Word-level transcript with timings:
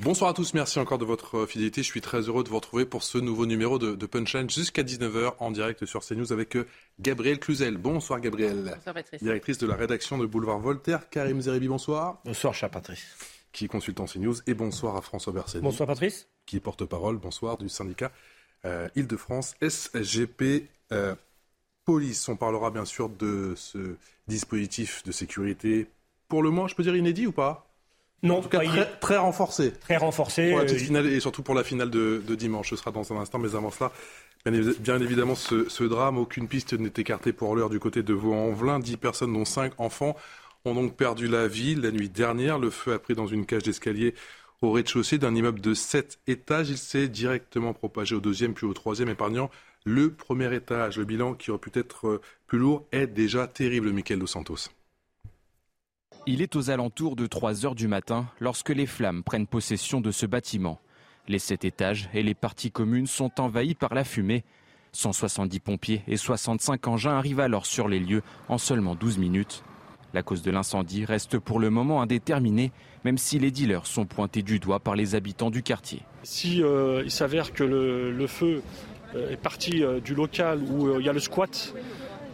Bonsoir 0.00 0.30
à 0.30 0.32
tous, 0.32 0.54
merci 0.54 0.78
encore 0.78 0.98
de 0.98 1.04
votre 1.04 1.44
fidélité. 1.46 1.82
Je 1.82 1.88
suis 1.88 2.00
très 2.00 2.20
heureux 2.20 2.44
de 2.44 2.48
vous 2.48 2.54
retrouver 2.54 2.86
pour 2.86 3.02
ce 3.02 3.18
nouveau 3.18 3.46
numéro 3.46 3.80
de, 3.80 4.06
Punchline 4.06 4.48
jusqu'à 4.48 4.84
19h 4.84 5.34
en 5.40 5.50
direct 5.50 5.86
sur 5.86 6.04
CNews 6.04 6.32
avec 6.32 6.56
euh, 6.56 6.68
Gabriel 7.00 7.40
Cluzel. 7.40 7.78
Bonsoir 7.78 8.20
Gabriel. 8.20 8.72
Bonsoir 8.76 8.94
Patrice. 8.94 9.20
Directrice 9.20 9.58
de 9.58 9.66
la 9.66 9.74
rédaction 9.74 10.16
de 10.16 10.24
Boulevard 10.24 10.60
Voltaire. 10.60 11.10
Karim 11.10 11.40
Zeribi, 11.40 11.66
bonsoir. 11.66 12.20
Bonsoir 12.24 12.54
cher 12.54 12.70
Patrice. 12.70 13.16
Qui 13.50 13.64
est 13.64 13.68
consultant 13.68 14.04
CNews. 14.04 14.36
Et 14.46 14.54
bonsoir 14.54 14.94
à 14.94 15.00
François 15.00 15.32
Berset. 15.32 15.58
Bonsoir 15.60 15.88
Patrice. 15.88 16.28
Qui 16.46 16.58
est 16.58 16.60
porte-parole, 16.60 17.16
bonsoir, 17.16 17.58
du 17.58 17.68
syndicat 17.68 18.12
euh, 18.66 18.88
Île-de-France 18.94 19.56
SGP 19.60 20.68
euh, 20.92 21.16
Police. 21.84 22.28
On 22.28 22.36
parlera 22.36 22.70
bien 22.70 22.84
sûr 22.84 23.08
de 23.08 23.54
ce 23.56 23.96
dispositif 24.28 25.02
de 25.02 25.10
sécurité 25.10 25.88
pour 26.28 26.42
le 26.42 26.50
moins, 26.50 26.68
je 26.68 26.74
peux 26.74 26.82
dire 26.82 26.94
inédit 26.94 27.26
ou 27.26 27.32
pas? 27.32 27.67
Non, 28.22 28.38
en 28.38 28.42
tout 28.42 28.48
cas 28.48 28.60
très, 29.00 29.16
renforcé. 29.16 29.72
Très 29.72 29.96
renforcé. 29.96 30.50
Pour 30.50 30.58
la 30.58 30.64
petite 30.64 30.78
euh, 30.78 30.84
finale 30.84 31.06
et 31.06 31.20
surtout 31.20 31.42
pour 31.42 31.54
la 31.54 31.62
finale 31.62 31.90
de, 31.90 32.20
dimanche. 32.34 32.70
Ce 32.70 32.76
sera 32.76 32.90
dans 32.90 33.12
un 33.12 33.16
instant, 33.16 33.38
mais 33.38 33.54
avant 33.54 33.70
cela, 33.70 33.92
bien, 34.44 35.00
évidemment, 35.00 35.34
ce, 35.34 35.84
drame, 35.84 36.18
aucune 36.18 36.48
piste 36.48 36.72
n'est 36.72 36.92
écartée 36.96 37.32
pour 37.32 37.54
l'heure 37.54 37.70
du 37.70 37.78
côté 37.78 38.02
de 38.02 38.14
Vaux-en-Velin. 38.14 38.80
Dix 38.80 38.96
personnes, 38.96 39.32
dont 39.32 39.44
cinq 39.44 39.72
enfants, 39.78 40.16
ont 40.64 40.74
donc 40.74 40.96
perdu 40.96 41.28
la 41.28 41.46
vie 41.46 41.76
la 41.76 41.92
nuit 41.92 42.08
dernière. 42.08 42.58
Le 42.58 42.70
feu 42.70 42.92
a 42.92 42.98
pris 42.98 43.14
dans 43.14 43.26
une 43.26 43.46
cage 43.46 43.62
d'escalier 43.62 44.14
au 44.62 44.72
rez-de-chaussée 44.72 45.18
d'un 45.18 45.34
immeuble 45.36 45.60
de 45.60 45.74
sept 45.74 46.18
étages. 46.26 46.70
Il 46.70 46.78
s'est 46.78 47.08
directement 47.08 47.72
propagé 47.72 48.16
au 48.16 48.20
deuxième 48.20 48.52
puis 48.52 48.66
au 48.66 48.74
troisième, 48.74 49.08
épargnant 49.08 49.48
le 49.84 50.10
premier 50.10 50.52
étage. 50.52 50.98
Le 50.98 51.04
bilan, 51.04 51.34
qui 51.34 51.52
aurait 51.52 51.60
pu 51.60 51.70
être 51.78 52.08
euh, 52.08 52.20
plus 52.48 52.58
lourd, 52.58 52.84
est 52.90 53.06
déjà 53.06 53.46
terrible, 53.46 53.92
Michael 53.92 54.18
Dos 54.18 54.26
Santos. 54.26 54.70
Il 56.30 56.42
est 56.42 56.56
aux 56.56 56.68
alentours 56.68 57.16
de 57.16 57.26
3 57.26 57.64
heures 57.64 57.74
du 57.74 57.88
matin 57.88 58.26
lorsque 58.38 58.68
les 58.68 58.84
flammes 58.84 59.22
prennent 59.22 59.46
possession 59.46 60.02
de 60.02 60.10
ce 60.10 60.26
bâtiment. 60.26 60.78
Les 61.26 61.38
sept 61.38 61.64
étages 61.64 62.10
et 62.12 62.22
les 62.22 62.34
parties 62.34 62.70
communes 62.70 63.06
sont 63.06 63.40
envahis 63.40 63.74
par 63.74 63.94
la 63.94 64.04
fumée. 64.04 64.44
170 64.92 65.58
pompiers 65.60 66.02
et 66.06 66.18
65 66.18 66.86
engins 66.86 67.16
arrivent 67.16 67.40
alors 67.40 67.64
sur 67.64 67.88
les 67.88 67.98
lieux 67.98 68.20
en 68.50 68.58
seulement 68.58 68.94
12 68.94 69.16
minutes. 69.16 69.64
La 70.12 70.22
cause 70.22 70.42
de 70.42 70.50
l'incendie 70.50 71.06
reste 71.06 71.38
pour 71.38 71.60
le 71.60 71.70
moment 71.70 72.02
indéterminée, 72.02 72.72
même 73.06 73.16
si 73.16 73.38
les 73.38 73.50
dealers 73.50 73.86
sont 73.86 74.04
pointés 74.04 74.42
du 74.42 74.58
doigt 74.58 74.80
par 74.80 74.96
les 74.96 75.14
habitants 75.14 75.50
du 75.50 75.62
quartier. 75.62 76.02
Si 76.24 76.62
euh, 76.62 77.08
s'avère 77.08 77.54
que 77.54 77.64
le, 77.64 78.26
feu 78.26 78.62
euh, 79.14 79.30
est 79.30 79.38
parti 79.38 79.82
euh, 79.82 79.98
du 79.98 80.14
local 80.14 80.60
où 80.62 81.00
il 81.00 81.06
y 81.06 81.08
a 81.08 81.14
le 81.14 81.20
squat, 81.20 81.72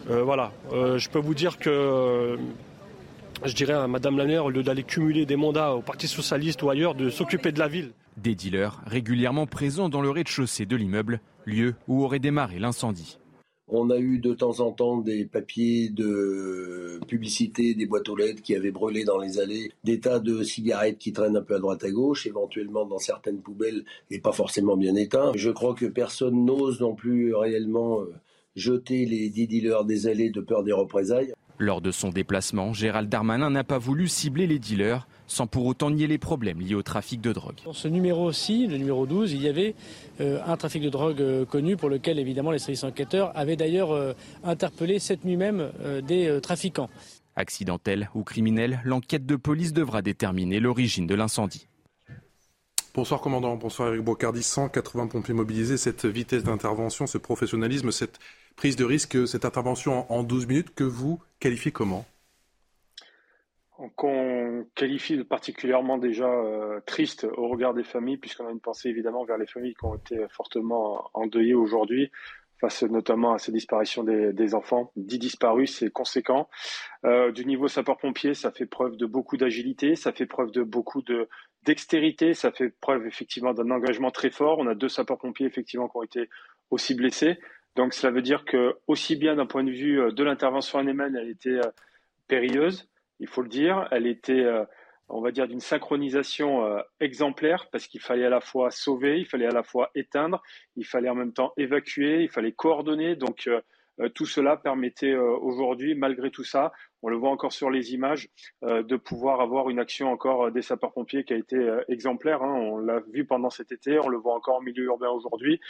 voilà, 0.09 0.53
je 0.73 1.09
peux 1.09 1.21
vous 1.21 1.33
dire 1.33 1.59
que 1.59 2.37
je 3.45 3.55
dirais 3.55 3.73
à 3.75 3.87
Madame 3.87 4.17
la 4.17 4.45
au 4.45 4.51
lieu 4.51 4.63
d'aller 4.63 4.83
cumuler 4.83 5.27
des 5.27 5.37
mandats 5.37 5.73
au 5.73 5.83
Parti 5.83 6.09
Socialiste 6.09 6.63
ou 6.63 6.71
ailleurs, 6.71 6.95
de 6.95 7.11
s'occuper 7.11 7.53
de 7.53 7.59
la 7.59 7.69
ville. 7.69 7.93
Des 8.17 8.35
dealers 8.35 8.81
régulièrement 8.87 9.47
présents 9.47 9.89
dans 9.89 10.01
le 10.01 10.11
rez-de-chaussée 10.11 10.67
de 10.67 10.77
l'immeuble, 10.77 11.21
lieu 11.45 11.75
où 11.89 12.05
aurait 12.05 12.21
démarré 12.21 12.59
l'incendie. 12.59 13.19
On 13.67 13.89
a 13.89 13.99
eu 13.99 14.19
de 14.19 14.35
temps 14.35 14.61
en 14.61 14.73
temps 14.73 14.99
des 14.99 15.25
papiers 15.25 15.89
de 15.89 17.01
publicité, 17.09 17.75
des 17.75 17.87
boîtes 17.87 18.09
aux 18.11 18.17
lettres 18.17 18.43
qui 18.43 18.55
avaient 18.55 18.71
brûlé 18.71 19.05
dans 19.05 19.19
les 19.19 19.39
allées, 19.39 19.73
des 19.85 20.01
tas 20.01 20.19
de 20.19 20.43
cigarettes 20.43 20.99
qui 20.99 21.13
traînent 21.13 21.37
un 21.37 21.43
peu 21.43 21.55
à 21.55 21.59
droite 21.59 21.83
à 21.83 21.91
gauche, 21.91 22.27
éventuellement 22.27 22.85
dans 22.85 22.99
certaines 22.99 23.41
poubelles 23.41 23.85
et 24.11 24.21
pas 24.21 24.33
forcément 24.33 24.77
bien 24.77 24.95
éteints. 24.97 25.33
Je 25.35 25.51
crois 25.51 25.75
que 25.75 25.87
personne 25.87 26.45
n'ose 26.45 26.81
non 26.81 26.95
plus 26.95 27.35
réellement 27.35 28.03
euh, 28.03 28.13
jeter 28.55 29.07
les 29.07 29.31
dix 29.31 29.47
dealers 29.47 29.87
des 29.87 30.09
allées 30.09 30.31
de 30.31 30.43
peur 30.43 30.63
des 30.63 30.73
représailles. 30.73 31.33
Lors 31.59 31.81
de 31.81 31.93
son 31.93 32.09
déplacement, 32.09 32.73
Gérald 32.73 33.09
Darmanin 33.09 33.49
n'a 33.51 33.63
pas 33.63 33.79
voulu 33.79 34.09
cibler 34.09 34.49
les 34.49 34.59
dealers, 34.59 35.07
sans 35.29 35.47
pour 35.47 35.67
autant 35.67 35.91
nier 35.91 36.09
les 36.09 36.19
problèmes 36.19 36.61
liés 36.61 36.75
au 36.75 36.83
trafic 36.83 37.21
de 37.21 37.33
drogue. 37.33 37.55
Dans 37.65 37.73
ce 37.73 37.87
numéro 37.87 38.25
aussi, 38.25 38.67
le 38.67 38.77
numéro 38.77 39.07
12, 39.07 39.33
il 39.33 39.43
y 39.43 39.49
avait 39.49 39.77
euh, 40.21 40.41
un 40.45 40.57
trafic 40.57 40.83
de 40.83 40.89
drogue 40.89 41.21
euh, 41.21 41.45
connu 41.45 41.77
pour 41.77 41.89
lequel 41.89 42.19
évidemment 42.19 42.51
les 42.51 42.59
services 42.59 42.83
enquêteurs 42.83 43.31
avaient 43.37 43.55
d'ailleurs 43.55 43.93
euh, 43.93 44.15
interpellé 44.43 44.99
cette 44.99 45.25
nuit 45.25 45.37
même 45.37 45.71
des 46.07 46.41
trafiquants. 46.43 46.89
Accidentel 47.37 48.11
ou 48.15 48.25
criminel, 48.25 48.81
l'enquête 48.85 49.27
de 49.27 49.37
police 49.37 49.73
devra 49.73 50.03
déterminer 50.03 50.61
l'origine 50.61 51.07
de 51.07 51.15
l'incendie. 51.15 51.69
Bonsoir 52.95 53.21
commandant, 53.21 53.57
bonsoir 53.57 53.89
Eric 53.89 54.03
Bocardi, 54.03 54.43
180 54.43 55.09
pompiers 55.09 55.35
mobilisés, 55.35 55.77
cette 55.77 56.07
vitesse 56.07 56.45
d'intervention, 56.45 57.07
ce 57.07 57.19
professionnalisme, 57.19 57.91
cette 57.91 58.21
prise 58.57 58.77
de 58.77 58.85
risque, 58.85 59.27
cette 59.27 59.45
intervention 59.45 60.11
en 60.13 60.23
12 60.23 60.47
minutes 60.47 60.75
que 60.75 60.85
vous 60.85 61.21
qualifiez 61.41 61.73
comment? 61.73 62.05
Qu'on 63.97 64.67
qualifie 64.77 65.17
de 65.17 65.25
particulièrement 65.25 65.99
déjà 65.99 66.29
euh, 66.29 66.81
triste 66.87 67.27
au 67.37 67.49
regard 67.49 67.75
des 67.75 67.83
familles, 67.83 68.19
puisqu'on 68.19 68.47
a 68.47 68.51
une 68.51 68.61
pensée 68.61 68.89
évidemment 68.89 69.25
vers 69.25 69.37
les 69.37 69.47
familles 69.47 69.75
qui 69.75 69.85
ont 69.85 69.97
été 69.97 70.25
fortement 70.31 71.11
endeuillées 71.13 71.55
aujourd'hui, 71.55 72.11
face 72.61 72.83
notamment 72.85 73.35
à 73.35 73.39
ces 73.39 73.53
disparitions 73.53 74.05
des, 74.05 74.55
enfants. 74.55 74.93
10 74.97 75.19
disparus, 75.19 75.77
c'est 75.77 75.91
conséquent. 75.91 76.49
Euh, 77.05 77.33
du 77.33 77.45
niveau 77.45 77.69
sapeur-pompier, 77.69 78.35
ça 78.35 78.53
fait 78.53 78.67
preuve 78.67 78.97
de 78.97 79.07
beaucoup 79.07 79.37
d'agilité, 79.37 79.97
ça 79.97 80.13
fait 80.13 80.27
preuve 80.27 80.51
de 80.51 80.63
beaucoup 80.63 81.03
de 81.03 81.29
dextérité, 81.65 82.35
ça 82.35 82.53
fait 82.53 82.71
preuve 82.81 83.07
effectivement 83.07 83.55
d'un 83.55 83.71
engagement 83.71 84.11
très 84.11 84.31
fort. 84.31 84.59
On 84.59 84.67
a 84.67 84.75
deux 84.75 84.89
sapeurs-pompiers 84.89 85.47
effectivement 85.47 85.89
qui 85.89 85.97
ont 85.97 86.03
été 86.03 86.29
aussi 86.71 86.95
blessés. 86.95 87.39
Donc 87.77 87.93
cela 87.95 88.13
veut 88.13 88.23
dire 88.23 88.45
que 88.45 88.77
aussi 88.87 89.17
bien 89.17 89.37
d'un 89.37 89.47
point 89.47 89.65
de 89.65 89.71
vue 89.71 90.01
euh, 90.01 90.13
de 90.13 90.23
l'intervention 90.23 90.79
en 90.79 90.87
elle 90.87 91.29
était 91.29 91.51
euh, 91.51 91.71
périlleuse, 92.29 92.89
il 93.21 93.29
faut 93.29 93.43
le 93.43 93.49
dire, 93.49 93.89
elle 93.91 94.07
était, 94.07 94.45
euh, 94.45 94.65
on 95.09 95.21
va 95.21 95.31
dire, 95.31 95.47
d'une 95.49 95.61
synchronisation 95.61 96.79
exemplaire 96.99 97.69
parce 97.71 97.87
qu'il 97.87 98.01
fallait 98.01 98.25
à 98.25 98.31
la 98.31 98.41
fois 98.41 98.71
sauver, 98.71 99.19
il 99.21 99.27
fallait 99.27 99.47
à 99.47 99.53
la 99.53 99.63
fois 99.63 99.91
éteindre, 99.95 100.43
il 100.77 100.87
fallait 100.87 101.09
en 101.09 101.15
même 101.15 101.33
temps 101.33 101.53
évacuer, 101.57 102.23
il 102.23 102.29
fallait 102.29 102.53
coordonner. 102.53 103.15
Donc 103.15 103.49
tout 104.15 104.27
cela 104.27 104.57
permettait 104.57 105.15
aujourd'hui, 105.15 105.95
malgré 105.95 106.31
tout 106.31 106.43
ça, 106.43 106.73
on 107.05 107.11
le 107.11 107.17
voit 107.17 107.31
encore 107.31 107.53
sur 107.53 107.71
les 107.71 107.93
images, 107.93 108.31
euh, 108.65 108.83
de 108.83 108.97
pouvoir 108.97 109.43
avoir 109.43 109.69
une 109.69 109.79
action 109.79 110.11
encore 110.11 110.51
des 110.51 110.63
sapeurs-pompiers 110.63 111.25
qui 111.25 111.35
a 111.35 111.37
été 111.37 111.57
exemplaire. 111.89 112.43
Hein. 112.43 112.55
On 112.55 112.79
l'a 112.79 113.01
vu 113.13 113.27
pendant 113.27 113.51
cet 113.51 113.73
été, 113.73 113.99
on 113.99 114.09
le 114.09 114.17
voit 114.17 114.35
encore 114.35 114.57
en 114.57 114.63
milieu 114.63 114.85
urbain 114.85 115.11
aujourd'hui. 115.11 115.61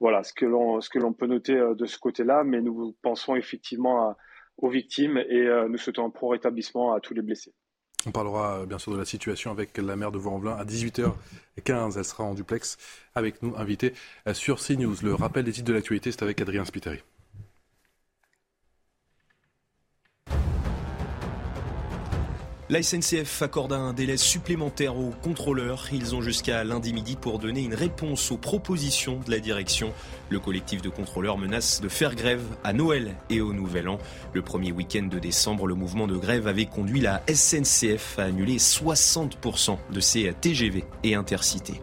Voilà 0.00 0.22
ce 0.22 0.34
que 0.34 0.44
l'on 0.44 0.82
ce 0.82 0.90
que 0.90 0.98
l'on 0.98 1.14
peut 1.14 1.26
noter 1.26 1.54
de 1.54 1.86
ce 1.86 1.98
côté-là, 1.98 2.44
mais 2.44 2.60
nous 2.60 2.94
pensons 3.00 3.34
effectivement 3.36 4.14
aux 4.58 4.68
victimes 4.68 5.16
et 5.16 5.48
nous 5.68 5.78
souhaitons 5.78 6.04
un 6.04 6.10
pro 6.10 6.28
rétablissement 6.28 6.92
à 6.92 7.00
tous 7.00 7.14
les 7.14 7.22
blessés. 7.22 7.54
On 8.06 8.10
parlera 8.10 8.66
bien 8.66 8.78
sûr 8.78 8.92
de 8.92 8.98
la 8.98 9.04
situation 9.04 9.50
avec 9.50 9.78
la 9.78 9.96
maire 9.96 10.12
de 10.12 10.18
Vaux-en-Velin 10.18 10.56
à 10.56 10.64
18h15. 10.64 11.96
Elle 11.96 12.04
sera 12.04 12.24
en 12.24 12.34
duplex 12.34 12.76
avec 13.14 13.42
nous, 13.42 13.54
invitée 13.56 13.94
sur 14.34 14.60
CNews. 14.60 14.96
Le 15.02 15.14
rappel 15.14 15.44
des 15.44 15.52
titres 15.52 15.68
de 15.68 15.72
l'actualité, 15.72 16.12
c'est 16.12 16.22
avec 16.22 16.40
Adrien 16.40 16.64
Spiteri. 16.66 17.02
La 22.72 22.82
SNCF 22.82 23.42
accorde 23.42 23.74
un 23.74 23.92
délai 23.92 24.16
supplémentaire 24.16 24.96
aux 24.96 25.12
contrôleurs. 25.22 25.88
Ils 25.92 26.14
ont 26.14 26.22
jusqu'à 26.22 26.64
lundi 26.64 26.94
midi 26.94 27.16
pour 27.16 27.38
donner 27.38 27.60
une 27.60 27.74
réponse 27.74 28.32
aux 28.32 28.38
propositions 28.38 29.20
de 29.26 29.30
la 29.30 29.40
direction. 29.40 29.92
Le 30.30 30.40
collectif 30.40 30.80
de 30.80 30.88
contrôleurs 30.88 31.36
menace 31.36 31.82
de 31.82 31.90
faire 31.90 32.14
grève 32.14 32.40
à 32.64 32.72
Noël 32.72 33.14
et 33.28 33.42
au 33.42 33.52
Nouvel 33.52 33.90
An. 33.90 33.98
Le 34.32 34.40
premier 34.40 34.72
week-end 34.72 35.02
de 35.02 35.18
décembre, 35.18 35.66
le 35.66 35.74
mouvement 35.74 36.06
de 36.06 36.16
grève 36.16 36.46
avait 36.46 36.64
conduit 36.64 37.02
la 37.02 37.22
SNCF 37.30 38.18
à 38.18 38.22
annuler 38.22 38.56
60% 38.56 39.76
de 39.90 40.00
ses 40.00 40.32
TGV 40.40 40.82
et 41.04 41.14
intercités. 41.14 41.78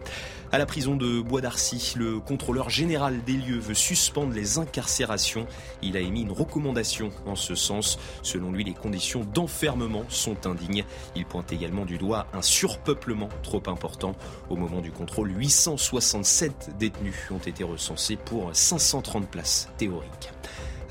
À 0.52 0.58
la 0.58 0.66
prison 0.66 0.96
de 0.96 1.20
Bois 1.20 1.40
d'Arcy, 1.40 1.94
le 1.96 2.18
contrôleur 2.18 2.70
général 2.70 3.22
des 3.22 3.34
lieux 3.34 3.60
veut 3.60 3.72
suspendre 3.72 4.32
les 4.32 4.58
incarcérations. 4.58 5.46
Il 5.80 5.96
a 5.96 6.00
émis 6.00 6.22
une 6.22 6.32
recommandation 6.32 7.10
en 7.24 7.36
ce 7.36 7.54
sens. 7.54 8.00
Selon 8.22 8.50
lui, 8.50 8.64
les 8.64 8.74
conditions 8.74 9.24
d'enfermement 9.32 10.02
sont 10.08 10.48
indignes. 10.48 10.84
Il 11.14 11.24
pointe 11.24 11.52
également 11.52 11.84
du 11.84 11.98
doigt 11.98 12.26
un 12.32 12.42
surpeuplement 12.42 13.28
trop 13.44 13.62
important. 13.66 14.16
Au 14.48 14.56
moment 14.56 14.80
du 14.80 14.90
contrôle, 14.90 15.30
867 15.38 16.76
détenus 16.80 17.30
ont 17.30 17.38
été 17.38 17.62
recensés 17.62 18.16
pour 18.16 18.50
530 18.52 19.28
places 19.28 19.68
théoriques. 19.78 20.32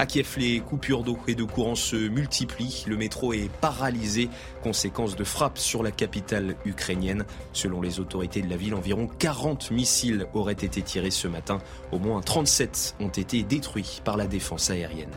À 0.01 0.06
Kiev, 0.06 0.36
les 0.38 0.62
coupures 0.62 1.04
d'eau 1.04 1.18
et 1.28 1.36
de 1.36 1.44
courant 1.44 1.75
se 1.75 1.98
multiplient. 1.98 2.86
Le 2.88 2.96
métro 2.96 3.34
est 3.34 3.51
paralysé, 3.60 4.30
conséquence 4.63 5.18
de 5.18 5.25
frappes 5.25 5.57
sur 5.57 5.84
la 5.84 5.92
capitale 5.92 6.56
ukrainienne. 6.63 7.25
Selon 7.51 7.81
les 7.81 8.00
autorités 8.00 8.42
de 8.42 8.50
la 8.50 8.56
ville, 8.56 8.75
environ 8.75 9.10
40 9.19 9.72
missiles 9.72 10.25
auraient 10.34 10.54
été 10.54 10.81
tirés 10.81 11.12
ce 11.12 11.28
matin. 11.28 11.57
Au 11.92 12.00
moins 12.00 12.22
37 12.22 12.96
ont 13.01 13.10
été 13.10 13.44
détruits 13.44 14.00
par 14.06 14.16
la 14.16 14.25
défense 14.25 14.69
aérienne. 14.69 15.12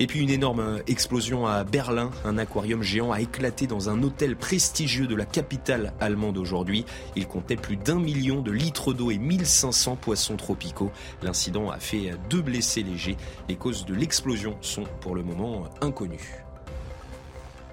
Et 0.00 0.08
puis 0.08 0.18
une 0.18 0.30
énorme 0.30 0.80
explosion 0.88 1.46
à 1.46 1.62
Berlin. 1.62 2.10
Un 2.24 2.36
aquarium 2.36 2.82
géant 2.82 3.12
a 3.12 3.20
éclaté 3.20 3.68
dans 3.68 3.90
un 3.90 4.02
hôtel 4.02 4.34
prestigieux 4.34 5.06
de 5.06 5.14
la 5.14 5.24
capitale 5.24 5.92
allemande 6.00 6.36
aujourd'hui. 6.36 6.84
Il 7.14 7.28
comptait 7.28 7.54
plus 7.54 7.76
d'un 7.76 8.00
million 8.00 8.42
de 8.42 8.50
litres 8.50 8.92
d'eau 8.92 9.12
et 9.12 9.18
1500 9.18 9.94
poissons 9.94 10.36
tropicaux. 10.36 10.90
L'incident 11.22 11.70
a 11.70 11.78
fait 11.78 12.10
deux 12.28 12.42
blessés 12.42 12.82
légers. 12.82 13.16
Les 13.48 13.54
causes 13.54 13.86
de 13.86 13.94
l'explosion 13.94 14.15
sont 14.62 14.84
pour 15.02 15.14
le 15.14 15.22
moment 15.22 15.68
inconnues. 15.82 16.42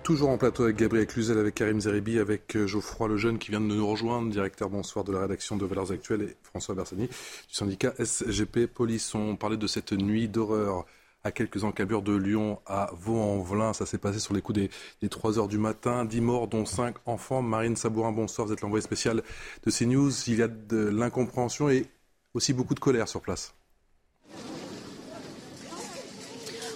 toujours 0.03 0.29
en 0.29 0.37
plateau 0.37 0.63
avec 0.63 0.75
Gabriel 0.75 1.07
Cluzel, 1.07 1.37
avec 1.37 1.55
Karim 1.55 1.79
Zeribi, 1.79 2.19
avec 2.19 2.57
euh, 2.57 2.67
Geoffroy 2.67 3.07
Lejeune 3.07 3.39
qui 3.39 3.51
vient 3.51 3.61
de 3.61 3.65
nous 3.65 3.87
rejoindre, 3.87 4.29
directeur 4.29 4.69
bonsoir 4.69 5.05
de 5.05 5.13
la 5.13 5.21
rédaction 5.21 5.55
de 5.55 5.65
Valeurs 5.65 5.93
Actuelles, 5.93 6.23
et 6.23 6.35
François 6.43 6.75
Bersani 6.75 7.07
du 7.07 7.13
syndicat 7.47 7.93
SGP 7.97 8.67
Police. 8.67 9.15
On 9.15 9.37
parlait 9.37 9.55
de 9.55 9.67
cette 9.67 9.93
nuit 9.93 10.27
d'horreur 10.27 10.85
à 11.23 11.31
quelques 11.31 11.63
encablures 11.63 12.01
de 12.01 12.13
Lyon 12.13 12.59
à 12.65 12.91
Vaux-en-Velin. 12.93 13.71
Ça 13.71 13.85
s'est 13.85 13.97
passé 13.97 14.19
sur 14.19 14.33
les 14.33 14.41
coups 14.41 14.59
des, 14.59 14.69
des 15.01 15.07
3 15.07 15.39
heures 15.39 15.47
du 15.47 15.57
matin. 15.57 16.03
10 16.03 16.19
morts, 16.19 16.47
dont 16.49 16.65
5 16.65 16.95
enfants. 17.05 17.41
Marine 17.41 17.77
Sabourin, 17.77 18.11
bonsoir. 18.11 18.47
Vous 18.47 18.53
êtes 18.53 18.61
l'envoyé 18.61 18.81
spécial 18.81 19.23
de 19.65 19.71
CNews. 19.71 20.11
Il 20.27 20.35
y 20.35 20.41
a 20.41 20.49
de 20.49 20.89
l'incompréhension 20.89 21.69
et 21.69 21.85
aussi 22.33 22.51
beaucoup 22.51 22.75
de 22.75 22.81
colère 22.81 23.07
sur 23.07 23.21
place. 23.21 23.53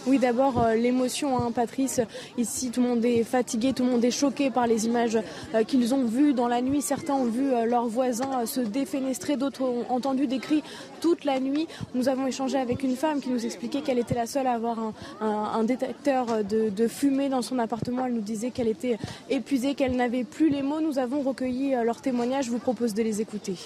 Oui, 0.07 0.19
d'abord 0.19 0.63
euh, 0.63 0.75
l'émotion, 0.75 1.37
hein, 1.37 1.51
Patrice. 1.53 1.99
Ici, 2.37 2.71
tout 2.71 2.81
le 2.81 2.87
monde 2.87 3.03
est 3.03 3.25
fatigué, 3.25 3.73
tout 3.73 3.83
le 3.83 3.91
monde 3.91 4.05
est 4.05 4.11
choqué 4.11 4.49
par 4.49 4.65
les 4.65 4.85
images 4.85 5.19
euh, 5.53 5.65
qu'ils 5.65 5.93
ont 5.93 6.05
vues 6.05 6.33
dans 6.33 6.47
la 6.47 6.61
nuit. 6.61 6.81
Certains 6.81 7.13
ont 7.13 7.25
vu 7.25 7.51
euh, 7.51 7.65
leurs 7.65 7.87
voisins 7.87 8.45
se 8.45 8.61
défenestrer, 8.61 9.35
d'autres 9.35 9.63
ont 9.63 9.85
entendu 9.89 10.25
des 10.25 10.39
cris 10.39 10.63
toute 11.01 11.25
la 11.25 11.41
nuit. 11.41 11.67
Nous 11.93 12.07
avons 12.07 12.25
échangé 12.25 12.57
avec 12.57 12.83
une 12.83 12.95
femme 12.95 13.19
qui 13.19 13.29
nous 13.29 13.45
expliquait 13.45 13.81
qu'elle 13.81 13.99
était 13.99 14.15
la 14.15 14.27
seule 14.27 14.47
à 14.47 14.53
avoir 14.53 14.77
un, 15.19 15.63
détecteur 15.65 16.43
de, 16.45 16.69
de, 16.69 16.87
fumée 16.87 17.27
dans 17.27 17.41
son 17.41 17.59
appartement. 17.59 18.05
Elle 18.05 18.13
nous 18.13 18.21
disait 18.21 18.51
qu'elle 18.51 18.69
était 18.69 18.97
épuisée, 19.29 19.75
qu'elle 19.75 19.97
n'avait 19.97 20.23
plus 20.23 20.47
les 20.47 20.61
mots. 20.61 20.79
Nous 20.79 20.99
avons 20.99 21.21
recueilli 21.21 21.75
leurs 21.83 21.99
témoignages. 21.99 22.45
Je 22.45 22.51
vous 22.51 22.59
propose 22.59 22.93
de 22.93 23.03
les 23.03 23.19
écouter. 23.19 23.57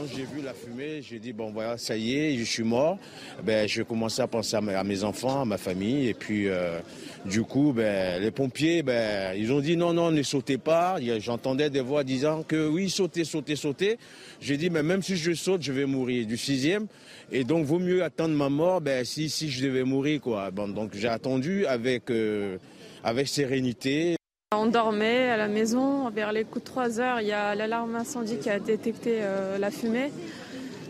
Quand 0.00 0.06
j'ai 0.16 0.24
vu 0.24 0.40
la 0.42 0.54
fumée, 0.54 1.02
j'ai 1.02 1.18
dit 1.18 1.34
bon 1.34 1.50
voilà, 1.50 1.76
ça 1.76 1.94
y 1.94 2.14
est, 2.14 2.38
je 2.38 2.44
suis 2.44 2.62
mort. 2.62 2.96
Ben, 3.44 3.68
je 3.68 3.82
commençais 3.82 4.22
à 4.22 4.26
penser 4.26 4.56
à, 4.56 4.82
mes 4.82 5.04
enfants, 5.04 5.42
à 5.42 5.44
ma 5.44 5.58
famille. 5.58 6.08
Et 6.08 6.14
puis 6.14 6.48
euh, 6.48 6.78
du 7.26 7.42
coup, 7.42 7.74
ben, 7.74 8.18
les 8.18 8.30
pompiers, 8.30 8.82
ben, 8.82 9.34
ils 9.36 9.52
ont 9.52 9.60
dit 9.60 9.76
non, 9.76 9.92
non, 9.92 10.10
ne 10.10 10.22
sautez 10.22 10.56
pas. 10.56 10.96
J'entendais 11.18 11.68
des 11.68 11.82
voix 11.82 12.02
disant 12.02 12.42
que 12.42 12.66
oui, 12.66 12.88
sautez, 12.88 13.24
sautez, 13.24 13.56
sautez. 13.56 13.98
J'ai 14.40 14.56
dit 14.56 14.70
mais 14.70 14.82
même 14.82 15.02
si 15.02 15.16
je 15.16 15.34
saute, 15.34 15.60
je 15.60 15.72
vais 15.72 15.84
mourir 15.84 16.26
du 16.26 16.38
sixième. 16.38 16.86
Et 17.30 17.44
donc 17.44 17.66
vaut 17.66 17.78
mieux 17.78 18.02
attendre 18.02 18.34
ma 18.34 18.48
mort, 18.48 18.80
ben, 18.80 19.04
si, 19.04 19.28
si 19.28 19.50
je 19.50 19.62
devais 19.62 19.84
mourir 19.84 20.22
quoi. 20.22 20.50
Bon, 20.50 20.66
donc 20.66 20.92
j'ai 20.94 21.08
attendu 21.08 21.66
avec, 21.66 22.10
euh, 22.10 22.56
avec 23.04 23.28
sérénité. 23.28 24.16
On 24.52 24.66
dormait 24.66 25.30
à 25.30 25.36
la 25.36 25.46
maison, 25.46 26.10
vers 26.10 26.32
les 26.32 26.42
coups 26.42 26.64
de 26.64 26.70
3 26.70 26.98
heures, 26.98 27.20
il 27.20 27.28
y 27.28 27.32
a 27.32 27.54
l'alarme 27.54 27.94
incendie 27.94 28.36
qui 28.36 28.50
a 28.50 28.58
détecté 28.58 29.18
euh, 29.20 29.58
la 29.58 29.70
fumée. 29.70 30.10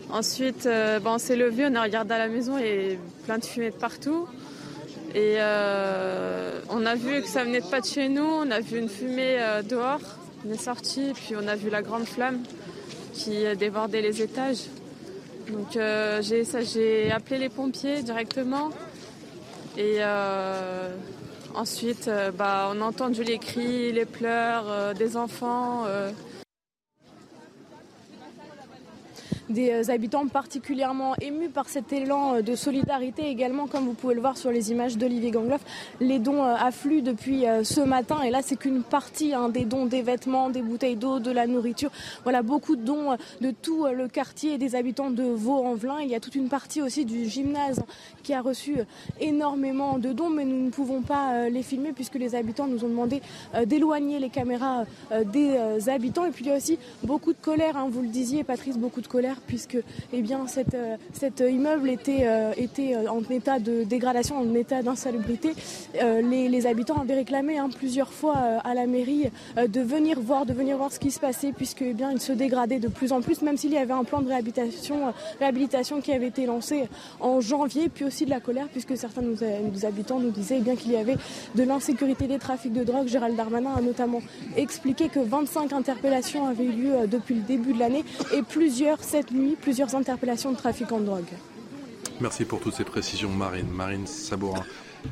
Ensuite, 0.09 0.65
euh, 0.65 0.99
on 1.05 1.19
s'est 1.19 1.35
levé, 1.35 1.67
on 1.69 1.75
a 1.75 1.83
regardé 1.83 2.15
à 2.15 2.17
la 2.17 2.27
maison 2.27 2.57
et 2.57 2.97
plein 3.25 3.37
de 3.37 3.45
fumée 3.45 3.69
de 3.69 3.75
partout. 3.75 4.27
Et 5.13 5.35
euh, 5.37 6.59
on 6.69 6.87
a 6.87 6.95
vu 6.95 7.21
que 7.21 7.27
ça 7.27 7.43
venait 7.43 7.61
pas 7.61 7.81
de 7.81 7.85
chez 7.85 8.09
nous, 8.09 8.23
on 8.23 8.49
a 8.49 8.61
vu 8.61 8.79
une 8.79 8.89
fumée 8.89 9.37
dehors, 9.69 10.01
on 10.43 10.51
est 10.51 10.57
sorti, 10.57 11.11
puis 11.13 11.35
on 11.39 11.47
a 11.47 11.55
vu 11.55 11.69
la 11.69 11.83
grande 11.83 12.05
flamme 12.05 12.39
qui 13.13 13.43
débordait 13.59 14.01
les 14.01 14.23
étages. 14.23 14.63
Donc 15.51 15.77
j'ai 16.21 17.11
appelé 17.11 17.37
les 17.37 17.49
pompiers 17.49 18.01
directement 18.01 18.71
et 19.77 19.99
Ensuite, 21.55 22.07
euh, 22.07 22.31
bah, 22.31 22.69
on 22.71 22.81
a 22.81 22.85
entendu 22.85 23.23
les 23.23 23.37
cris, 23.37 23.91
les 23.91 24.05
pleurs 24.05 24.65
euh, 24.69 24.93
des 24.93 25.17
enfants. 25.17 25.83
Euh, 25.85 26.11
des 29.49 29.71
euh, 29.71 29.91
habitants 29.91 30.27
particulièrement 30.27 31.15
émus 31.21 31.49
par 31.49 31.69
cet 31.69 31.93
élan 31.93 32.35
euh, 32.35 32.41
de 32.41 32.55
solidarité 32.55 33.27
également, 33.27 33.67
comme 33.67 33.85
vous 33.85 33.93
pouvez 33.93 34.15
le 34.15 34.21
voir 34.21 34.37
sur 34.37 34.51
les 34.51 34.71
images 34.71 34.97
d'Olivier 34.97 35.31
Gangloff. 35.31 35.61
Les 35.99 36.19
dons 36.19 36.43
euh, 36.43 36.55
affluent 36.55 37.01
depuis 37.01 37.43
ce 37.63 37.81
matin 37.81 38.21
et 38.21 38.29
là 38.29 38.41
c'est 38.43 38.55
qu'une 38.55 38.83
partie 38.83 39.33
hein, 39.33 39.49
des 39.49 39.65
dons 39.65 39.85
des 39.85 40.01
vêtements, 40.01 40.49
des 40.49 40.61
bouteilles 40.61 40.95
d'eau, 40.95 41.19
de 41.19 41.31
la 41.31 41.47
nourriture. 41.47 41.91
Voilà 42.23 42.41
beaucoup 42.41 42.75
de 42.75 42.83
dons 42.83 43.17
de 43.41 43.51
tout 43.51 43.85
le 43.85 44.07
quartier 44.07 44.53
et 44.53 44.57
des 44.57 44.75
habitants 44.75 45.09
de 45.09 45.23
Vaux-en-Velin. 45.23 45.99
Il 46.01 46.09
y 46.09 46.15
a 46.15 46.19
toute 46.19 46.35
une 46.35 46.49
partie 46.49 46.81
aussi 46.81 47.05
du 47.05 47.27
gymnase 47.27 47.81
qui 48.23 48.33
a 48.33 48.41
reçu 48.41 48.75
énormément 49.19 49.97
de 49.97 50.13
dons, 50.13 50.29
mais 50.29 50.45
nous 50.45 50.65
ne 50.65 50.69
pouvons 50.69 51.01
pas 51.01 51.49
les 51.49 51.63
filmer 51.63 51.93
puisque 51.93 52.15
les 52.15 52.35
habitants 52.35 52.67
nous 52.67 52.83
ont 52.85 52.89
demandé 52.89 53.21
d'éloigner 53.65 54.19
les 54.19 54.29
caméras 54.29 54.85
des 55.25 55.89
habitants. 55.89 56.25
Et 56.25 56.31
puis 56.31 56.45
il 56.45 56.49
y 56.49 56.53
a 56.53 56.57
aussi 56.57 56.77
beaucoup 57.03 57.33
de 57.33 57.41
colère, 57.41 57.77
hein, 57.77 57.87
vous 57.89 58.01
le 58.01 58.09
disiez 58.09 58.43
Patrice, 58.43 58.77
beaucoup 58.77 59.01
de 59.01 59.07
colère 59.07 59.20
puisque 59.47 59.77
eh 60.13 60.21
bien, 60.21 60.47
cette, 60.47 60.73
euh, 60.73 60.97
cet 61.13 61.39
immeuble 61.41 61.89
était, 61.89 62.21
euh, 62.23 62.53
était 62.57 62.95
euh, 62.95 63.09
en 63.09 63.21
état 63.29 63.59
de 63.59 63.83
dégradation, 63.83 64.37
en 64.37 64.53
état 64.55 64.81
d'insalubrité. 64.81 65.53
Les, 65.93 66.67
habitants 66.67 67.01
avaient 67.01 67.15
réclamé 67.15 67.57
hein, 67.57 67.69
plusieurs 67.75 68.13
fois 68.13 68.35
à 68.35 68.75
la 68.75 68.85
mairie 68.85 69.31
de 69.57 69.81
venir 69.81 70.19
voir, 70.19 70.45
de 70.45 70.53
venir 70.53 70.77
voir 70.77 70.91
ce 70.91 70.99
qui 70.99 71.09
se 71.09 71.19
passait, 71.19 71.51
puisque 71.51 71.81
eh 71.81 71.93
bien, 71.93 72.11
il 72.11 72.21
se 72.21 72.31
dégradait 72.31 72.79
de 72.79 72.87
plus 72.87 73.11
en 73.11 73.21
plus, 73.21 73.41
même 73.41 73.57
s'il 73.57 73.71
y 73.71 73.77
avait 73.77 73.93
un 73.93 74.03
plan 74.03 74.21
de 74.21 74.27
réhabilitation, 74.27 75.11
réhabilitation 75.39 76.01
qui 76.01 76.13
avait 76.13 76.27
été 76.27 76.45
lancé 76.45 76.87
en 77.19 77.41
janvier, 77.41 77.89
puis 77.89 78.05
aussi 78.05 78.25
de 78.25 78.29
la 78.29 78.39
colère, 78.39 78.67
puisque 78.71 78.95
certains 78.95 79.23
de 79.23 79.29
nos, 79.29 79.85
habitants 79.85 80.19
nous 80.19 80.29
disaient 80.29 80.61
eh 80.63 80.75
qu'il 80.75 80.91
y 80.91 80.97
avait 80.97 81.17
de 81.55 81.63
l'insécurité 81.63 82.27
des 82.27 82.37
trafics 82.37 82.73
de 82.73 82.83
drogue. 82.83 83.07
Gérald 83.07 83.35
Darmanin 83.35 83.73
a 83.75 83.81
notamment 83.81 84.21
expliqué 84.55 85.09
que 85.09 85.19
25 85.19 85.73
interpellations 85.73 86.47
avaient 86.47 86.65
eu 86.65 86.71
lieu 86.71 87.07
depuis 87.07 87.35
le 87.35 87.41
début 87.41 87.73
de 87.73 87.79
l'année 87.79 88.03
et 88.35 88.43
plusieurs 88.43 88.99
cette 89.11 89.31
nuit 89.31 89.57
plusieurs 89.59 89.93
interpellations 89.93 90.53
de 90.53 90.57
trafic 90.57 90.89
en 90.93 91.01
drogue. 91.01 91.33
Merci 92.21 92.45
pour 92.45 92.61
toutes 92.61 92.75
ces 92.75 92.85
précisions, 92.85 93.29
Marine. 93.29 93.69
Marine 93.69 94.07
Sabourin, 94.07 94.63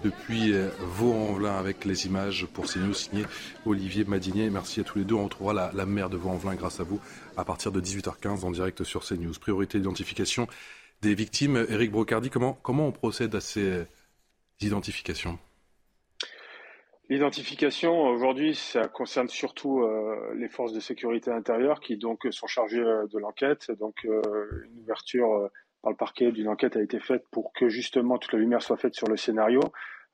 depuis 0.05 0.53
euh, 0.53 0.69
Vaux-en-Velin 0.79 1.57
avec 1.57 1.83
les 1.83 2.05
images 2.05 2.47
pour 2.53 2.65
CNews 2.65 2.93
signé 2.93 3.25
Olivier 3.65 4.05
Madinier. 4.05 4.49
Merci 4.49 4.79
à 4.79 4.83
tous 4.85 4.99
les 4.99 5.03
deux. 5.03 5.15
On 5.15 5.25
retrouvera 5.25 5.53
la, 5.53 5.71
la 5.73 6.07
de 6.07 6.15
Vaux-en-Velin 6.15 6.55
grâce 6.55 6.79
à 6.79 6.83
vous 6.83 7.01
à 7.35 7.43
partir 7.43 7.73
de 7.73 7.81
18h15 7.81 8.45
en 8.45 8.51
direct 8.51 8.85
sur 8.85 9.03
CNews. 9.03 9.33
Priorité 9.37 9.79
d'identification 9.79 10.47
des 11.01 11.13
victimes. 11.13 11.65
Eric 11.67 11.91
Brocardi, 11.91 12.29
comment, 12.29 12.57
comment 12.63 12.87
on 12.87 12.93
procède 12.93 13.35
à 13.35 13.41
ces 13.41 13.65
euh, 13.65 13.83
identifications? 14.61 15.37
L'identification, 17.09 18.03
aujourd'hui, 18.03 18.53
ça 18.53 18.87
concerne 18.87 19.29
surtout 19.29 19.81
euh, 19.81 20.31
les 20.35 20.47
forces 20.47 20.73
de 20.73 20.79
sécurité 20.79 21.31
intérieure 21.31 21.79
qui 21.79 21.97
donc 21.97 22.27
sont 22.29 22.45
chargées 22.45 22.83
euh, 22.83 23.07
de 23.07 23.17
l'enquête. 23.17 23.71
Donc, 23.79 24.05
euh, 24.05 24.21
une 24.65 24.81
ouverture 24.81 25.49
par 25.81 25.91
le 25.91 25.97
parquet 25.97 26.31
d'une 26.31 26.47
enquête 26.47 26.75
a 26.75 26.81
été 26.83 26.99
faite 26.99 27.23
pour 27.31 27.51
que 27.53 27.67
justement 27.67 28.19
toute 28.19 28.33
la 28.33 28.37
lumière 28.37 28.61
soit 28.61 28.77
faite 28.77 28.93
sur 28.93 29.07
le 29.07 29.17
scénario. 29.17 29.59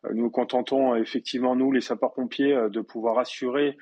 nous 0.10 0.24
nous 0.24 0.30
contentons 0.30 0.96
effectivement, 0.96 1.54
nous, 1.54 1.74
les 1.74 1.82
sapeurs-pompiers, 1.82 2.70
de 2.70 2.82
pouvoir 2.82 3.20
assurer 3.20 3.76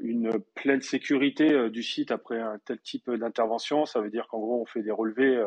une 0.00 0.32
pleine 0.54 0.80
sécurité 0.80 1.68
du 1.68 1.82
site 1.82 2.10
après 2.10 2.40
un 2.40 2.58
tel 2.64 2.80
type 2.80 3.10
d'intervention. 3.10 3.84
Ça 3.84 4.00
veut 4.00 4.10
dire 4.10 4.26
qu'en 4.26 4.40
gros, 4.40 4.62
on 4.62 4.64
fait 4.64 4.82
des 4.82 4.90
relevés 4.90 5.46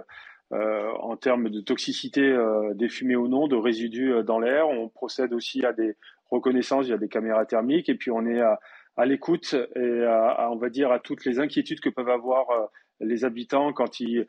en 0.52 1.18
termes 1.18 1.50
de 1.50 1.62
toxicité 1.62 2.38
des 2.76 2.88
fumées 2.88 3.16
ou 3.16 3.28
non, 3.28 3.48
de 3.48 3.56
résidus 3.56 4.14
dans 4.24 4.40
l'air. 4.40 4.70
On 4.70 4.88
procède 4.88 5.34
aussi 5.34 5.66
à 5.66 5.74
des 5.74 5.98
reconnaissance, 6.32 6.86
il 6.88 6.90
y 6.90 6.94
a 6.94 6.98
des 6.98 7.10
caméras 7.10 7.46
thermiques, 7.46 7.90
et 7.90 7.96
puis 7.96 8.12
on 8.12 8.26
est 8.26 8.42
à, 8.42 9.06
l'écoute 9.06 9.56
et 9.76 10.04
à, 10.04 10.50
on 10.52 10.58
va 10.58 10.70
dire 10.70 10.92
à 10.92 11.00
toutes 11.00 11.26
les 11.26 11.40
inquiétudes 11.40 11.80
que 11.80 11.90
peuvent 11.90 12.10
avoir 12.10 12.50
euh, 12.50 12.66
les 13.00 13.26
habitants 13.26 13.74
quand 13.74 14.00
ils 14.00 14.26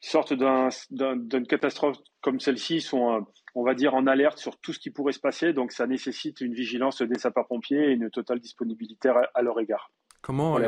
sortent 0.00 0.34
d'une 0.34 1.46
catastrophe 1.46 1.96
comme 2.20 2.40
celle-ci, 2.40 2.76
ils 2.76 2.82
sont, 2.82 3.12
euh, 3.12 3.20
on 3.54 3.64
va 3.64 3.74
dire, 3.74 3.94
en 3.94 4.06
alerte 4.06 4.38
sur 4.38 4.56
tout 4.58 4.72
ce 4.72 4.78
qui 4.78 4.90
pourrait 4.90 5.12
se 5.12 5.20
passer. 5.20 5.52
Donc 5.52 5.72
ça 5.72 5.86
nécessite 5.86 6.40
une 6.40 6.54
vigilance 6.54 7.02
des 7.02 7.18
sapeurs-pompiers 7.18 7.90
et 7.90 7.92
une 7.92 8.10
totale 8.10 8.40
disponibilité 8.40 9.10
à, 9.34 9.42
leur 9.42 9.60
égard. 9.60 9.90
Comment, 10.22 10.58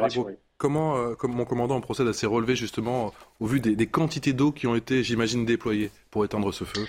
comment, 0.56 0.96
euh, 0.96 1.14
comme 1.14 1.32
mon 1.32 1.44
commandant, 1.44 1.76
on 1.76 1.80
procède 1.80 2.06
à 2.06 2.12
ces 2.12 2.26
relevés 2.26 2.54
justement 2.54 3.12
au 3.40 3.46
vu 3.46 3.60
des 3.60 3.86
quantités 3.86 4.32
d'eau 4.32 4.52
qui 4.52 4.66
ont 4.66 4.76
été, 4.76 5.02
j'imagine, 5.02 5.44
déployées 5.44 5.90
pour 6.10 6.24
éteindre 6.24 6.52
ce 6.52 6.64
feu? 6.64 6.86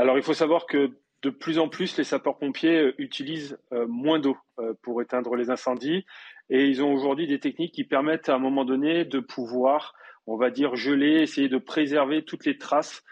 Alors 0.00 0.16
il 0.16 0.22
faut 0.22 0.32
savoir 0.32 0.64
que 0.64 0.92
de 1.22 1.30
plus 1.30 1.58
en 1.58 1.68
plus, 1.68 1.96
les 1.98 2.04
sapeurs-pompiers 2.04 2.78
euh, 2.78 2.94
utilisent 2.98 3.58
euh, 3.72 3.86
moins 3.86 4.18
d'eau 4.18 4.38
euh, 4.58 4.72
pour 4.82 5.02
éteindre 5.02 5.36
les 5.36 5.50
incendies 5.50 6.06
et 6.48 6.66
ils 6.66 6.82
ont 6.82 6.92
aujourd'hui 6.92 7.26
des 7.26 7.38
techniques 7.38 7.74
qui 7.74 7.84
permettent 7.84 8.28
à 8.28 8.34
un 8.34 8.38
moment 8.38 8.64
donné 8.64 9.04
de 9.04 9.20
pouvoir, 9.20 9.94
on 10.26 10.36
va 10.36 10.50
dire, 10.50 10.76
geler, 10.76 11.20
essayer 11.20 11.48
de 11.48 11.58
préserver 11.58 12.24
toutes 12.24 12.44
les 12.44 12.58
traces 12.58 13.04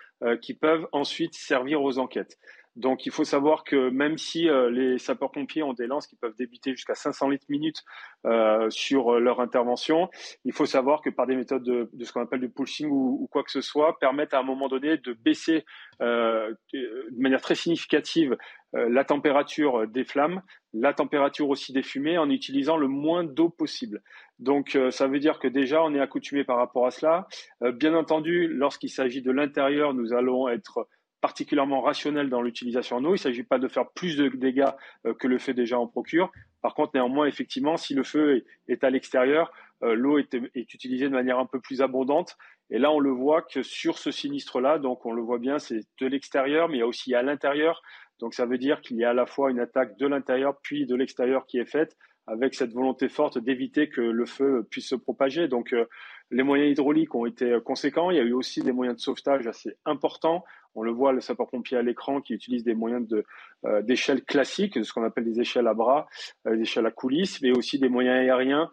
qui 0.42 0.52
peuvent 0.52 0.88
ensuite 0.90 1.34
servir 1.36 1.80
aux 1.80 2.00
enquêtes. 2.00 2.38
Donc 2.78 3.06
il 3.06 3.12
faut 3.12 3.24
savoir 3.24 3.64
que 3.64 3.90
même 3.90 4.18
si 4.18 4.48
euh, 4.48 4.70
les 4.70 4.98
sapeurs-pompiers 4.98 5.64
ont 5.64 5.72
des 5.72 5.88
lances 5.88 6.06
qui 6.06 6.14
peuvent 6.14 6.36
débiter 6.36 6.70
jusqu'à 6.70 6.94
500 6.94 7.28
litres 7.28 7.46
minute 7.48 7.82
euh, 8.24 8.70
sur 8.70 9.14
euh, 9.14 9.18
leur 9.18 9.40
intervention, 9.40 10.08
il 10.44 10.52
faut 10.52 10.64
savoir 10.64 11.02
que 11.02 11.10
par 11.10 11.26
des 11.26 11.34
méthodes 11.34 11.64
de, 11.64 12.04
ce 12.04 12.12
qu'on 12.12 12.22
appelle 12.22 12.40
du 12.40 12.48
pulsing 12.48 12.88
ou, 12.88 13.28
quoi 13.32 13.42
que 13.42 13.50
ce 13.50 13.60
soit, 13.60 13.98
permettent 13.98 14.32
à 14.32 14.38
un 14.38 14.44
moment 14.44 14.68
donné 14.68 14.96
de 14.96 15.12
baisser 15.12 15.64
de 16.00 17.20
manière 17.20 17.40
très 17.40 17.56
significative 17.56 18.36
la 18.72 19.04
température 19.04 19.88
des 19.88 20.04
flammes 20.04 20.42
la 20.74 20.92
température 20.92 21.48
aussi 21.48 21.72
des 21.72 21.82
fumées 21.82 22.18
en 22.18 22.28
utilisant 22.30 22.76
le 22.76 22.88
moins 22.88 23.24
d'eau 23.24 23.48
possible. 23.48 24.02
Donc 24.38 24.76
euh, 24.76 24.90
ça 24.90 25.06
veut 25.06 25.18
dire 25.18 25.38
que 25.38 25.48
déjà 25.48 25.82
on 25.82 25.94
est 25.94 26.00
accoutumé 26.00 26.44
par 26.44 26.56
rapport 26.56 26.86
à 26.86 26.90
cela. 26.90 27.26
Euh, 27.62 27.72
bien 27.72 27.94
entendu, 27.94 28.48
lorsqu'il 28.48 28.90
s'agit 28.90 29.22
de 29.22 29.30
l'intérieur, 29.30 29.94
nous 29.94 30.12
allons 30.12 30.48
être 30.48 30.88
particulièrement 31.20 31.80
rationnels 31.80 32.30
dans 32.30 32.42
l'utilisation 32.42 32.96
en 32.96 33.04
eau. 33.04 33.10
Il 33.10 33.12
ne 33.12 33.16
s'agit 33.16 33.42
pas 33.42 33.58
de 33.58 33.68
faire 33.68 33.90
plus 33.90 34.16
de 34.16 34.28
dégâts 34.28 34.70
euh, 35.06 35.14
que 35.14 35.26
le 35.26 35.38
feu 35.38 35.54
déjà 35.54 35.78
en 35.78 35.86
procure. 35.86 36.30
Par 36.62 36.74
contre, 36.74 36.92
néanmoins, 36.94 37.26
effectivement, 37.26 37.76
si 37.76 37.94
le 37.94 38.02
feu 38.02 38.44
est, 38.66 38.84
à 38.84 38.90
l'extérieur, 38.90 39.52
l'eau 39.80 40.18
est, 40.18 40.34
est, 40.34 40.74
utilisée 40.74 41.04
de 41.04 41.14
manière 41.14 41.38
un 41.38 41.46
peu 41.46 41.60
plus 41.60 41.82
abondante. 41.82 42.36
Et 42.70 42.78
là, 42.78 42.90
on 42.90 42.98
le 42.98 43.10
voit 43.10 43.42
que 43.42 43.62
sur 43.62 43.96
ce 43.98 44.10
sinistre-là, 44.10 44.78
donc 44.78 45.06
on 45.06 45.12
le 45.12 45.22
voit 45.22 45.38
bien, 45.38 45.60
c'est 45.60 45.80
de 46.00 46.06
l'extérieur, 46.06 46.68
mais 46.68 46.78
il 46.78 46.80
y 46.80 46.82
a 46.82 46.86
aussi 46.86 47.14
à 47.14 47.22
l'intérieur. 47.22 47.80
Donc 48.18 48.34
ça 48.34 48.46
veut 48.46 48.58
dire 48.58 48.80
qu'il 48.80 48.96
y 48.96 49.04
a 49.04 49.10
à 49.10 49.14
la 49.14 49.26
fois 49.26 49.50
une 49.50 49.60
attaque 49.60 49.96
de 49.96 50.06
l'intérieur 50.06 50.58
puis 50.62 50.86
de 50.86 50.94
l'extérieur 50.94 51.46
qui 51.46 51.58
est 51.58 51.70
faite 51.70 51.96
avec 52.26 52.54
cette 52.54 52.72
volonté 52.72 53.08
forte 53.08 53.38
d'éviter 53.38 53.88
que 53.88 54.02
le 54.02 54.26
feu 54.26 54.66
puisse 54.70 54.88
se 54.88 54.94
propager. 54.94 55.48
Donc 55.48 55.72
euh, 55.72 55.86
les 56.30 56.42
moyens 56.42 56.70
hydrauliques 56.70 57.14
ont 57.14 57.24
été 57.24 57.58
conséquents. 57.64 58.10
Il 58.10 58.18
y 58.18 58.20
a 58.20 58.24
eu 58.24 58.34
aussi 58.34 58.60
des 58.60 58.72
moyens 58.72 58.96
de 58.96 59.00
sauvetage 59.00 59.46
assez 59.46 59.76
importants. 59.86 60.44
On 60.74 60.82
le 60.82 60.92
voit, 60.92 61.12
le 61.12 61.20
sapeur-pompier 61.20 61.76
à 61.78 61.82
l'écran 61.82 62.20
qui 62.20 62.34
utilise 62.34 62.64
des 62.64 62.74
moyens 62.74 63.06
de, 63.06 63.24
euh, 63.64 63.82
d'échelle 63.82 64.22
classiques, 64.22 64.84
ce 64.84 64.92
qu'on 64.92 65.04
appelle 65.04 65.24
des 65.24 65.40
échelles 65.40 65.66
à 65.66 65.74
bras, 65.74 66.06
euh, 66.46 66.56
des 66.56 66.62
échelles 66.62 66.86
à 66.86 66.90
coulisses, 66.90 67.40
mais 67.42 67.50
aussi 67.50 67.78
des 67.78 67.88
moyens 67.88 68.18
aériens, 68.18 68.70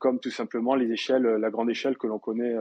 comme 0.00 0.18
tout 0.18 0.32
simplement 0.32 0.74
les 0.74 0.90
échelles, 0.90 1.22
la 1.22 1.48
grande 1.48 1.70
échelle 1.70 1.96
que 1.96 2.08
l'on 2.08 2.18
connaît 2.18 2.56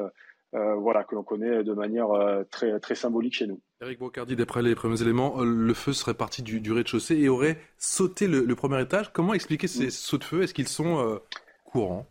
euh, 0.56 0.76
voilà, 0.76 1.04
que 1.04 1.14
l'on 1.14 1.24
connaît 1.24 1.64
de 1.64 1.74
manière 1.74 2.10
euh, 2.10 2.44
très, 2.50 2.80
très 2.80 2.96
symbolique 2.96 3.36
chez 3.36 3.46
nous. 3.46 3.62
Eric 3.82 4.00
Brocardi, 4.00 4.36
d'après 4.36 4.64
les 4.64 4.74
premiers 4.74 5.00
éléments, 5.00 5.40
euh, 5.40 5.46
le 5.46 5.74
feu 5.76 5.94
serait 5.94 6.16
parti 6.16 6.42
du, 6.42 6.72
rez-de-chaussée 6.72 7.18
et 7.18 7.30
aurait 7.30 7.60
sauté 7.78 8.28
le, 8.28 8.56
premier 8.56 8.82
étage. 8.82 9.14
Comment 9.14 9.36
expliquer 9.36 9.68
ces 9.68 9.92
sauts 9.92 10.18
de 10.18 10.24
feu? 10.24 10.42
Est-ce 10.42 10.56
qu'ils 10.56 10.68
sont 10.68 11.20
courants? 11.66 12.08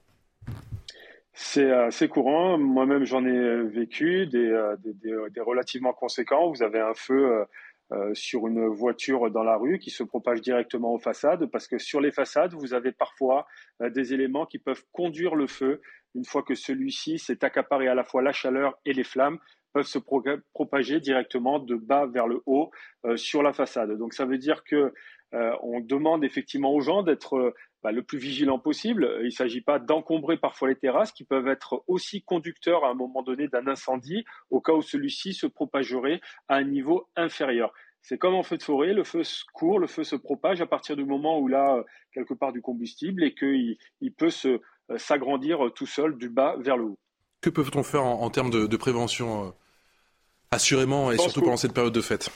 C'est 1.40 1.70
assez 1.70 2.08
courant. 2.08 2.58
Moi-même, 2.58 3.04
j'en 3.04 3.24
ai 3.24 3.62
vécu 3.62 4.26
des, 4.26 4.74
des, 4.82 5.40
relativement 5.40 5.92
conséquents. 5.92 6.50
Vous 6.50 6.64
avez 6.64 6.80
un 6.80 6.94
feu 6.94 7.46
sur 8.12 8.48
une 8.48 8.66
voiture 8.66 9.30
dans 9.30 9.44
la 9.44 9.56
rue 9.56 9.78
qui 9.78 9.90
se 9.90 10.02
propage 10.02 10.40
directement 10.40 10.92
aux 10.92 10.98
façades 10.98 11.46
parce 11.46 11.68
que 11.68 11.78
sur 11.78 12.00
les 12.00 12.10
façades, 12.10 12.54
vous 12.54 12.74
avez 12.74 12.90
parfois 12.90 13.46
des 13.80 14.12
éléments 14.12 14.46
qui 14.46 14.58
peuvent 14.58 14.82
conduire 14.92 15.36
le 15.36 15.46
feu 15.46 15.80
une 16.14 16.24
fois 16.24 16.42
que 16.42 16.54
celui-ci 16.54 17.18
s'est 17.18 17.44
accaparé 17.44 17.88
à 17.88 17.94
la 17.94 18.04
fois 18.04 18.22
la 18.22 18.32
chaleur 18.32 18.78
et 18.84 18.92
les 18.92 19.04
flammes, 19.04 19.38
peuvent 19.72 19.86
se 19.86 19.98
propager 20.54 20.98
directement 21.00 21.58
de 21.58 21.74
bas 21.74 22.06
vers 22.06 22.26
le 22.26 22.42
haut 22.46 22.70
euh, 23.04 23.16
sur 23.16 23.42
la 23.42 23.52
façade. 23.52 23.96
Donc 23.98 24.14
ça 24.14 24.24
veut 24.24 24.38
dire 24.38 24.64
que 24.64 24.76
euh, 24.76 24.92
on 25.32 25.80
demande 25.80 26.24
effectivement 26.24 26.72
aux 26.72 26.80
gens 26.80 27.02
d'être 27.02 27.36
euh, 27.36 27.54
bah, 27.82 27.92
le 27.92 28.02
plus 28.02 28.18
vigilant 28.18 28.58
possible. 28.58 29.18
Il 29.20 29.26
ne 29.26 29.30
s'agit 29.30 29.60
pas 29.60 29.78
d'encombrer 29.78 30.36
parfois 30.36 30.68
les 30.68 30.76
terrasses 30.76 31.12
qui 31.12 31.24
peuvent 31.24 31.48
être 31.48 31.84
aussi 31.86 32.22
conducteurs 32.22 32.84
à 32.84 32.90
un 32.90 32.94
moment 32.94 33.22
donné 33.22 33.48
d'un 33.48 33.66
incendie 33.66 34.24
au 34.50 34.60
cas 34.60 34.72
où 34.72 34.82
celui-ci 34.82 35.34
se 35.34 35.46
propagerait 35.46 36.20
à 36.48 36.56
un 36.56 36.64
niveau 36.64 37.08
inférieur. 37.16 37.72
C'est 38.02 38.16
comme 38.16 38.34
en 38.34 38.42
feu 38.42 38.56
de 38.56 38.62
forêt, 38.62 38.94
le 38.94 39.04
feu 39.04 39.22
court, 39.52 39.78
le 39.78 39.86
feu 39.86 40.04
se 40.04 40.16
propage 40.16 40.60
à 40.60 40.66
partir 40.66 40.96
du 40.96 41.04
moment 41.04 41.38
où 41.40 41.48
il 41.48 41.54
a 41.54 41.84
quelque 42.12 42.32
part 42.32 42.52
du 42.52 42.62
combustible 42.62 43.22
et 43.22 43.34
qu'il 43.34 43.76
il 44.00 44.12
peut 44.12 44.30
se, 44.30 44.60
euh, 44.90 44.98
s'agrandir 44.98 45.70
tout 45.74 45.86
seul 45.86 46.16
du 46.16 46.30
bas 46.30 46.56
vers 46.58 46.76
le 46.76 46.84
haut. 46.84 46.98
Que 47.40 47.50
peut-on 47.50 47.82
faire 47.82 48.04
en, 48.04 48.30
termes 48.30 48.50
de, 48.50 48.76
prévention, 48.76 49.46
euh, 49.46 49.50
assurément, 50.50 51.12
et 51.12 51.18
surtout 51.18 51.42
pendant 51.42 51.56
cette 51.56 51.74
période 51.74 51.92
de 51.92 52.00
fête? 52.00 52.30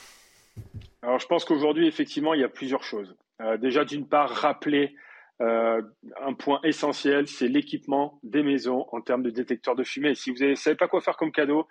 Alors 1.03 1.19
je 1.19 1.27
pense 1.27 1.45
qu'aujourd'hui, 1.45 1.85
effectivement, 1.85 2.33
il 2.33 2.41
y 2.41 2.43
a 2.43 2.49
plusieurs 2.49 2.83
choses. 2.83 3.15
Euh, 3.41 3.57
déjà, 3.57 3.85
d'une 3.85 4.07
part, 4.07 4.29
rappeler 4.29 4.95
un 5.39 6.33
point 6.35 6.61
essentiel, 6.63 7.27
c'est 7.27 7.49
l'équipement 7.49 8.19
des 8.23 8.43
maisons 8.43 8.85
en 8.93 9.01
termes 9.01 9.23
de 9.23 9.29
détecteurs 9.29 9.75
de 9.75 9.83
fumée. 9.83 10.15
Si 10.15 10.31
vous 10.31 10.41
ne 10.41 10.55
savez 10.55 10.77
pas 10.77 10.87
quoi 10.87 11.01
faire 11.01 11.17
comme 11.17 11.33
cadeau, 11.33 11.67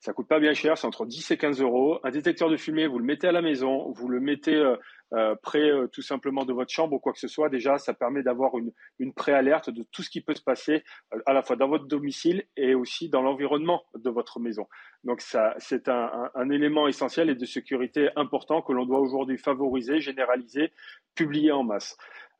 ça 0.00 0.12
coûte 0.12 0.28
pas 0.28 0.38
bien 0.38 0.54
cher, 0.54 0.78
c'est 0.78 0.86
entre 0.86 1.06
10 1.06 1.32
et 1.32 1.36
15 1.36 1.60
euros. 1.60 1.98
Un 2.04 2.10
détecteur 2.10 2.48
de 2.48 2.56
fumée, 2.56 2.86
vous 2.86 3.00
le 3.00 3.04
mettez 3.04 3.26
à 3.26 3.32
la 3.32 3.42
maison, 3.42 3.90
vous 3.90 4.08
le 4.08 4.20
mettez 4.20 4.54
euh, 4.54 4.76
euh, 5.12 5.34
près 5.42 5.70
euh, 5.70 5.88
tout 5.88 6.02
simplement 6.02 6.44
de 6.44 6.52
votre 6.52 6.72
chambre 6.72 6.94
ou 6.94 6.98
quoi 7.00 7.12
que 7.12 7.18
ce 7.18 7.26
soit. 7.26 7.48
Déjà, 7.48 7.78
ça 7.78 7.94
permet 7.94 8.22
d'avoir 8.22 8.56
une, 8.58 8.72
une 9.00 9.12
préalerte 9.12 9.70
de 9.70 9.84
tout 9.90 10.04
ce 10.04 10.10
qui 10.10 10.20
peut 10.20 10.34
se 10.34 10.42
passer 10.42 10.84
à 11.26 11.32
la 11.32 11.42
fois 11.42 11.56
dans 11.56 11.66
votre 11.66 11.86
domicile 11.86 12.44
et 12.56 12.76
aussi 12.76 13.08
dans 13.08 13.22
l'environnement 13.22 13.82
de 13.96 14.08
votre 14.08 14.38
maison. 14.38 14.68
Donc 15.02 15.20
ça, 15.20 15.54
c'est 15.58 15.88
un, 15.88 16.30
un, 16.32 16.50
élément 16.50 16.86
essentiel 16.86 17.28
et 17.28 17.34
de 17.34 17.44
sécurité 17.44 18.08
important 18.14 18.62
que 18.62 18.72
l'on 18.72 18.86
doit 18.86 19.00
aujourd'hui 19.00 19.36
favoriser, 19.36 20.00
généraliser, 20.00 20.72
publier 21.16 21.50
en 21.50 21.64
masse. 21.64 21.96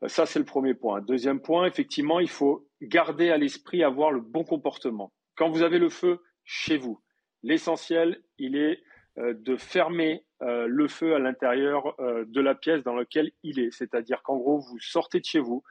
Ça, 0.07 0.25
c'est 0.25 0.39
le 0.39 0.45
premier 0.45 0.75
point. 0.75 1.01
Deuxième 1.01 1.41
point, 1.41 1.65
effectivement, 1.65 2.21
il 2.21 2.29
faut 2.29 2.69
garder 2.81 3.31
à 3.31 3.37
l'esprit 3.37 3.83
avoir 3.83 4.11
le 4.11 4.21
bon 4.21 4.45
comportement. 4.45 5.11
Quand 5.35 5.49
vous 5.49 5.61
avez 5.61 5.77
le 5.77 5.89
feu 5.89 6.21
chez 6.45 6.77
vous, 6.77 7.01
L'essentiel, 7.43 8.21
il 8.37 8.55
est 8.55 8.81
euh, 9.17 9.33
de 9.33 9.55
fermer 9.57 10.23
euh, 10.41 10.67
le 10.67 10.87
feu 10.87 11.15
à 11.15 11.19
l'intérieur 11.19 11.99
euh, 11.99 12.25
de 12.27 12.41
la 12.41 12.55
pièce 12.55 12.83
dans 12.83 12.95
laquelle 12.95 13.31
il 13.43 13.59
est. 13.59 13.71
C'est-à-dire 13.71 14.21
qu'en 14.23 14.37
gros, 14.37 14.59
vous 14.59 14.79
sortez 14.79 15.19
de 15.19 15.25
chez 15.25 15.39
vous, 15.39 15.63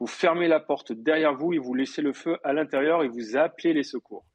vous 0.00 0.06
fermez 0.06 0.48
la 0.48 0.60
porte 0.60 0.92
derrière 0.92 1.34
vous 1.34 1.52
et 1.52 1.58
vous 1.58 1.74
laissez 1.74 2.02
le 2.02 2.12
feu 2.12 2.38
à 2.42 2.52
l'intérieur 2.52 3.02
et 3.02 3.08
vous 3.08 3.36
appelez 3.36 3.72
les 3.72 3.82
secours. 3.82 4.26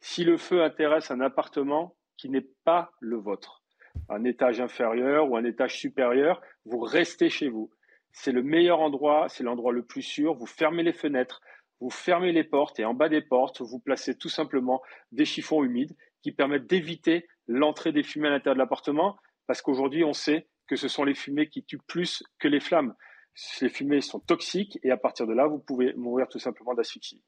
Si 0.00 0.24
le 0.24 0.36
feu 0.36 0.62
intéresse 0.62 1.10
un 1.10 1.20
appartement 1.20 1.94
qui 2.16 2.30
n'est 2.30 2.48
pas 2.64 2.90
le 3.00 3.16
vôtre, 3.16 3.62
un 4.08 4.24
étage 4.24 4.60
inférieur 4.60 5.30
ou 5.30 5.36
un 5.36 5.44
étage 5.44 5.78
supérieur, 5.78 6.40
vous 6.64 6.80
restez 6.80 7.28
chez 7.28 7.48
vous. 7.48 7.70
C'est 8.12 8.32
le 8.32 8.42
meilleur 8.42 8.80
endroit, 8.80 9.28
c'est 9.28 9.44
l'endroit 9.44 9.72
le 9.72 9.84
plus 9.84 10.02
sûr. 10.02 10.34
Vous 10.34 10.46
fermez 10.46 10.82
les 10.82 10.92
fenêtres, 10.92 11.40
vous 11.80 11.90
fermez 11.90 12.32
les 12.32 12.44
portes 12.44 12.80
et 12.80 12.84
en 12.84 12.94
bas 12.94 13.08
des 13.08 13.22
portes, 13.22 13.60
vous 13.60 13.78
placez 13.78 14.16
tout 14.16 14.28
simplement 14.28 14.82
des 15.12 15.24
chiffons 15.24 15.62
humides 15.62 15.94
qui 16.22 16.32
permettent 16.32 16.66
d'éviter 16.66 17.26
l'entrée 17.48 17.92
des 17.92 18.02
fumées 18.02 18.28
à 18.28 18.30
l'intérieur 18.30 18.54
de 18.54 18.60
l'appartement, 18.60 19.16
parce 19.46 19.62
qu'aujourd'hui, 19.62 20.04
on 20.04 20.12
sait 20.12 20.48
que 20.66 20.76
ce 20.76 20.88
sont 20.88 21.04
les 21.04 21.14
fumées 21.14 21.48
qui 21.48 21.64
tuent 21.64 21.80
plus 21.86 22.22
que 22.38 22.48
les 22.48 22.60
flammes. 22.60 22.94
Ces 23.34 23.68
fumées 23.68 24.00
sont 24.00 24.20
toxiques 24.20 24.78
et 24.82 24.90
à 24.90 24.96
partir 24.96 25.26
de 25.26 25.32
là, 25.32 25.46
vous 25.46 25.58
pouvez 25.58 25.92
mourir 25.94 26.28
tout 26.28 26.38
simplement 26.38 26.74
d'asphyxie. 26.74 27.22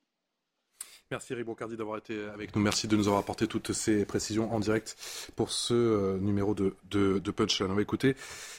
Merci 1.10 1.34
Eric 1.34 1.44
Bocardi 1.44 1.76
d'avoir 1.76 1.98
été 1.98 2.26
avec 2.32 2.56
nous. 2.56 2.62
Merci 2.62 2.88
de 2.88 2.96
nous 2.96 3.06
avoir 3.06 3.20
apporté 3.20 3.46
toutes 3.46 3.72
ces 3.72 4.06
précisions 4.06 4.50
en 4.50 4.60
direct 4.60 4.96
pour 5.36 5.50
ce 5.50 5.74
euh, 5.74 6.18
numéro 6.18 6.54
de. 6.54 6.74
On 6.94 7.74
va 7.74 7.82
écouter 7.82 8.16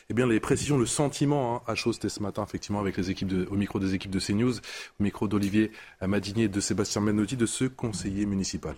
eh 0.09 0.13
bien, 0.13 0.27
les 0.27 0.39
précisions, 0.39 0.77
le 0.77 0.85
sentiment 0.85 1.55
hein, 1.55 1.61
à 1.65 1.75
c'était 1.75 2.09
ce 2.09 2.21
matin, 2.21 2.43
effectivement, 2.43 2.79
avec 2.79 2.95
les 2.97 3.09
équipes 3.09 3.31
au 3.49 3.55
micro 3.55 3.79
des 3.79 3.95
équipes 3.95 4.11
de 4.11 4.19
CNews, 4.19 4.57
au 4.99 5.03
micro 5.03 5.27
d'Olivier 5.27 5.71
Madinier 6.01 6.43
et 6.43 6.47
de 6.47 6.59
Sébastien 6.59 7.01
Menotti, 7.01 7.37
de 7.37 7.47
ce 7.47 7.65
conseiller 7.65 8.27
municipal. 8.27 8.75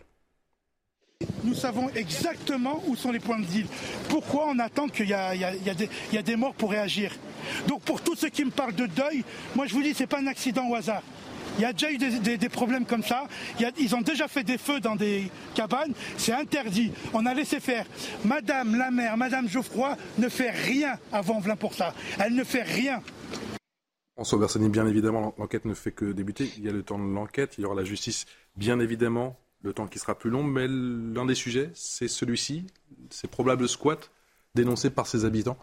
Nous 1.46 1.54
savons 1.54 1.90
exactement 1.96 2.84
où 2.88 2.96
sont 2.98 3.12
les 3.12 3.20
points 3.20 3.40
de 3.40 3.46
deal. 3.46 3.68
Pourquoi 4.10 4.48
on 4.50 4.60
attend 4.60 4.88
qu'il 4.88 5.08
y, 5.08 5.14
a 5.14 6.22
des 6.22 6.36
morts 6.36 6.56
pour 6.56 6.72
réagir? 6.72 7.16
Donc 7.68 7.84
pour 7.84 8.02
tous 8.02 8.16
ceux 8.16 8.30
qui 8.30 8.44
me 8.44 8.52
parlent 8.52 8.76
de 8.76 8.86
deuil, 8.86 9.24
moi 9.56 9.66
je 9.66 9.74
vous 9.74 9.82
dis, 9.82 9.94
ce 9.94 10.04
n'est 10.04 10.08
pas 10.08 10.20
un 10.20 10.28
accident 10.28 10.68
au 10.68 10.76
hasard. 10.76 11.04
Il 11.58 11.62
y 11.62 11.66
a 11.66 11.72
déjà 11.72 11.90
eu 11.90 11.98
des, 11.98 12.50
problèmes 12.50 12.86
comme 12.86 13.04
ça. 13.04 13.28
ils 13.78 13.96
ont 13.96 14.02
déjà 14.02 14.28
fait 14.28 14.44
des 14.44 14.58
feux 14.58 14.82
dans 14.82 14.98
des 14.98 15.32
cabanes. 15.54 15.94
C'est 16.18 16.34
interdit. 16.34 16.92
On 17.14 17.26
a 17.26 17.34
laissé 17.34 17.62
faire. 17.62 17.86
Madame 18.26 18.76
la 18.76 18.92
maire, 18.92 19.16
Madame 19.16 19.48
Geoffroy 19.48 19.96
ne 20.18 20.28
fait 20.28 20.50
rien 20.50 21.00
avant 21.14 21.40
Vlin 21.40 21.56
pour 21.56 21.74
ça. 21.74 21.94
Elle 22.20 22.36
ne 22.36 22.44
fait 22.44 22.64
rien. 22.64 23.02
François 24.16 24.40
Bersani, 24.40 24.68
bien 24.68 24.86
évidemment, 24.86 25.34
l'enquête 25.38 25.64
ne 25.64 25.74
fait 25.74 25.92
que 25.92 26.12
débuter. 26.12 26.52
Il 26.58 26.66
y 26.66 26.70
a 26.70 26.74
le 26.74 26.84
temps 26.84 27.00
de 27.00 27.06
l'enquête. 27.06 27.56
Il 27.58 27.62
y 27.62 27.66
aura 27.66 27.76
la 27.76 27.86
justice, 27.86 28.26
bien 28.58 28.82
évidemment 28.82 29.38
le 29.66 29.74
temps 29.74 29.88
qui 29.88 30.00
sera 30.00 30.16
plus 30.16 30.30
long, 30.30 30.44
mais 30.44 30.68
l'un 30.68 31.26
des 31.26 31.36
sujets, 31.36 31.72
c'est 31.74 32.08
celui-ci, 32.08 32.68
ces 33.10 33.28
probables 33.28 33.68
squats 33.68 33.98
dénoncés 34.54 34.92
par 34.92 35.08
ses 35.08 35.26
habitants. 35.26 35.58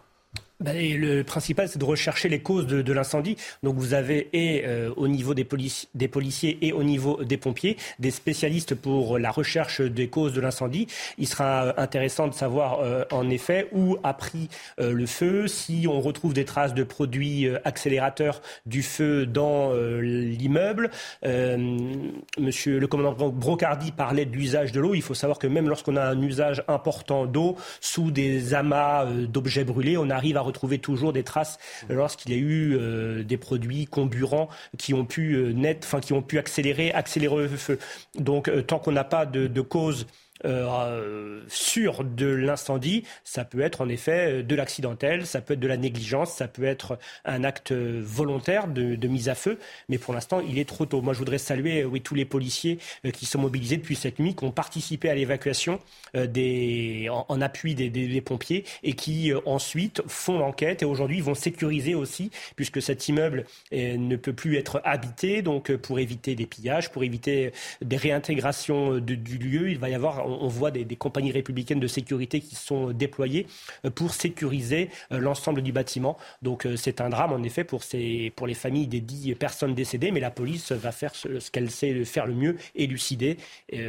Bah, 0.59 0.71
le 0.75 1.23
principal, 1.23 1.67
c'est 1.67 1.79
de 1.79 1.83
rechercher 1.83 2.29
les 2.29 2.39
causes 2.39 2.67
de, 2.67 2.93
l'incendie. 2.93 3.37
Donc 3.63 3.75
vous 3.75 3.95
avez 3.95 4.29
et 4.33 4.63
euh, 4.65 4.93
au 4.95 5.07
niveau 5.07 5.33
des, 5.33 5.47
des, 5.95 6.07
policiers 6.07 6.59
et 6.61 6.71
au 6.71 6.83
niveau 6.83 7.23
des 7.23 7.37
pompiers 7.37 7.75
des 7.97 8.11
spécialistes 8.11 8.75
pour 8.75 9.17
la 9.17 9.31
recherche 9.31 9.81
des 9.81 10.07
causes 10.07 10.33
de 10.33 10.41
l'incendie. 10.41 10.87
Il 11.17 11.27
sera 11.27 11.81
intéressant 11.81 12.27
de 12.27 12.35
savoir 12.35 12.79
euh, 12.81 13.03
en 13.11 13.29
effet 13.31 13.67
où 13.71 13.97
a 14.03 14.13
pris 14.13 14.47
euh, 14.79 14.93
le 14.93 15.07
feu, 15.07 15.47
si 15.47 15.87
on 15.89 15.99
retrouve 15.99 16.33
des 16.33 16.45
traces 16.45 16.75
de 16.75 16.83
produits 16.83 17.47
accélérateurs 17.65 18.41
du 18.67 18.83
feu 18.83 19.25
dans 19.25 19.73
l'immeuble. 19.73 20.91
monsieur 21.23 22.79
le 22.79 22.87
commandant 22.87 23.29
Brocardi 23.29 23.91
parlait 23.91 24.25
de 24.25 24.35
l'usage 24.35 24.71
de 24.71 24.79
l'eau. 24.79 24.93
Il 24.93 25.01
faut 25.01 25.15
savoir 25.15 25.39
que 25.39 25.47
même 25.47 25.67
lorsqu'on 25.67 25.95
a 25.95 26.03
un 26.03 26.21
usage 26.21 26.63
important 26.67 27.25
d'eau 27.25 27.57
sous 27.81 28.11
des 28.11 28.53
amas 28.53 29.05
d'objets 29.05 29.63
brûlés, 29.63 29.97
on 29.97 30.09
arrive 30.09 30.37
à 30.37 30.42
retrouver 30.43 30.79
toujours 30.79 31.13
des 31.13 31.23
traces 31.23 31.57
lorsqu'il 31.89 32.31
y 32.31 32.35
a 32.35 32.37
eu 32.37 32.77
euh, 32.77 33.23
des 33.23 33.37
produits 33.37 33.85
comburants 33.85 34.49
qui 34.77 34.93
ont 34.93 35.05
pu 35.05 35.33
euh, 35.33 35.53
net, 35.53 35.83
enfin 35.85 35.99
qui 35.99 36.13
ont 36.13 36.21
pu 36.21 36.37
accélérer, 36.37 36.91
accélérer 36.91 37.47
le 37.47 37.57
feu. 37.57 37.79
Donc 38.15 38.47
euh, 38.47 38.61
tant 38.61 38.79
qu'on 38.79 38.91
n'a 38.91 39.03
pas 39.03 39.25
de, 39.25 39.61
cause 39.61 40.07
euh, 40.45 41.41
sûr 41.47 42.03
de 42.03 42.27
l'incendie, 42.27 43.03
ça 43.23 43.45
peut 43.45 43.61
être 43.61 43.81
en 43.81 43.89
effet 43.89 44.43
de 44.43 44.55
l'accidentel, 44.55 45.25
ça 45.25 45.41
peut 45.41 45.53
être 45.53 45.59
de 45.59 45.67
la 45.67 45.77
négligence, 45.77 46.33
ça 46.33 46.47
peut 46.47 46.63
être 46.63 46.99
un 47.25 47.43
acte 47.43 47.71
volontaire 47.71 48.67
de, 48.67 49.07
mise 49.07 49.29
à 49.29 49.35
feu, 49.35 49.59
mais 49.89 49.97
pour 49.97 50.13
l'instant, 50.13 50.39
il 50.39 50.57
est 50.59 50.67
trop 50.67 50.85
tôt. 50.85 51.01
Moi, 51.01 51.13
je 51.13 51.19
voudrais 51.19 51.37
saluer 51.37 51.85
tous 52.03 52.15
les 52.15 52.25
policiers 52.25 52.79
qui 53.13 53.25
sont 53.25 53.39
mobilisés 53.39 53.77
depuis 53.77 53.95
cette 53.95 54.19
nuit, 54.19 54.35
qui 54.35 54.43
ont 54.43 54.51
participé 54.51 55.09
à 55.09 55.15
l'évacuation 55.15 55.79
en, 56.15 57.41
appui 57.41 57.75
des, 57.75 57.89
des, 57.89 58.21
pompiers 58.21 58.63
et 58.83 58.93
qui 58.93 59.31
ensuite 59.45 60.01
font 60.07 60.39
l'enquête 60.39 60.81
et 60.81 60.85
aujourd'hui 60.85 61.21
vont 61.21 61.35
sécuriser 61.35 61.95
aussi, 61.95 62.31
puisque 62.55 62.81
cet 62.81 63.07
immeuble 63.07 63.45
ne 63.71 64.15
peut 64.15 64.33
plus 64.33 64.57
être 64.57 64.81
habité, 64.83 65.41
donc 65.41 65.75
pour 65.75 65.99
éviter 65.99 66.35
des 66.35 66.45
pillages, 66.45 66.91
pour 66.91 67.03
éviter 67.03 67.51
des 67.81 67.97
réintégrations 67.97 68.99
du 68.99 69.37
lieu, 69.37 69.69
il 69.69 69.77
va 69.77 69.89
y 69.89 69.95
avoir, 69.95 70.32
on, 70.41 70.47
voit 70.47 70.71
des, 70.71 70.85
compagnies 70.95 71.31
républicaines 71.31 71.79
de 71.79 71.87
sécurité 71.87 72.39
qui 72.39 72.55
sont 72.55 72.91
déployées 72.91 73.47
pour 73.95 74.13
sécuriser 74.13 74.89
l'ensemble 75.11 75.61
du 75.61 75.71
bâtiment. 75.71 76.17
Donc 76.41 76.67
c'est 76.75 77.01
un 77.01 77.09
drame 77.09 77.33
en 77.33 77.43
effet 77.43 77.63
pour, 77.63 77.83
ces, 77.83 78.31
pour 78.35 78.47
les 78.47 78.53
familles 78.53 78.87
des 78.87 79.01
dix 79.01 79.33
personnes 79.35 79.73
décédées, 79.73 80.11
mais 80.11 80.19
la 80.19 80.31
police 80.31 80.71
va 80.71 80.91
faire 80.91 81.15
ce, 81.15 81.39
ce 81.39 81.51
qu'elle 81.51 81.71
sait 81.71 82.05
faire 82.05 82.25
le 82.25 82.33
mieux, 82.33 82.57
élucider 82.75 83.37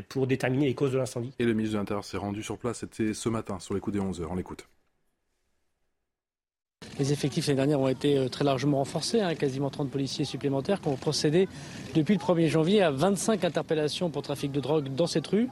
pour 0.08 0.26
déterminer 0.26 0.66
les 0.66 0.74
causes 0.74 0.92
de 0.92 0.98
l'incendie. 0.98 1.32
Et 1.38 1.44
le 1.44 1.54
ministre 1.54 1.74
de 1.74 1.78
l'Intérieur 1.80 2.04
s'est 2.04 2.16
rendu 2.16 2.42
sur 2.42 2.58
place, 2.58 2.78
c'était 2.78 3.14
ce 3.14 3.28
matin, 3.28 3.58
sur 3.58 3.74
les 3.74 3.80
coups 3.80 3.94
des 3.94 4.00
11 4.00 4.20
heures. 4.20 4.32
On 4.32 4.36
l'écoute. 4.36 4.66
Les 6.98 7.12
effectifs 7.12 7.48
l'année 7.48 7.56
dernière 7.56 7.80
ont 7.80 7.88
été 7.88 8.16
euh, 8.16 8.28
très 8.28 8.44
largement 8.44 8.78
renforcés, 8.78 9.20
hein, 9.20 9.34
quasiment 9.34 9.68
30 9.68 9.90
policiers 9.90 10.24
supplémentaires 10.24 10.80
qui 10.80 10.88
ont 10.88 10.96
procédé 10.96 11.48
depuis 11.94 12.14
le 12.14 12.20
1er 12.20 12.48
janvier 12.48 12.82
à 12.82 12.90
25 12.90 13.44
interpellations 13.44 14.10
pour 14.10 14.22
trafic 14.22 14.52
de 14.52 14.60
drogue 14.60 14.94
dans 14.94 15.08
cette 15.08 15.26
rue. 15.26 15.48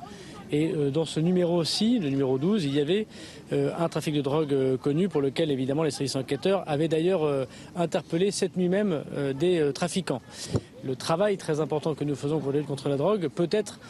Et 0.52 0.72
euh, 0.72 0.90
dans 0.90 1.04
ce 1.04 1.18
numéro 1.18 1.56
aussi, 1.56 1.98
le 1.98 2.10
numéro 2.10 2.38
12, 2.38 2.64
il 2.64 2.74
y 2.74 2.80
avait 2.80 3.06
euh, 3.52 3.72
un 3.78 3.88
trafic 3.88 4.14
de 4.14 4.20
drogue 4.20 4.76
connu 4.80 5.08
pour 5.08 5.20
lequel 5.20 5.50
évidemment 5.50 5.82
les 5.82 5.90
services 5.90 6.16
enquêteurs 6.16 6.62
avaient 6.66 6.88
d'ailleurs 6.88 7.46
interpellé 7.74 8.30
cette 8.30 8.56
nuit 8.56 8.68
même 8.68 9.02
des 9.38 9.72
trafiquants. 9.74 10.22
Le 10.84 10.96
travail 10.96 11.36
très 11.36 11.60
important 11.60 11.94
que 11.94 12.04
nous 12.04 12.14
faisons 12.14 12.38
pour 12.38 12.52
lutter 12.52 12.66
contre 12.66 12.88
la 12.88 12.96
drogue 12.96 13.28
peut 13.28 13.48
être 13.50 13.80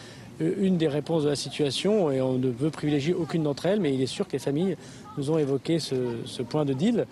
une 0.41 0.79
des 0.79 0.89
réponses 0.89 1.25
de 1.25 1.29
la 1.29 1.37
situation 1.37 2.11
et 2.11 2.21
on 2.21 2.39
ne 2.39 2.49
veut 2.49 2.71
privilégier 2.71 3.15
aucune 3.15 3.43
d'entre 3.43 3.67
elles, 3.67 3.81
mais 3.81 3.95
il 3.95 4.01
est 4.01 4.07
sûr 4.07 4.27
que 4.27 4.33
les 4.33 4.39
familles 4.39 4.77
nous 5.19 5.31
ont 5.31 5.39
évoqué 5.39 5.79
ce 5.79 6.43
point 6.43 6.65
de 6.65 6.73
deal. 6.73 7.07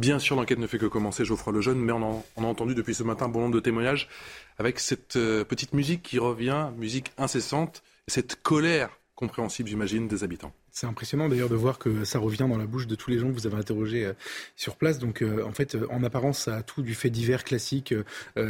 Bien 0.00 0.18
sûr, 0.18 0.34
l'enquête 0.34 0.58
ne 0.58 0.66
fait 0.66 0.78
que 0.78 0.86
commencer, 0.86 1.26
Geoffroy 1.26 1.52
Lejeune, 1.52 1.78
mais 1.78 1.92
on, 1.92 2.22
a 2.42 2.46
entendu 2.46 2.74
depuis 2.74 2.94
ce 2.94 3.02
matin 3.02 3.28
bon 3.28 3.40
nombre 3.40 3.54
de 3.54 3.60
témoignages 3.60 4.08
avec 4.56 4.78
cette 4.78 5.16
euh, 5.16 5.44
petite 5.44 5.74
musique 5.74 6.02
qui 6.02 6.18
revient, 6.18 6.68
musique 6.78 7.12
incessante, 7.18 7.82
cette 8.10 8.42
colère 8.42 8.90
compréhensible, 9.14 9.68
j'imagine, 9.68 10.08
des 10.08 10.24
habitants. 10.24 10.52
C'est 10.72 10.86
impressionnant 10.86 11.28
d'ailleurs 11.28 11.48
de 11.48 11.56
voir 11.56 11.78
que 11.78 12.04
ça 12.04 12.18
revient 12.18 12.46
dans 12.48 12.56
la 12.56 12.66
bouche 12.66 12.86
de 12.86 12.94
tous 12.94 13.10
les 13.10 13.18
gens 13.18 13.28
que 13.28 13.32
vous 13.32 13.46
avez 13.46 13.56
interrogés 13.56 14.04
euh, 14.06 14.12
sur 14.56 14.76
place. 14.76 14.98
Donc 14.98 15.22
euh, 15.22 15.44
en 15.44 15.52
fait, 15.52 15.74
euh, 15.74 15.86
en 15.90 16.04
apparence, 16.04 16.40
ça 16.40 16.56
a 16.56 16.62
tout 16.62 16.82
du 16.82 16.94
fait 16.94 17.10
divers 17.10 17.44
classique 17.44 17.94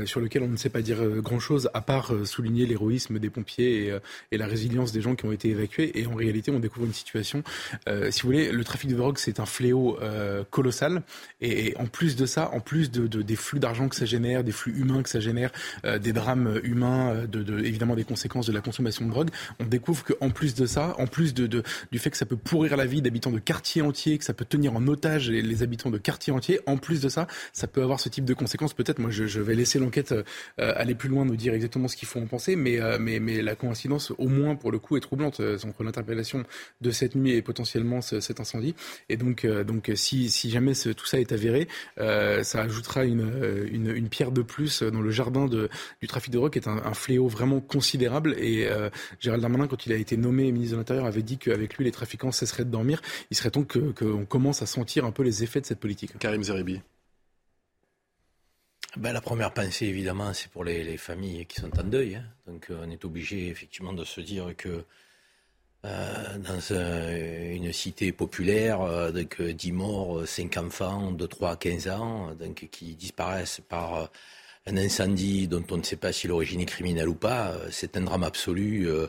sur 0.05 0.21
lequel 0.21 0.43
on 0.43 0.49
ne 0.49 0.57
sait 0.57 0.69
pas 0.69 0.83
dire 0.83 0.99
grand-chose 1.21 1.71
à 1.75 1.81
part 1.81 2.13
souligner 2.25 2.67
l'héroïsme 2.67 3.19
des 3.19 3.31
pompiers 3.31 3.95
et, 4.31 4.37
la 4.37 4.47
résilience 4.47 4.93
des 4.93 5.01
gens 5.01 5.15
qui 5.15 5.25
ont 5.25 5.33
été 5.33 5.49
évacués. 5.49 5.99
Et 5.99 6.07
en 6.07 6.15
réalité, 6.15 6.51
on 6.51 6.59
découvre 6.59 6.87
une 6.87 6.93
situation. 6.93 7.43
si 8.11 8.23
vous 8.23 8.29
voulez, 8.29 8.53
le 8.53 8.65
trafic 8.65 8.91
de 8.91 8.97
drogue, 8.97 9.19
c'est 9.19 9.41
un 9.41 9.47
fléau 9.47 9.99
colossal. 10.51 11.03
Et, 11.41 11.75
en 11.77 11.87
plus 11.87 12.17
de 12.17 12.27
ça, 12.27 12.51
en 12.53 12.61
plus 12.61 12.91
de, 12.91 13.07
des 13.07 13.37
flux 13.37 13.61
d'argent 13.61 13.89
que 13.89 13.97
ça 13.97 14.07
génère, 14.07 14.45
des 14.45 14.53
flux 14.53 14.79
humains 14.79 15.03
que 15.03 15.09
ça 15.09 15.21
génère, 15.21 15.51
des 15.85 16.13
drames 16.13 16.61
humains, 16.63 17.27
de, 17.27 17.61
évidemment 17.61 17.97
des 17.97 18.05
conséquences 18.05 18.47
de 18.47 18.53
la 18.53 18.61
consommation 18.61 19.05
de 19.05 19.11
drogue, 19.11 19.31
on 19.59 19.65
découvre 19.65 20.05
qu'en 20.05 20.31
plus 20.31 20.55
de 20.55 20.67
ça, 20.67 20.95
en 20.99 21.07
plus 21.07 21.35
du 21.35 21.63
fait 21.99 22.10
que 22.11 22.17
ça 22.17 22.27
peut 22.27 22.37
pourrir 22.37 22.77
la 22.77 22.87
vie 22.87 23.03
d'habitants 23.03 23.31
de 23.31 23.39
quartiers 23.39 23.83
entiers, 23.83 24.19
que 24.19 24.25
ça 24.25 24.35
peut 24.35 24.45
tenir 24.45 24.75
en 24.75 24.87
otage 24.87 25.31
les, 25.31 25.63
habitants 25.63 25.91
de 25.91 25.99
quartiers 25.99 26.33
entiers. 26.33 26.61
En 26.67 26.77
plus 26.77 27.01
de 27.01 27.09
ça, 27.09 27.27
ça 27.53 27.67
peut 27.67 27.83
avoir 27.83 28.01
ce 28.01 28.09
type 28.09 28.25
de 28.25 28.35
conséquences. 28.35 28.75
Peut-être, 28.75 28.99
moi, 28.99 29.11
je, 29.11 29.41
vais 29.41 29.55
laisser 29.55 29.79
l'enquête 29.79 30.13
euh, 30.13 30.25
aller 30.77 30.95
plus 30.95 31.09
loin, 31.09 31.25
nous 31.25 31.37
dire 31.37 31.55
exactement 31.55 31.89
ce 31.89 31.97
qu'il 31.97 32.09
faut 32.09 32.21
en 32.21 32.27
penser, 32.27 32.57
mais, 32.57 32.81
euh, 32.81 32.99
mais, 33.01 33.21
mais 33.21 33.43
la 33.43 33.55
coïncidence, 33.55 34.13
au 34.19 34.29
moins 34.29 34.57
pour 34.57 34.73
le 34.73 34.79
coup, 34.79 34.97
est 34.97 35.01
troublante 35.01 35.41
euh, 35.41 35.59
entre 35.67 35.83
l'interpellation 35.83 36.45
de 36.81 36.91
cette 36.91 37.15
nuit 37.15 37.33
et 37.33 37.43
potentiellement 37.43 38.01
cet 38.01 38.41
incendie. 38.41 38.75
Et 39.09 39.17
donc, 39.17 39.47
donc 39.47 39.91
si, 39.95 40.29
jamais 40.51 40.73
tout 40.75 41.07
ça 41.07 41.21
est 41.21 41.33
avéré, 41.33 41.69
ça 41.97 42.63
ajoutera 42.63 43.05
une, 43.05 43.69
une, 43.71 44.09
pierre 44.09 44.33
de 44.33 44.43
plus 44.43 44.83
dans 44.83 45.01
le 45.01 45.11
jardin 45.11 45.47
du 45.47 46.07
trafic 46.09 46.33
de 46.33 46.39
drogue, 46.39 46.53
qui 46.53 46.59
est 46.59 46.69
un, 46.69 46.95
fléau 46.95 47.29
vraiment 47.29 47.61
considérable. 47.61 48.35
Et 48.39 48.69
Gérald 49.21 49.43
Darmanin, 49.43 49.67
quand 49.67 49.87
il 49.87 49.93
a 49.93 49.97
été 49.97 50.17
nommé 50.17 50.51
ministre 50.53 50.75
de 50.75 50.81
l'Intérieur, 50.81 51.07
avait 51.07 51.23
dit 51.23 51.39
qu'avec 51.39 51.77
lui, 51.77 51.85
les 51.85 51.91
trafiquants 52.01 52.33
cesseraient 52.33 52.65
de 52.65 52.71
dormir. 52.71 53.03
Il 53.31 53.37
serait 53.37 53.51
temps 53.51 53.65
qu'on 53.65 54.25
commence 54.25 54.63
à 54.63 54.67
sentir 54.67 55.05
un 55.05 55.13
peu 55.13 55.23
les 55.23 55.43
effets 55.43 55.61
de 55.61 55.67
cette 55.67 55.81
politique. 55.81 56.19
Karim 56.19 56.43
Zeribi. 56.43 56.81
Ben, 58.97 59.13
la 59.13 59.21
première 59.21 59.53
pensée, 59.53 59.87
évidemment, 59.87 60.33
c'est 60.33 60.51
pour 60.51 60.65
les, 60.65 60.97
familles 60.97 61.47
qui 61.47 61.61
sont 61.61 61.79
en 61.79 61.85
deuil. 61.85 62.17
Hein. 62.17 62.25
Donc, 62.47 62.71
euh, 62.71 62.83
on 62.85 62.91
est 62.91 63.05
obligé, 63.05 63.49
effectivement, 63.49 63.93
de 63.93 64.05
se 64.05 64.21
dire 64.21 64.47
que 64.57 64.85
euh, 65.85 66.39
dans 66.39 66.73
une 66.73 67.73
cité 67.73 68.13
populaire, 68.13 68.81
euh, 68.81 69.13
donc 69.13 69.41
10 69.41 69.73
morts, 69.73 70.27
5 70.27 70.57
enfants 70.57 71.13
de 71.13 71.27
3 71.27 71.51
à 71.51 71.57
15 71.57 71.89
ans, 71.89 72.35
donc, 72.35 72.69
qui 72.73 72.97
disparaissent 72.97 73.61
par 73.69 74.11
un 74.67 74.77
incendie 74.77 75.49
dont 75.49 75.65
on 75.71 75.77
ne 75.77 75.83
sait 75.83 75.97
pas 75.97 76.13
si 76.13 76.29
l'origine 76.29 76.61
est 76.61 76.67
criminelle 76.67 77.09
ou 77.09 77.15
pas, 77.15 77.55
c'est 77.71 77.97
un 77.97 78.03
drame 78.03 78.25
absolu. 78.25 78.89
Euh, 78.89 79.07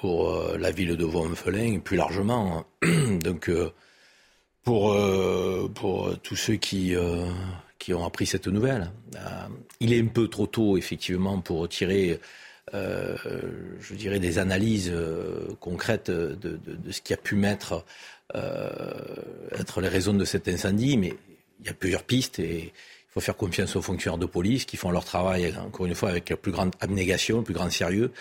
pour 0.00 0.30
euh, 0.30 0.58
la 0.58 0.70
ville 0.72 0.96
de 0.96 1.04
Vaux-en-Velin 1.04 1.74
et 1.74 1.78
plus 1.78 1.96
largement. 1.96 2.66
Donc, 3.22 3.48
euh, 3.48 3.70
pour, 4.64 4.96
pour 5.74 6.16
tous 6.20 6.36
ceux 6.36 6.54
qui, 6.54 6.94
qui 7.80 7.94
ont 7.94 8.04
appris 8.04 8.26
cette 8.26 8.46
nouvelle, 8.46 8.92
il 9.80 9.92
est 9.92 10.00
un 10.00 10.06
peu 10.06 10.28
trop 10.28 10.46
tôt, 10.46 10.76
effectivement, 10.76 11.40
pour 11.40 11.68
tirer. 11.68 12.20
je 12.72 13.94
dirais 13.96 14.20
des 14.20 14.38
analyses 14.38 14.94
concrètes 15.58 16.12
de, 16.12 16.36
de, 16.36 16.92
ce 16.92 17.00
qui 17.00 17.12
a 17.12 17.16
pu 17.16 17.34
mettre 17.34 17.84
être 18.32 19.80
les 19.80 19.88
raisons 19.88 20.14
de 20.14 20.24
cet 20.24 20.46
incendie, 20.46 20.96
mais 20.96 21.14
il 21.58 21.66
y 21.66 21.70
a 21.70 21.74
plusieurs 21.74 22.04
pistes 22.04 22.38
et 22.38 22.66
il 22.66 23.12
faut 23.12 23.18
faire 23.18 23.36
confiance 23.36 23.74
aux 23.74 23.82
fonctionnaires 23.82 24.16
de 24.16 24.26
police 24.26 24.64
qui 24.64 24.76
font 24.76 24.92
leur 24.92 25.04
travail, 25.04 25.52
encore 25.58 25.86
une 25.86 25.96
fois, 25.96 26.10
avec 26.10 26.30
la 26.30 26.36
plus 26.36 26.52
grande 26.52 26.70
abnégation, 26.78 27.38
le 27.38 27.42
plus 27.42 27.54
grand 27.54 27.68
sérieux. 27.68 28.12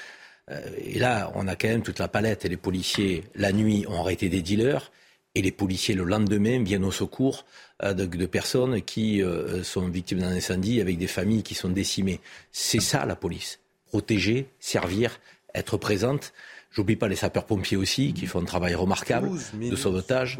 Euh, 0.49 0.61
et 0.77 0.99
là, 0.99 1.31
on 1.35 1.47
a 1.47 1.55
quand 1.55 1.67
même 1.67 1.83
toute 1.83 1.99
la 1.99 2.07
palette. 2.07 2.45
Et 2.45 2.49
les 2.49 2.57
policiers, 2.57 3.23
la 3.35 3.51
nuit, 3.51 3.85
ont 3.87 3.99
arrêté 3.99 4.29
des 4.29 4.41
dealers. 4.41 4.91
Et 5.35 5.41
les 5.41 5.51
policiers, 5.51 5.95
le 5.95 6.03
lendemain, 6.03 6.61
viennent 6.63 6.83
au 6.83 6.91
secours 6.91 7.45
euh, 7.83 7.93
de, 7.93 8.25
personnes 8.25 8.81
qui 8.81 9.21
euh, 9.21 9.63
sont 9.63 9.87
victimes 9.87 10.19
d'un 10.19 10.31
incendie 10.31 10.81
avec 10.81 10.97
des 10.97 11.07
familles 11.07 11.43
qui 11.43 11.55
sont 11.55 11.69
décimées. 11.69 12.19
C'est 12.51 12.81
ça, 12.81 13.05
la 13.05 13.15
police. 13.15 13.59
Protéger, 13.87 14.47
servir, 14.59 15.19
être 15.55 15.77
présente. 15.77 16.33
J'oublie 16.73 16.95
pas 16.95 17.09
les 17.09 17.17
sapeurs-pompiers 17.17 17.75
aussi, 17.75 18.13
qui 18.13 18.27
font 18.27 18.39
un 18.39 18.45
travail 18.45 18.75
remarquable 18.75 19.29
de 19.53 19.75
sauvetage, 19.75 20.39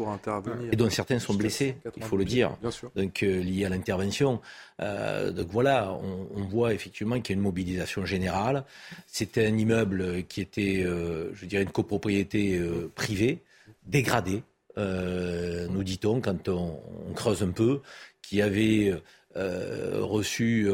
et 0.70 0.76
dont 0.76 0.88
certains 0.88 1.18
sont 1.18 1.34
blessés, 1.34 1.76
il 1.94 2.02
faut 2.02 2.16
le 2.16 2.24
dire, 2.24 2.56
donc 2.96 3.22
euh, 3.22 3.42
liés 3.42 3.66
à 3.66 3.68
l'intervention. 3.68 4.40
Euh, 4.80 5.30
donc 5.30 5.48
voilà, 5.50 5.92
on, 5.92 6.42
voit 6.44 6.72
effectivement 6.72 7.20
qu'il 7.20 7.34
y 7.34 7.36
a 7.36 7.38
une 7.38 7.42
mobilisation 7.42 8.06
générale. 8.06 8.64
C'était 9.06 9.46
un 9.46 9.56
immeuble 9.58 10.24
qui 10.24 10.40
était, 10.40 10.82
euh, 10.84 11.34
je 11.34 11.44
dirais, 11.44 11.64
une 11.64 11.70
copropriété 11.70 12.58
privée, 12.94 13.42
dégradée, 13.84 14.42
nous 14.78 15.84
dit-on, 15.84 16.22
quand 16.22 16.48
on, 16.48 16.80
on, 17.10 17.12
creuse 17.12 17.42
un 17.42 17.50
peu, 17.50 17.82
qui 18.22 18.40
avait 18.40 18.94
reçu 19.34 20.70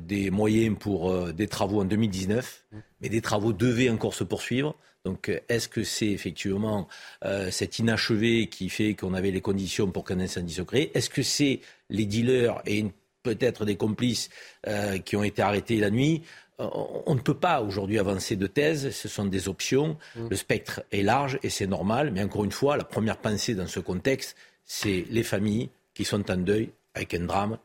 des 0.00 0.30
moyens 0.30 0.76
pour 0.78 1.32
des 1.32 1.48
travaux 1.48 1.80
en 1.80 1.84
2019, 1.84 2.64
mais 3.00 3.08
des 3.08 3.20
travaux 3.20 3.52
devaient 3.52 3.90
encore 3.90 4.14
se 4.14 4.22
poursuivre. 4.22 4.76
Donc 5.04 5.30
est-ce 5.48 5.68
que 5.68 5.82
c'est 5.82 6.08
effectivement 6.08 6.86
euh, 7.24 7.50
cet 7.50 7.78
inachevé 7.78 8.48
qui 8.48 8.68
fait 8.68 8.94
qu'on 8.94 9.14
avait 9.14 9.30
les 9.30 9.40
conditions 9.40 9.90
pour 9.90 10.04
qu'un 10.04 10.20
incendie 10.20 10.52
se 10.52 10.62
crée 10.62 10.90
Est-ce 10.94 11.08
que 11.08 11.22
c'est 11.22 11.60
les 11.88 12.04
dealers 12.04 12.60
et 12.66 12.84
peut-être 13.22 13.64
des 13.64 13.76
complices 13.76 14.28
euh, 14.66 14.98
qui 14.98 15.16
ont 15.16 15.22
été 15.22 15.40
arrêtés 15.40 15.78
la 15.78 15.90
nuit? 15.90 16.22
Euh, 16.60 16.68
on 17.06 17.14
ne 17.14 17.20
peut 17.20 17.34
pas 17.34 17.62
aujourd'hui 17.62 17.98
avancer 17.98 18.36
de 18.36 18.46
thèse, 18.46 18.90
ce 18.90 19.08
sont 19.08 19.24
des 19.24 19.48
options, 19.48 19.96
mmh. 20.16 20.28
le 20.28 20.36
spectre 20.36 20.82
est 20.92 21.02
large 21.02 21.38
et 21.42 21.48
c'est 21.48 21.66
normal, 21.66 22.10
mais 22.12 22.22
encore 22.22 22.44
une 22.44 22.52
fois, 22.52 22.76
la 22.76 22.84
première 22.84 23.16
pensée 23.16 23.54
dans 23.54 23.66
ce 23.66 23.80
contexte, 23.80 24.36
c'est 24.66 25.06
les 25.08 25.22
familles 25.22 25.70
qui 25.94 26.04
sont 26.04 26.30
en 26.30 26.36
deuil 26.36 26.70
avec 26.94 27.14
un 27.14 27.20
drame 27.20 27.58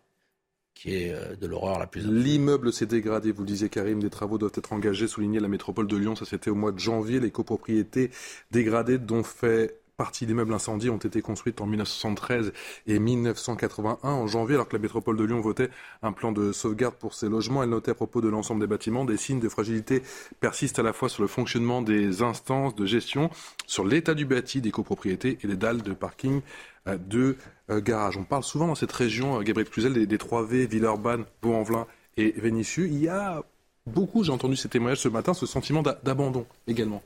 qui 0.75 0.95
est 0.95 1.13
euh, 1.13 1.35
de 1.35 1.47
l'horreur 1.47 1.79
la 1.79 1.87
plus 1.87 2.05
L'immeuble 2.05 2.71
s'est 2.71 2.85
dégradé, 2.85 3.31
vous 3.31 3.41
le 3.41 3.47
disiez 3.47 3.69
Karim, 3.69 3.99
des 3.99 4.09
travaux 4.11 4.37
doivent 4.37 4.51
être 4.53 4.73
engagés, 4.73 5.07
souligné 5.07 5.39
la 5.39 5.47
métropole 5.47 5.87
de 5.87 5.97
Lyon, 5.97 6.15
ça 6.15 6.25
c'était 6.25 6.51
au 6.51 6.55
mois 6.55 6.71
de 6.71 6.79
janvier, 6.79 7.19
les 7.19 7.31
copropriétés 7.31 8.11
dégradées 8.51 8.99
dont 8.99 9.23
fait 9.23 9.79
partie 9.97 10.25
des 10.25 10.33
meubles 10.33 10.53
incendiés 10.53 10.89
ont 10.89 10.97
été 10.97 11.21
construites 11.21 11.61
en 11.61 11.65
1973 11.65 12.51
et 12.87 12.99
1981 12.99 14.09
en 14.09 14.27
janvier, 14.27 14.55
alors 14.55 14.67
que 14.67 14.75
la 14.75 14.81
métropole 14.81 15.17
de 15.17 15.23
Lyon 15.23 15.39
votait 15.39 15.69
un 16.03 16.11
plan 16.11 16.31
de 16.31 16.51
sauvegarde 16.51 16.95
pour 16.95 17.13
ces 17.13 17.29
logements. 17.29 17.63
Elle 17.63 17.69
notait 17.69 17.91
à 17.91 17.95
propos 17.95 18.21
de 18.21 18.27
l'ensemble 18.27 18.61
des 18.61 18.67
bâtiments 18.67 19.05
des 19.05 19.17
signes 19.17 19.39
de 19.39 19.49
fragilité 19.49 20.03
persistent 20.39 20.79
à 20.79 20.83
la 20.83 20.93
fois 20.93 21.09
sur 21.09 21.21
le 21.21 21.27
fonctionnement 21.27 21.81
des 21.81 22.21
instances 22.21 22.75
de 22.75 22.85
gestion, 22.85 23.29
sur 23.67 23.85
l'état 23.85 24.13
du 24.13 24.25
bâti, 24.25 24.61
des 24.61 24.71
copropriétés 24.71 25.37
et 25.41 25.47
les 25.47 25.55
dalles 25.55 25.81
de 25.81 25.93
parking 25.93 26.41
de 26.85 27.37
euh, 27.69 27.81
garage. 27.81 28.17
On 28.17 28.23
parle 28.23 28.43
souvent 28.43 28.67
dans 28.67 28.75
cette 28.75 28.91
région, 28.91 29.39
euh, 29.39 29.43
Gabriel 29.43 29.69
Cluzel, 29.69 29.93
des, 29.93 30.05
des 30.05 30.17
3V, 30.17 30.67
Villeurbanne, 30.67 31.25
Vaux-en-Velin 31.41 31.87
et 32.17 32.31
Vénissieux. 32.37 32.87
Il 32.87 33.01
y 33.01 33.07
a 33.07 33.43
beaucoup, 33.87 34.23
j'ai 34.23 34.31
entendu 34.31 34.55
ces 34.55 34.69
témoignages 34.69 34.99
ce 34.99 35.09
matin, 35.09 35.33
ce 35.33 35.45
sentiment 35.45 35.81
d'abandon 35.81 36.45
également. 36.67 37.01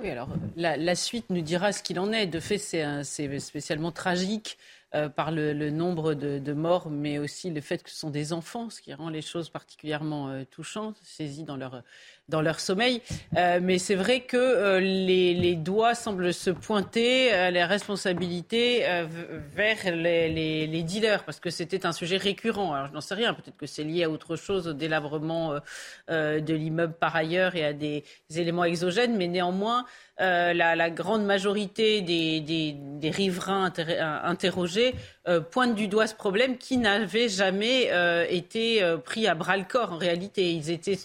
Oui, 0.00 0.10
alors 0.10 0.28
la, 0.56 0.94
suite 0.94 1.26
nous 1.30 1.40
dira 1.40 1.72
ce 1.72 1.82
qu'il 1.82 1.98
en 1.98 2.12
est. 2.12 2.26
De 2.26 2.40
fait, 2.40 2.58
c'est 2.58 3.38
spécialement 3.38 3.92
tragique 3.92 4.58
euh, 4.94 5.08
par 5.08 5.32
le, 5.32 5.52
nombre 5.70 6.14
de, 6.14 6.52
morts, 6.52 6.90
mais 6.90 7.18
aussi 7.18 7.50
le 7.50 7.60
fait 7.60 7.82
que 7.82 7.90
ce 7.90 7.96
sont 7.96 8.10
des 8.10 8.32
enfants, 8.32 8.70
ce 8.70 8.80
qui 8.80 8.94
rend 8.94 9.08
les 9.08 9.20
choses 9.20 9.50
particulièrement 9.50 10.28
euh, 10.28 10.44
touchantes, 10.48 10.96
saisis 11.02 11.42
dans 11.42 11.56
leur, 11.56 11.82
dans 12.28 12.40
leur 12.40 12.60
sommeil. 12.60 13.02
Euh, 13.36 13.58
mais 13.60 13.78
c'est 13.78 13.96
vrai 13.96 14.20
que 14.20 14.78
les, 14.78 15.56
doigts 15.56 15.96
semblent 15.96 16.32
se 16.32 16.50
pointer 16.50 17.32
à 17.32 17.50
la 17.50 17.66
responsabilité 17.66 18.86
vers 19.54 19.92
les, 19.92 20.66
les, 20.68 20.82
dealers, 20.84 21.24
parce 21.24 21.40
que 21.40 21.50
c'était 21.50 21.84
un 21.84 21.92
sujet 21.92 22.16
récurrent. 22.16 22.72
Alors 22.72 22.86
je 22.86 22.92
n'en 22.92 23.00
sais 23.00 23.14
rien, 23.14 23.34
peut-être 23.34 23.56
que 23.56 23.66
c'est 23.66 23.84
lié 23.84 24.04
à 24.04 24.10
autre 24.10 24.36
chose, 24.36 24.68
au 24.68 24.72
délabrement 24.72 25.58
de 26.08 26.54
l'immeuble 26.54 26.94
par 26.94 27.16
ailleurs 27.16 27.56
et 27.56 27.64
à 27.64 27.72
des 27.72 28.04
éléments 28.34 28.64
exogènes, 28.64 29.16
mais 29.16 29.26
néanmoins, 29.26 29.84
euh, 30.18 30.54
la, 30.54 30.88
grande 30.88 31.26
majorité 31.26 32.00
des, 32.00 33.10
riverains 33.10 33.70
interrogés 34.24 34.94
euh, 35.28 35.40
pointent 35.40 35.74
du 35.74 35.88
doigt 35.88 36.06
ce 36.06 36.14
problème 36.14 36.56
qui 36.56 36.78
n'avait 36.78 37.28
jamais 37.28 37.90
euh, 37.92 38.24
été 38.30 38.82
pris 39.04 39.26
à 39.26 39.34
bras 39.34 39.58
le 39.58 39.64
corps 39.64 39.92
en 39.92 39.98
réalité. 39.98 40.52
Ils 40.52 40.70
étaient 40.70 40.98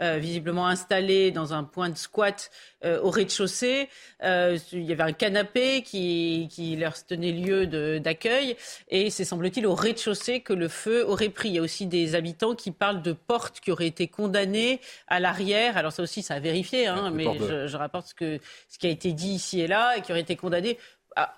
visiblement 0.00 0.66
installés 0.66 1.30
dans 1.30 1.54
un 1.54 1.64
point 1.64 1.88
de 1.90 1.96
squat 1.96 2.50
euh, 2.84 3.00
au 3.02 3.10
rez-de-chaussée. 3.10 3.88
Euh, 4.22 4.56
il 4.70 4.84
y 4.84 4.92
avait 4.92 5.02
un 5.02 5.12
canapé 5.12 5.82
qui, 5.82 6.46
qui 6.48 6.76
leur 6.76 6.94
tenait 7.04 7.32
lieu 7.32 7.66
d'accueil. 7.98 8.56
Et 8.88 9.10
c'est, 9.10 9.24
semble-t-il, 9.24 9.66
au 9.66 9.74
rez-de-chaussée 9.74 10.42
que 10.42 10.52
le 10.52 10.68
feu 10.68 11.04
aurait 11.04 11.28
pris. 11.28 11.48
Il 11.48 11.54
y 11.56 11.58
a 11.58 11.62
aussi 11.62 11.86
des 11.86 12.14
habitants 12.14 12.54
qui 12.54 12.70
parlent 12.70 13.02
de 13.02 13.12
portes 13.12 13.58
qui 13.58 13.72
auraient 13.72 13.88
été 13.88 14.06
condamnées 14.06 14.80
à 15.08 15.18
l'arrière. 15.18 15.76
Alors 15.76 15.90
ça 15.90 16.04
aussi, 16.04 16.22
ça 16.22 16.34
a 16.34 16.38
vérifié, 16.40 16.86
hein, 16.86 17.10
mais 17.12 17.26
je, 17.36 17.66
je, 17.66 17.76
rapporte 17.76 18.08
ce, 18.08 18.14
que, 18.14 18.38
ce 18.68 18.78
qui 18.78 18.86
a 18.86 18.90
été 18.90 19.12
dit 19.12 19.30
ici 19.30 19.60
et 19.60 19.66
là, 19.66 19.96
et 19.96 20.02
qui 20.02 20.12
auraient 20.12 20.20
été 20.20 20.36
condamnées 20.36 20.78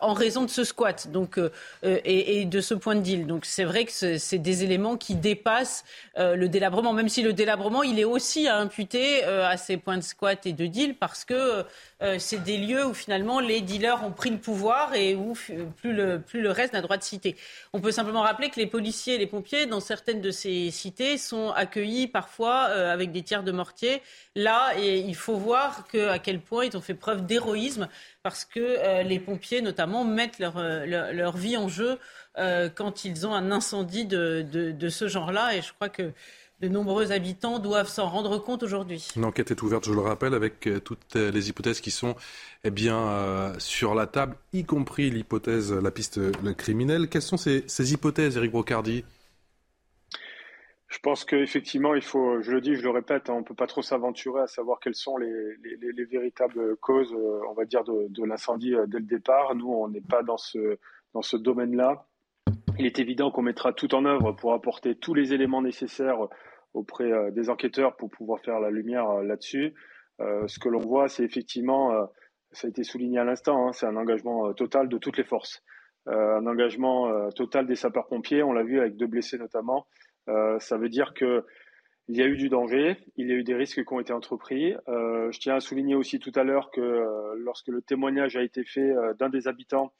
en 0.01 0.13
raison 0.13 0.45
de 0.45 0.51
ce 0.51 0.65
squat 0.65 1.09
donc, 1.11 1.39
euh, 1.39 1.51
euh, 1.85 1.99
et, 2.05 2.45
de 2.45 2.61
ce 2.61 2.75
point 2.75 2.95
de 2.95 3.01
deal. 3.01 3.27
Donc 3.27 3.45
c'est 3.45 3.65
vrai 3.65 3.85
que 3.85 4.19
c'est 4.19 4.39
des 4.39 4.65
éléments 4.65 4.97
qui 4.97 5.15
dépassent 5.15 5.85
euh, 6.19 6.37
le 6.37 6.49
délabrement, 6.49 6.93
même 6.93 7.09
si 7.09 7.23
le 7.23 7.33
délabrement, 7.33 7.83
il 7.83 7.99
est 7.99 8.05
aussi 8.05 8.49
à 8.49 8.57
imputer 8.57 9.25
à 9.25 9.57
ces 9.57 9.77
points 9.77 9.97
de 9.97 10.03
squat 10.03 10.45
et 10.47 10.53
de 10.53 10.67
deal 10.67 10.95
parce 10.97 11.25
que 11.25 11.65
c'est 12.19 12.43
des 12.43 12.57
lieux 12.57 12.87
où 12.87 12.95
finalement 12.95 13.41
les 13.41 13.61
dealers 13.61 14.03
ont 14.05 14.11
pris 14.11 14.31
le 14.31 14.39
pouvoir 14.39 14.95
et 14.95 15.15
où 15.15 15.35
plus 15.77 15.93
le, 15.93 16.51
reste 16.51 16.73
n'a 16.73 16.81
droit 16.81 16.97
de 16.97 17.03
citer. 17.03 17.37
On 17.73 17.81
peut 17.81 17.93
simplement 17.93 18.23
rappeler 18.23 18.49
que 18.49 18.59
les 18.59 18.67
policiers 18.67 19.15
et 19.15 19.19
les 19.19 19.27
pompiers 19.27 19.67
dans 19.67 19.81
certaines 19.81 20.21
de 20.21 20.31
ces 20.31 20.71
cités 20.71 21.19
sont 21.19 21.51
accueillis 21.51 22.07
parfois 22.07 22.63
avec 22.63 23.13
des 23.13 23.23
tirs 23.23 23.43
de 23.43 23.53
mortier. 23.53 24.03
Là, 24.35 24.75
il 24.79 25.15
faut 25.15 25.37
voir 25.37 25.85
à 26.09 26.19
quel 26.19 26.41
point 26.41 26.65
ils 26.65 26.77
ont 26.77 26.81
fait 26.81 26.95
preuve 26.95 27.27
d'héroïsme 27.27 27.89
parce 28.23 28.45
que 28.45 28.61
euh, 28.61 29.03
les 29.03 29.19
pompiers, 29.19 29.63
notamment, 29.63 30.05
mettent 30.05 30.39
leur, 30.39 30.57
euh, 30.59 30.85
leur, 31.13 31.37
vie 31.37 31.57
en 31.57 31.69
jeu 31.69 31.99
euh, 32.39 32.69
quand 32.69 33.05
ils 33.05 33.27
ont 33.27 33.35
un 33.35 33.51
incendie 33.51 34.05
de, 34.05 34.43
de, 34.43 34.89
ce 34.89 35.09
genre-là. 35.09 35.57
Et 35.57 35.63
je 35.63 35.73
crois 35.73 35.89
que 35.89 36.13
de 36.61 36.69
nombreux 36.69 37.13
habitants 37.13 37.59
doivent 37.59 37.89
s'en 37.89 38.09
rendre 38.09 38.39
compte 38.39 38.63
aujourd'hui. 38.63 39.09
Une 39.17 39.25
enquête 39.25 39.51
est 39.51 39.63
ouverte, 39.63 39.87
je 39.87 39.95
le 39.95 40.01
rappelle, 40.01 40.35
avec 40.35 40.69
toutes 40.85 41.15
les 41.15 41.49
hypothèses 41.49 41.81
qui 41.81 41.91
sont 41.91 42.15
eh 42.65 42.71
bien, 42.71 43.55
sur 43.59 43.95
la 43.95 44.07
table, 44.07 44.37
y 44.53 44.65
compris 44.65 45.11
l'hypothèse, 45.11 45.73
la 45.73 45.91
piste 45.91 46.21
criminelle. 46.59 47.09
Quelles 47.09 47.23
sont 47.23 47.39
ces, 47.39 47.65
ces 47.67 47.95
hypothèses, 47.95 48.37
Eric 48.37 48.51
Brocardi 48.51 49.05
je 50.91 50.99
pense 50.99 51.25
qu'effectivement, 51.25 51.95
il 51.95 52.03
faut, 52.03 52.43
je 52.43 52.51
le 52.51 52.61
dis, 52.61 52.75
je 52.75 52.83
le 52.83 52.91
répète, 52.91 53.31
hein, 53.31 53.35
on 53.35 53.39
ne 53.39 53.45
peut 53.45 53.55
pas 53.55 53.69
trop 53.69 53.81
s'aventurer 53.81 54.43
à 54.43 54.49
savoir 54.49 54.81
quelles 54.81 54.97
sont 54.97 55.17
les, 55.17 55.57
véritables 56.11 56.77
causes, 56.79 57.15
euh, 57.15 57.41
on 57.49 57.53
va 57.53 57.65
dire, 57.65 57.85
de, 57.85 58.25
l'incendie 58.25 58.75
euh, 58.75 58.87
dès 58.89 58.99
le 58.99 59.05
départ. 59.05 59.55
Nous, 59.55 59.69
on 59.73 59.89
n'est 59.89 60.01
pas 60.01 60.25
dans 60.25 60.37
ce, 60.37 60.79
dans 61.15 61.23
ce 61.23 61.37
domaine-là. 61.37 62.07
Il 62.77 62.87
est 62.87 62.99
évident 62.99 63.31
qu'on 63.31 63.43
mettra 63.43 63.73
tout 63.73 63.95
en 63.95 64.05
œuvre 64.05 64.33
pour 64.33 64.53
apporter 64.53 64.97
tous 64.97 65.15
les 65.15 65.33
éléments 65.33 65.63
nécessaires 65.63 66.27
auprès 66.75 67.13
euh, 67.13 67.31
des 67.31 67.51
enquêteurs 67.51 67.95
pour 67.95 68.11
pouvoir 68.11 68.41
faire 68.41 68.59
la 68.59 68.71
lumière 68.71 69.23
là-dessus. 69.23 69.75
ce 70.19 70.59
que 70.59 70.69
l'on 70.69 70.81
voit, 70.81 71.09
c'est 71.09 71.23
effectivement, 71.23 72.11
ça 72.51 72.67
a 72.67 72.71
été 72.71 72.83
souligné 72.83 73.21
à 73.21 73.25
l'instant, 73.25 73.69
hein, 73.69 73.73
c'est 73.73 73.87
un 73.87 73.97
engagement 73.97 74.53
total 74.55 74.89
de 74.89 74.99
toutes 74.99 75.19
les 75.19 75.25
forces. 75.25 75.63
un 76.07 76.47
engagement 76.47 77.31
total 77.31 77.67
des 77.67 77.77
sapeurs-pompiers, 77.77 78.43
on 78.43 78.53
l'a 78.53 78.65
vu 78.65 78.81
avec 78.81 78.97
deux 78.97 79.07
blessés 79.07 79.39
notamment. 79.39 79.87
Euh, 80.29 80.59
ça 80.59 80.77
veut 80.77 80.89
dire 80.89 81.15
que 81.15 81.45
il 82.09 82.17
y 82.17 82.23
a 82.23 82.27
eu 82.27 82.37
du 82.37 82.49
danger, 82.49 82.97
il 83.17 83.29
y 83.29 83.33
a 83.33 83.37
eu 83.37 83.45
des 83.45 83.55
risques 83.55 83.85
qui 83.85 83.93
ont 83.93 84.01
été 84.01 84.13
entrepris. 84.13 84.75
Euh, 84.89 85.31
je 85.31 85.39
tiens 85.39 85.55
à 85.55 85.61
souligner 85.61 85.95
aussi 85.95 86.19
tout 86.19 86.33
à 86.35 86.43
l'heure 86.43 86.73
que 86.73 86.81
euh, 86.81 87.35
lorsque 87.37 87.69
le 87.69 87.83
témoignage 87.83 88.37
a 88.37 88.43
été 88.43 88.65
fait 88.65 88.93
d'un 89.19 89.29
des 89.29 89.49
habitants 89.49 89.93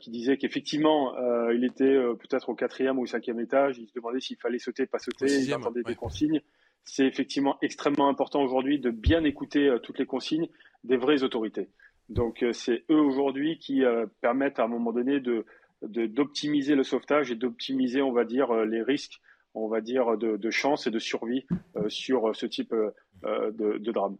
qui 0.00 0.10
disait 0.10 0.38
qu'effectivement 0.38 1.14
il 1.50 1.62
était 1.62 1.98
peut-être 2.18 2.48
au 2.48 2.54
quatrième 2.54 2.98
ou 2.98 3.02
au 3.02 3.06
cinquième 3.06 3.38
étage, 3.40 3.76
il 3.76 3.86
se 3.86 3.92
demandait 3.92 4.20
s'il 4.20 4.38
fallait 4.38 4.58
sauter, 4.58 4.86
pas 4.86 4.98
sauter, 4.98 5.26
il 5.26 5.52
attendait 5.52 5.82
des 5.82 5.94
consignes. 5.94 6.40
C'est 6.84 7.04
effectivement 7.04 7.58
extrêmement 7.60 8.08
important 8.08 8.42
aujourd'hui 8.42 8.78
de 8.78 8.88
bien 8.88 9.22
écouter 9.24 9.70
toutes 9.82 9.98
les 9.98 10.06
consignes 10.06 10.48
des 10.82 10.96
vraies 10.96 11.24
autorités. 11.24 11.68
Donc 12.08 12.42
c'est 12.52 12.84
eux 12.90 13.00
aujourd'hui 13.00 13.58
qui 13.58 13.82
permettent 14.22 14.60
à 14.60 14.64
un 14.64 14.68
moment 14.68 14.94
donné 14.94 15.20
de 15.20 15.44
d'optimiser 15.82 16.74
le 16.74 16.82
sauvetage 16.82 17.30
et 17.30 17.34
d'optimiser, 17.34 18.00
on 18.00 18.12
va 18.12 18.24
dire, 18.24 18.54
les 18.64 18.80
risques 18.80 19.20
on 19.56 19.68
va 19.68 19.80
dire, 19.80 20.16
de, 20.16 20.50
chance 20.50 20.86
et 20.86 20.90
de 20.90 20.98
survie 20.98 21.46
euh, 21.76 21.88
sur 21.88 22.34
ce 22.34 22.46
type 22.46 22.72
euh, 22.72 23.50
de, 23.52 23.90
drame. 23.90 24.16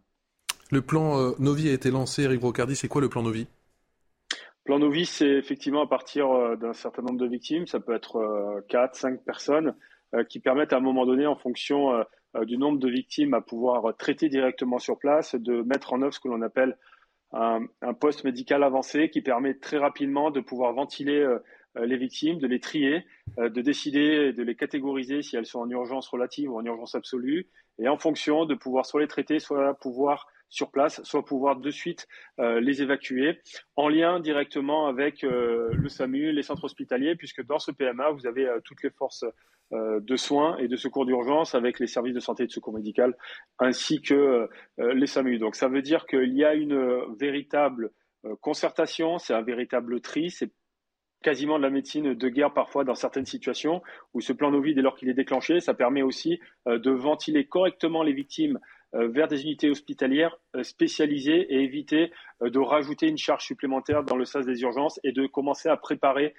Le 0.71 0.81
plan 0.81 1.19
euh, 1.19 1.31
Novi 1.39 1.69
a 1.69 1.73
été 1.73 1.91
lancé, 1.91 2.23
Eric 2.23 2.41
Brocardi, 2.41 2.75
c'est 2.75 2.87
quoi 2.87 3.01
le 3.01 3.09
plan 3.09 3.21
Novi? 3.21 3.47
Plan 4.65 4.79
Novi, 4.79 5.05
c'est 5.05 5.29
effectivement 5.29 5.83
à 5.83 5.87
partir 5.87 6.57
d'un 6.57 6.73
certain 6.73 7.01
nombre 7.01 7.19
de 7.19 7.27
victimes, 7.27 7.67
ça 7.67 7.79
peut 7.79 7.95
être 7.95 8.61
4, 8.67 8.95
5 8.95 9.23
personnes, 9.23 9.73
qui 10.27 10.41
permettent 10.41 10.73
à 10.73 10.77
un 10.77 10.81
moment 10.81 11.05
donné, 11.05 11.25
en 11.25 11.37
fonction 11.37 12.03
du 12.41 12.57
nombre 12.57 12.77
de 12.77 12.89
victimes, 12.89 13.33
à 13.33 13.39
pouvoir 13.39 13.95
traiter 13.95 14.27
directement 14.27 14.77
sur 14.77 14.99
place, 14.99 15.35
de 15.35 15.61
mettre 15.61 15.93
en 15.93 16.01
œuvre 16.01 16.13
ce 16.13 16.19
que 16.19 16.27
l'on 16.27 16.41
appelle 16.41 16.77
un, 17.31 17.61
un, 17.81 17.93
poste 17.93 18.23
médical 18.23 18.63
avancé 18.63 19.09
qui 19.09 19.21
permet 19.21 19.53
très 19.53 19.77
rapidement 19.77 20.31
de 20.31 20.39
pouvoir 20.39 20.73
ventiler 20.73 21.19
euh, 21.19 21.39
les 21.85 21.97
victimes, 21.97 22.39
de 22.39 22.47
les 22.47 22.59
trier, 22.59 23.05
euh, 23.39 23.49
de 23.49 23.61
décider 23.61 24.33
de 24.33 24.43
les 24.43 24.55
catégoriser 24.55 25.21
si 25.21 25.35
elles 25.35 25.45
sont 25.45 25.59
en 25.59 25.69
urgence 25.69 26.07
relative 26.07 26.51
ou 26.51 26.57
en 26.57 26.65
urgence 26.65 26.95
absolue, 26.95 27.47
et 27.79 27.87
en 27.87 27.97
fonction 27.97 28.45
de 28.45 28.55
pouvoir 28.55 28.85
soit 28.85 29.01
les 29.01 29.07
traiter, 29.07 29.39
soit 29.39 29.73
pouvoir 29.75 30.27
sur 30.49 30.71
place, 30.71 31.03
soit 31.03 31.25
pouvoir 31.25 31.57
de 31.57 31.69
suite 31.69 32.07
euh, 32.39 32.61
les 32.61 32.81
évacuer, 32.81 33.41
en 33.75 33.89
lien 33.89 34.19
directement 34.19 34.87
avec 34.87 35.23
le 35.23 35.89
SAMU, 35.89 36.31
les 36.31 36.43
centres 36.43 36.63
hospitaliers, 36.63 37.15
puisque 37.15 37.45
dans 37.45 37.59
ce 37.59 37.71
PMA, 37.71 38.11
vous 38.11 38.25
avez 38.25 38.49
toutes 38.63 38.81
les 38.83 38.89
forces 38.89 39.25
de 39.71 40.15
soins 40.15 40.55
et 40.59 40.69
de 40.69 40.77
secours 40.77 41.05
d'urgence 41.05 41.53
avec 41.53 41.79
les 41.79 41.87
services 41.87 42.13
de 42.13 42.21
santé 42.21 42.43
et 42.43 42.47
de 42.47 42.51
secours 42.51 42.73
médical, 42.73 43.17
ainsi 43.59 44.01
que 44.01 44.47
les 44.77 45.07
SAMU. 45.07 45.37
Donc 45.37 45.55
ça 45.55 45.67
veut 45.67 45.81
dire 45.81 46.05
qu'il 46.05 46.33
y 46.33 46.45
a 46.45 46.53
une 46.53 47.13
véritable 47.19 47.91
concertation, 48.39 49.17
c'est 49.19 49.33
un 49.33 49.41
véritable 49.41 49.99
tri, 49.99 50.31
quasiment 51.21 51.57
de 51.57 51.63
la 51.63 51.69
médecine 51.69 52.13
de 52.13 52.29
guerre 52.29 52.53
parfois 52.53 52.83
dans 52.83 52.95
certaines 52.95 53.25
situations 53.25 53.81
où 54.13 54.21
ce 54.21 54.33
plan 54.33 54.51
Novi, 54.51 54.73
dès 54.73 54.81
lors 54.81 54.95
qu'il 54.95 55.09
est 55.09 55.13
déclenché, 55.13 55.59
ça 55.59 55.73
permet 55.73 56.01
aussi 56.01 56.39
euh, 56.67 56.79
de 56.79 56.91
ventiler 56.91 57.45
correctement 57.45 58.03
les 58.03 58.13
victimes 58.13 58.59
euh, 58.95 59.09
vers 59.09 59.27
des 59.27 59.43
unités 59.43 59.69
hospitalières 59.69 60.37
euh, 60.55 60.63
spécialisées 60.63 61.53
et 61.53 61.63
éviter 61.63 62.11
de 62.39 62.59
rajouter 62.59 63.07
une 63.07 63.17
charge 63.17 63.43
supplémentaire 63.45 64.03
dans 64.03 64.15
le 64.15 64.23
sas 64.23 64.45
des 64.45 64.61
urgences 64.61 64.99
et 65.03 65.11
de 65.11 65.25
commencer 65.25 65.69
à 65.69 65.75
préparer 65.75 66.35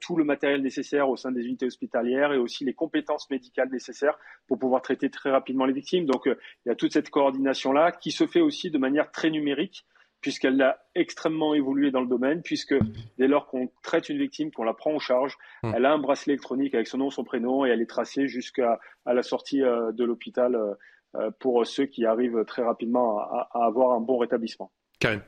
tout 0.00 0.16
le 0.16 0.24
matériel 0.24 0.62
nécessaire 0.62 1.10
au 1.10 1.16
sein 1.16 1.32
des 1.32 1.44
unités 1.44 1.66
hospitalières 1.66 2.32
et 2.32 2.38
aussi 2.38 2.64
les 2.64 2.72
compétences 2.72 3.28
médicales 3.28 3.68
nécessaires 3.70 4.18
pour 4.48 4.58
pouvoir 4.58 4.80
traiter 4.80 5.10
très 5.10 5.30
rapidement 5.30 5.66
les 5.66 5.74
victimes. 5.74 6.06
Donc 6.06 6.22
il 6.24 6.68
y 6.68 6.70
a 6.70 6.74
toute 6.74 6.94
cette 6.94 7.10
coordination-là 7.10 7.92
qui 7.92 8.10
se 8.10 8.26
fait 8.26 8.40
aussi 8.40 8.70
de 8.70 8.78
manière 8.78 9.10
très 9.10 9.28
numérique 9.28 9.84
puisqu'elle 10.24 10.62
a 10.62 10.78
extrêmement 10.94 11.52
évolué 11.52 11.90
dans 11.90 12.00
le 12.00 12.06
domaine, 12.06 12.40
puisque 12.40 12.74
dès 13.18 13.28
lors 13.28 13.46
qu'on 13.46 13.68
traite 13.82 14.08
une 14.08 14.16
victime, 14.16 14.50
qu'on 14.50 14.64
la 14.64 14.72
prend 14.72 14.94
en 14.94 14.98
charge, 14.98 15.36
hmm. 15.62 15.72
elle 15.76 15.84
a 15.84 15.92
un 15.92 15.98
bracelet 15.98 16.32
électronique 16.32 16.74
avec 16.74 16.86
son 16.86 16.96
nom, 16.96 17.10
son 17.10 17.24
prénom, 17.24 17.66
et 17.66 17.68
elle 17.68 17.82
est 17.82 17.90
tracée 17.90 18.26
jusqu'à 18.26 18.80
la 19.04 19.22
sortie 19.22 19.60
euh, 19.60 19.92
de 19.92 20.02
l'hôpital 20.02 20.54
euh, 20.54 20.72
euh, 21.16 21.30
pour 21.38 21.66
ceux 21.66 21.84
qui 21.84 22.06
arrivent 22.06 22.42
très 22.46 22.62
rapidement 22.62 23.18
à, 23.18 23.50
avoir 23.52 23.92
un 23.92 24.00
bon 24.00 24.16
rétablissement. 24.16 24.70
Karim. 24.98 25.20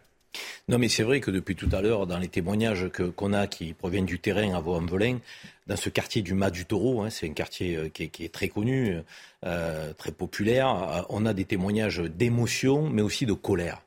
Non, 0.66 0.78
mais 0.78 0.88
c'est 0.88 1.02
vrai 1.02 1.20
que 1.20 1.30
depuis 1.30 1.56
tout 1.56 1.68
à 1.72 1.82
l'heure, 1.82 2.06
dans 2.06 2.18
les 2.18 2.28
témoignages 2.28 2.88
qu'on 3.16 3.34
a 3.34 3.46
qui 3.46 3.74
proviennent 3.74 4.06
du 4.06 4.18
terrain 4.18 4.54
à 4.54 4.60
Vaux-en-Velin, 4.60 5.18
dans 5.66 5.76
ce 5.76 5.90
quartier 5.90 6.22
du 6.22 6.32
Mas 6.32 6.50
du 6.50 6.64
Taureau, 6.64 7.02
hein, 7.02 7.10
c'est 7.10 7.28
un 7.28 7.34
quartier 7.34 7.90
qui 7.92 8.04
est, 8.04 8.08
qui 8.08 8.24
est 8.24 8.32
très 8.32 8.48
connu, 8.48 8.96
euh, 9.44 9.92
très 9.92 10.10
populaire, 10.10 11.04
on 11.10 11.26
a 11.26 11.34
des 11.34 11.44
témoignages 11.44 11.98
d'émotion, 11.98 12.88
mais 12.88 13.02
aussi 13.02 13.26
de 13.26 13.34
colère. 13.34 13.82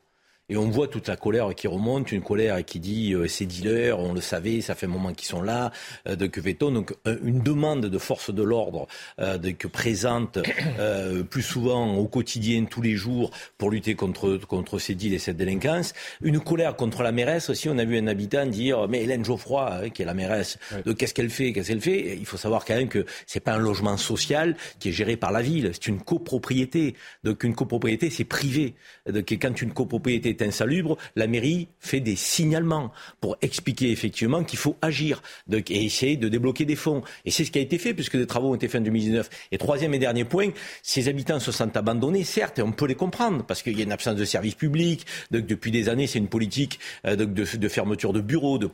Et 0.50 0.56
on 0.56 0.68
voit 0.68 0.88
toute 0.88 1.06
la 1.06 1.16
colère 1.16 1.54
qui 1.54 1.68
remonte, 1.68 2.10
une 2.10 2.22
colère 2.22 2.64
qui 2.64 2.80
dit 2.80 3.14
euh, 3.14 3.28
ces 3.28 3.46
dealers, 3.46 4.00
on 4.00 4.12
le 4.12 4.20
savait, 4.20 4.60
ça 4.60 4.74
fait 4.74 4.86
un 4.86 4.88
moment 4.88 5.12
qu'ils 5.12 5.28
sont 5.28 5.42
là, 5.42 5.70
euh, 6.08 6.16
de 6.16 6.26
que 6.26 6.42
fait-on 6.42 6.72
Donc 6.72 6.92
une 7.22 7.40
demande 7.40 7.86
de 7.86 7.98
force 7.98 8.34
de 8.34 8.42
l'ordre 8.42 8.88
euh, 9.20 9.38
que 9.56 9.68
présente 9.68 10.40
euh, 10.80 11.22
plus 11.22 11.42
souvent 11.42 11.94
au 11.94 12.08
quotidien, 12.08 12.64
tous 12.64 12.82
les 12.82 12.96
jours, 12.96 13.30
pour 13.58 13.70
lutter 13.70 13.94
contre, 13.94 14.38
contre 14.38 14.80
ces 14.80 14.96
deals 14.96 15.14
et 15.14 15.20
cette 15.20 15.36
délinquance. 15.36 15.94
Une 16.20 16.40
colère 16.40 16.74
contre 16.74 17.04
la 17.04 17.12
mairesse 17.12 17.48
aussi. 17.48 17.68
On 17.68 17.78
a 17.78 17.84
vu 17.84 17.96
un 17.96 18.08
habitant 18.08 18.44
dire 18.44 18.88
mais 18.88 19.04
Hélène 19.04 19.24
Geoffroy, 19.24 19.72
hein, 19.72 19.90
qui 19.90 20.02
est 20.02 20.04
la 20.04 20.14
mairesse, 20.14 20.58
de 20.84 20.92
qu'est-ce 20.92 21.14
qu'elle 21.14 21.30
fait 21.30 21.52
Qu'est-ce 21.52 21.68
qu'elle 21.68 21.80
fait? 21.80 22.16
Il 22.18 22.26
faut 22.26 22.36
savoir 22.36 22.64
quand 22.64 22.74
même 22.74 22.88
que 22.88 23.06
c'est 23.24 23.38
pas 23.38 23.52
un 23.52 23.58
logement 23.58 23.96
social 23.96 24.56
qui 24.80 24.88
est 24.88 24.92
géré 24.92 25.16
par 25.16 25.30
la 25.30 25.42
ville, 25.42 25.70
c'est 25.72 25.86
une 25.86 26.00
copropriété. 26.00 26.96
Donc 27.22 27.44
une 27.44 27.54
copropriété, 27.54 28.10
c'est 28.10 28.24
privé. 28.24 28.74
Donc 29.08 29.30
quand 29.40 29.62
une 29.62 29.72
copropriété 29.72 30.39
insalubre, 30.42 30.96
la 31.16 31.26
mairie 31.26 31.68
fait 31.78 32.00
des 32.00 32.16
signalements 32.16 32.92
pour 33.20 33.36
expliquer 33.42 33.90
effectivement 33.90 34.44
qu'il 34.44 34.58
faut 34.58 34.76
agir 34.82 35.22
et 35.52 35.84
essayer 35.84 36.16
de 36.16 36.28
débloquer 36.28 36.64
des 36.64 36.76
fonds. 36.76 37.02
Et 37.24 37.30
c'est 37.30 37.44
ce 37.44 37.50
qui 37.50 37.58
a 37.58 37.62
été 37.62 37.78
fait 37.78 37.94
puisque 37.94 38.16
des 38.16 38.26
travaux 38.26 38.50
ont 38.50 38.54
été 38.54 38.68
faits 38.68 38.80
en 38.80 38.84
2019. 38.84 39.28
Et 39.52 39.58
troisième 39.58 39.94
et 39.94 39.98
dernier 39.98 40.24
point, 40.24 40.48
ces 40.82 41.08
habitants 41.08 41.40
se 41.40 41.52
sentent 41.52 41.76
abandonnés, 41.76 42.24
certes, 42.24 42.58
et 42.58 42.62
on 42.62 42.72
peut 42.72 42.86
les 42.86 42.94
comprendre 42.94 43.44
parce 43.44 43.62
qu'il 43.62 43.76
y 43.76 43.80
a 43.80 43.84
une 43.84 43.92
absence 43.92 44.16
de 44.16 44.24
services 44.24 44.54
publics. 44.54 45.06
Donc 45.30 45.46
depuis 45.46 45.70
des 45.70 45.88
années, 45.88 46.06
c'est 46.06 46.18
une 46.18 46.28
politique 46.28 46.78
euh, 47.06 47.16
de, 47.16 47.68
fermeture 47.68 48.12
de 48.12 48.20
bureaux, 48.20 48.58
de, 48.58 48.66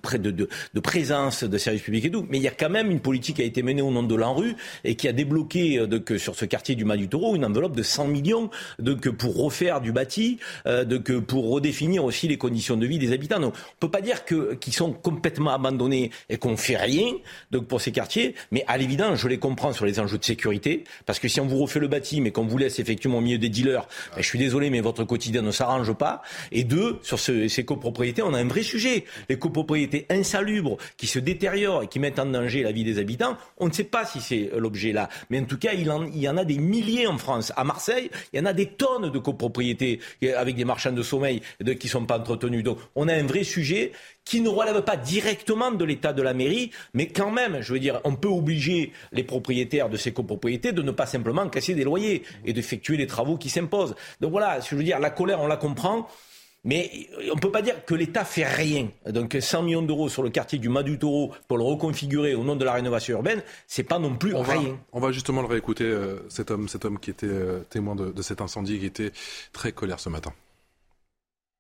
présence 0.81 1.44
de 1.44 1.59
services 1.59 1.83
publics 1.83 2.05
et 2.05 2.11
tout. 2.11 2.26
Mais 2.29 2.38
il 2.38 2.42
y 2.42 2.48
a 2.48 2.52
quand 2.52 2.70
même 2.70 2.90
une 2.90 3.00
politique 3.00 3.37
qui 3.37 3.42
a 3.42 3.44
été 3.44 3.62
menée 3.62 3.83
au 3.83 3.90
nom 3.90 4.02
de 4.02 4.14
l'ANRU 4.14 4.57
et 4.85 4.94
qui 4.94 5.09
a 5.09 5.12
débloqué 5.12 5.79
euh, 5.79 5.87
donc, 5.87 6.12
sur 6.18 6.35
ce 6.35 6.44
quartier 6.44 6.74
du 6.74 6.85
Mas 6.85 6.96
du 6.96 7.09
Taureau 7.09 7.37
une 7.37 7.44
enveloppe 7.44 7.76
de 7.76 7.83
100 7.83 8.09
millions 8.09 8.50
donc, 8.79 9.09
pour 9.11 9.37
refaire 9.37 9.81
du 9.81 9.92
bâti, 9.92 10.38
euh, 10.66 10.85
pour 11.26 11.56
redéfinir 11.57 12.05
aussi 12.05 12.29
les 12.29 12.38
conditions 12.38 12.77
de 12.77 12.87
vie 12.87 12.99
des 12.99 13.12
habitants. 13.12 13.40
Donc, 13.40 13.55
on 13.55 13.59
ne 13.59 13.81
peut 13.81 13.90
pas 13.90 14.01
dire 14.01 14.25
que, 14.25 14.55
qu'ils 14.55 14.73
sont 14.73 14.92
complètement 14.92 15.53
abandonnés 15.53 16.11
et 16.29 16.38
qu'on 16.38 16.57
fait 16.57 16.77
rien 16.77 17.12
donc, 17.51 17.66
pour 17.66 17.81
ces 17.81 17.92
quartiers, 17.92 18.35
mais 18.51 18.64
à 18.66 18.77
l'évidence, 18.77 19.19
je 19.19 19.29
les 19.29 19.38
comprends 19.38 19.73
sur 19.73 19.87
les 19.87 19.99
enjeux 20.01 20.19
de 20.19 20.25
sécurité, 20.25 20.85
parce 21.05 21.19
que 21.19 21.29
si 21.29 21.40
on 21.40 21.47
vous 21.47 21.59
refait 21.59 21.81
le 21.81 21.88
bâti, 21.88 22.21
mais 22.21 22.31
qu'on 22.31 22.47
vous 22.47 22.59
laisse 22.59 22.79
effectivement 22.79 23.19
au 23.19 23.21
milieu 23.21 23.38
des 23.38 23.49
dealers, 23.49 23.87
ben, 24.14 24.23
je 24.23 24.27
suis 24.27 24.38
désolé, 24.38 24.71
mais 24.71 24.81
votre 24.81 25.05
quotidien 25.05 25.42
ne 25.42 25.51
s'arrange 25.51 25.92
pas. 25.92 26.23
Et 26.53 26.64
deux, 26.64 26.99
sur 27.03 27.19
ce, 27.19 27.49
ces 27.49 27.64
copropriétés, 27.64 28.23
on 28.23 28.35
a 28.35 28.38
un 28.38 28.49
vrai 28.49 28.62
sujet. 28.62 29.05
Les 29.29 29.38
copropriétés 29.38 30.07
insalubres 30.11 30.77
qui 30.97 31.07
se 31.07 31.19
détériorent 31.19 31.83
et 31.85 31.88
qui 31.88 31.99
mettent 31.99 32.19
en 32.19 32.27
danger 32.27 32.62
la 32.62 32.73
vie 32.73 32.85
des 32.85 32.99
habitants, 32.99 33.37
on 33.59 33.69
ne 33.69 33.73
sait 33.73 33.85
pas 33.85 34.05
si 34.05 34.21
c'est 34.21 34.51
l'objet 34.57 34.92
là. 34.92 35.09
Mais 35.31 35.40
en 35.40 35.45
tout 35.45 35.59
cas, 35.59 35.73
il, 35.73 35.90
il 36.14 36.21
y 36.21 36.29
en 36.29 36.37
a 36.37 36.45
des 36.45 36.59
milliers 36.59 37.07
en 37.07 37.19
France. 37.19 37.53
À 37.57 37.64
Marseille, 37.64 38.11
il 38.33 38.38
y 38.38 38.42
en 38.42 38.47
a 38.47 38.53
des 38.53 38.66
tonnes 38.66 39.11
de 39.11 39.19
copropriétés 39.19 40.01
avec 40.37 40.57
des 40.57 40.64
marchands 40.64 40.92
de 40.92 41.03
sommeil 41.03 41.42
de, 41.61 41.72
qui 41.72 41.87
ne 41.87 41.90
sont 41.90 42.06
pas 42.06 42.18
entretenus. 42.18 42.62
Donc 42.62 42.78
on 42.94 43.09
a 43.09 43.14
un 43.14 43.26
vrai 43.26 43.44
sujet 43.44 43.92
qui 44.24 44.40
ne 44.40 44.48
relève 44.48 44.82
pas 44.82 44.96
directement 44.96 45.70
de 45.70 45.85
l'état 45.85 46.12
de 46.12 46.22
la 46.22 46.35
mairie, 46.35 46.70
mais 46.94 47.06
quand 47.06 47.30
même, 47.30 47.61
je 47.61 47.72
veux 47.72 47.78
dire, 47.78 48.00
on 48.04 48.16
peut 48.16 48.28
obliger 48.28 48.92
les 49.12 49.22
propriétaires 49.22 49.88
de 49.88 49.96
ces 49.96 50.12
copropriétés 50.12 50.72
de 50.72 50.82
ne 50.82 50.90
pas 50.90 51.06
simplement 51.06 51.48
casser 51.48 51.74
des 51.74 51.85
loyers 51.85 52.22
et 52.44 52.52
d'effectuer 52.52 52.96
les 52.96 53.06
travaux 53.06 53.37
qui 53.37 53.48
s'imposent. 53.48 53.94
Donc 54.20 54.32
voilà, 54.32 54.61
je 54.61 54.74
veux 54.74 54.82
dire, 54.82 54.98
la 54.98 55.11
colère, 55.11 55.40
on 55.40 55.46
la 55.46 55.56
comprend. 55.56 56.09
Mais 56.66 57.09
on 57.30 57.37
ne 57.37 57.40
peut 57.40 57.52
pas 57.52 57.62
dire 57.62 57.85
que 57.85 57.94
l'État 57.94 58.24
fait 58.24 58.44
rien. 58.44 58.88
Donc 59.09 59.37
100 59.38 59.62
millions 59.62 59.82
d'euros 59.82 60.09
sur 60.09 60.24
le 60.24 60.30
quartier 60.30 60.59
du 60.59 60.68
Mas 60.68 60.82
du 60.82 60.98
Taureau 60.98 61.32
pour 61.46 61.59
le 61.59 61.62
reconfigurer 61.62 62.35
au 62.35 62.42
nom 62.42 62.56
de 62.56 62.64
la 62.64 62.72
rénovation 62.72 63.14
urbaine, 63.14 63.40
c'est 63.68 63.85
pas 63.85 64.00
non 64.00 64.16
plus 64.16 64.35
on 64.35 64.42
rien. 64.42 64.70
Va, 64.70 64.78
on 64.92 64.98
va 64.98 65.12
justement 65.12 65.42
le 65.42 65.46
réécouter, 65.46 65.85
euh, 65.85 66.26
cet 66.28 66.50
homme, 66.50 66.68
cet 66.68 66.85
homme 66.85 66.98
qui 66.98 67.11
était 67.11 67.28
euh, 67.28 67.61
témoin 67.70 67.94
de, 67.94 68.11
de, 68.11 68.20
cet 68.22 68.40
incendie, 68.40 68.80
qui 68.80 68.87
était 68.87 69.12
très 69.52 69.70
colère 69.70 70.00
ce 70.00 70.09
matin. 70.09 70.32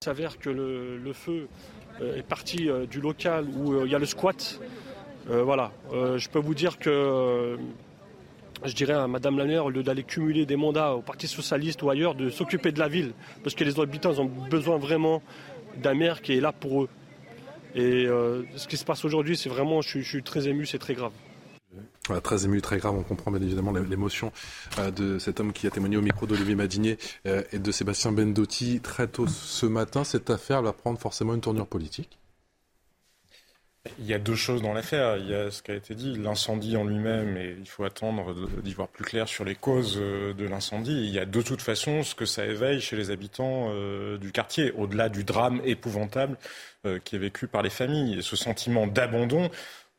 Il 0.02 0.04
s'avère 0.04 0.38
que 0.38 0.50
le, 0.50 1.12
feu 1.14 1.48
euh, 2.02 2.16
est 2.16 2.22
parti 2.22 2.68
euh, 2.68 2.84
du 2.84 3.00
local 3.00 3.48
où 3.48 3.72
euh, 3.72 3.86
il 3.86 3.90
y 3.90 3.94
a 3.94 3.98
le 3.98 4.04
squat. 4.04 4.60
voilà, 5.26 5.72
je 5.90 6.28
peux 6.28 6.38
vous 6.38 6.54
dire 6.54 6.78
que 6.78 7.56
je 8.62 8.74
dirais 8.74 8.92
à 8.92 9.08
Madame 9.08 9.38
la 9.38 9.64
au 9.64 9.70
lieu 9.70 9.82
d'aller 9.82 10.04
cumuler 10.04 10.44
des 10.44 10.54
mandats 10.54 10.92
au 10.92 11.00
Parti 11.00 11.26
socialiste 11.26 11.82
ou 11.82 11.88
ailleurs, 11.88 12.14
de 12.14 12.28
s'occuper 12.28 12.72
de 12.72 12.78
la 12.78 12.88
ville. 12.88 13.14
Parce 13.42 13.56
que 13.56 13.64
les 13.64 13.80
habitants 13.80 14.16
ont 14.18 14.26
besoin 14.26 14.76
vraiment 14.76 15.22
d'un 15.78 15.94
maire 15.94 16.20
qui 16.20 16.34
est 16.34 16.40
là 16.40 16.52
pour 16.52 16.82
eux. 16.82 16.88
Et 17.74 18.06
ce 18.54 18.68
qui 18.68 18.76
se 18.76 18.84
passe 18.84 19.04
aujourd'hui, 19.04 19.36
c'est 19.36 19.48
vraiment, 19.48 19.80
je, 19.80 19.98
suis 20.00 20.22
très 20.22 20.46
ému, 20.46 20.66
c'est 20.66 20.78
très 20.78 20.94
grave. 20.94 21.12
Très 22.22 22.44
ému, 22.44 22.62
très 22.62 22.78
grave. 22.78 22.94
On 22.96 23.02
comprend 23.02 23.30
bien 23.30 23.42
évidemment 23.42 23.72
l'émotion 23.72 24.32
euh, 24.78 24.90
de 24.90 25.18
cet 25.18 25.40
homme 25.40 25.52
qui 25.52 25.66
a 25.66 25.70
témoigné 25.70 25.96
au 25.96 26.02
micro 26.02 26.26
d'Olivier 26.26 26.54
Madinier 26.54 26.98
euh, 27.26 27.42
et 27.52 27.58
de 27.58 27.72
Sébastien 27.72 28.12
Bendotti 28.12 28.80
très 28.80 29.08
tôt 29.08 29.26
ce 29.26 29.66
matin. 29.66 30.04
Cette 30.04 30.30
affaire 30.30 30.62
va 30.62 30.72
prendre 30.72 30.98
forcément 30.98 31.34
une 31.34 31.40
tournure 31.40 31.66
politique 31.66 32.18
il 33.98 34.06
y 34.06 34.14
a 34.14 34.18
deux 34.18 34.34
choses 34.34 34.62
dans 34.62 34.72
l'affaire. 34.72 35.16
Il 35.16 35.28
y 35.28 35.34
a 35.34 35.50
ce 35.50 35.62
qui 35.62 35.70
a 35.70 35.74
été 35.74 35.94
dit, 35.94 36.16
l'incendie 36.16 36.76
en 36.76 36.84
lui-même, 36.84 37.36
et 37.36 37.56
il 37.58 37.66
faut 37.66 37.84
attendre 37.84 38.34
d'y 38.62 38.74
voir 38.74 38.88
plus 38.88 39.04
clair 39.04 39.28
sur 39.28 39.44
les 39.44 39.54
causes 39.54 39.96
de 39.96 40.44
l'incendie. 40.44 41.04
Il 41.04 41.10
y 41.10 41.18
a 41.18 41.24
de 41.24 41.42
toute 41.42 41.62
façon 41.62 42.02
ce 42.02 42.14
que 42.14 42.26
ça 42.26 42.44
éveille 42.44 42.80
chez 42.80 42.96
les 42.96 43.10
habitants 43.10 43.68
euh, 43.70 44.18
du 44.18 44.32
quartier, 44.32 44.72
au-delà 44.72 45.08
du 45.08 45.24
drame 45.24 45.60
épouvantable 45.64 46.36
euh, 46.84 46.98
qui 46.98 47.16
est 47.16 47.18
vécu 47.18 47.46
par 47.46 47.62
les 47.62 47.70
familles. 47.70 48.22
Ce 48.22 48.36
sentiment 48.36 48.86
d'abandon, 48.86 49.50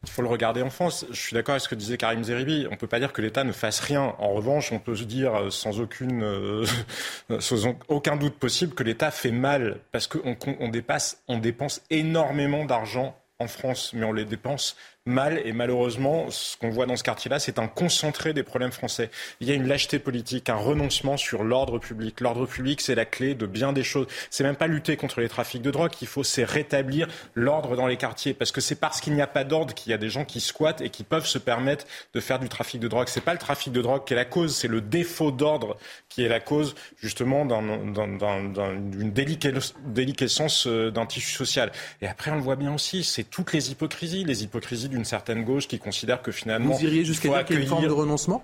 il 0.03 0.09
faut 0.09 0.21
le 0.21 0.27
regarder 0.27 0.61
en 0.61 0.69
France. 0.69 1.05
Je 1.09 1.19
suis 1.19 1.33
d'accord 1.33 1.53
avec 1.53 1.63
ce 1.63 1.69
que 1.69 1.75
disait 1.75 1.97
Karim 1.97 2.23
Zeribi. 2.23 2.67
On 2.67 2.73
ne 2.73 2.77
peut 2.77 2.87
pas 2.87 2.99
dire 2.99 3.13
que 3.13 3.21
l'État 3.21 3.43
ne 3.43 3.51
fasse 3.51 3.79
rien. 3.79 4.15
En 4.19 4.33
revanche, 4.33 4.71
on 4.71 4.79
peut 4.79 4.95
se 4.95 5.03
dire 5.03 5.35
euh, 5.35 5.49
sans 5.49 5.79
aucun 7.87 8.15
doute 8.15 8.35
possible 8.35 8.73
que 8.73 8.83
l'État 8.83 9.11
fait 9.11 9.31
mal 9.31 9.79
parce 9.91 10.07
qu'on 10.07 10.69
dépense 10.69 11.81
énormément 11.89 12.65
d'argent 12.65 13.17
en 13.39 13.47
France, 13.47 13.91
mais 13.93 14.05
on 14.05 14.13
les 14.13 14.25
dépense 14.25 14.75
mal. 15.07 15.41
Et 15.45 15.53
malheureusement, 15.53 16.29
ce 16.29 16.57
qu'on 16.57 16.69
voit 16.69 16.85
dans 16.85 16.95
ce 16.95 17.03
quartier-là, 17.03 17.39
c'est 17.39 17.59
un 17.59 17.67
concentré 17.67 18.33
des 18.33 18.43
problèmes 18.43 18.71
français. 18.71 19.09
Il 19.39 19.47
y 19.47 19.51
a 19.51 19.55
une 19.55 19.67
lâcheté 19.67 19.99
politique, 19.99 20.49
un 20.49 20.55
renoncement 20.55 21.17
sur 21.17 21.43
l'ordre 21.43 21.79
public. 21.79 22.21
L'ordre 22.21 22.45
public, 22.45 22.81
c'est 22.81 22.95
la 22.95 23.05
clé 23.05 23.35
de 23.35 23.45
bien 23.45 23.73
des 23.73 23.83
choses. 23.83 24.07
C'est 24.29 24.43
même 24.43 24.55
pas 24.55 24.67
lutter 24.67 24.97
contre 24.97 25.21
les 25.21 25.29
trafics 25.29 25.61
de 25.61 25.71
drogue 25.71 25.91
qu'il 25.91 26.07
faut, 26.07 26.23
c'est 26.23 26.43
rétablir 26.43 27.07
l'ordre 27.33 27.75
dans 27.75 27.87
les 27.87 27.97
quartiers. 27.97 28.33
Parce 28.33 28.51
que 28.51 28.61
c'est 28.61 28.75
parce 28.75 29.01
qu'il 29.01 29.13
n'y 29.13 29.21
a 29.21 29.27
pas 29.27 29.43
d'ordre 29.43 29.73
qu'il 29.73 29.91
y 29.91 29.93
a 29.93 29.97
des 29.97 30.09
gens 30.09 30.25
qui 30.25 30.39
squattent 30.39 30.81
et 30.81 30.89
qui 30.89 31.03
peuvent 31.03 31.25
se 31.25 31.37
permettre 31.37 31.85
de 32.13 32.19
faire 32.19 32.39
du 32.39 32.49
trafic 32.49 32.79
de 32.79 32.87
drogue. 32.87 33.07
C'est 33.09 33.21
pas 33.21 33.33
le 33.33 33.39
trafic 33.39 33.71
de 33.73 33.81
drogue 33.81 34.03
qui 34.05 34.13
est 34.13 34.17
la 34.17 34.25
cause, 34.25 34.55
c'est 34.55 34.67
le 34.67 34.81
défaut 34.81 35.31
d'ordre 35.31 35.77
qui 36.09 36.23
est 36.23 36.29
la 36.29 36.39
cause, 36.39 36.75
justement, 36.99 37.45
d'une 37.45 39.11
déliquescence 39.11 40.67
euh, 40.67 40.91
d'un 40.91 41.05
tissu 41.05 41.31
social. 41.31 41.71
Et 42.01 42.07
après, 42.07 42.31
on 42.31 42.35
le 42.35 42.41
voit 42.41 42.55
bien 42.55 42.73
aussi, 42.73 43.03
c'est 43.03 43.23
toutes 43.23 43.53
les 43.53 43.71
hypocrisies, 43.71 44.23
les 44.23 44.43
hypocrisies 44.43 44.89
d'une 44.97 45.05
certaine 45.05 45.43
gauche 45.43 45.67
qui 45.67 45.79
considère 45.79 46.21
que 46.21 46.31
finalement. 46.31 46.73
Vous 46.73 46.83
iriez 46.83 47.05
jusqu'à 47.05 47.29
dire 47.29 47.45
qu'il 47.45 47.55
y 47.55 47.59
a 47.59 47.61
une 47.61 47.67
forme 47.67 47.85
de 47.85 47.91
renoncement? 47.91 48.43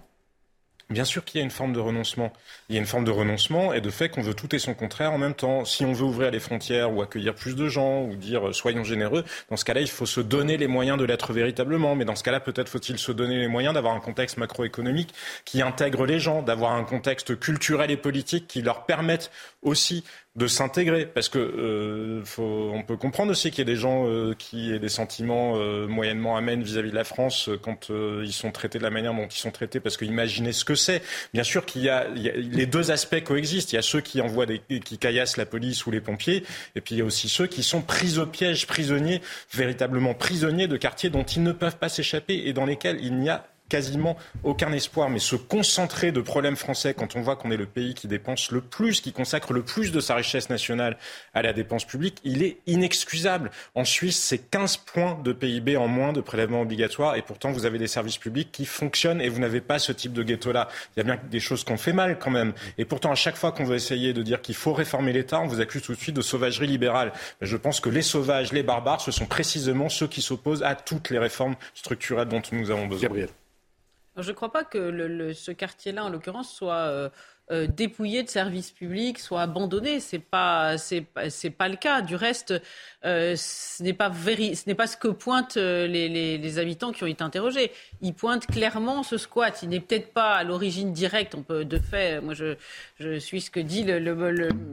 Bien 0.89 1.05
sûr 1.05 1.23
qu'il 1.23 1.39
y 1.39 1.41
a 1.41 1.43
une 1.43 1.49
forme 1.49 1.73
de 1.73 1.79
renoncement. 1.79 2.31
Il 2.69 2.75
y 2.75 2.77
a 2.77 2.81
une 2.81 2.87
forme 2.87 3.05
de 3.05 3.09
renoncement 3.09 3.73
et 3.73 3.81
de 3.81 3.89
fait 3.89 4.09
qu'on 4.09 4.21
veut 4.21 4.33
tout 4.33 4.53
et 4.53 4.59
son 4.59 4.75
contraire 4.75 5.13
en 5.13 5.17
même 5.17 5.33
temps. 5.33 5.65
Si 5.65 5.85
on 5.85 5.93
veut 5.93 6.03
ouvrir 6.03 6.29
les 6.29 6.41
frontières 6.41 6.93
ou 6.93 7.01
accueillir 7.01 7.33
plus 7.33 7.55
de 7.55 7.67
gens 7.67 8.03
ou 8.03 8.15
dire 8.15 8.49
euh, 8.49 8.53
soyons 8.53 8.83
généreux, 8.83 9.23
dans 9.49 9.57
ce 9.57 9.65
cas-là, 9.65 9.81
il 9.81 9.89
faut 9.89 10.05
se 10.05 10.19
donner 10.19 10.57
les 10.57 10.67
moyens 10.67 10.99
de 10.99 11.05
l'être 11.05 11.33
véritablement. 11.33 11.95
Mais 11.95 12.05
dans 12.05 12.15
ce 12.15 12.23
cas-là, 12.23 12.41
peut-être 12.41 12.69
faut-il 12.69 12.99
se 12.99 13.11
donner 13.11 13.37
les 13.37 13.47
moyens 13.47 13.73
d'avoir 13.73 13.95
un 13.95 14.01
contexte 14.01 14.37
macroéconomique 14.37 15.13
qui 15.45 15.61
intègre 15.61 16.05
les 16.05 16.19
gens, 16.19 16.43
d'avoir 16.43 16.73
un 16.73 16.83
contexte 16.83 17.39
culturel 17.39 17.89
et 17.89 17.97
politique 17.97 18.47
qui 18.47 18.61
leur 18.61 18.85
permette 18.85 19.31
aussi 19.63 20.03
de 20.35 20.47
s'intégrer. 20.47 21.05
Parce 21.05 21.29
que 21.29 21.37
euh, 21.37 22.25
faut, 22.25 22.71
on 22.73 22.81
peut 22.81 22.97
comprendre 22.97 23.31
aussi 23.31 23.51
qu'il 23.51 23.59
y 23.59 23.69
a 23.69 23.71
des 23.71 23.79
gens 23.79 24.07
euh, 24.07 24.33
qui 24.37 24.73
aient 24.73 24.79
des 24.79 24.89
sentiments 24.89 25.57
euh, 25.57 25.87
moyennement 25.87 26.35
amènes 26.35 26.63
vis-à-vis 26.63 26.89
de 26.89 26.95
la 26.95 27.03
France 27.03 27.49
euh, 27.49 27.59
quand 27.61 27.89
ils 27.89 28.33
sont 28.33 28.51
traités 28.51 28.79
de 28.79 28.83
la 28.83 28.89
manière 28.89 29.13
dont 29.13 29.27
ils 29.27 29.37
sont 29.37 29.51
traités. 29.51 29.79
Parce 29.79 29.97
que 29.97 30.05
imaginez 30.05 30.51
ce 30.51 30.65
que 30.65 30.75
c'est. 30.75 31.01
Bien 31.33 31.43
sûr 31.43 31.65
qu'il 31.65 31.81
y, 31.81 31.85
y, 31.85 31.89
a 31.89 32.07
les 32.07 32.65
deux 32.65 32.91
aspects 32.91 33.23
coexistent. 33.23 33.73
Il 33.73 33.75
y 33.75 33.79
a 33.79 33.83
ceux 33.83 34.01
qui 34.01 34.21
envoient 34.21 34.45
des 34.45 34.61
qui 34.83 34.97
caillassent 34.97 35.37
la 35.37 35.45
police 35.45 35.85
ou 35.85 35.91
les 35.91 36.01
pompiers. 36.01 36.43
Et 36.75 36.81
puis 36.81 36.95
il 36.95 36.97
y 36.97 37.01
a 37.01 37.05
aussi 37.05 37.29
ceux 37.29 37.47
qui 37.47 37.63
sont 37.63 37.81
pris 37.81 38.17
au 38.17 38.25
piège 38.25 38.65
prisonniers 38.65 39.21
véritablement 39.53 40.13
prisonniers 40.13 40.67
de 40.67 40.77
quartiers 40.77 41.09
dont 41.09 41.23
ils 41.23 41.43
ne 41.43 41.51
peuvent 41.51 41.77
pas 41.77 41.89
s'échapper 41.89 42.43
et 42.45 42.53
dans 42.53 42.65
lesquels 42.65 42.99
il 43.01 43.17
n'y 43.17 43.29
a 43.29 43.45
quasiment 43.73 44.15
aucun 44.43 44.71
espoir. 44.71 45.09
Mais 45.09 45.17
se 45.17 45.35
concentrer 45.35 46.11
de 46.11 46.21
problèmes 46.21 46.55
français 46.55 46.93
quand 46.93 47.15
on 47.15 47.21
voit 47.21 47.35
qu'on 47.35 47.49
est 47.49 47.57
le 47.57 47.65
pays 47.65 47.95
qui 47.95 48.07
dépense 48.07 48.51
le 48.51 48.61
plus, 48.61 49.01
qui 49.01 49.13
consacre 49.13 49.51
le 49.51 49.63
plus 49.63 49.91
de 49.91 49.99
sa 49.99 50.13
richesse 50.13 50.51
nationale 50.51 50.95
à 51.33 51.41
la 51.41 51.53
dépense 51.53 51.83
publique, 51.83 52.19
il 52.23 52.43
est 52.43 52.57
inexcusable. 52.67 53.49
En 53.73 53.83
Suisse, 53.83 54.19
c'est 54.19 54.37
15 54.37 54.77
points 54.77 55.19
de 55.23 55.33
PIB 55.33 55.75
en 55.75 55.87
moins 55.87 56.13
de 56.13 56.21
prélèvements 56.21 56.61
obligatoires 56.61 57.15
et 57.15 57.23
pourtant 57.23 57.51
vous 57.51 57.65
avez 57.65 57.79
des 57.79 57.87
services 57.87 58.19
publics 58.19 58.51
qui 58.51 58.67
fonctionnent 58.67 59.21
et 59.21 59.27
vous 59.27 59.39
n'avez 59.39 59.59
pas 59.59 59.79
ce 59.79 59.91
type 59.91 60.13
de 60.13 60.21
ghetto-là. 60.21 60.67
Il 60.95 60.99
y 60.99 61.01
a 61.01 61.03
bien 61.03 61.19
des 61.31 61.39
choses 61.39 61.63
qu'on 61.63 61.77
fait 61.77 61.93
mal 61.93 62.19
quand 62.19 62.29
même. 62.29 62.53
Et 62.77 62.85
pourtant, 62.85 63.11
à 63.11 63.15
chaque 63.15 63.37
fois 63.37 63.51
qu'on 63.51 63.63
veut 63.63 63.75
essayer 63.75 64.13
de 64.13 64.21
dire 64.21 64.43
qu'il 64.43 64.53
faut 64.53 64.73
réformer 64.73 65.13
l'État, 65.13 65.39
on 65.39 65.47
vous 65.47 65.61
accuse 65.61 65.81
tout 65.81 65.95
de 65.95 65.99
suite 65.99 66.15
de 66.15 66.21
sauvagerie 66.21 66.67
libérale. 66.67 67.11
Je 67.41 67.57
pense 67.57 67.79
que 67.79 67.89
les 67.89 68.03
sauvages, 68.03 68.53
les 68.53 68.61
barbares, 68.61 69.01
ce 69.01 69.11
sont 69.11 69.25
précisément 69.25 69.89
ceux 69.89 70.07
qui 70.07 70.21
s'opposent 70.21 70.61
à 70.61 70.75
toutes 70.75 71.09
les 71.09 71.17
réformes 71.17 71.55
structurelles 71.73 72.27
dont 72.27 72.43
nous 72.51 72.69
avons 72.69 72.85
besoin. 72.85 73.09
Je 74.17 74.29
ne 74.29 74.35
crois 74.35 74.51
pas 74.51 74.63
que 74.63 74.77
le, 74.77 75.33
ce 75.33 75.51
quartier-là, 75.51 76.05
en 76.05 76.09
l'occurrence, 76.09 76.53
soit 76.53 77.11
euh, 77.51 77.63
euh, 77.63 77.67
dépouillé 77.67 78.23
de 78.23 78.29
services 78.29 78.71
publics, 78.71 79.19
soit 79.19 79.41
abandonné. 79.41 79.99
C'est 79.99 80.19
pas, 80.19 80.77
c'est, 80.77 81.05
c'est 81.29 81.49
pas 81.49 81.67
le 81.67 81.75
cas. 81.75 82.01
Du 82.01 82.15
reste, 82.15 82.53
euh, 83.05 83.35
ce 83.37 83.83
n'est 83.83 83.93
pas 83.93 84.11
ce 84.13 84.67
n'est 84.67 84.75
pas 84.75 84.87
ce 84.87 84.97
que 84.97 85.07
pointent 85.07 85.57
euh, 85.57 85.87
les, 85.87 86.59
habitants 86.59 86.91
qui 86.91 87.03
ont 87.03 87.07
été 87.07 87.23
interrogés. 87.23 87.71
Ils 88.01 88.13
pointent 88.13 88.47
clairement 88.47 89.03
ce 89.03 89.17
squat. 89.17 89.59
Il 89.63 89.69
n'est 89.69 89.79
peut-être 89.79 90.13
pas 90.13 90.33
à 90.33 90.43
l'origine 90.43 90.93
directe. 90.93 91.35
On 91.35 91.43
peut, 91.43 91.65
de 91.65 91.79
fait, 91.79 92.21
moi 92.21 92.33
je, 92.33 92.55
suis 93.19 93.41
ce 93.41 93.51
que 93.51 93.59
dit 93.59 93.83
le, 93.83 93.99
le, 93.99 94.13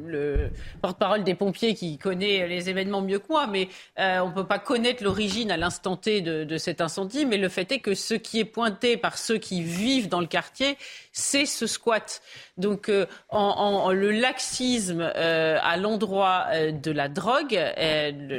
le, 0.07 0.51
porte-parole 0.81 1.25
des 1.25 1.35
pompiers 1.35 1.75
qui 1.75 1.99
connaît 1.99 2.47
les 2.47 2.71
événements 2.71 3.03
mieux 3.03 3.19
que 3.19 3.29
moi, 3.29 3.47
mais 3.47 3.69
on 3.97 4.29
ne 4.29 4.35
peut 4.35 4.47
pas 4.47 4.59
connaître 4.59 5.03
l'origine 5.03 5.51
à 5.51 5.57
l'instant 5.57 5.97
T 5.97 6.21
de 6.21 6.59
cet 6.59 6.81
incendie. 6.81 7.25
Mais 7.27 7.37
le 7.37 7.49
fait 7.49 7.71
est 7.73 7.81
que 7.81 7.95
ce 7.95 8.15
qui 8.15 8.39
est 8.41 8.45
pointé 8.45 8.97
par 8.97 9.19
ceux 9.19 9.39
qui 9.39 9.63
vivent 9.63 10.09
dans 10.09 10.21
le 10.21 10.27
quartier, 10.27 10.77
c'est 11.13 11.47
ce 11.47 11.67
squat. 11.67 12.23
Donc 12.57 12.89
euh, 12.89 13.07
en, 13.29 13.93
le 13.93 14.11
laxisme 14.11 15.01
euh, 15.01 15.59
à 15.63 15.77
l'endroit 15.77 16.47
euh, 16.53 16.73
de 16.73 16.91
la 16.91 17.09
drogue, 17.09 17.59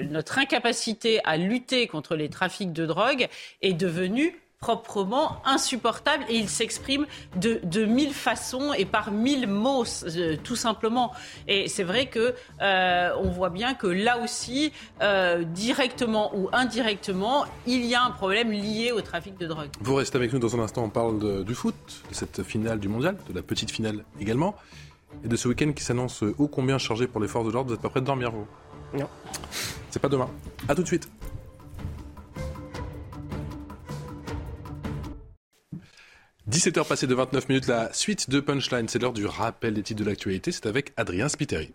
notre 0.09 0.39
incapacité 0.39 1.19
à 1.23 1.37
lutter 1.37 1.87
contre 1.87 2.15
les 2.15 2.29
trafics 2.29 2.73
de 2.73 2.85
drogue 2.85 3.27
est 3.61 3.73
devenue 3.73 4.39
proprement 4.61 5.41
insupportable 5.43 6.23
et 6.29 6.35
il 6.35 6.47
s'exprime 6.47 7.07
de, 7.35 7.59
de, 7.63 7.83
mille 7.85 8.13
façons 8.13 8.73
et 8.73 8.85
par 8.85 9.11
mille 9.11 9.47
mots, 9.47 9.85
euh, 10.05 10.37
tout 10.43 10.55
simplement. 10.55 11.11
Et 11.47 11.67
c'est 11.67 11.83
vrai 11.83 12.05
que 12.05 12.35
euh, 12.61 13.09
on 13.17 13.29
voit 13.29 13.49
bien 13.49 13.73
que 13.73 13.87
là 13.87 14.19
aussi, 14.19 14.71
euh, 15.01 15.43
directement 15.43 16.31
ou 16.37 16.47
indirectement, 16.53 17.45
il 17.65 17.85
y 17.85 17.95
a 17.95 18.03
un 18.03 18.11
problème 18.11 18.51
lié 18.51 18.91
au 18.91 19.01
trafic 19.01 19.35
de 19.39 19.47
drogue. 19.47 19.69
Vous 19.81 19.95
restez 19.95 20.17
avec 20.17 20.31
nous 20.31 20.37
dans 20.37 20.55
un 20.55 20.59
instant. 20.59 20.83
On 20.83 20.89
parle 20.89 21.43
du 21.43 21.55
foot, 21.55 21.75
de 22.09 22.13
cette 22.13 22.43
finale 22.43 22.79
du 22.79 22.87
mondial, 22.87 23.17
de 23.29 23.33
la 23.33 23.41
petite 23.41 23.71
finale 23.71 24.05
également, 24.19 24.55
et 25.25 25.27
de 25.27 25.35
ce 25.37 25.47
week-end 25.47 25.71
qui 25.73 25.83
s'annonce 25.83 26.21
ô 26.21 26.47
combien 26.47 26.77
chargé 26.77 27.07
pour 27.07 27.19
les 27.19 27.27
forces 27.27 27.47
de 27.47 27.51
l'ordre. 27.51 27.69
Vous 27.69 27.73
n'êtes 27.73 27.81
pas 27.81 27.89
prêt 27.89 28.01
de 28.01 28.05
dormir, 28.05 28.31
vous? 28.31 28.45
Non. 28.95 29.07
C'est 29.89 29.99
pas 29.99 30.09
demain. 30.09 30.29
À 30.69 30.75
tout 30.75 30.83
de 30.83 30.87
suite. 30.87 31.09
17h 36.51 36.85
passées 36.85 37.07
de 37.07 37.15
29 37.15 37.47
minutes, 37.47 37.67
la 37.67 37.93
suite 37.93 38.29
de 38.29 38.41
Punchline, 38.41 38.89
c'est 38.89 39.01
l'heure 39.01 39.13
du 39.13 39.25
rappel 39.25 39.73
des 39.73 39.83
titres 39.83 40.03
de 40.03 40.09
l'actualité, 40.09 40.51
c'est 40.51 40.65
avec 40.65 40.91
Adrien 40.97 41.29
Spiteri. 41.29 41.71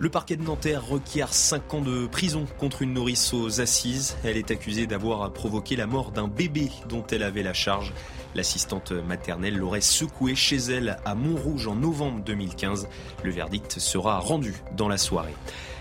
Le 0.00 0.10
parquet 0.10 0.34
de 0.34 0.42
Nanterre 0.42 0.84
requiert 0.84 1.32
5 1.32 1.74
ans 1.74 1.80
de 1.80 2.08
prison 2.08 2.46
contre 2.58 2.82
une 2.82 2.94
nourrice 2.94 3.32
aux 3.32 3.60
assises. 3.60 4.16
Elle 4.24 4.36
est 4.36 4.50
accusée 4.50 4.88
d'avoir 4.88 5.32
provoqué 5.32 5.76
la 5.76 5.86
mort 5.86 6.10
d'un 6.10 6.26
bébé 6.26 6.68
dont 6.88 7.06
elle 7.12 7.22
avait 7.22 7.44
la 7.44 7.54
charge. 7.54 7.92
L'assistante 8.34 8.90
maternelle 8.90 9.56
l'aurait 9.56 9.80
secoué 9.80 10.34
chez 10.34 10.56
elle 10.56 10.96
à 11.04 11.14
Montrouge 11.14 11.68
en 11.68 11.76
novembre 11.76 12.24
2015. 12.24 12.88
Le 13.22 13.30
verdict 13.30 13.78
sera 13.78 14.18
rendu 14.18 14.54
dans 14.76 14.88
la 14.88 14.98
soirée. 14.98 15.34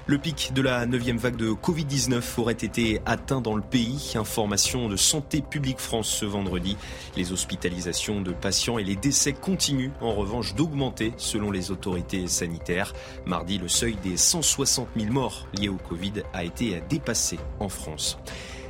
Le 0.10 0.17
pic 0.17 0.54
de 0.54 0.62
la 0.62 0.86
neuvième 0.86 1.17
vague 1.17 1.36
de 1.36 1.50
Covid-19 1.50 2.39
aurait 2.39 2.54
été 2.54 3.02
atteint 3.06 3.41
dans 3.41 3.58
le 3.58 3.62
pays. 3.62 4.13
Information 4.15 4.88
de 4.88 4.96
Santé 4.96 5.41
publique 5.41 5.80
France 5.80 6.08
ce 6.08 6.24
vendredi. 6.24 6.78
Les 7.17 7.34
hospitalisations 7.34 8.22
de 8.22 8.32
patients 8.32 8.78
et 8.78 8.86
les 8.86 8.96
décès 8.96 9.34
continuent 9.34 9.91
en 10.00 10.13
revanche 10.13 10.56
d'augmenter 10.56 11.12
selon 11.17 11.52
les 11.52 11.72
autorités 11.72 12.28
sanitaires. 12.28 12.93
Mardi, 13.26 13.58
le 13.58 13.67
seuil 13.67 13.98
des 14.02 14.15
160 14.15 14.88
000 14.96 15.12
morts 15.12 15.46
liés 15.54 15.67
au 15.67 15.76
Covid 15.76 16.13
a 16.32 16.46
été 16.46 16.82
dépassé 16.88 17.38
en 17.60 17.67
France. 17.67 18.17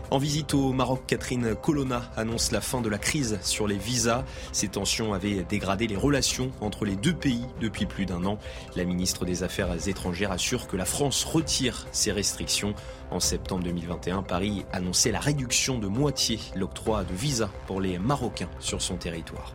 En 0.09 0.19
visite 0.19 0.53
au 0.53 0.71
Maroc, 0.71 1.01
Catherine 1.05 1.53
Colonna 1.53 2.09
annonce 2.15 2.53
la 2.53 2.61
fin 2.61 2.79
de 2.79 2.87
la 2.87 2.97
crise 2.97 3.39
sur 3.41 3.67
les 3.67 3.77
visas. 3.77 4.23
Ces 4.53 4.69
tensions 4.69 5.13
avaient 5.13 5.43
dégradé 5.43 5.85
les 5.85 5.97
relations 5.97 6.51
entre 6.61 6.85
les 6.85 6.95
deux 6.95 7.13
pays 7.13 7.43
depuis 7.59 7.85
plus 7.85 8.05
d'un 8.05 8.23
an. 8.23 8.39
La 8.77 8.85
ministre 8.85 9.25
des 9.25 9.43
Affaires 9.43 9.75
étrangères 9.89 10.31
assure 10.31 10.67
que 10.67 10.77
la 10.77 10.85
France 10.85 11.25
retire 11.25 11.87
ses 11.91 12.13
restrictions. 12.13 12.73
En 13.11 13.19
septembre 13.19 13.65
2021, 13.65 14.23
Paris 14.23 14.65
annonçait 14.71 15.11
la 15.11 15.19
réduction 15.19 15.77
de 15.77 15.87
moitié 15.87 16.39
l'octroi 16.55 17.03
de 17.03 17.13
visas 17.13 17.49
pour 17.65 17.81
les 17.81 17.99
Marocains 17.99 18.49
sur 18.59 18.81
son 18.81 18.95
territoire. 18.95 19.53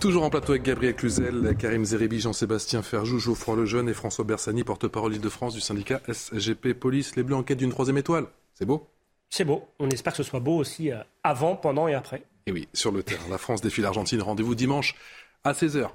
Toujours 0.00 0.22
en 0.22 0.30
plateau 0.30 0.52
avec 0.52 0.62
Gabriel 0.62 0.94
Cluzel, 0.94 1.56
Karim 1.58 1.84
Zeribi, 1.84 2.20
Jean-Sébastien 2.20 2.82
Ferjou, 2.82 3.18
Geoffroy 3.18 3.56
Lejeune 3.56 3.88
et 3.88 3.94
François 3.94 4.24
Bersani, 4.24 4.62
porte-parole 4.62 5.16
Île-de-France 5.16 5.54
du 5.54 5.60
syndicat 5.60 6.00
SGP 6.08 6.72
Police. 6.72 7.16
Les 7.16 7.24
Bleus 7.24 7.34
en 7.34 7.42
quête 7.42 7.58
d'une 7.58 7.70
troisième 7.70 7.98
étoile. 7.98 8.26
C'est 8.54 8.64
beau? 8.64 8.86
C'est 9.28 9.44
beau. 9.44 9.64
On 9.80 9.90
espère 9.90 10.12
que 10.12 10.18
ce 10.18 10.22
soit 10.22 10.38
beau 10.38 10.56
aussi 10.56 10.92
euh, 10.92 10.98
avant, 11.24 11.56
pendant 11.56 11.88
et 11.88 11.94
après. 11.94 12.22
Et 12.46 12.52
oui, 12.52 12.68
sur 12.74 12.92
le 12.92 13.02
terrain. 13.02 13.24
La 13.28 13.38
France 13.38 13.60
défie 13.60 13.80
l'Argentine. 13.80 14.22
Rendez-vous 14.22 14.54
dimanche 14.54 14.94
à 15.42 15.52
16h. 15.52 15.90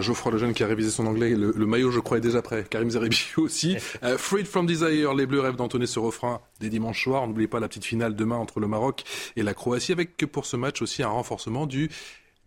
Geoffroy 0.00 0.32
Lejeune 0.32 0.54
qui 0.54 0.62
a 0.62 0.66
révisé 0.66 0.90
son 0.90 1.06
anglais. 1.06 1.30
Le, 1.30 1.66
maillot, 1.66 1.90
je 1.90 2.00
crois, 2.00 2.18
est 2.18 2.22
déjà 2.22 2.42
prêt. 2.42 2.64
Karim 2.68 2.90
Zerebi 2.90 3.20
aussi. 3.36 3.76
Euh, 4.02 4.18
Freed 4.18 4.46
from 4.46 4.66
Desire, 4.66 5.14
les 5.14 5.26
Bleus 5.26 5.40
rêvent 5.40 5.56
d'entonner 5.56 5.86
ce 5.86 5.98
refrain 5.98 6.40
des 6.60 6.68
dimanches 6.68 7.04
soirs. 7.04 7.26
N'oubliez 7.26 7.48
pas 7.48 7.60
la 7.60 7.68
petite 7.68 7.84
finale 7.84 8.14
demain 8.14 8.36
entre 8.36 8.60
le 8.60 8.66
Maroc 8.66 9.04
et 9.36 9.42
la 9.42 9.54
Croatie, 9.54 9.92
avec 9.92 10.16
pour 10.26 10.46
ce 10.46 10.56
match 10.56 10.82
aussi 10.82 11.02
un 11.02 11.08
renforcement 11.08 11.66
du 11.66 11.90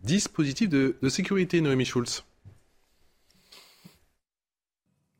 dispositif 0.02 0.68
de, 0.68 0.96
de 1.00 1.08
sécurité, 1.08 1.60
Noémie 1.60 1.84
Schulz. 1.84 2.24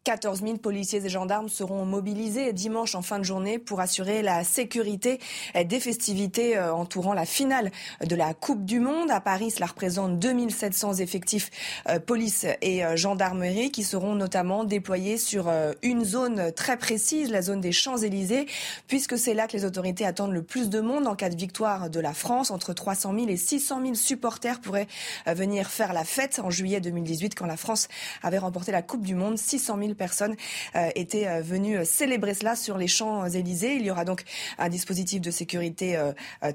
14 0.05 0.43
000 0.43 0.57
policiers 0.57 1.05
et 1.05 1.09
gendarmes 1.09 1.49
seront 1.49 1.85
mobilisés 1.85 2.53
dimanche 2.53 2.97
en 2.97 3.03
fin 3.03 3.21
de 3.21 3.25
journée 3.25 3.61
pour 3.61 3.79
assurer 3.79 4.23
la 4.23 4.43
sécurité 4.43 5.21
des 5.55 5.79
festivités 5.79 6.57
euh, 6.57 6.75
entourant 6.75 7.15
la 7.15 7.25
finale 7.25 7.71
de 8.05 8.17
la 8.17 8.35
Coupe 8.35 8.65
du 8.65 8.81
Monde. 8.81 9.13
À 9.13 9.21
Paris, 9.21 9.53
cela 9.53 9.67
représente 9.67 10.19
2700 10.19 10.95
effectifs 10.95 11.51
euh, 11.89 12.01
police 12.01 12.47
et 12.63 12.85
euh, 12.85 12.97
gendarmerie 12.97 13.71
qui 13.71 13.85
seront 13.85 14.17
notamment 14.17 14.65
déployés 14.65 15.19
sur 15.19 15.49
une 15.83 16.05
zone 16.05 16.51
très 16.53 16.77
précise, 16.77 17.31
la 17.31 17.43
zone 17.43 17.61
des 17.61 17.73
Champs-Élysées, 17.73 18.47
puisque 18.89 19.17
c'est 19.17 19.35
là 19.35 19.47
que 19.47 19.57
les 19.57 19.65
autorités 19.65 20.05
attendent 20.05 20.33
le 20.33 20.43
plus 20.43 20.69
de 20.69 20.81
monde 20.81 21.07
en 21.07 21.15
cas 21.15 21.29
de 21.29 21.37
victoire 21.37 21.91
de 21.91 22.01
la 22.01 22.13
France. 22.13 22.51
Entre 22.51 22.73
300 22.73 23.15
000 23.15 23.29
et 23.29 23.37
600 23.37 23.81
000 23.83 23.95
supporters 23.95 24.61
pourraient 24.61 24.89
venir 25.27 25.69
faire 25.69 25.93
la 25.93 26.05
fête 26.05 26.41
en 26.43 26.51
juillet 26.51 26.81
2018 26.81 27.37
quand 27.37 27.47
la 27.47 27.57
France 27.57 27.89
avait 28.23 28.39
remporté 28.39 28.73
la 28.73 28.83
Coupe 28.83 29.05
du 29.05 29.15
Monde. 29.15 29.39
600 29.39 29.79
000 29.79 29.92
personnes 29.95 30.37
euh, 30.77 30.89
étaient 30.95 31.27
euh, 31.27 31.41
venues 31.41 31.79
euh, 31.79 31.85
célébrer 31.85 32.35
cela 32.35 32.57
sur 32.57 32.79
les 32.79 32.89
Champs-Élysées. 32.89 33.75
Il 33.75 33.83
y 33.85 33.91
aura 33.91 34.05
donc 34.05 34.23
un 34.59 34.69
dispositif 34.69 35.21
de 35.21 35.31
sécurité 35.31 35.99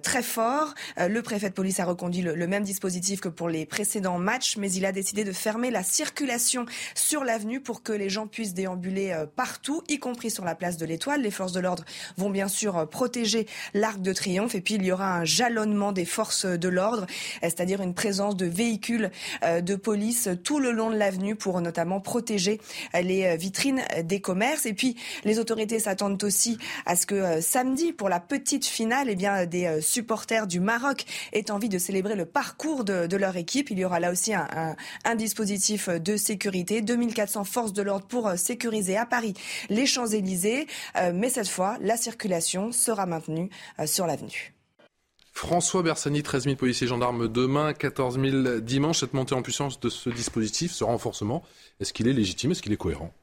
très 0.01 0.23
fort. 0.23 0.73
Le 0.97 1.21
préfet 1.21 1.49
de 1.49 1.53
police 1.53 1.79
a 1.79 1.85
reconduit 1.85 2.21
le, 2.21 2.47
même 2.47 2.63
dispositif 2.63 3.19
que 3.19 3.29
pour 3.29 3.49
les 3.49 3.65
précédents 3.65 4.17
matchs, 4.17 4.57
mais 4.57 4.71
il 4.71 4.85
a 4.85 4.91
décidé 4.91 5.23
de 5.23 5.31
fermer 5.31 5.71
la 5.71 5.83
circulation 5.83 6.65
sur 6.95 7.23
l'avenue 7.23 7.59
pour 7.59 7.83
que 7.83 7.91
les 7.91 8.09
gens 8.09 8.27
puissent 8.27 8.53
déambuler 8.53 9.15
partout, 9.35 9.83
y 9.87 9.99
compris 9.99 10.31
sur 10.31 10.45
la 10.45 10.55
place 10.55 10.77
de 10.77 10.85
l'Étoile. 10.85 11.21
Les 11.21 11.31
forces 11.31 11.51
de 11.51 11.59
l'ordre 11.59 11.83
vont 12.17 12.29
bien 12.29 12.47
sûr 12.47 12.87
protéger 12.89 13.47
l'Arc 13.73 14.01
de 14.01 14.13
Triomphe 14.13 14.55
et 14.55 14.61
puis 14.61 14.75
il 14.75 14.85
y 14.85 14.91
aura 14.91 15.17
un 15.17 15.25
jalonnement 15.25 15.91
des 15.91 16.05
forces 16.05 16.45
de 16.45 16.69
l'ordre, 16.69 17.05
c'est-à-dire 17.41 17.81
une 17.81 17.93
présence 17.93 18.35
de 18.35 18.45
véhicules 18.45 19.11
de 19.43 19.75
police 19.75 20.29
tout 20.43 20.59
le 20.59 20.71
long 20.71 20.89
de 20.89 20.95
l'avenue 20.95 21.35
pour 21.35 21.59
notamment 21.61 21.99
protéger 21.99 22.59
les 22.93 23.26
les 23.29 23.37
vitrines 23.37 23.81
des 24.03 24.21
commerces. 24.21 24.65
Et 24.65 24.73
puis, 24.73 24.95
les 25.23 25.39
autorités 25.39 25.79
s'attendent 25.79 26.23
aussi 26.23 26.57
à 26.85 26.95
ce 26.95 27.05
que 27.05 27.41
samedi, 27.41 27.93
pour 27.93 28.09
la 28.09 28.19
petite 28.19 28.65
finale, 28.65 29.07
eh 29.09 29.15
bien, 29.15 29.45
des 29.45 29.81
supporters 29.81 30.47
du 30.47 30.59
Maroc 30.59 31.05
aient 31.33 31.51
envie 31.51 31.69
de 31.69 31.77
célébrer 31.77 32.15
le 32.15 32.25
parcours 32.25 32.83
de, 32.83 33.17
leur 33.17 33.35
équipe. 33.35 33.71
Il 33.71 33.79
y 33.79 33.85
aura 33.85 33.99
là 33.99 34.11
aussi 34.11 34.33
un, 34.33 34.75
un 35.03 35.15
dispositif 35.15 35.89
de 35.89 36.17
sécurité. 36.17 36.81
2400 36.81 37.43
forces 37.43 37.73
de 37.73 37.81
l'ordre 37.81 38.05
pour 38.05 38.31
sécuriser 38.37 38.97
à 38.97 39.05
Paris 39.05 39.33
les 39.69 39.85
Champs-Élysées. 39.85 40.67
mais 41.13 41.29
cette 41.29 41.49
fois, 41.49 41.77
la 41.81 41.97
circulation 41.97 42.71
sera 42.71 43.05
maintenue 43.05 43.49
sur 43.85 44.07
l'avenue. 44.07 44.56
François 45.37 45.83
Bersani, 45.83 46.23
13 46.23 46.45
000 46.45 46.55
policiers 46.55 46.87
gendarmes 46.87 47.27
demain, 47.27 47.71
14 47.71 48.19
000 48.19 48.59
dimanche. 48.59 49.01
Cette 49.01 49.13
montée 49.13 49.35
en 49.35 49.43
puissance 49.43 49.79
de 49.79 49.87
ce 49.87 50.09
dispositif, 50.09 50.71
ce 50.71 50.83
renforcement, 50.83 51.43
est-ce 51.79 51.93
qu'il 51.93 52.07
est 52.07 52.13
légitime? 52.13 52.49
Est-ce 52.49 52.63
qu'il 52.63 52.73
est 52.73 52.77
cohérent? 52.77 53.13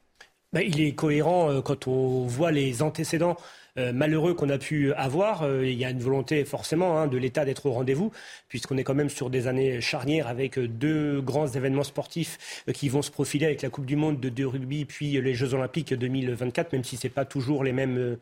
Ben, 0.53 0.61
Il 0.65 0.79
est 0.79 0.93
cohérent 0.93 1.51
euh, 1.51 1.61
quand 1.61 1.89
on 1.89 2.25
voit 2.25 2.53
les 2.53 2.81
antécédents 2.81 3.35
euh, 3.77 3.91
malheureux 3.91 4.33
qu'on 4.33 4.47
a 4.47 4.57
pu 4.57 4.93
avoir. 4.93 5.43
Euh, 5.43 5.67
il 5.67 5.77
y 5.77 5.83
a 5.83 5.89
une 5.89 5.99
volonté 5.99 6.45
forcément 6.45 6.97
hein, 6.97 7.07
de 7.07 7.17
l'État 7.17 7.43
d'être 7.43 7.65
au 7.65 7.73
rendez-vous, 7.73 8.13
puisqu'on 8.47 8.77
est 8.77 8.85
quand 8.85 8.95
même 8.95 9.09
sur 9.09 9.29
des 9.29 9.47
années 9.47 9.81
charnières 9.81 10.27
avec 10.27 10.57
deux 10.57 11.19
grands 11.19 11.49
événements 11.49 11.83
sportifs 11.83 12.63
qui 12.73 12.87
vont 12.87 13.01
se 13.01 13.11
profiler 13.11 13.45
avec 13.45 13.61
la 13.61 13.69
Coupe 13.69 13.85
du 13.85 13.97
Monde 13.97 14.21
de, 14.21 14.29
de 14.29 14.45
rugby, 14.45 14.85
puis 14.85 15.21
les 15.21 15.33
Jeux 15.33 15.53
Olympiques 15.53 15.93
2024, 15.93 16.71
même 16.71 16.85
si 16.85 16.95
ce 16.95 17.07
n'est 17.07 17.13
pas 17.13 17.25
toujours 17.25 17.65
les 17.65 17.73
mêmes 17.73 18.17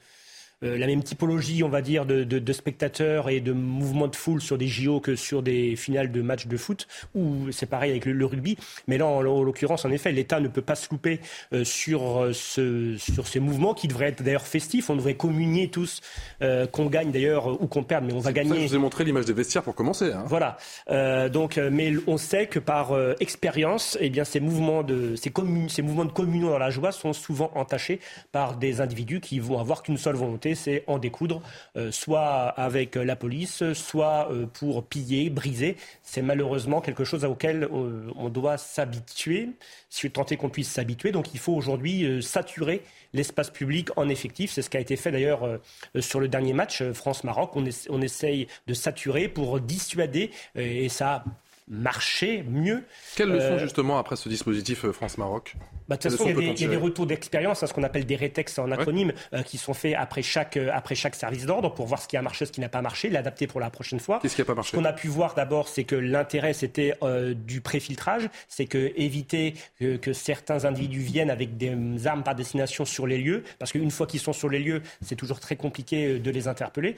euh, 0.63 0.77
la 0.77 0.87
même 0.87 1.03
typologie, 1.03 1.63
on 1.63 1.69
va 1.69 1.81
dire, 1.81 2.05
de, 2.05 2.53
spectateurs 2.53 3.29
et 3.29 3.39
de 3.39 3.51
mouvements 3.51 4.07
de 4.07 4.15
foule 4.15 4.41
sur 4.41 4.57
des 4.57 4.67
JO 4.67 4.99
que 4.99 5.15
sur 5.15 5.41
des 5.41 5.75
finales 5.75 6.11
de 6.11 6.21
matchs 6.21 6.47
de 6.47 6.57
foot, 6.57 6.87
ou 7.15 7.51
c'est 7.51 7.65
pareil 7.65 7.91
avec 7.91 8.05
le, 8.05 8.25
rugby. 8.25 8.57
Mais 8.87 8.97
là, 8.97 9.05
en, 9.05 9.21
l'occurrence, 9.21 9.85
en 9.85 9.91
effet, 9.91 10.11
l'État 10.11 10.39
ne 10.39 10.47
peut 10.47 10.61
pas 10.61 10.75
se 10.75 10.87
louper 10.89 11.19
euh, 11.51 11.63
sur, 11.63 12.21
euh, 12.21 12.33
ce, 12.33 12.95
sur 12.97 13.27
ces 13.27 13.39
mouvements 13.39 13.73
qui 13.73 13.87
devraient 13.87 14.09
être 14.09 14.23
d'ailleurs 14.23 14.47
festifs. 14.47 14.89
On 14.89 14.95
devrait 14.95 15.15
communier 15.15 15.69
tous, 15.69 16.01
qu'on 16.71 16.87
gagne 16.87 17.11
d'ailleurs 17.11 17.61
ou 17.61 17.67
qu'on 17.67 17.83
perde, 17.83 18.05
mais 18.05 18.13
on 18.13 18.19
va 18.19 18.31
gagner. 18.31 18.61
je 18.61 18.67
vous 18.67 18.75
ai 18.75 18.77
montré 18.77 19.03
l'image 19.03 19.25
des 19.25 19.33
vestiaires 19.33 19.63
pour 19.63 19.75
commencer. 19.75 20.11
Hein. 20.11 20.23
Voilà. 20.27 20.57
donc, 21.29 21.57
mais 21.57 21.93
on 22.07 22.17
sait 22.17 22.47
que 22.47 22.59
par 22.59 22.93
expérience, 23.19 23.97
eh 23.99 24.09
bien, 24.09 24.23
ces 24.23 24.39
mouvements 24.39 24.83
de 24.83 25.15
ces, 25.15 25.31
ces 25.69 25.81
mouvements 25.81 26.05
de 26.05 26.11
communion 26.11 26.49
dans 26.49 26.57
la 26.57 26.69
joie 26.69 26.91
sont 26.91 27.13
souvent 27.13 27.51
entachés 27.55 27.99
par 28.31 28.57
des 28.57 28.81
individus 28.81 29.19
qui 29.19 29.39
vont 29.39 29.59
avoir 29.59 29.83
qu'une 29.83 29.97
seule 29.97 30.15
volonté 30.15 30.52
c'est 30.55 30.83
en 30.87 30.97
découdre, 30.97 31.41
euh, 31.75 31.91
soit 31.91 32.47
avec 32.49 32.95
la 32.95 33.15
police, 33.15 33.73
soit 33.73 34.31
euh, 34.31 34.45
pour 34.45 34.85
piller, 34.85 35.29
briser. 35.29 35.77
C'est 36.01 36.21
malheureusement 36.21 36.81
quelque 36.81 37.03
chose 37.03 37.25
auquel 37.25 37.63
euh, 37.63 38.09
on 38.15 38.29
doit 38.29 38.57
s'habituer, 38.57 39.49
si 39.89 40.09
tant 40.11 40.25
est 40.25 40.37
qu'on 40.37 40.49
puisse 40.49 40.69
s'habituer. 40.69 41.11
Donc 41.11 41.33
il 41.33 41.39
faut 41.39 41.53
aujourd'hui 41.53 42.21
saturer 42.21 42.81
l'espace 43.13 43.49
public 43.49 43.89
en 43.95 44.09
effectif. 44.09 44.51
C'est 44.51 44.61
ce 44.61 44.69
qui 44.69 44.77
a 44.77 44.79
été 44.79 44.95
fait 44.95 45.11
d'ailleurs 45.11 45.59
sur 45.99 46.19
le 46.19 46.27
dernier 46.27 46.53
match 46.53 46.83
France-Maroc. 46.91 47.55
On, 47.55 47.63
on, 47.89 48.01
essaye 48.01 48.47
de 48.67 48.73
saturer 48.73 49.27
pour 49.27 49.59
dissuader, 49.59 50.31
et 50.55 50.89
ça 50.89 51.23
marcher 51.67 52.43
mieux. 52.43 52.83
Quelle 53.15 53.29
leçon 53.29 53.53
euh, 53.53 53.59
justement 53.59 53.97
après 53.97 54.15
ce 54.15 54.29
dispositif 54.29 54.85
euh, 54.85 54.91
France-Maroc? 54.91 55.55
Bah, 55.87 55.97
De 55.97 56.01
toute 56.01 56.11
façon, 56.11 56.29
il 56.29 56.59
y, 56.59 56.65
a 56.65 56.67
des, 56.67 56.75
retours 56.77 57.05
d'expérience, 57.05 57.65
ce 57.65 57.73
qu'on 57.73 57.83
appelle 57.83 58.05
des 58.05 58.15
rétextes 58.15 58.59
en 58.59 58.71
acronyme, 58.71 59.13
euh, 59.33 59.41
qui 59.43 59.57
sont 59.57 59.73
faits 59.73 59.95
après 59.97 60.21
chaque, 60.21 60.57
après 60.57 60.95
chaque 60.95 61.15
service 61.15 61.45
d'ordre 61.45 61.73
pour 61.73 61.85
voir 61.85 62.01
ce 62.01 62.07
qui 62.07 62.17
a 62.17 62.21
marché, 62.21 62.45
ce 62.45 62.51
qui 62.51 62.61
n'a 62.61 62.69
pas 62.69 62.81
marché, 62.81 63.09
l'adapter 63.09 63.47
pour 63.47 63.59
la 63.59 63.69
prochaine 63.69 63.99
fois. 63.99 64.19
Qu'est-ce 64.21 64.35
qui 64.35 64.41
n'a 64.41 64.45
pas 64.45 64.55
marché? 64.55 64.71
Ce 64.71 64.75
qu'on 64.77 64.85
a 64.85 64.93
pu 64.93 65.07
voir 65.07 65.33
d'abord, 65.33 65.67
c'est 65.67 65.83
que 65.83 65.95
l'intérêt, 65.95 66.53
c'était 66.53 66.93
du 67.35 67.61
préfiltrage, 67.61 68.29
c'est 68.47 68.65
que 68.65 68.91
éviter 68.95 69.55
que, 69.79 69.97
que, 69.97 70.13
certains 70.13 70.65
individus 70.65 70.99
viennent 70.99 71.29
avec 71.29 71.57
des 71.57 71.75
armes 72.05 72.23
par 72.23 72.35
destination 72.35 72.85
sur 72.85 73.07
les 73.07 73.17
lieux, 73.17 73.43
parce 73.59 73.71
qu'une 73.71 73.91
fois 73.91 74.07
qu'ils 74.07 74.19
sont 74.19 74.33
sur 74.33 74.49
les 74.49 74.59
lieux, 74.59 74.81
c'est 75.01 75.15
toujours 75.15 75.39
très 75.39 75.55
compliqué 75.55 76.19
de 76.19 76.31
les 76.31 76.47
interpeller. 76.47 76.95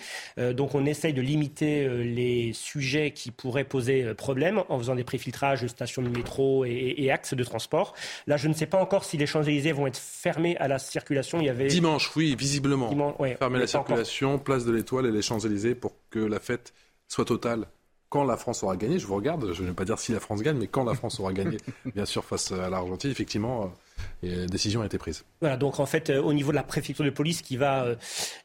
donc 0.54 0.76
on 0.76 0.86
essaye 0.86 1.14
de 1.14 1.22
limiter 1.22 1.88
les 1.88 2.54
sujets 2.54 3.12
qui 3.12 3.32
pourraient 3.32 3.64
poser 3.64 4.14
problème 4.14 4.64
en 4.70 4.78
faisant 4.78 4.96
des 4.96 5.04
préfiltrages 5.04 5.66
stations 5.68 6.02
de 6.02 6.10
métro 6.10 6.66
et, 6.66 7.10
axes 7.12 7.34
de 7.34 7.44
transport. 7.44 7.94
Là, 8.28 8.38
je 8.38 8.48
ne 8.48 8.54
sais 8.54 8.66
pas 8.66 8.75
encore 8.80 9.04
si 9.04 9.18
les 9.18 9.26
Champs-Élysées 9.26 9.72
vont 9.72 9.88
être 9.88 9.98
fermés 9.98 10.58
à 10.58 10.68
la 10.68 10.80
circulation. 10.80 11.40
Il 11.40 11.46
y 11.46 11.50
avait... 11.50 11.68
Dimanche, 11.68 12.12
oui, 12.16 12.36
visiblement. 12.36 12.90
Fermer 13.40 13.60
la 13.60 13.68
circulation, 13.68 14.40
place 14.40 14.66
de 14.66 14.72
l'Étoile 14.72 15.06
et 15.06 15.12
les 15.12 15.22
Champs-Élysées 15.22 15.76
pour 15.76 15.94
que 16.10 16.20
la 16.20 16.40
fête 16.40 16.74
soit 17.08 17.26
totale 17.26 17.68
quand 18.16 18.24
la 18.24 18.38
France 18.38 18.64
aura 18.64 18.78
gagné, 18.78 18.98
je 18.98 19.06
vous 19.08 19.16
regarde, 19.16 19.52
je 19.52 19.62
ne 19.62 19.68
vais 19.68 19.74
pas 19.74 19.84
dire 19.84 20.00
si 20.00 20.14
la 20.14 20.22
France 20.22 20.42
gagne, 20.42 20.58
mais 20.58 20.68
quand 20.68 20.86
la 20.86 20.94
France 20.94 21.20
aura 21.20 21.34
gagné, 21.34 21.58
bien 21.96 22.06
sûr, 22.06 22.24
face 22.24 22.52
à 22.52 22.70
l'Argentine, 22.70 23.12
effectivement, 23.12 23.74
euh, 24.24 24.42
la 24.42 24.46
décision 24.46 24.82
a 24.82 24.86
été 24.86 24.98
prise. 24.98 25.26
Voilà, 25.42 25.58
donc 25.58 25.82
en 25.82 25.86
fait, 25.86 26.10
euh, 26.10 26.22
au 26.22 26.32
niveau 26.32 26.52
de 26.52 26.56
la 26.56 26.64
préfecture 26.64 27.04
de 27.04 27.10
police 27.10 27.42
qui 27.42 27.58
va 27.58 27.84
euh, 27.84 27.96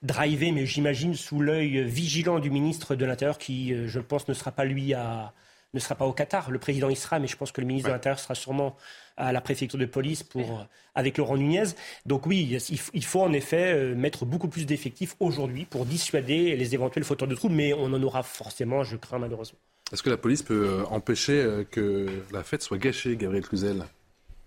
driver, 0.02 0.50
mais 0.50 0.66
j'imagine 0.66 1.14
sous 1.14 1.40
l'œil 1.40 1.84
vigilant 1.84 2.40
du 2.40 2.50
ministre 2.50 2.96
de 2.96 3.04
l'Intérieur, 3.04 3.38
qui, 3.38 3.72
je 3.86 4.00
pense, 4.00 4.26
ne 4.26 4.34
sera 4.34 4.50
pas 4.50 4.64
lui 4.64 4.92
à, 4.92 5.32
ne 5.72 5.78
sera 5.78 5.94
pas 5.94 6.06
au 6.06 6.12
Qatar. 6.12 6.50
Le 6.50 6.58
président 6.58 6.88
y 6.88 6.96
sera, 6.96 7.18
mais 7.18 7.28
je 7.28 7.36
pense 7.36 7.52
que 7.52 7.60
le 7.60 7.66
ministre 7.66 7.90
de 7.90 7.92
l'Intérieur 7.92 8.18
sera 8.18 8.34
sûrement 8.34 8.76
à 9.20 9.32
la 9.32 9.40
préfecture 9.40 9.78
de 9.78 9.86
police 9.86 10.22
pour, 10.22 10.66
avec 10.94 11.18
Laurent 11.18 11.36
Nunez. 11.36 11.64
Donc 12.06 12.26
oui, 12.26 12.58
il 12.94 13.04
faut 13.04 13.20
en 13.20 13.32
effet 13.32 13.74
euh, 13.74 13.94
mettre 13.94 14.24
beaucoup 14.24 14.48
plus 14.48 14.66
d'effectifs 14.66 15.14
aujourd'hui 15.20 15.66
pour 15.66 15.84
dissuader 15.84 16.56
les 16.56 16.74
éventuels 16.74 17.04
fauteurs 17.04 17.28
de 17.28 17.34
troubles, 17.34 17.54
mais 17.54 17.72
on 17.72 17.92
en 17.92 18.02
aura 18.02 18.22
forcément, 18.22 18.82
je 18.82 18.96
crains 18.96 19.18
malheureusement. 19.18 19.58
Est-ce 19.92 20.02
que 20.02 20.10
la 20.10 20.16
police 20.16 20.42
peut 20.42 20.68
euh, 20.68 20.84
empêcher 20.86 21.40
euh, 21.40 21.64
que 21.64 22.06
la 22.32 22.42
fête 22.42 22.62
soit 22.62 22.78
gâchée, 22.78 23.16
Gabriel 23.16 23.46
Cluzel? 23.46 23.84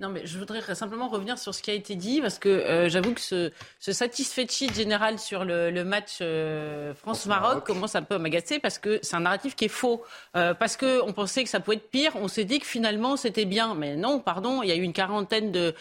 Non, 0.03 0.09
mais 0.09 0.25
je 0.25 0.37
voudrais 0.37 0.61
simplement 0.75 1.07
revenir 1.07 1.37
sur 1.37 1.55
ce 1.55 1.63
qui 1.63 1.71
a 1.71 1.73
été 1.73 1.95
dit, 1.95 2.19
parce 2.19 2.37
que 2.37 2.49
euh, 2.49 2.89
j'avoue 2.89 3.13
que 3.13 3.21
ce, 3.21 3.51
ce 3.79 3.93
satisfait 3.93 4.45
général 4.75 5.17
sur 5.17 5.45
le, 5.45 5.71
le 5.71 5.85
match 5.85 6.17
euh, 6.19 6.93
France-Maroc 6.93 7.65
commence 7.65 7.95
un 7.95 8.01
peu 8.01 8.15
à 8.15 8.19
m'agacer, 8.19 8.59
parce 8.59 8.79
que 8.79 8.99
c'est 9.01 9.15
un 9.15 9.21
narratif 9.21 9.55
qui 9.55 9.65
est 9.65 9.69
faux. 9.69 10.03
Euh, 10.35 10.53
parce 10.53 10.75
qu'on 10.75 11.13
pensait 11.13 11.45
que 11.45 11.49
ça 11.49 11.61
pouvait 11.61 11.77
être 11.77 11.89
pire, 11.89 12.11
on 12.15 12.27
s'est 12.27 12.43
dit 12.43 12.59
que 12.59 12.65
finalement 12.65 13.15
c'était 13.15 13.45
bien. 13.45 13.75
Mais 13.75 13.95
non, 13.95 14.19
pardon, 14.19 14.61
il 14.61 14.67
y 14.67 14.73
a 14.73 14.75
eu 14.75 14.81
une 14.81 14.91
quarantaine 14.91 15.53
de 15.53 15.73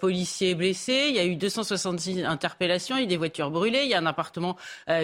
policiers 0.00 0.54
blessés, 0.54 1.06
il 1.08 1.16
y 1.16 1.18
a 1.18 1.24
eu 1.24 1.34
266 1.34 2.24
interpellations, 2.24 2.96
il 2.96 3.00
y 3.00 3.02
a 3.02 3.04
eu 3.04 3.08
des 3.08 3.16
voitures 3.16 3.50
brûlées, 3.50 3.82
il 3.82 3.88
y 3.88 3.94
a 3.94 3.98
un 3.98 4.06
appartement 4.06 4.56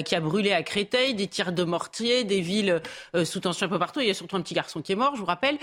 qui 0.05 0.15
a 0.15 0.21
brûlé 0.21 0.53
à 0.53 0.63
Créteil, 0.63 1.15
des 1.15 1.27
tirs 1.27 1.53
de 1.53 1.65
mortier, 1.65 2.23
des 2.23 2.41
villes 2.41 2.81
sous 3.25 3.41
tension 3.41 3.67
un 3.67 3.71
peu 3.71 3.81
partout. 3.81 4.01
Il 4.01 4.07
y 4.07 4.11
a 4.11 4.15
surtout 4.15 4.37
un 4.37 4.41
petit 4.41 4.55
garçon 4.55 4.83
qui 4.83 4.93
est 4.93 4.97
mort, 4.97 5.17
je 5.17 5.21
vous 5.21 5.27
rappelle. 5.27 5.59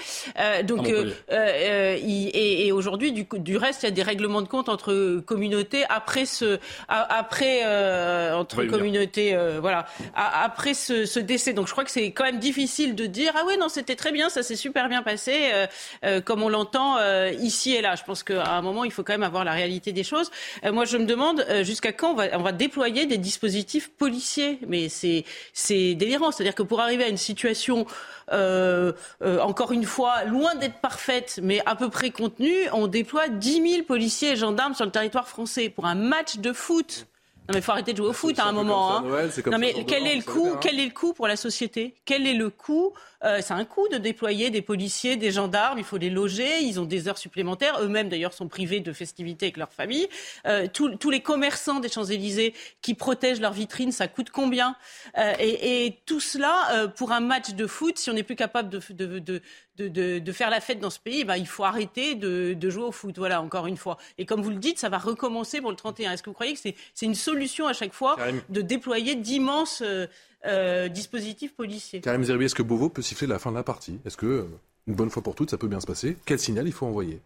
donc, 0.66 0.90
et, 0.90 2.68
et 2.68 2.72
aujourd'hui, 2.72 2.89
du, 2.98 3.12
du, 3.12 3.58
reste, 3.58 3.84
il 3.84 3.86
y 3.86 3.90
a 3.90 3.92
des 3.92 4.04
règlements 4.04 4.42
de 4.42 4.48
compte 4.48 4.70
entre 4.70 5.20
communautés 5.26 5.86
après 5.90 6.26
ce, 6.26 6.60
après 6.88 7.62
euh, 7.66 8.34
entre 8.34 8.64
communautés, 8.64 9.36
euh, 9.36 9.60
voilà, 9.60 9.86
après 10.16 10.74
ce, 10.74 11.06
ce, 11.06 11.20
décès. 11.20 11.54
Donc, 11.54 11.68
je 11.68 11.72
crois 11.72 11.84
que 11.84 11.92
c'est 11.92 12.12
quand 12.12 12.24
même 12.24 12.40
difficile 12.40 12.96
de 12.96 13.06
dire 13.06 13.34
ah 13.36 13.46
ouais 13.46 13.58
non 13.58 13.70
c'était 13.70 13.96
très 13.96 14.12
bien, 14.12 14.30
ça 14.30 14.44
s'est 14.44 14.56
super 14.56 14.90
bien 14.90 15.04
passé, 15.04 15.50
euh, 15.54 15.68
euh 16.04 16.22
comme 16.22 16.44
on 16.44 16.50
l'entend 16.50 16.98
euh, 16.98 17.32
ici 17.40 17.76
et 17.76 17.82
là. 17.82 17.96
Je 17.96 18.04
pense 18.04 18.24
qu'à 18.24 18.56
un 18.56 18.62
moment, 18.62 18.84
il 18.84 18.92
faut 18.92 19.04
quand 19.04 19.14
même 19.14 19.24
avoir 19.24 19.44
la 19.44 19.54
réalité 19.54 19.92
des 19.92 20.04
choses. 20.04 20.32
moi, 20.64 20.86
je 20.86 20.98
me 20.98 21.06
demande 21.06 21.46
jusqu'à 21.62 21.92
quand 21.92 22.12
on 22.12 22.16
va, 22.16 22.26
on 22.34 22.42
va 22.42 22.52
déployer 22.52 23.06
des 23.06 23.18
dispositifs 23.18 23.90
policiers? 23.90 24.60
Mais 24.68 24.90
c'est 24.90 25.26
c'est 25.54 25.96
délirant. 25.96 26.32
C'est-à-dire 26.32 26.56
que 26.56 26.64
pour 26.64 26.82
arriver 26.82 27.04
à 27.04 27.10
une 27.10 27.18
situation 27.18 27.86
euh, 28.32 28.94
euh, 29.22 29.40
encore 29.40 29.72
une 29.72 29.86
fois, 29.86 30.24
loin 30.24 30.56
d'être 30.56 30.80
parfaite, 30.80 31.40
mais 31.44 31.62
à 31.66 31.76
peu 31.76 31.90
près 31.90 32.12
contenue, 32.12 32.70
on 32.74 32.88
déploie 32.88 33.28
10 33.28 33.72
000 33.72 33.84
policiers 33.84 34.32
et 34.32 34.36
gendarmes 34.36 34.74
sur 34.74 34.86
le 34.86 34.92
territoire 34.92 35.28
français 35.28 35.70
pour 35.70 35.86
un 35.86 35.96
match 35.96 36.38
de 36.38 36.54
foot. 36.54 37.08
Non 37.50 37.56
mais 37.56 37.62
faut 37.62 37.72
arrêter 37.72 37.94
de 37.94 37.98
jouer 37.98 38.10
au 38.10 38.14
foot 38.14 38.38
à 38.38 38.46
un 38.46 38.52
moment. 38.52 38.96
Hein. 38.98 39.04
non 39.52 39.58
mais 39.58 39.74
quel 39.88 40.06
est 40.06 40.16
le 40.16 40.22
coût 40.22 40.56
Quel 40.62 40.80
est 40.80 40.86
le 40.86 40.92
coût 40.92 41.14
pour 41.14 41.28
la 41.28 41.36
société? 41.36 41.96
Quel 42.06 42.28
est 42.28 42.36
le 42.36 42.52
coût? 42.52 42.94
Euh, 43.24 43.40
C'est 43.42 43.56
un 43.56 43.66
coût 43.66 43.88
de 43.88 43.98
déployer 43.98 44.52
des 44.52 44.62
policiers, 44.62 45.18
des 45.18 45.32
gendarmes. 45.32 45.80
Il 45.80 45.84
faut 45.84 45.98
les 45.98 46.12
loger. 46.12 46.60
Ils 46.62 46.80
ont 46.80 46.86
des 46.86 47.08
heures 47.08 47.18
supplémentaires. 47.18 47.80
Eux-mêmes 47.82 48.08
d'ailleurs 48.08 48.34
sont 48.34 48.48
privés 48.48 48.82
de 48.82 48.94
festivités 48.94 49.48
avec 49.48 49.58
leur 49.58 49.74
famille. 49.74 50.08
Euh, 50.46 50.68
tous 50.72 51.10
les 51.10 51.22
commerçants 51.22 51.80
des 51.80 51.90
Champs 51.90 52.06
Élysées 52.06 52.54
qui 52.84 52.94
protègent 52.94 53.42
leurs 53.42 53.54
vitrines, 53.54 53.92
ça 53.92 54.08
coûte 54.08 54.30
combien? 54.30 54.76
Euh, 55.18 55.34
et, 55.40 55.86
et, 55.88 56.00
tout 56.06 56.20
cela 56.20 56.68
euh, 56.74 56.88
pour 56.88 57.12
un 57.12 57.20
match 57.20 57.56
de 57.56 57.66
foot. 57.66 57.98
Si 57.98 58.12
on 58.12 58.14
n'est 58.14 58.24
plus 58.24 58.36
capable 58.36 58.70
de, 58.70 58.80
de, 58.92 59.18
de, 59.18 59.42
de, 59.88 60.20
de, 60.20 60.32
faire 60.32 60.50
la 60.50 60.60
fête 60.60 60.80
dans 60.80 60.90
ce 60.90 61.00
pays, 61.00 61.24
ben, 61.24 61.36
il 61.36 61.48
faut 61.48 61.64
arrêter 61.64 62.16
de, 62.16 62.54
de, 62.54 62.70
jouer 62.70 62.84
au 62.84 62.92
foot. 62.92 63.18
Voilà, 63.18 63.42
encore 63.42 63.68
une 63.68 63.78
fois. 63.78 63.98
Et 64.18 64.26
comme 64.26 64.42
vous 64.42 64.50
le 64.50 64.58
dites, 64.58 64.80
ça 64.80 64.90
va 64.90 64.98
recommencer 64.98 65.62
pour 65.62 65.70
le 65.70 65.76
31. 65.76 66.12
Est-ce 66.12 66.24
que 66.24 66.30
vous 66.30 66.34
croyez 66.34 66.54
que 66.54 66.60
c'est 66.60 67.06
une 67.06 67.16
solution 67.16 67.68
à 67.68 67.74
chaque 67.74 67.94
fois 67.94 68.18
de 68.50 68.62
déployer 68.62 69.16
d'immenses 69.16 69.82
euh, 69.86 70.08
euh, 70.46 70.88
dispositifs 70.88 71.56
policiers? 71.56 72.02
Karim 72.02 72.24
Zerbi, 72.24 72.46
est-ce 72.46 72.56
que 72.56 72.64
Beauvau 72.64 72.90
peut 72.90 73.02
siffler 73.02 73.28
la 73.28 73.40
fin 73.40 73.52
de 73.52 73.56
la 73.56 73.64
partie? 73.64 74.00
Est-ce 74.06 74.18
que, 74.18 74.48
une 74.88 74.96
bonne 74.96 75.10
fois 75.10 75.24
pour 75.24 75.36
toutes, 75.36 75.52
ça 75.52 75.58
peut 75.58 75.68
bien 75.68 75.80
se 75.80 75.88
passer? 75.88 76.18
Quel 76.26 76.40
signal 76.40 76.68
il 76.68 76.74
faut 76.74 76.86
envoyer? 76.86 77.20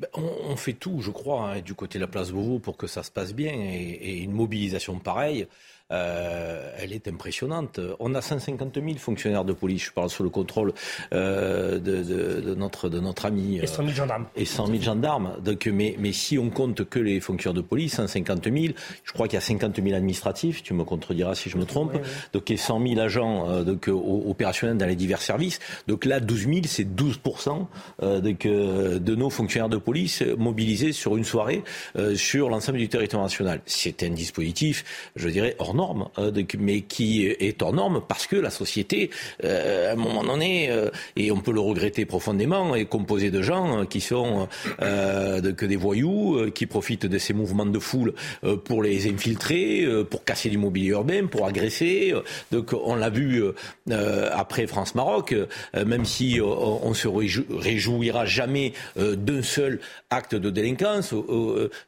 Ben, 0.00 0.08
on, 0.14 0.56
fait 0.56 0.72
tout, 0.72 1.00
je 1.00 1.10
crois, 1.10 1.50
hein, 1.50 1.60
du 1.60 1.74
côté 1.74 1.98
de 1.98 2.04
la 2.04 2.08
place 2.08 2.30
Beauvau 2.30 2.58
pour 2.58 2.76
que 2.76 2.86
ça 2.86 3.02
se 3.02 3.10
passe 3.10 3.34
bien. 3.34 3.52
Et, 3.52 3.90
et 3.90 4.22
une 4.22 4.32
mobilisation 4.32 4.98
pareille, 4.98 5.46
elle 6.78 6.92
est 6.92 7.08
impressionnante. 7.08 7.80
On 8.00 8.14
a 8.14 8.20
150 8.20 8.74
000 8.74 8.96
fonctionnaires 8.98 9.44
de 9.44 9.52
police, 9.52 9.84
je 9.86 9.92
parle 9.92 10.10
sous 10.10 10.22
le 10.22 10.30
contrôle 10.30 10.72
de, 11.12 11.78
de, 11.78 12.54
notre, 12.54 12.88
de 12.88 13.00
notre 13.00 13.26
ami. 13.26 13.58
et 13.58 13.66
100 13.66 13.76
000 13.76 13.88
gendarmes. 13.88 14.26
Et 14.36 14.44
100 14.44 14.66
000 14.66 14.80
gendarmes. 14.82 15.36
Donc, 15.44 15.66
mais, 15.66 15.96
mais 15.98 16.12
si 16.12 16.38
on 16.38 16.50
compte 16.50 16.84
que 16.84 16.98
les 16.98 17.20
fonctionnaires 17.20 17.54
de 17.54 17.66
police, 17.66 17.94
150 17.94 18.44
000, 18.44 18.74
je 19.04 19.12
crois 19.12 19.28
qu'il 19.28 19.34
y 19.34 19.38
a 19.38 19.40
50 19.40 19.76
000 19.76 19.94
administratifs, 19.94 20.62
tu 20.62 20.74
me 20.74 20.84
contrediras 20.84 21.34
si 21.34 21.50
je 21.50 21.56
me 21.56 21.64
trompe, 21.64 21.96
donc 22.32 22.50
et 22.50 22.56
100 22.56 22.86
000 22.86 23.00
agents 23.00 23.62
donc, 23.62 23.88
opérationnels 23.88 24.76
dans 24.76 24.86
les 24.86 24.96
divers 24.96 25.22
services. 25.22 25.58
Donc 25.86 26.04
là, 26.04 26.20
12 26.20 26.46
000, 26.46 26.60
c'est 26.66 26.84
12 26.84 27.20
de, 28.00 28.98
de 28.98 29.14
nos 29.14 29.30
fonctionnaires 29.30 29.68
de 29.68 29.76
police 29.76 30.22
mobilisés 30.36 30.92
sur 30.92 31.16
une 31.16 31.24
soirée 31.24 31.62
sur 32.14 32.48
l'ensemble 32.48 32.78
du 32.78 32.88
territoire 32.88 33.22
national. 33.22 33.60
C'est 33.66 34.02
un 34.02 34.10
dispositif, 34.10 34.84
je 35.16 35.28
dirais, 35.28 35.56
hors 35.58 35.74
norme, 35.74 35.83
mais 36.58 36.80
qui 36.82 37.26
est 37.26 37.62
hors 37.62 37.72
norme 37.72 38.00
parce 38.06 38.26
que 38.26 38.36
la 38.36 38.50
société, 38.50 39.10
à 39.42 39.92
un 39.92 39.96
moment 39.96 40.24
donné, 40.24 40.70
et 41.16 41.30
on 41.30 41.40
peut 41.40 41.52
le 41.52 41.60
regretter 41.60 42.04
profondément, 42.06 42.74
est 42.74 42.84
composée 42.86 43.30
de 43.30 43.42
gens 43.42 43.84
qui 43.86 44.00
sont 44.00 44.48
que 44.78 45.66
des 45.66 45.76
voyous, 45.76 46.50
qui 46.54 46.66
profitent 46.66 47.06
de 47.06 47.18
ces 47.18 47.32
mouvements 47.32 47.66
de 47.66 47.78
foule 47.78 48.14
pour 48.64 48.82
les 48.82 49.08
infiltrer, 49.08 49.86
pour 50.10 50.24
casser 50.24 50.48
l'immobilier 50.48 50.90
urbain, 50.90 51.26
pour 51.26 51.46
agresser. 51.46 52.14
Donc 52.52 52.72
on 52.72 52.94
l'a 52.94 53.10
vu 53.10 53.42
après 53.90 54.66
France-Maroc, 54.66 55.34
même 55.74 56.04
si 56.04 56.40
on 56.42 56.94
se 56.94 57.08
réjouira 57.08 58.26
jamais 58.26 58.72
d'un 58.96 59.42
seul 59.42 59.80
acte 60.10 60.34
de 60.34 60.50
délinquance 60.50 61.14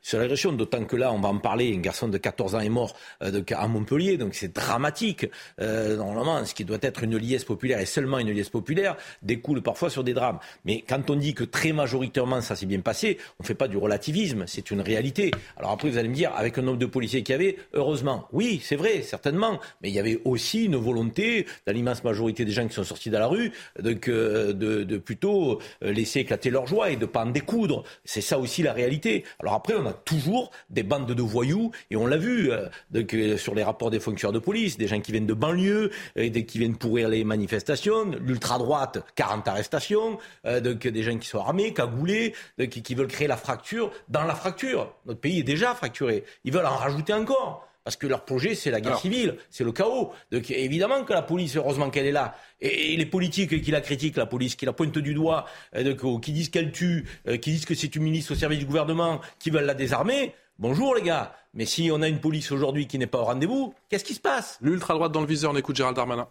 sur 0.02 0.18
l'agression, 0.18 0.52
d'autant 0.52 0.84
que 0.84 0.96
là, 0.96 1.12
on 1.12 1.20
va 1.20 1.28
en 1.28 1.38
parler, 1.38 1.74
un 1.74 1.80
garçon 1.80 2.08
de 2.08 2.18
14 2.18 2.54
ans 2.54 2.60
est 2.60 2.68
mort 2.68 2.94
à 3.20 3.68
Montpellier, 3.76 4.16
donc 4.16 4.34
c'est 4.34 4.54
dramatique. 4.54 5.26
normalement, 5.58 6.44
ce 6.44 6.54
qui 6.54 6.64
doit 6.64 6.78
être 6.82 7.04
une 7.04 7.16
liesse 7.16 7.44
populaire 7.44 7.80
et 7.80 7.86
seulement 7.86 8.18
une 8.18 8.30
liesse 8.30 8.48
populaire 8.48 8.96
découle 9.22 9.62
parfois 9.62 9.90
sur 9.90 10.04
des 10.04 10.14
drames. 10.14 10.38
Mais 10.64 10.84
quand 10.88 11.10
on 11.10 11.16
dit 11.16 11.34
que 11.34 11.44
très 11.44 11.72
majoritairement 11.72 12.40
ça 12.40 12.56
s'est 12.56 12.66
bien 12.66 12.80
passé, 12.80 13.18
on 13.38 13.42
ne 13.42 13.46
fait 13.46 13.54
pas 13.54 13.68
du 13.68 13.76
relativisme, 13.76 14.44
c'est 14.46 14.70
une 14.70 14.80
réalité. 14.80 15.30
Alors 15.56 15.72
après, 15.72 15.90
vous 15.90 15.98
allez 15.98 16.08
me 16.08 16.14
dire, 16.14 16.32
avec 16.36 16.58
un 16.58 16.62
nombre 16.62 16.78
de 16.78 16.86
policiers 16.86 17.22
qu'il 17.22 17.32
y 17.32 17.36
avait, 17.36 17.56
heureusement, 17.72 18.28
oui, 18.32 18.60
c'est 18.62 18.76
vrai, 18.76 19.02
certainement, 19.02 19.60
mais 19.82 19.88
il 19.88 19.94
y 19.94 19.98
avait 19.98 20.20
aussi 20.24 20.64
une 20.64 20.76
volonté 20.76 21.46
dans 21.66 21.72
l'immense 21.72 22.04
majorité 22.04 22.44
des 22.44 22.52
gens 22.52 22.66
qui 22.66 22.74
sont 22.74 22.84
sortis 22.84 23.10
dans 23.10 23.18
la 23.18 23.26
rue 23.26 23.52
donc, 23.80 24.08
de, 24.08 24.52
de, 24.52 24.96
plutôt 24.98 25.60
laisser 25.82 26.20
éclater 26.20 26.50
leur 26.50 26.66
joie 26.66 26.90
et 26.90 26.96
de 26.96 27.06
pas 27.06 27.24
en 27.24 27.30
découdre. 27.30 27.84
C'est 28.04 28.20
ça 28.20 28.38
aussi 28.38 28.62
la 28.62 28.72
réalité. 28.72 29.24
Alors 29.40 29.54
après, 29.54 29.74
on 29.74 29.86
a 29.86 29.92
toujours 29.92 30.50
des 30.70 30.82
bandes 30.82 31.06
de 31.06 31.22
voyous 31.22 31.70
et 31.90 31.96
on 31.96 32.06
l'a 32.06 32.16
vu 32.16 32.50
donc, 32.90 33.14
sur 33.36 33.54
les 33.54 33.62
rapports 33.66 33.90
des 33.90 34.00
fonctionnaires 34.00 34.32
de 34.32 34.38
police, 34.38 34.78
des 34.78 34.88
gens 34.88 35.00
qui 35.00 35.12
viennent 35.12 35.26
de 35.26 35.34
banlieue, 35.34 35.90
et 36.16 36.30
des, 36.30 36.46
qui 36.46 36.58
viennent 36.58 36.76
pourrir 36.76 37.08
les 37.08 37.24
manifestations, 37.24 38.10
l'ultra 38.20 38.58
droite, 38.58 39.04
40 39.14 39.46
arrestations, 39.48 40.18
donc 40.44 40.86
des 40.86 41.02
gens 41.02 41.18
qui 41.18 41.28
sont 41.28 41.40
armés, 41.40 41.72
cagoulés, 41.72 42.34
qui, 42.70 42.82
qui 42.82 42.94
veulent 42.94 43.06
créer 43.06 43.28
la 43.28 43.36
fracture 43.36 43.90
dans 44.08 44.24
la 44.24 44.34
fracture. 44.34 44.92
Notre 45.06 45.20
pays 45.20 45.40
est 45.40 45.44
déjà 45.44 45.74
fracturé. 45.74 46.24
Ils 46.44 46.52
veulent 46.52 46.66
en 46.66 46.76
rajouter 46.76 47.12
encore. 47.12 47.66
Parce 47.86 47.94
que 47.94 48.08
leur 48.08 48.24
projet, 48.24 48.56
c'est 48.56 48.72
la 48.72 48.80
guerre 48.80 48.98
civile, 48.98 49.36
c'est 49.48 49.62
le 49.62 49.70
chaos. 49.70 50.10
Donc 50.32 50.50
évidemment 50.50 51.04
que 51.04 51.12
la 51.12 51.22
police, 51.22 51.56
heureusement 51.56 51.88
qu'elle 51.88 52.06
est 52.06 52.10
là, 52.10 52.34
et, 52.60 52.96
les 52.96 53.06
politiques 53.06 53.62
qui 53.62 53.70
la 53.70 53.80
critiquent, 53.80 54.16
la 54.16 54.26
police, 54.26 54.56
qui 54.56 54.66
la 54.66 54.72
pointe 54.72 54.98
du 54.98 55.14
doigt, 55.14 55.46
donc, 55.72 56.20
qui 56.20 56.32
disent 56.32 56.48
qu'elle 56.48 56.72
tue, 56.72 57.06
qui 57.40 57.52
disent 57.52 57.64
que 57.64 57.76
c'est 57.76 57.94
une 57.94 58.02
ministre 58.02 58.32
au 58.32 58.34
service 58.34 58.58
du 58.58 58.66
gouvernement, 58.66 59.20
qui 59.38 59.50
veulent 59.50 59.66
la 59.66 59.74
désarmer, 59.74 60.34
bonjour 60.58 60.94
les 60.94 61.02
gars. 61.02 61.34
Mais 61.54 61.66
si 61.66 61.90
on 61.92 62.02
a 62.02 62.08
une 62.08 62.20
police 62.20 62.52
aujourd'hui 62.52 62.86
qui 62.86 62.98
n'est 62.98 63.06
pas 63.06 63.20
au 63.20 63.24
rendez-vous, 63.24 63.74
qu'est-ce 63.88 64.04
qui 64.04 64.14
se 64.14 64.20
passe? 64.20 64.58
L'ultra-droite 64.60 65.12
dans 65.12 65.20
le 65.20 65.26
viseur, 65.26 65.52
on 65.52 65.56
écoute 65.56 65.76
Gérald 65.76 65.96
Darmanin. 65.96 66.28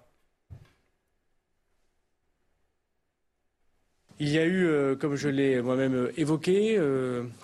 Il 4.22 4.30
y 4.30 4.38
a 4.38 4.46
eu, 4.48 4.96
comme 4.98 5.18
je 5.18 5.28
l'ai 5.28 5.62
moi-même 5.62 6.08
évoqué, 6.16 6.80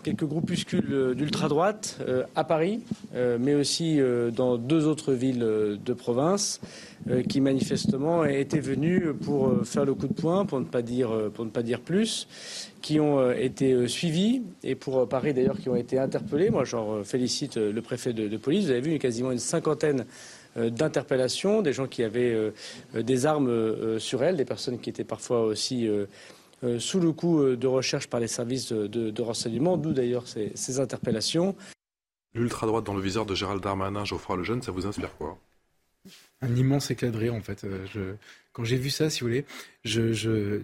quelques 0.03 0.23
groupuscules 0.23 1.15
d'ultra-droite 1.15 1.99
à 2.33 2.45
Paris, 2.45 2.79
mais 3.13 3.55
aussi 3.55 3.99
dans 4.33 4.57
deux 4.57 4.87
autres 4.87 5.11
villes 5.11 5.45
de 5.83 5.93
province, 5.93 6.61
qui 7.27 7.41
manifestement 7.41 8.23
étaient 8.23 8.61
venus 8.61 9.03
pour 9.21 9.67
faire 9.67 9.83
le 9.83 9.93
coup 9.93 10.07
de 10.07 10.13
poing, 10.13 10.45
pour 10.45 10.61
ne 10.61 10.65
pas 10.65 10.81
dire, 10.81 11.09
pour 11.33 11.43
ne 11.43 11.49
pas 11.49 11.61
dire 11.61 11.81
plus, 11.81 12.29
qui 12.81 13.01
ont 13.01 13.33
été 13.33 13.89
suivis 13.89 14.41
et 14.63 14.75
pour 14.75 15.09
Paris 15.09 15.33
d'ailleurs 15.33 15.57
qui 15.57 15.67
ont 15.67 15.75
été 15.75 15.99
interpellés. 15.99 16.51
Moi, 16.51 16.63
j'en 16.63 17.03
félicite 17.03 17.57
le 17.57 17.81
préfet 17.81 18.13
de, 18.13 18.29
de 18.29 18.37
police. 18.37 18.63
Vous 18.63 18.71
avez 18.71 18.79
vu 18.79 18.97
quasiment 18.97 19.33
une 19.33 19.39
cinquantaine 19.39 20.05
d'interpellations, 20.55 21.61
des 21.61 21.73
gens 21.73 21.87
qui 21.87 22.01
avaient 22.01 22.53
des 22.93 23.25
armes 23.25 23.99
sur 23.99 24.23
elles, 24.23 24.37
des 24.37 24.45
personnes 24.45 24.79
qui 24.79 24.89
étaient 24.89 25.03
parfois 25.03 25.41
aussi 25.41 25.89
sous 26.79 26.99
le 26.99 27.11
coup 27.11 27.43
de 27.43 27.67
recherche 27.67 28.07
par 28.07 28.19
les 28.19 28.27
services 28.27 28.71
de, 28.71 29.21
renseignement, 29.21 29.77
d'où 29.77 29.93
d'ailleurs 29.93 30.27
ces, 30.27 30.51
ces, 30.55 30.79
interpellations. 30.79 31.55
L'ultra-droite 32.33 32.85
dans 32.85 32.93
le 32.93 33.01
viseur 33.01 33.25
de 33.25 33.35
Gérald 33.35 33.61
Darmanin, 33.61 34.05
Geoffroy 34.05 34.37
Lejeune, 34.37 34.61
ça 34.61 34.71
vous 34.71 34.85
inspire 34.85 35.15
quoi? 35.17 35.37
Un 36.41 36.55
immense 36.55 36.89
éclat 36.89 37.11
de 37.11 37.17
rire 37.17 37.35
en 37.35 37.41
fait. 37.41 37.65
Je, 37.93 38.15
quand 38.53 38.65
j'ai 38.65 38.75
vu 38.75 38.89
ça, 38.89 39.09
si 39.09 39.21
vous 39.21 39.27
voulez, 39.27 39.45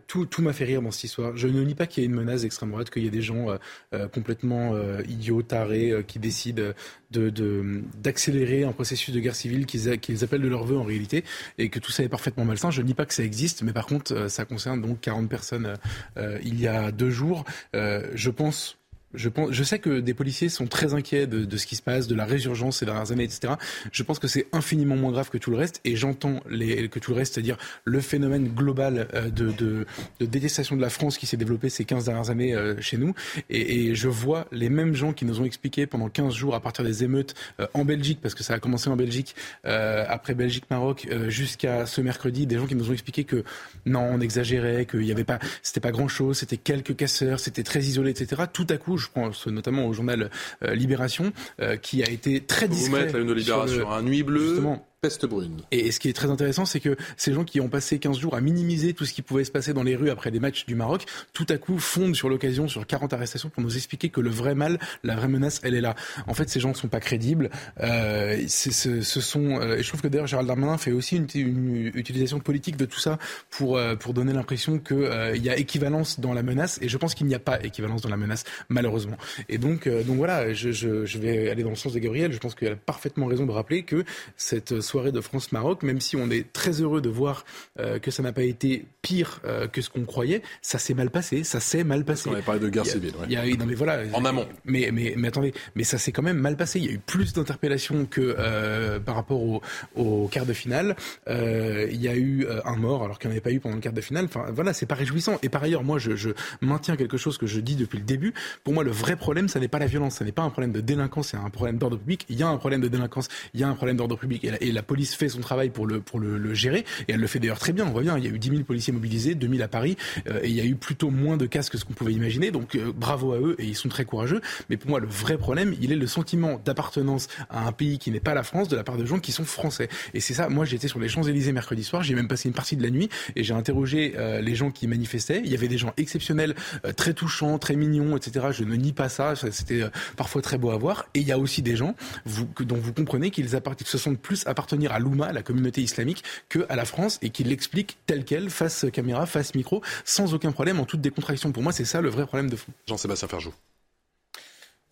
tout, 0.07 0.41
m'a 0.41 0.51
fait 0.51 0.65
rire 0.65 0.81
dans 0.81 0.91
cette 0.91 1.05
histoire. 1.05 1.37
Je 1.37 1.47
ne 1.47 1.63
nie 1.63 1.75
pas 1.75 1.87
qu'il 1.87 2.03
y 2.03 2.05
ait 2.05 2.09
une 2.09 2.15
menace 2.15 2.41
d'extrême 2.41 2.71
droite, 2.71 2.89
qu'il 2.89 3.03
y 3.03 3.07
ait 3.07 3.11
des 3.11 3.21
gens 3.21 3.49
euh, 3.49 3.57
euh, 3.93 4.07
complètement 4.09 4.73
euh, 4.73 5.01
idiots, 5.07 5.41
tarés, 5.41 5.91
euh, 5.91 6.01
qui 6.01 6.19
décident 6.19 6.73
de, 7.11 7.29
de, 7.29 7.81
d'accélérer 7.97 8.65
un 8.65 8.73
processus 8.73 9.13
de 9.13 9.19
guerre 9.21 9.35
civile 9.35 9.65
qu'ils, 9.65 9.99
qu'ils 9.99 10.23
appellent 10.25 10.41
de 10.41 10.49
leur 10.49 10.65
vœu 10.65 10.77
en 10.77 10.83
réalité, 10.83 11.23
et 11.57 11.69
que 11.69 11.79
tout 11.79 11.91
ça 11.91 12.03
est 12.03 12.09
parfaitement 12.09 12.43
malsain. 12.43 12.71
Je 12.71 12.81
ne 12.81 12.87
nie 12.87 12.93
pas 12.93 13.05
que 13.05 13.13
ça 13.13 13.23
existe, 13.23 13.61
mais 13.63 13.71
par 13.71 13.85
contre, 13.85 14.29
ça 14.29 14.43
concerne 14.43 14.81
donc 14.81 14.99
40 14.99 15.29
personnes 15.29 15.75
il 16.17 16.59
y 16.59 16.67
a 16.67 16.91
deux 16.91 17.09
jours. 17.09 17.45
je 17.73 18.29
pense 18.29 18.77
je, 19.17 19.29
pense, 19.29 19.51
je 19.51 19.63
sais 19.63 19.79
que 19.79 19.99
des 19.99 20.13
policiers 20.13 20.49
sont 20.49 20.67
très 20.67 20.93
inquiets 20.93 21.27
de, 21.27 21.45
de, 21.45 21.57
ce 21.57 21.65
qui 21.65 21.75
se 21.75 21.81
passe, 21.81 22.07
de 22.07 22.15
la 22.15 22.25
résurgence 22.25 22.77
ces 22.77 22.85
dernières 22.85 23.11
années, 23.11 23.23
etc. 23.23 23.53
Je 23.91 24.03
pense 24.03 24.19
que 24.19 24.27
c'est 24.27 24.47
infiniment 24.53 24.95
moins 24.95 25.11
grave 25.11 25.29
que 25.29 25.37
tout 25.37 25.51
le 25.51 25.57
reste, 25.57 25.81
et 25.83 25.95
j'entends 25.95 26.39
les, 26.49 26.87
que 26.89 26.99
tout 26.99 27.11
le 27.11 27.17
reste, 27.17 27.33
c'est-à-dire 27.33 27.57
le 27.83 27.99
phénomène 27.99 28.47
global 28.47 29.07
de, 29.35 29.51
de, 29.51 29.85
de, 30.19 30.25
détestation 30.25 30.75
de 30.75 30.81
la 30.81 30.89
France 30.89 31.17
qui 31.17 31.25
s'est 31.25 31.37
développé 31.37 31.69
ces 31.69 31.85
15 31.85 32.05
dernières 32.05 32.29
années 32.29 32.53
euh, 32.53 32.79
chez 32.79 32.97
nous, 32.97 33.13
et, 33.49 33.89
et, 33.89 33.95
je 33.95 34.07
vois 34.07 34.47
les 34.51 34.69
mêmes 34.69 34.93
gens 34.93 35.13
qui 35.13 35.25
nous 35.25 35.41
ont 35.41 35.45
expliqué 35.45 35.87
pendant 35.87 36.09
15 36.09 36.33
jours 36.33 36.55
à 36.55 36.59
partir 36.59 36.85
des 36.85 37.03
émeutes 37.03 37.33
euh, 37.59 37.67
en 37.73 37.85
Belgique, 37.85 38.19
parce 38.21 38.35
que 38.35 38.43
ça 38.43 38.53
a 38.53 38.59
commencé 38.59 38.89
en 38.89 38.95
Belgique, 38.95 39.35
euh, 39.65 40.05
après 40.07 40.33
Belgique-Maroc, 40.33 41.07
jusqu'à 41.27 41.85
ce 41.85 42.01
mercredi, 42.01 42.45
des 42.45 42.57
gens 42.57 42.67
qui 42.67 42.75
nous 42.75 42.89
ont 42.89 42.93
expliqué 42.93 43.23
que 43.23 43.43
non, 43.85 44.07
on 44.11 44.19
exagérait, 44.19 44.85
qu'il 44.85 45.01
n'y 45.01 45.11
avait 45.11 45.23
pas, 45.23 45.39
c'était 45.63 45.79
pas 45.79 45.91
grand-chose, 45.91 46.37
c'était 46.37 46.57
quelques 46.57 46.95
casseurs, 46.95 47.39
c'était 47.39 47.63
très 47.63 47.81
isolé, 47.81 48.11
etc. 48.11 48.43
Tout 48.51 48.67
à 48.69 48.77
coup, 48.77 48.97
pense 49.09 49.47
notamment 49.47 49.85
au 49.87 49.93
journal 49.93 50.29
euh, 50.63 50.75
Libération, 50.75 51.31
euh, 51.61 51.77
qui 51.77 52.03
a 52.03 52.09
été 52.09 52.41
très 52.41 52.67
discret. 52.67 52.89
Vous 52.89 52.97
mettre 52.97 53.13
la 53.13 53.19
une 53.21 53.27
de 53.27 53.33
Libération, 53.33 53.91
un 53.91 54.01
nuit 54.01 54.23
bleue. 54.23 54.49
Justement, 54.49 54.87
peste 55.01 55.25
brune. 55.25 55.61
Et 55.71 55.91
ce 55.91 55.99
qui 55.99 56.09
est 56.09 56.13
très 56.13 56.29
intéressant, 56.29 56.65
c'est 56.65 56.79
que 56.79 56.95
ces 57.17 57.33
gens 57.33 57.43
qui 57.43 57.61
ont 57.61 57.69
passé 57.69 57.99
15 57.99 58.17
jours 58.17 58.35
à 58.35 58.41
minimiser 58.41 58.93
tout 58.93 59.05
ce 59.05 59.13
qui 59.13 59.21
pouvait 59.21 59.43
se 59.43 59.51
passer 59.51 59.73
dans 59.73 59.83
les 59.83 59.95
rues 59.95 60.09
après 60.09 60.31
les 60.31 60.39
matchs 60.39 60.65
du 60.65 60.75
Maroc, 60.75 61.05
tout 61.33 61.45
à 61.49 61.57
coup 61.57 61.79
fondent 61.79 62.15
sur 62.15 62.29
l'occasion 62.29 62.67
sur 62.67 62.85
40 62.85 63.13
arrestations 63.13 63.49
pour 63.49 63.61
nous 63.63 63.75
expliquer 63.75 64.09
que 64.09 64.21
le 64.21 64.29
vrai 64.29 64.55
mal, 64.55 64.79
la 65.03 65.15
vraie 65.15 65.27
menace, 65.27 65.61
elle 65.63 65.75
est 65.75 65.81
là. 65.81 65.95
En 66.25 66.33
fait, 66.33 66.49
ces 66.49 66.59
gens 66.59 66.69
ne 66.69 66.73
sont 66.75 66.87
pas 66.87 66.99
crédibles. 66.99 67.49
Euh, 67.81 68.43
ce, 68.47 69.21
sont, 69.21 69.59
euh, 69.59 69.77
et 69.77 69.83
je 69.83 69.87
trouve 69.87 70.01
que 70.01 70.07
d'ailleurs 70.07 70.27
Gérald 70.27 70.47
Darmanin 70.47 70.77
fait 70.77 70.91
aussi 70.91 71.17
une, 71.17 71.27
une, 71.35 71.91
utilisation 71.93 72.39
politique 72.39 72.77
de 72.77 72.85
tout 72.85 72.99
ça 72.99 73.17
pour 73.49 73.77
euh, 73.77 73.95
pour 73.95 74.13
donner 74.13 74.33
l'impression 74.33 74.79
qu'il 74.79 74.97
euh, 74.97 75.35
y 75.35 75.49
a 75.49 75.57
équivalence 75.57 76.19
dans 76.19 76.33
la 76.33 76.43
menace. 76.43 76.79
Et 76.81 76.89
je 76.89 76.97
pense 76.97 77.15
qu'il 77.15 77.27
n'y 77.27 77.35
a 77.35 77.39
pas 77.39 77.63
équivalence 77.63 78.01
dans 78.01 78.09
la 78.09 78.17
menace, 78.17 78.43
malheureusement. 78.69 79.17
Et 79.49 79.57
donc 79.57 79.87
euh, 79.87 80.03
donc 80.03 80.17
voilà, 80.17 80.53
je, 80.53 80.71
je, 80.71 81.05
je 81.05 81.19
vais 81.19 81.49
aller 81.49 81.63
dans 81.63 81.69
le 81.69 81.75
sens 81.75 81.93
de 81.93 81.99
Gabriel. 81.99 82.31
Je 82.31 82.39
pense 82.39 82.55
qu'elle 82.55 82.73
a 82.73 82.75
parfaitement 82.75 83.25
raison 83.27 83.45
de 83.45 83.51
rappeler 83.51 83.83
que 83.83 84.03
cette 84.35 84.81
soirée 84.87 85.11
de 85.11 85.21
France-Maroc, 85.21 85.83
même 85.83 86.01
si 86.01 86.15
on 86.15 86.29
est 86.29 86.51
très 86.51 86.81
heureux 86.81 87.01
de 87.01 87.09
voir 87.09 87.45
euh, 87.79 87.99
que 87.99 88.11
ça 88.11 88.23
n'a 88.23 88.33
pas 88.33 88.43
été 88.43 88.85
pire 89.01 89.41
euh, 89.45 89.67
que 89.67 89.81
ce 89.81 89.89
qu'on 89.89 90.05
croyait, 90.05 90.41
ça 90.61 90.79
s'est 90.79 90.93
mal 90.93 91.11
passé, 91.11 91.43
ça 91.43 91.59
s'est 91.59 91.83
mal 91.83 92.03
passé. 92.05 92.29
On 92.29 92.33
avait 92.33 92.41
parlé 92.41 92.59
de 92.59 92.69
guerre 92.69 92.85
civile. 92.85 93.13
Ouais. 93.19 93.27
Y 93.27 93.35
a, 93.35 93.45
non 93.57 93.65
mais 93.65 93.75
voilà. 93.75 94.01
En 94.13 94.25
amont. 94.25 94.47
Mais, 94.65 94.89
mais, 94.91 95.13
mais 95.17 95.27
attendez, 95.27 95.53
mais 95.75 95.83
ça 95.83 95.97
s'est 95.97 96.11
quand 96.11 96.23
même 96.23 96.37
mal 96.37 96.57
passé. 96.57 96.79
Il 96.79 96.85
y 96.85 96.89
a 96.89 96.91
eu 96.91 96.99
plus 96.99 97.33
d'interpellations 97.33 98.05
que 98.05 98.35
euh, 98.37 98.99
par 98.99 99.15
rapport 99.15 99.41
au, 99.41 99.61
au, 99.95 100.27
quart 100.27 100.45
de 100.45 100.53
finale. 100.53 100.95
Il 101.27 102.01
y 102.01 102.07
a 102.07 102.15
eu 102.15 102.47
un 102.65 102.75
mort 102.75 103.03
alors 103.03 103.19
qu'il 103.19 103.29
n'y 103.29 103.33
en 103.33 103.35
avait 103.35 103.41
pas 103.41 103.51
eu 103.51 103.59
pendant 103.59 103.75
le 103.75 103.81
quart 103.81 103.93
de 103.93 104.01
finale. 104.01 104.25
Enfin 104.25 104.45
voilà, 104.51 104.73
c'est 104.73 104.85
pas 104.85 104.95
réjouissant. 104.95 105.37
Et 105.43 105.49
par 105.49 105.63
ailleurs, 105.63 105.83
moi, 105.83 105.99
je, 105.99 106.15
je 106.15 106.29
maintiens 106.61 106.95
quelque 106.95 107.17
chose 107.17 107.37
que 107.37 107.47
je 107.47 107.59
dis 107.59 107.75
depuis 107.75 107.97
le 107.97 108.03
début. 108.03 108.33
Pour 108.63 108.73
moi, 108.73 108.83
le 108.83 108.91
vrai 108.91 109.15
problème, 109.15 109.47
ça 109.47 109.59
n'est 109.59 109.67
pas 109.67 109.79
la 109.79 109.87
violence, 109.87 110.15
ça 110.15 110.25
n'est 110.25 110.31
pas 110.31 110.43
un 110.43 110.49
problème 110.49 110.71
de 110.71 110.81
délinquance, 110.81 111.29
c'est 111.29 111.37
un 111.37 111.49
problème 111.49 111.77
d'ordre 111.77 111.97
public. 111.97 112.25
Il 112.29 112.37
y 112.37 112.43
a 112.43 112.47
un 112.47 112.57
problème 112.57 112.81
de 112.81 112.87
délinquance, 112.87 113.27
il 113.53 113.59
y 113.59 113.63
a 113.63 113.67
un 113.67 113.73
problème 113.75 113.97
d'ordre 113.97 114.17
public. 114.17 114.43
Et 114.43 114.51
la, 114.51 114.61
et 114.61 114.71
la 114.77 114.83
police 114.83 115.15
fait 115.15 115.27
son 115.27 115.41
travail 115.41 115.71
pour 115.71 115.87
le, 115.87 116.01
pour 116.01 116.19
le, 116.19 116.53
gérer, 116.53 116.85
et 117.07 117.13
elle 117.13 117.19
le 117.19 117.25
fait 117.25 117.39
d'ailleurs 117.39 117.57
très 117.57 117.73
bien, 117.73 117.85
on 117.87 117.89
voit 117.89 118.03
bien, 118.03 118.15
il 118.15 118.23
y 118.23 118.27
a 118.27 118.29
eu 118.29 118.37
10 118.37 118.49
000 118.49 118.63
policiers 118.63 118.93
mobilisés, 118.93 119.33
2 119.33 119.47
000 119.47 119.61
à 119.63 119.67
Paris, 119.67 119.97
et 120.43 120.47
il 120.47 120.53
y 120.53 120.61
a 120.61 120.65
eu 120.65 120.75
plutôt 120.75 121.09
moins 121.09 121.35
de 121.35 121.47
casques 121.47 121.73
que 121.73 121.79
ce 121.79 121.85
qu'on 121.85 121.93
pouvait 121.93 122.13
imaginer, 122.13 122.51
donc 122.51 122.77
bravo 122.95 123.33
à 123.33 123.39
eux, 123.39 123.55
et 123.57 123.65
ils 123.65 123.75
sont 123.75 123.89
très 123.89 124.05
courageux, 124.05 124.39
mais 124.69 124.77
pour 124.77 124.91
moi 124.91 124.99
le 124.99 125.07
vrai 125.07 125.37
problème, 125.37 125.75
il 125.81 125.91
est 125.91 125.95
le 125.95 126.05
sentiment 126.05 126.61
d'appartenance 126.63 127.27
à 127.49 127.67
un 127.67 127.71
pays 127.71 127.97
qui 127.97 128.11
n'est 128.11 128.19
pas 128.19 128.35
la 128.35 128.43
France 128.43 128.67
de 128.67 128.75
la 128.75 128.83
part 128.83 128.97
de 128.97 129.05
gens 129.05 129.19
qui 129.19 129.31
sont 129.31 129.45
français. 129.45 129.89
Et 130.13 130.19
c'est 130.19 130.35
ça, 130.35 130.47
moi 130.47 130.63
j'étais 130.63 130.87
sur 130.87 130.99
les 130.99 131.09
Champs-Élysées 131.09 131.53
mercredi 131.53 131.83
soir, 131.83 132.03
j'ai 132.03 132.13
même 132.13 132.27
passé 132.27 132.47
une 132.47 132.55
partie 132.55 132.77
de 132.77 132.83
la 132.83 132.91
nuit, 132.91 133.09
et 133.35 133.43
j'ai 133.43 133.55
interrogé 133.55 134.13
les 134.41 134.55
gens 134.55 134.69
qui 134.69 134.87
manifestaient, 134.87 135.41
il 135.43 135.51
y 135.51 135.55
avait 135.55 135.67
des 135.67 135.79
gens 135.79 135.93
exceptionnels, 135.97 136.53
très 136.95 137.13
touchants, 137.15 137.57
très 137.57 137.75
mignons, 137.75 138.15
etc. 138.15 138.47
Je 138.51 138.63
ne 138.63 138.75
nie 138.75 138.93
pas 138.93 139.09
ça, 139.09 139.33
c'était 139.35 139.83
parfois 140.15 140.41
très 140.43 140.57
beau 140.57 140.69
à 140.69 140.77
voir, 140.77 141.07
et 141.15 141.19
il 141.19 141.27
y 141.27 141.31
a 141.31 141.39
aussi 141.39 141.61
des 141.61 141.75
gens 141.75 141.95
vous, 142.25 142.47
dont 142.59 142.75
vous 142.75 142.93
comprenez 142.93 143.31
qu'ils 143.31 143.49
se 143.49 143.97
sentent 143.97 144.19
plus 144.19 144.45
appartenir 144.67 144.91
à 144.91 144.99
l'Ouma, 144.99 145.31
la 145.31 145.43
communauté 145.43 145.81
islamique, 145.81 146.23
que 146.49 146.65
à 146.67 146.75
la 146.75 146.83
France 146.83 147.19
et 147.21 147.29
qu'ils 147.29 147.47
l'expliquent 147.47 147.97
tel 148.05 148.25
quel, 148.25 148.49
face 148.49 148.85
caméra, 148.91 149.25
face 149.25 149.55
micro, 149.55 149.81
sans 150.03 150.33
aucun 150.33 150.51
problème, 150.51 150.81
en 150.81 150.85
toute 150.85 150.99
décontraction. 150.99 151.53
Pour 151.53 151.63
moi, 151.63 151.71
c'est 151.71 151.85
ça 151.85 152.01
le 152.01 152.09
vrai 152.09 152.25
problème 152.25 152.49
de 152.49 152.57
fond. 152.57 152.73
Jean-Sébastien 152.85 153.29
Ferjou. 153.29 153.53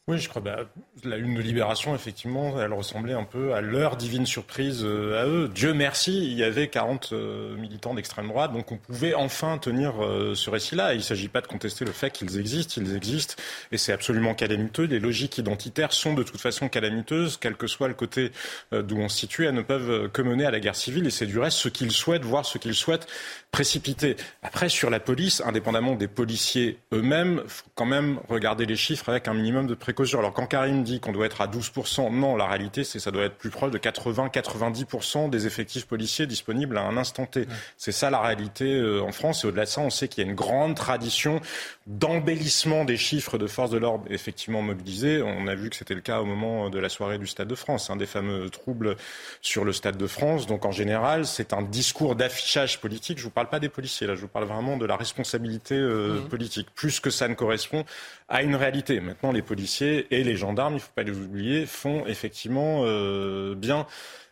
Oui, 0.08 0.20
je 0.20 0.30
crois. 0.30 0.40
Bah, 0.40 0.58
la 1.04 1.18
une 1.18 1.34
de 1.34 1.42
Libération, 1.42 1.96
effectivement, 1.96 2.62
elle 2.62 2.74
ressemblait 2.74 3.16
un 3.16 3.24
peu 3.24 3.56
à 3.56 3.62
leur 3.62 3.98
divine 3.98 4.28
surprise 4.28 4.84
euh, 4.84 5.20
à 5.20 5.26
eux. 5.26 5.50
Dieu 5.52 5.74
merci, 5.74 6.32
il 6.32 6.38
y 6.38 6.44
avait 6.44 6.68
40 6.68 7.10
euh, 7.14 7.56
militants 7.58 7.96
d'extrême 7.96 8.28
droite, 8.28 8.54
donc 8.54 8.72
on 8.72 8.78
pouvait 8.78 9.16
enfin 9.16 9.58
tenir 9.58 10.04
euh, 10.04 10.36
ce 10.36 10.52
récit-là. 10.52 10.94
Il 10.94 10.98
ne 10.98 11.02
s'agit 11.02 11.28
pas 11.28 11.42
de 11.42 11.48
contester 11.48 11.86
le 11.86 11.92
fait 11.92 12.12
qu'ils 12.12 12.40
existent, 12.40 12.80
ils 12.80 12.96
existent, 12.96 13.34
et 13.72 13.80
c'est 13.80 13.94
absolument 13.94 14.36
calamiteux. 14.36 14.84
Les 14.84 15.00
logiques 15.00 15.40
identitaires 15.40 15.92
sont 15.92 16.14
de 16.14 16.22
toute 16.22 16.40
façon 16.40 16.70
calamiteuses, 16.70 17.38
quel 17.42 17.56
que 17.56 17.66
soit 17.66 17.88
le 17.88 17.96
côté 17.96 18.32
d'où 18.72 18.98
on 18.98 19.10
se 19.10 19.18
situe, 19.18 19.46
elles 19.48 19.56
ne 19.56 19.64
peuvent 19.64 20.12
que 20.12 20.22
mener 20.22 20.46
à 20.46 20.52
la 20.52 20.60
guerre 20.60 20.76
civile, 20.76 21.08
et 21.08 21.12
c'est 21.12 21.26
du 21.26 21.40
reste 21.40 21.58
ce 21.58 21.70
qu'ils 21.70 21.92
souhaitent, 21.92 22.26
voir 22.26 22.46
ce 22.46 22.60
qu'ils 22.60 22.76
souhaitent 22.76 23.08
précipiter. 23.50 24.18
Après, 24.44 24.70
sur 24.70 24.90
la 24.90 25.00
police, 25.00 25.42
indépendamment 25.44 25.96
des 25.96 26.10
policiers 26.10 26.78
eux-mêmes, 26.94 27.42
faut 27.48 27.70
quand 27.74 27.86
même 27.86 28.20
regarder 28.28 28.66
les 28.66 28.76
chiffres 28.76 29.08
avec 29.08 29.30
un 29.30 29.34
minimum 29.34 29.66
de 29.66 29.74
précaution 29.74 29.95
alors 30.14 30.34
quand 30.34 30.48
Karim 30.48 30.84
dit 30.84 31.00
qu'on 31.00 31.12
doit 31.12 31.26
être 31.26 31.42
à 31.42 31.48
12%, 31.48 32.14
non, 32.14 32.36
la 32.36 32.48
réalité 32.48 32.84
c'est 32.84 33.00
ça 33.00 33.12
doit 33.12 33.24
être 33.24 33.38
plus 33.38 33.50
proche 33.50 33.72
de 33.72 33.78
80-90% 33.78 35.30
des 35.30 35.48
effectifs 35.48 35.86
policiers 35.86 36.28
disponibles 36.28 36.78
à 36.78 36.82
un 36.82 36.98
instant 36.98 37.26
T. 37.26 37.48
C'est 37.78 37.92
ça 37.92 38.10
la 38.10 38.22
réalité 38.22 38.74
euh, 38.74 39.02
en 39.02 39.12
France. 39.12 39.44
Et 39.44 39.48
au-delà 39.48 39.66
de 39.66 39.70
ça, 39.70 39.82
on 39.82 39.90
sait 39.90 40.08
qu'il 40.08 40.24
y 40.24 40.28
a 40.28 40.30
une 40.30 40.36
grande 40.36 40.76
tradition 40.76 41.42
d'embellissement 41.88 42.84
des 42.84 42.98
chiffres 42.98 43.38
de 43.38 43.48
forces 43.48 43.70
de 43.70 43.78
l'ordre 43.78 44.06
effectivement 44.10 44.62
mobilisés. 44.62 45.22
On 45.22 45.48
a 45.48 45.56
vu 45.56 45.70
que 45.70 45.76
c'était 45.76 45.94
le 45.94 46.02
cas 46.02 46.20
au 46.20 46.26
moment 46.26 46.70
de 46.70 46.80
la 46.80 46.90
soirée 46.90 47.18
du 47.18 47.28
Stade 47.28 47.48
de 47.48 47.56
France, 47.56 47.90
un 47.90 47.96
des 47.96 48.08
fameux 48.08 48.50
troubles 48.50 48.96
sur 49.42 49.66
le 49.66 49.72
Stade 49.72 49.98
de 49.98 50.08
France. 50.08 50.48
Donc 50.48 50.66
en 50.66 50.72
général, 50.72 51.26
c'est 51.26 51.54
un 51.54 51.62
discours 51.62 52.16
d'affichage 52.16 52.80
politique. 52.80 53.18
Je 53.18 53.24
ne 53.24 53.28
vous 53.28 53.34
parle 53.34 53.50
pas 53.50 53.60
des 53.60 53.70
policiers, 53.70 54.08
là, 54.08 54.16
je 54.16 54.22
vous 54.22 54.28
parle 54.28 54.46
vraiment 54.46 54.78
de 54.78 54.86
la 54.86 54.96
responsabilité 54.96 55.76
euh, 55.76 56.22
mmh. 56.22 56.30
politique, 56.30 56.68
plus 56.74 57.00
que 57.00 57.10
ça 57.10 57.28
ne 57.28 57.34
correspond 57.36 57.86
à 58.28 58.42
une 58.42 58.56
réalité. 58.56 59.00
Maintenant, 59.00 59.32
les 59.32 59.44
policiers 59.44 59.85
et 59.86 60.24
les 60.24 60.36
gendarmes, 60.36 60.74
il 60.74 60.78
ne 60.78 60.82
faut 60.82 60.92
pas 60.96 61.04
les 61.04 61.18
oublier, 61.18 61.66
font 61.66 62.06
effectivement 62.06 62.82
euh, 62.84 63.56
bien 63.56 63.86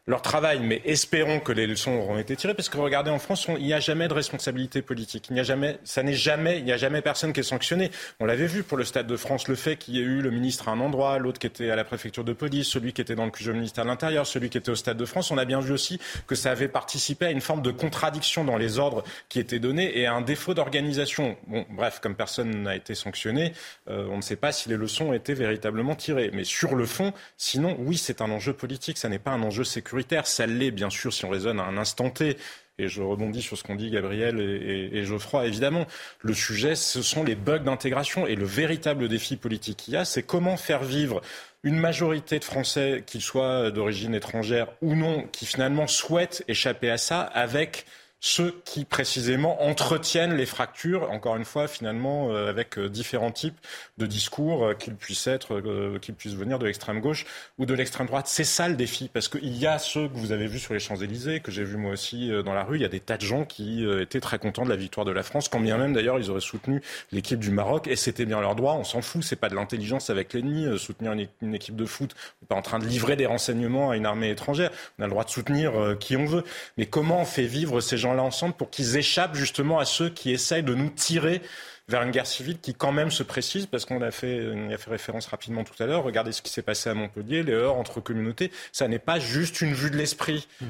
leur 0.05 0.21
travail, 0.21 0.59
mais 0.59 0.81
espérons 0.83 1.39
que 1.39 1.53
les 1.53 1.65
leçons 1.65 1.91
auront 1.91 2.17
été 2.17 2.35
tirées, 2.35 2.53
parce 2.53 2.67
que 2.67 2.77
regardez, 2.77 3.09
en 3.09 3.19
France, 3.19 3.47
il 3.57 3.65
n'y 3.65 3.73
a 3.73 3.79
jamais 3.79 4.09
de 4.09 4.13
responsabilité 4.13 4.81
politique. 4.81 5.27
Il 5.29 5.33
n'y 5.33 5.39
a 5.39 5.43
jamais, 5.43 5.79
ça 5.85 6.03
n'est 6.03 6.13
jamais, 6.13 6.59
il 6.59 6.65
n'y 6.65 6.73
a 6.73 6.77
jamais 6.77 7.01
personne 7.01 7.31
qui 7.31 7.39
est 7.39 7.43
sanctionné. 7.43 7.89
On 8.19 8.25
l'avait 8.25 8.47
vu 8.47 8.63
pour 8.63 8.77
le 8.77 8.83
Stade 8.83 9.07
de 9.07 9.15
France, 9.15 9.47
le 9.47 9.55
fait 9.55 9.77
qu'il 9.77 9.95
y 9.95 9.99
ait 9.99 10.03
eu 10.03 10.21
le 10.21 10.29
ministre 10.29 10.67
à 10.67 10.73
un 10.73 10.81
endroit, 10.81 11.19
l'autre 11.19 11.39
qui 11.39 11.47
était 11.47 11.69
à 11.69 11.77
la 11.77 11.85
préfecture 11.85 12.25
de 12.25 12.33
police, 12.33 12.67
celui 12.67 12.91
qui 12.91 12.99
était 12.99 13.15
dans 13.15 13.23
le 13.23 13.31
QG 13.31 13.51
ministère 13.51 13.85
de 13.85 13.89
l'Intérieur, 13.89 14.27
celui 14.27 14.49
qui 14.49 14.57
était 14.57 14.71
au 14.71 14.75
Stade 14.75 14.97
de 14.97 15.05
France. 15.05 15.31
On 15.31 15.37
a 15.37 15.45
bien 15.45 15.61
vu 15.61 15.71
aussi 15.71 16.01
que 16.27 16.35
ça 16.35 16.51
avait 16.51 16.67
participé 16.67 17.27
à 17.27 17.31
une 17.31 17.41
forme 17.41 17.61
de 17.61 17.71
contradiction 17.71 18.43
dans 18.43 18.57
les 18.57 18.79
ordres 18.79 19.05
qui 19.29 19.39
étaient 19.39 19.59
donnés 19.59 19.97
et 19.97 20.05
à 20.05 20.13
un 20.13 20.21
défaut 20.21 20.53
d'organisation. 20.53 21.37
Bon, 21.47 21.65
bref, 21.69 22.01
comme 22.01 22.15
personne 22.15 22.63
n'a 22.63 22.75
été 22.75 22.93
sanctionné, 22.93 23.53
euh, 23.89 24.05
on 24.09 24.17
ne 24.17 24.21
sait 24.21 24.35
pas 24.35 24.51
si 24.51 24.67
les 24.67 24.75
leçons 24.75 25.11
ont 25.11 25.13
été 25.13 25.33
véritablement 25.33 25.95
tirées. 25.95 26.29
Mais 26.33 26.43
sur 26.43 26.75
le 26.75 26.85
fond, 26.85 27.13
sinon, 27.37 27.77
oui, 27.79 27.95
c'est 27.95 28.19
un 28.19 28.29
enjeu 28.31 28.51
politique, 28.51 28.97
ça 28.97 29.07
n'est 29.07 29.17
pas 29.17 29.31
un 29.31 29.43
enjeu 29.43 29.63
sécuritaire 29.63 29.92
ça 30.23 30.45
l'est, 30.45 30.71
bien 30.71 30.89
sûr, 30.89 31.13
si 31.13 31.25
on 31.25 31.29
raisonne 31.29 31.59
à 31.59 31.63
un 31.63 31.77
instant 31.77 32.09
T. 32.09 32.37
Et 32.79 32.87
je 32.87 33.03
rebondis 33.03 33.43
sur 33.43 33.55
ce 33.55 33.63
qu'ont 33.63 33.75
dit 33.75 33.91
Gabriel 33.91 34.39
et, 34.39 35.05
Geoffroy. 35.05 35.45
Évidemment, 35.45 35.85
le 36.21 36.33
sujet, 36.33 36.75
ce 36.75 37.03
sont 37.03 37.23
les 37.23 37.35
bugs 37.35 37.59
d'intégration. 37.59 38.25
Et 38.25 38.35
le 38.35 38.45
véritable 38.45 39.07
défi 39.09 39.37
politique 39.37 39.77
qu'il 39.77 39.93
y 39.93 39.97
a, 39.97 40.05
c'est 40.05 40.23
comment 40.23 40.57
faire 40.57 40.83
vivre 40.83 41.21
une 41.61 41.77
majorité 41.77 42.39
de 42.39 42.43
Français, 42.43 43.03
qu'ils 43.05 43.21
soient 43.21 43.69
d'origine 43.71 44.15
étrangère 44.15 44.67
ou 44.81 44.95
non, 44.95 45.27
qui 45.31 45.45
finalement 45.45 45.87
souhaitent 45.87 46.43
échapper 46.47 46.89
à 46.89 46.97
ça 46.97 47.21
avec 47.21 47.85
ceux 48.25 48.55
qui 48.63 48.85
précisément 48.85 49.61
entretiennent 49.67 50.37
les 50.37 50.45
fractures, 50.45 51.11
encore 51.11 51.35
une 51.35 51.43
fois, 51.43 51.67
finalement, 51.67 52.31
euh, 52.31 52.49
avec 52.49 52.77
euh, 52.77 52.87
différents 52.87 53.33
types 53.33 53.57
de 53.97 54.05
discours, 54.05 54.65
euh, 54.65 54.73
qu'ils 54.73 54.95
puissent 54.95 55.27
être, 55.27 55.61
qu'ils 55.99 56.15
puissent 56.15 56.35
venir 56.35 56.57
de 56.57 56.65
l'extrême 56.65 57.01
gauche 57.01 57.25
ou 57.57 57.65
de 57.65 57.73
l'extrême 57.73 58.07
droite. 58.07 58.27
C'est 58.29 58.45
ça 58.45 58.69
le 58.69 58.75
défi, 58.75 59.09
parce 59.13 59.27
qu'il 59.27 59.57
y 59.57 59.67
a 59.67 59.77
ceux 59.77 60.07
que 60.07 60.15
vous 60.15 60.31
avez 60.31 60.47
vus 60.47 60.59
sur 60.59 60.73
les 60.73 60.79
Champs-Élysées, 60.79 61.41
que 61.41 61.51
j'ai 61.51 61.65
vu 61.65 61.75
moi 61.75 61.91
aussi 61.91 62.31
dans 62.45 62.53
la 62.53 62.63
rue, 62.63 62.77
il 62.77 62.81
y 62.81 62.85
a 62.85 62.89
des 62.89 63.01
tas 63.01 63.17
de 63.17 63.23
gens 63.23 63.43
qui 63.43 63.85
étaient 63.99 64.21
très 64.21 64.39
contents 64.39 64.63
de 64.63 64.69
la 64.69 64.77
victoire 64.77 65.05
de 65.05 65.11
la 65.11 65.23
France, 65.23 65.49
quand 65.49 65.59
bien 65.59 65.77
même 65.77 65.91
d'ailleurs 65.91 66.17
ils 66.17 66.29
auraient 66.29 66.39
soutenu 66.39 66.81
l'équipe 67.11 67.39
du 67.39 67.51
Maroc, 67.51 67.87
et 67.87 67.97
c'était 67.97 68.25
bien 68.25 68.39
leur 68.39 68.55
droit, 68.55 68.75
on 68.75 68.85
s'en 68.85 69.01
fout, 69.01 69.21
c'est 69.23 69.35
pas 69.35 69.49
de 69.49 69.55
l'intelligence 69.55 70.09
avec 70.09 70.33
l'ennemi, 70.33 70.79
soutenir 70.79 71.11
une, 71.41 71.53
équipe 71.53 71.75
de 71.75 71.85
foot, 71.85 72.15
on 72.15 72.43
n'est 72.43 72.47
pas 72.47 72.55
en 72.55 72.61
train 72.61 72.79
de 72.79 72.85
livrer 72.85 73.17
des 73.17 73.25
renseignements 73.25 73.91
à 73.91 73.97
une 73.97 74.05
armée 74.05 74.29
étrangère, 74.29 74.71
on 74.97 75.03
a 75.03 75.07
le 75.07 75.11
droit 75.11 75.25
de 75.25 75.29
soutenir 75.29 75.73
qui 75.99 76.15
on 76.15 76.25
veut. 76.25 76.43
Mais 76.77 76.85
comment 76.85 77.21
on 77.21 77.25
fait 77.25 77.45
vivre 77.45 77.81
ces 77.81 77.97
gens 77.97 78.12
là 78.13 78.23
ensemble 78.23 78.53
pour 78.53 78.69
qu'ils 78.69 78.97
échappent 78.97 79.35
justement 79.35 79.79
à 79.79 79.85
ceux 79.85 80.09
qui 80.09 80.31
essayent 80.31 80.63
de 80.63 80.75
nous 80.75 80.89
tirer 80.89 81.41
vers 81.89 82.01
une 82.01 82.11
guerre 82.11 82.27
civile 82.27 82.59
qui 82.59 82.73
quand 82.73 82.91
même 82.91 83.11
se 83.11 83.23
précise, 83.23 83.65
parce 83.65 83.85
qu'on 83.85 84.01
a 84.01 84.11
fait, 84.11 84.49
a 84.71 84.77
fait 84.77 84.89
référence 84.89 85.25
rapidement 85.27 85.63
tout 85.63 85.81
à 85.83 85.85
l'heure, 85.85 86.03
regardez 86.03 86.31
ce 86.31 86.41
qui 86.41 86.51
s'est 86.51 86.61
passé 86.61 86.89
à 86.89 86.93
Montpellier, 86.93 87.43
les 87.43 87.53
heurts 87.53 87.75
entre 87.75 87.99
communautés, 87.99 88.51
ça 88.71 88.87
n'est 88.87 88.99
pas 88.99 89.19
juste 89.19 89.61
une 89.61 89.73
vue 89.73 89.91
de 89.91 89.97
l'esprit, 89.97 90.47
mmh. 90.61 90.65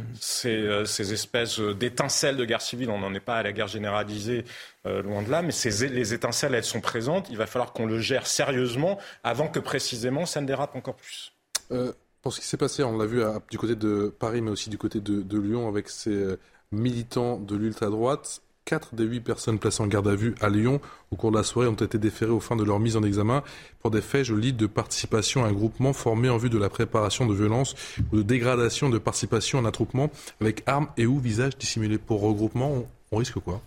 euh, 0.46 0.86
ces 0.86 1.14
espèces 1.14 1.60
d'étincelles 1.60 2.36
de 2.36 2.46
guerre 2.46 2.62
civile, 2.62 2.90
on 2.90 3.00
n'en 3.00 3.14
est 3.14 3.20
pas 3.20 3.38
à 3.38 3.44
la 3.44 3.52
guerre 3.52 3.68
généralisée, 3.68 4.44
euh, 4.88 5.04
loin 5.04 5.22
de 5.22 5.30
là, 5.30 5.44
mais 5.44 5.52
ces, 5.52 5.88
les 5.88 6.14
étincelles, 6.14 6.56
elles 6.56 6.64
sont 6.64 6.82
présentes, 6.82 7.28
il 7.30 7.38
va 7.38 7.46
falloir 7.46 7.74
qu'on 7.74 7.86
le 7.86 8.00
gère 8.00 8.26
sérieusement 8.26 8.98
avant 9.24 9.48
que 9.48 9.60
précisément 9.60 10.26
ça 10.26 10.42
ne 10.42 10.48
dérape 10.48 10.76
encore 10.76 10.96
plus. 10.96 11.32
Euh, 11.72 11.94
pour 12.24 12.34
ce 12.34 12.40
qui 12.40 12.48
s'est 12.48 12.58
passé, 12.58 12.84
on 12.84 12.98
l'a 12.98 13.06
vu 13.06 13.22
du 13.52 13.58
côté 13.58 13.76
de 13.76 14.14
Paris, 14.18 14.42
mais 14.42 14.50
aussi 14.50 14.70
du 14.70 14.78
côté 14.78 15.02
de 15.02 15.40
Lyon, 15.40 15.68
avec 15.68 15.90
ces 15.90 16.38
militants 16.74 17.38
de 17.38 17.56
l'ultra-droite. 17.56 18.42
Quatre 18.66 18.96
des 18.96 19.04
huit 19.04 19.20
personnes 19.20 19.60
placées 19.60 19.84
en 19.84 19.88
garde 19.88 20.08
à 20.08 20.16
vue 20.16 20.36
à 20.40 20.48
Lyon 20.48 20.80
au 21.12 21.18
cours 21.18 21.32
de 21.32 21.38
la 21.38 21.44
soirée 21.44 21.68
ont 21.68 21.74
été 21.74 21.98
déférées 21.98 22.32
au 22.32 22.40
fin 22.40 22.56
de 22.56 22.64
leur 22.64 22.80
mise 22.80 22.96
en 22.96 23.04
examen 23.04 23.44
pour 23.82 23.92
des 23.92 24.00
faits, 24.00 24.24
je 24.24 24.34
lis, 24.34 24.54
de 24.54 24.68
participation 24.68 25.44
à 25.44 25.50
un 25.50 25.52
groupement 25.52 25.92
formé 25.92 26.30
en 26.30 26.38
vue 26.38 26.50
de 26.50 26.58
la 26.58 26.70
préparation 26.70 27.26
de 27.26 27.34
violences 27.34 27.76
ou 28.12 28.18
de 28.18 28.22
dégradation 28.22 28.90
de 28.90 28.98
participation 29.00 29.60
un 29.60 29.66
attroupement 29.66 30.10
avec 30.40 30.64
armes 30.66 30.88
et 30.96 31.06
ou 31.06 31.20
visage 31.20 31.58
dissimulés. 31.58 31.98
Pour 31.98 32.22
regroupement, 32.22 32.86
on 33.12 33.18
risque 33.18 33.40
quoi? 33.40 33.62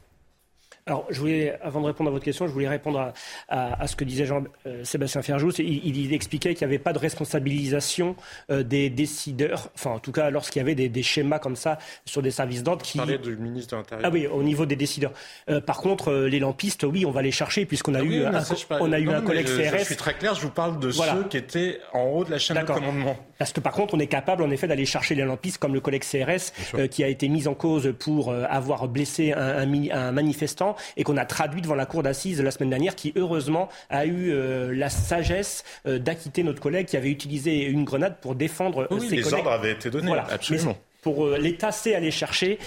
Alors, 0.88 1.04
je 1.10 1.18
voulais, 1.18 1.58
avant 1.62 1.80
de 1.80 1.86
répondre 1.86 2.10
à 2.10 2.12
votre 2.12 2.24
question, 2.24 2.46
je 2.46 2.52
voulais 2.52 2.68
répondre 2.68 3.12
à, 3.48 3.86
ce 3.88 3.96
que 3.96 4.04
disait 4.04 4.24
Jean, 4.24 4.44
euh, 4.68 4.84
Sébastien 4.84 5.20
Ferjou. 5.20 5.50
Il, 5.58 5.96
il, 5.96 6.14
expliquait 6.14 6.54
qu'il 6.54 6.64
n'y 6.64 6.74
avait 6.74 6.82
pas 6.82 6.92
de 6.92 7.00
responsabilisation 7.00 8.14
euh, 8.52 8.62
des 8.62 8.88
décideurs, 8.88 9.70
enfin, 9.74 9.90
en 9.90 9.98
tout 9.98 10.12
cas, 10.12 10.30
lorsqu'il 10.30 10.60
y 10.60 10.62
avait 10.62 10.76
des, 10.76 11.02
schémas 11.02 11.40
comme 11.40 11.56
ça 11.56 11.78
sur 12.04 12.22
des 12.22 12.30
services 12.30 12.62
d'ordre 12.62 12.82
qui. 12.82 12.98
parlait 12.98 13.18
du 13.18 13.36
ministre 13.36 13.72
de 13.72 13.76
l'Intérieur. 13.78 14.06
Ah 14.06 14.12
oui, 14.12 14.28
au 14.28 14.44
niveau 14.44 14.64
des 14.64 14.76
décideurs. 14.76 15.10
Euh, 15.50 15.60
par 15.60 15.78
contre, 15.78 16.12
les 16.12 16.38
lampistes, 16.38 16.84
oui, 16.84 17.04
on 17.04 17.10
va 17.10 17.20
les 17.20 17.32
chercher 17.32 17.66
puisqu'on 17.66 17.94
a, 17.94 18.00
ah 18.00 18.04
eu, 18.04 18.24
un, 18.24 18.44
on 18.78 18.92
a 18.92 19.00
eu 19.00 19.10
un 19.10 19.22
collègue 19.22 19.46
CRS. 19.46 19.78
Je 19.80 19.84
suis 19.86 19.96
très 19.96 20.14
clair, 20.14 20.36
je 20.36 20.42
vous 20.42 20.50
parle 20.50 20.78
de 20.78 20.92
ceux 20.92 21.24
qui 21.28 21.36
étaient 21.36 21.80
en 21.94 22.04
haut 22.04 22.24
de 22.24 22.30
la 22.30 22.38
chaîne 22.38 22.58
de 22.58 22.62
commandement. 22.62 23.16
Parce 23.38 23.52
que 23.52 23.60
par 23.60 23.72
contre, 23.72 23.94
on 23.94 23.98
est 23.98 24.06
capable, 24.06 24.44
en 24.44 24.50
effet, 24.50 24.68
d'aller 24.68 24.86
chercher 24.86 25.16
les 25.16 25.24
lampistes, 25.24 25.58
comme 25.58 25.74
le 25.74 25.80
collègue 25.80 26.04
CRS, 26.04 26.86
qui 26.90 27.02
a 27.02 27.08
été 27.08 27.28
mis 27.28 27.48
en 27.48 27.54
cause 27.54 27.92
pour 27.98 28.32
avoir 28.32 28.86
blessé 28.86 29.32
un, 29.32 29.66
un 29.90 30.12
manifestant 30.12 30.75
et 30.96 31.04
qu'on 31.04 31.16
a 31.16 31.24
traduit 31.24 31.62
devant 31.62 31.74
la 31.74 31.86
cour 31.86 32.02
d'assises 32.02 32.40
la 32.40 32.50
semaine 32.50 32.70
dernière, 32.70 32.94
qui 32.94 33.12
heureusement 33.16 33.68
a 33.90 34.06
eu 34.06 34.30
euh, 34.30 34.74
la 34.74 34.90
sagesse 34.90 35.64
euh, 35.86 35.98
d'acquitter 35.98 36.42
notre 36.42 36.60
collègue 36.60 36.86
qui 36.86 36.96
avait 36.96 37.10
utilisé 37.10 37.64
une 37.64 37.84
grenade 37.84 38.16
pour 38.20 38.34
défendre 38.34 38.82
euh, 38.82 38.86
oui, 38.90 39.08
ses 39.08 39.16
les 39.16 39.22
collègues. 39.22 39.38
ordres 39.40 39.52
avaient 39.52 39.72
été 39.72 39.90
donnés, 39.90 40.12
absolument 40.30 40.76
pour 41.06 41.28
l'État 41.28 41.70
sait 41.70 41.94
aller 41.94 42.10
chercher, 42.10 42.58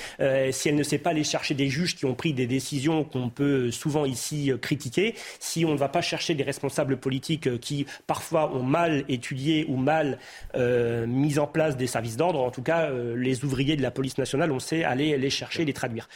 si 0.52 0.70
elle 0.70 0.76
ne 0.76 0.84
sait 0.84 0.98
pas 0.98 1.10
aller 1.10 1.26
chercher 1.26 1.56
des 1.56 1.68
juges 1.68 1.98
qui 1.98 2.06
ont 2.06 2.16
pris 2.16 2.32
des 2.32 2.48
décisions 2.48 3.04
qu'on 3.04 3.28
peut 3.28 3.70
souvent 3.70 4.06
ici 4.06 4.50
critiquer, 4.62 5.14
si 5.42 5.66
on 5.66 5.74
ne 5.74 5.78
va 5.78 5.90
pas 5.90 6.00
chercher 6.02 6.36
des 6.36 6.44
responsables 6.44 6.96
politiques 6.96 7.60
qui 7.60 7.86
parfois 8.08 8.56
ont 8.56 8.64
mal 8.64 9.04
étudié 9.10 9.66
ou 9.68 9.76
mal 9.76 10.20
mis 10.56 11.38
en 11.38 11.48
place 11.48 11.76
des 11.76 11.88
services 11.88 12.16
d'ordre, 12.16 12.40
en 12.40 12.50
tout 12.50 12.64
cas 12.64 12.90
les 12.90 13.44
ouvriers 13.44 13.76
de 13.76 13.82
la 13.82 13.92
police 13.92 14.18
nationale, 14.18 14.54
on 14.54 14.60
sait 14.60 14.86
aller 14.86 15.18
les 15.18 15.30
chercher, 15.30 15.66
les 15.66 15.74
traduire. 15.74 16.08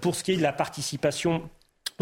pour 0.00 0.16
ce 0.16 0.24
qui 0.24 0.32
est 0.32 0.36
de 0.38 0.42
la 0.42 0.52
participation 0.52 1.48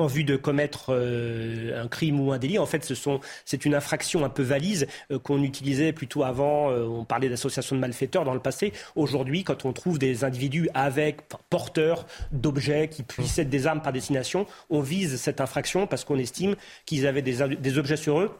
en 0.00 0.06
vue 0.06 0.24
de 0.24 0.36
commettre 0.36 0.86
euh, 0.90 1.82
un 1.82 1.88
crime 1.88 2.20
ou 2.20 2.32
un 2.32 2.38
délit. 2.38 2.58
En 2.58 2.66
fait, 2.66 2.84
ce 2.84 2.94
sont, 2.94 3.20
c'est 3.44 3.64
une 3.64 3.74
infraction 3.74 4.24
un 4.24 4.28
peu 4.28 4.42
valise 4.42 4.86
euh, 5.10 5.18
qu'on 5.18 5.42
utilisait 5.42 5.92
plutôt 5.92 6.24
avant. 6.24 6.70
Euh, 6.70 6.84
on 6.84 7.04
parlait 7.04 7.28
d'association 7.28 7.76
de 7.76 7.80
malfaiteurs 7.80 8.24
dans 8.24 8.34
le 8.34 8.40
passé. 8.40 8.72
Aujourd'hui, 8.96 9.44
quand 9.44 9.64
on 9.64 9.72
trouve 9.72 9.98
des 9.98 10.24
individus 10.24 10.68
avec 10.74 11.22
porteurs 11.50 12.06
d'objets 12.32 12.88
qui 12.88 13.02
puissent 13.02 13.38
être 13.38 13.50
des 13.50 13.66
armes 13.66 13.82
par 13.82 13.92
destination, 13.92 14.46
on 14.70 14.80
vise 14.80 15.20
cette 15.20 15.40
infraction 15.40 15.86
parce 15.86 16.04
qu'on 16.04 16.18
estime 16.18 16.56
qu'ils 16.86 17.06
avaient 17.06 17.22
des, 17.22 17.56
des, 17.56 17.78
objets 17.78 17.96
sur 17.96 18.20
eux. 18.20 18.30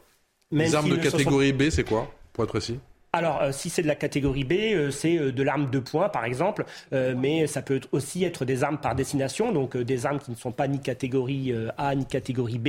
les 0.52 0.74
armes 0.74 0.90
de 0.90 0.96
catégorie 0.96 1.52
B, 1.52 1.70
c'est 1.70 1.84
quoi, 1.84 2.10
pour 2.32 2.44
être 2.44 2.50
précis? 2.50 2.78
Alors, 3.12 3.40
euh, 3.40 3.52
si 3.52 3.70
c'est 3.70 3.82
de 3.82 3.86
la 3.86 3.94
catégorie 3.94 4.44
B, 4.44 4.52
euh, 4.52 4.90
c'est 4.90 5.16
euh, 5.16 5.32
de 5.32 5.42
l'arme 5.42 5.70
de 5.70 5.78
poing, 5.78 6.10
par 6.10 6.24
exemple, 6.26 6.64
mais 6.92 7.46
ça 7.46 7.62
peut 7.62 7.80
aussi 7.92 8.24
être 8.24 8.44
des 8.44 8.64
armes 8.64 8.78
par 8.78 8.94
destination, 8.94 9.52
donc 9.52 9.76
des 9.76 10.06
armes 10.06 10.18
qui 10.18 10.30
ne 10.30 10.36
sont 10.36 10.52
pas 10.52 10.68
ni 10.68 10.80
catégorie 10.80 11.52
A 11.76 11.94
ni 11.94 12.04
catégorie 12.04 12.58
B, 12.58 12.68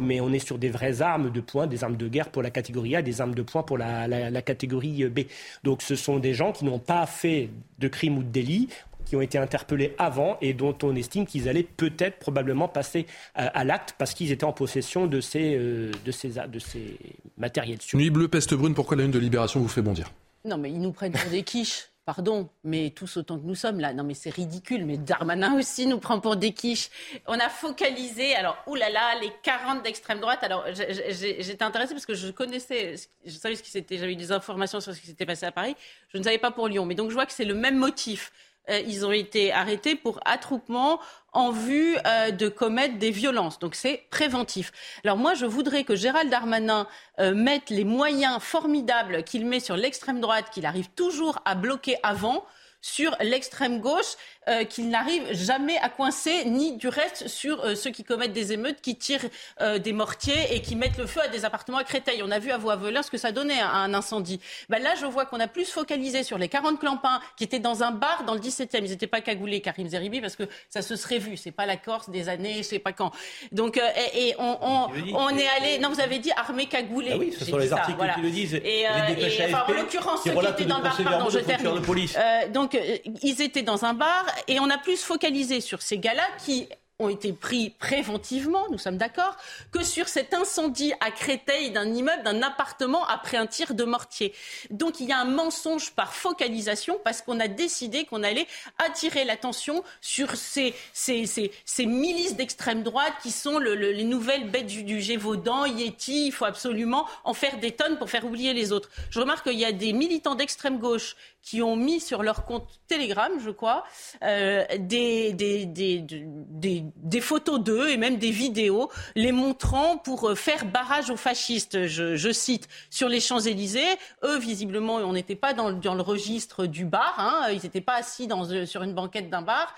mais 0.00 0.20
on 0.20 0.32
est 0.32 0.38
sur 0.38 0.58
des 0.58 0.68
vraies 0.68 1.00
armes 1.02 1.30
de 1.30 1.40
poing, 1.40 1.66
des 1.66 1.84
armes 1.84 1.96
de 1.96 2.08
guerre 2.08 2.30
pour 2.30 2.42
la 2.42 2.50
catégorie 2.50 2.96
A, 2.96 3.02
des 3.02 3.20
armes 3.20 3.34
de 3.34 3.42
poing 3.42 3.62
pour 3.62 3.78
la, 3.78 4.06
la 4.06 4.42
catégorie 4.42 5.04
B. 5.06 5.20
Donc, 5.64 5.82
ce 5.82 5.96
sont 5.96 6.18
des 6.18 6.34
gens 6.34 6.52
qui 6.52 6.64
n'ont 6.64 6.78
pas 6.78 7.06
fait 7.06 7.50
de 7.78 7.88
crime 7.88 8.18
ou 8.18 8.22
de 8.22 8.28
délit 8.28 8.68
qui 9.08 9.16
ont 9.16 9.22
été 9.22 9.38
interpellés 9.38 9.94
avant 9.98 10.36
et 10.42 10.52
dont 10.52 10.76
on 10.82 10.94
estime 10.94 11.26
qu'ils 11.26 11.48
allaient 11.48 11.62
peut-être 11.62 12.18
probablement 12.18 12.68
passer 12.68 13.06
à, 13.34 13.64
l'acte 13.64 13.94
parce 13.98 14.12
qu'ils 14.12 14.32
étaient 14.32 14.44
en 14.44 14.52
possession 14.52 15.06
de 15.06 15.20
ces, 15.20 15.56
euh, 15.56 15.90
de 16.04 16.12
ces, 16.12 16.28
de 16.28 16.58
ces 16.58 16.98
matériels. 17.38 17.78
Nuit 17.94 18.10
bleue, 18.10 18.28
peste 18.28 18.52
brune, 18.54 18.74
pourquoi 18.74 18.96
la 18.96 19.04
une 19.04 19.10
de 19.10 19.18
Libération 19.18 19.60
vous 19.60 19.68
fait 19.68 19.82
bondir? 19.82 20.12
Non, 20.44 20.58
mais 20.58 20.70
ils 20.70 20.80
nous 20.80 20.92
prennent 20.92 21.12
pour 21.12 21.30
des 21.30 21.42
quiches. 21.42 21.88
Pardon, 22.04 22.48
mais 22.64 22.90
tous 22.96 23.18
autant 23.18 23.38
que 23.38 23.44
nous 23.44 23.54
sommes 23.54 23.80
là. 23.80 23.92
Non, 23.92 24.02
mais 24.02 24.14
c'est 24.14 24.30
ridicule. 24.30 24.86
Mais 24.86 24.96
Darmanin 24.96 25.58
aussi 25.58 25.86
nous 25.86 25.98
prend 25.98 26.20
pour 26.20 26.36
des 26.36 26.52
quiches. 26.52 26.88
On 27.26 27.38
a 27.38 27.50
focalisé, 27.50 28.34
alors, 28.34 28.56
oulala, 28.66 29.20
les 29.20 29.30
40 29.42 29.82
d'extrême 29.82 30.18
droite. 30.18 30.38
Alors, 30.42 30.64
j'étais 30.72 31.62
intéressée 31.62 31.92
parce 31.92 32.06
que 32.06 32.14
je 32.14 32.30
connaissais, 32.30 32.94
je 33.26 33.32
savais 33.32 33.56
ce 33.56 33.62
qui 33.62 33.70
s'était, 33.70 33.98
j'avais 33.98 34.12
eu 34.12 34.16
des 34.16 34.32
informations 34.32 34.80
sur 34.80 34.94
ce 34.94 35.00
qui 35.00 35.06
s'était 35.06 35.26
passé 35.26 35.44
à 35.44 35.52
Paris. 35.52 35.76
Je 36.08 36.16
ne 36.16 36.22
savais 36.22 36.38
pas 36.38 36.50
pour 36.50 36.68
Lyon. 36.68 36.86
Mais 36.86 36.94
donc, 36.94 37.10
je 37.10 37.14
vois 37.14 37.26
que 37.26 37.32
c'est 37.32 37.44
le 37.44 37.54
même 37.54 37.76
motif. 37.76 38.32
Euh, 38.70 38.80
ils 38.86 39.06
ont 39.06 39.12
été 39.12 39.52
arrêtés 39.52 39.94
pour 39.94 40.20
attroupement 40.24 41.00
en 41.32 41.50
vue 41.50 41.96
euh, 42.06 42.30
de 42.30 42.48
commettre 42.48 42.98
des 42.98 43.10
violences. 43.10 43.58
Donc 43.58 43.74
c'est 43.74 44.04
préventif. 44.10 44.72
Alors 45.04 45.16
moi, 45.16 45.34
je 45.34 45.46
voudrais 45.46 45.84
que 45.84 45.94
Gérald 45.94 46.30
Darmanin 46.30 46.86
euh, 47.20 47.34
mette 47.34 47.70
les 47.70 47.84
moyens 47.84 48.40
formidables 48.40 49.24
qu'il 49.24 49.46
met 49.46 49.60
sur 49.60 49.76
l'extrême 49.76 50.20
droite, 50.20 50.50
qu'il 50.52 50.66
arrive 50.66 50.88
toujours 50.90 51.40
à 51.44 51.54
bloquer 51.54 51.96
avant, 52.02 52.44
sur 52.80 53.16
l'extrême 53.20 53.80
gauche 53.80 54.14
euh, 54.48 54.64
qu'il 54.64 54.88
n'arrive 54.88 55.32
jamais 55.32 55.76
à 55.78 55.90
coincer, 55.90 56.44
ni 56.46 56.76
du 56.76 56.88
reste 56.88 57.28
sur 57.28 57.62
euh, 57.64 57.74
ceux 57.74 57.90
qui 57.90 58.02
commettent 58.02 58.32
des 58.32 58.52
émeutes, 58.54 58.80
qui 58.80 58.96
tirent 58.96 59.26
euh, 59.60 59.78
des 59.78 59.92
mortiers 59.92 60.54
et 60.54 60.62
qui 60.62 60.74
mettent 60.74 60.96
le 60.96 61.06
feu 61.06 61.20
à 61.20 61.28
des 61.28 61.44
appartements 61.44 61.76
à 61.76 61.84
Créteil. 61.84 62.22
On 62.24 62.30
a 62.30 62.38
vu 62.38 62.50
à 62.50 62.56
Voie-Velin 62.56 63.02
ce 63.02 63.10
que 63.10 63.18
ça 63.18 63.30
donnait 63.30 63.60
à, 63.60 63.72
un 63.72 63.92
incendie. 63.92 64.40
Ben 64.70 64.82
là, 64.82 64.94
je 64.98 65.04
vois 65.04 65.26
qu'on 65.26 65.40
a 65.40 65.48
plus 65.48 65.66
focalisé 65.66 66.22
sur 66.22 66.38
les 66.38 66.48
40 66.48 66.80
clampins 66.80 67.20
qui 67.36 67.44
étaient 67.44 67.58
dans 67.58 67.82
un 67.82 67.90
bar 67.90 68.24
dans 68.24 68.32
le 68.32 68.40
17e. 68.40 68.78
Ils 68.78 68.90
n'étaient 68.90 69.06
pas 69.06 69.20
cagoulés, 69.20 69.60
Karim 69.60 69.86
Zeribi, 69.86 70.22
parce 70.22 70.36
que 70.36 70.44
ça 70.70 70.80
se 70.80 70.96
serait 70.96 71.18
vu. 71.18 71.36
C'est 71.36 71.50
pas 71.50 71.66
la 71.66 71.76
Corse 71.76 72.08
des 72.08 72.30
années, 72.30 72.54
je 72.58 72.62
sais 72.62 72.78
pas 72.78 72.92
quand. 72.92 73.12
Donc, 73.52 73.78
et, 74.14 74.34
on, 74.38 74.56
on, 74.62 75.28
est 75.36 75.48
allé. 75.58 75.78
Non, 75.78 75.90
vous 75.90 76.00
avez 76.00 76.20
dit 76.20 76.30
armée 76.32 76.66
cagoulée. 76.66 77.10
Ah 77.12 77.18
oui, 77.18 77.34
ce 77.38 77.44
sont 77.44 77.58
les 77.58 77.72
articles 77.72 77.98
qui 78.14 78.20
le 78.22 78.30
disent. 78.30 78.54
Et, 78.54 78.86
en 78.88 79.72
l'occurrence, 79.74 80.22
ceux 80.24 80.30
qui 80.30 80.46
étaient 80.46 80.64
dans 80.64 80.78
le 80.78 80.84
bar, 80.84 80.96
pardon, 81.02 81.28
je 81.28 81.38
termine. 81.40 82.52
donc, 82.52 82.78
ils 83.22 83.42
étaient 83.42 83.62
dans 83.62 83.84
un 83.84 83.92
bar 83.92 84.24
et 84.46 84.60
on 84.60 84.70
a 84.70 84.78
plus 84.78 85.02
focalisé 85.02 85.60
sur 85.60 85.82
ces 85.82 85.98
gars-là 85.98 86.26
qui 86.44 86.68
ont 87.00 87.08
été 87.08 87.32
pris 87.32 87.70
préventivement, 87.70 88.64
nous 88.72 88.78
sommes 88.78 88.96
d'accord, 88.96 89.36
que 89.70 89.84
sur 89.84 90.08
cet 90.08 90.34
incendie 90.34 90.92
à 90.98 91.12
Créteil 91.12 91.70
d'un 91.70 91.94
immeuble, 91.94 92.24
d'un 92.24 92.42
appartement 92.42 93.06
après 93.06 93.36
un 93.36 93.46
tir 93.46 93.74
de 93.74 93.84
mortier. 93.84 94.34
Donc 94.70 94.98
il 94.98 95.08
y 95.08 95.12
a 95.12 95.20
un 95.20 95.24
mensonge 95.24 95.92
par 95.92 96.12
focalisation 96.12 96.98
parce 97.04 97.22
qu'on 97.22 97.38
a 97.38 97.46
décidé 97.46 98.04
qu'on 98.04 98.24
allait 98.24 98.48
attirer 98.84 99.24
l'attention 99.24 99.84
sur 100.00 100.34
ces, 100.34 100.74
ces, 100.92 101.26
ces, 101.26 101.52
ces 101.64 101.86
milices 101.86 102.34
d'extrême 102.34 102.82
droite 102.82 103.14
qui 103.22 103.30
sont 103.30 103.60
le, 103.60 103.74
les 103.74 104.02
nouvelles 104.02 104.50
bêtes 104.50 104.66
du, 104.66 104.82
du 104.82 105.00
Gévaudan, 105.00 105.66
Yeti, 105.66 106.26
il 106.26 106.32
faut 106.32 106.46
absolument 106.46 107.06
en 107.22 107.32
faire 107.32 107.58
des 107.58 107.70
tonnes 107.70 107.98
pour 107.98 108.10
faire 108.10 108.24
oublier 108.24 108.54
les 108.54 108.72
autres. 108.72 108.90
Je 109.10 109.20
remarque 109.20 109.48
qu'il 109.48 109.58
y 109.58 109.64
a 109.64 109.70
des 109.70 109.92
militants 109.92 110.34
d'extrême 110.34 110.78
gauche 110.78 111.14
qui 111.48 111.62
ont 111.62 111.76
mis 111.76 111.98
sur 111.98 112.22
leur 112.22 112.44
compte 112.44 112.68
Telegram, 112.88 113.32
je 113.42 113.48
crois, 113.48 113.84
euh, 114.22 114.66
des, 114.78 115.32
des, 115.32 115.64
des, 115.64 116.04
des, 116.04 117.20
photos 117.22 117.58
d'eux 117.58 117.88
et 117.88 117.96
même 117.96 118.18
des 118.18 118.30
vidéos 118.30 118.90
les 119.14 119.32
montrant 119.32 119.96
pour 119.96 120.28
euh, 120.28 120.34
faire 120.34 120.66
barrage 120.66 121.08
aux 121.08 121.16
fascistes. 121.16 121.86
Je, 121.86 122.32
cite 122.32 122.68
sur 122.90 123.08
les 123.08 123.20
Champs-Élysées. 123.20 123.96
Eux, 124.24 124.38
visiblement, 124.38 124.96
on 124.96 125.14
n'était 125.14 125.36
pas 125.36 125.54
dans, 125.54 125.72
dans, 125.72 125.94
le 125.94 126.02
registre 126.02 126.66
du 126.66 126.84
bar. 126.84 127.14
Hein, 127.16 127.46
ils 127.50 127.62
n'étaient 127.62 127.80
pas 127.80 127.94
assis 127.94 128.28
euh, 128.30 128.66
sur 128.66 128.82
une 128.82 128.92
banquette 128.92 129.30
d'un 129.30 129.42
bar. 129.42 129.74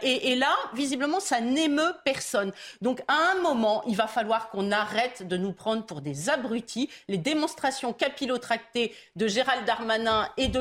Et, 0.00 0.32
et, 0.32 0.36
là, 0.36 0.54
visiblement, 0.72 1.20
ça 1.20 1.42
n'émeut 1.42 1.92
personne. 2.04 2.52
Donc, 2.80 3.02
à 3.08 3.32
un 3.32 3.42
moment, 3.42 3.82
il 3.86 3.96
va 3.96 4.06
falloir 4.06 4.48
qu'on 4.48 4.72
arrête 4.72 5.28
de 5.28 5.36
nous 5.36 5.52
prendre 5.52 5.84
pour 5.84 6.00
des 6.00 6.30
abrutis. 6.30 6.88
Les 7.08 7.18
démonstrations 7.18 7.92
capillotractées 7.92 8.94
de 9.16 9.26
Gérald 9.26 9.66
Darmanin 9.66 10.28
et 10.38 10.48
de 10.48 10.60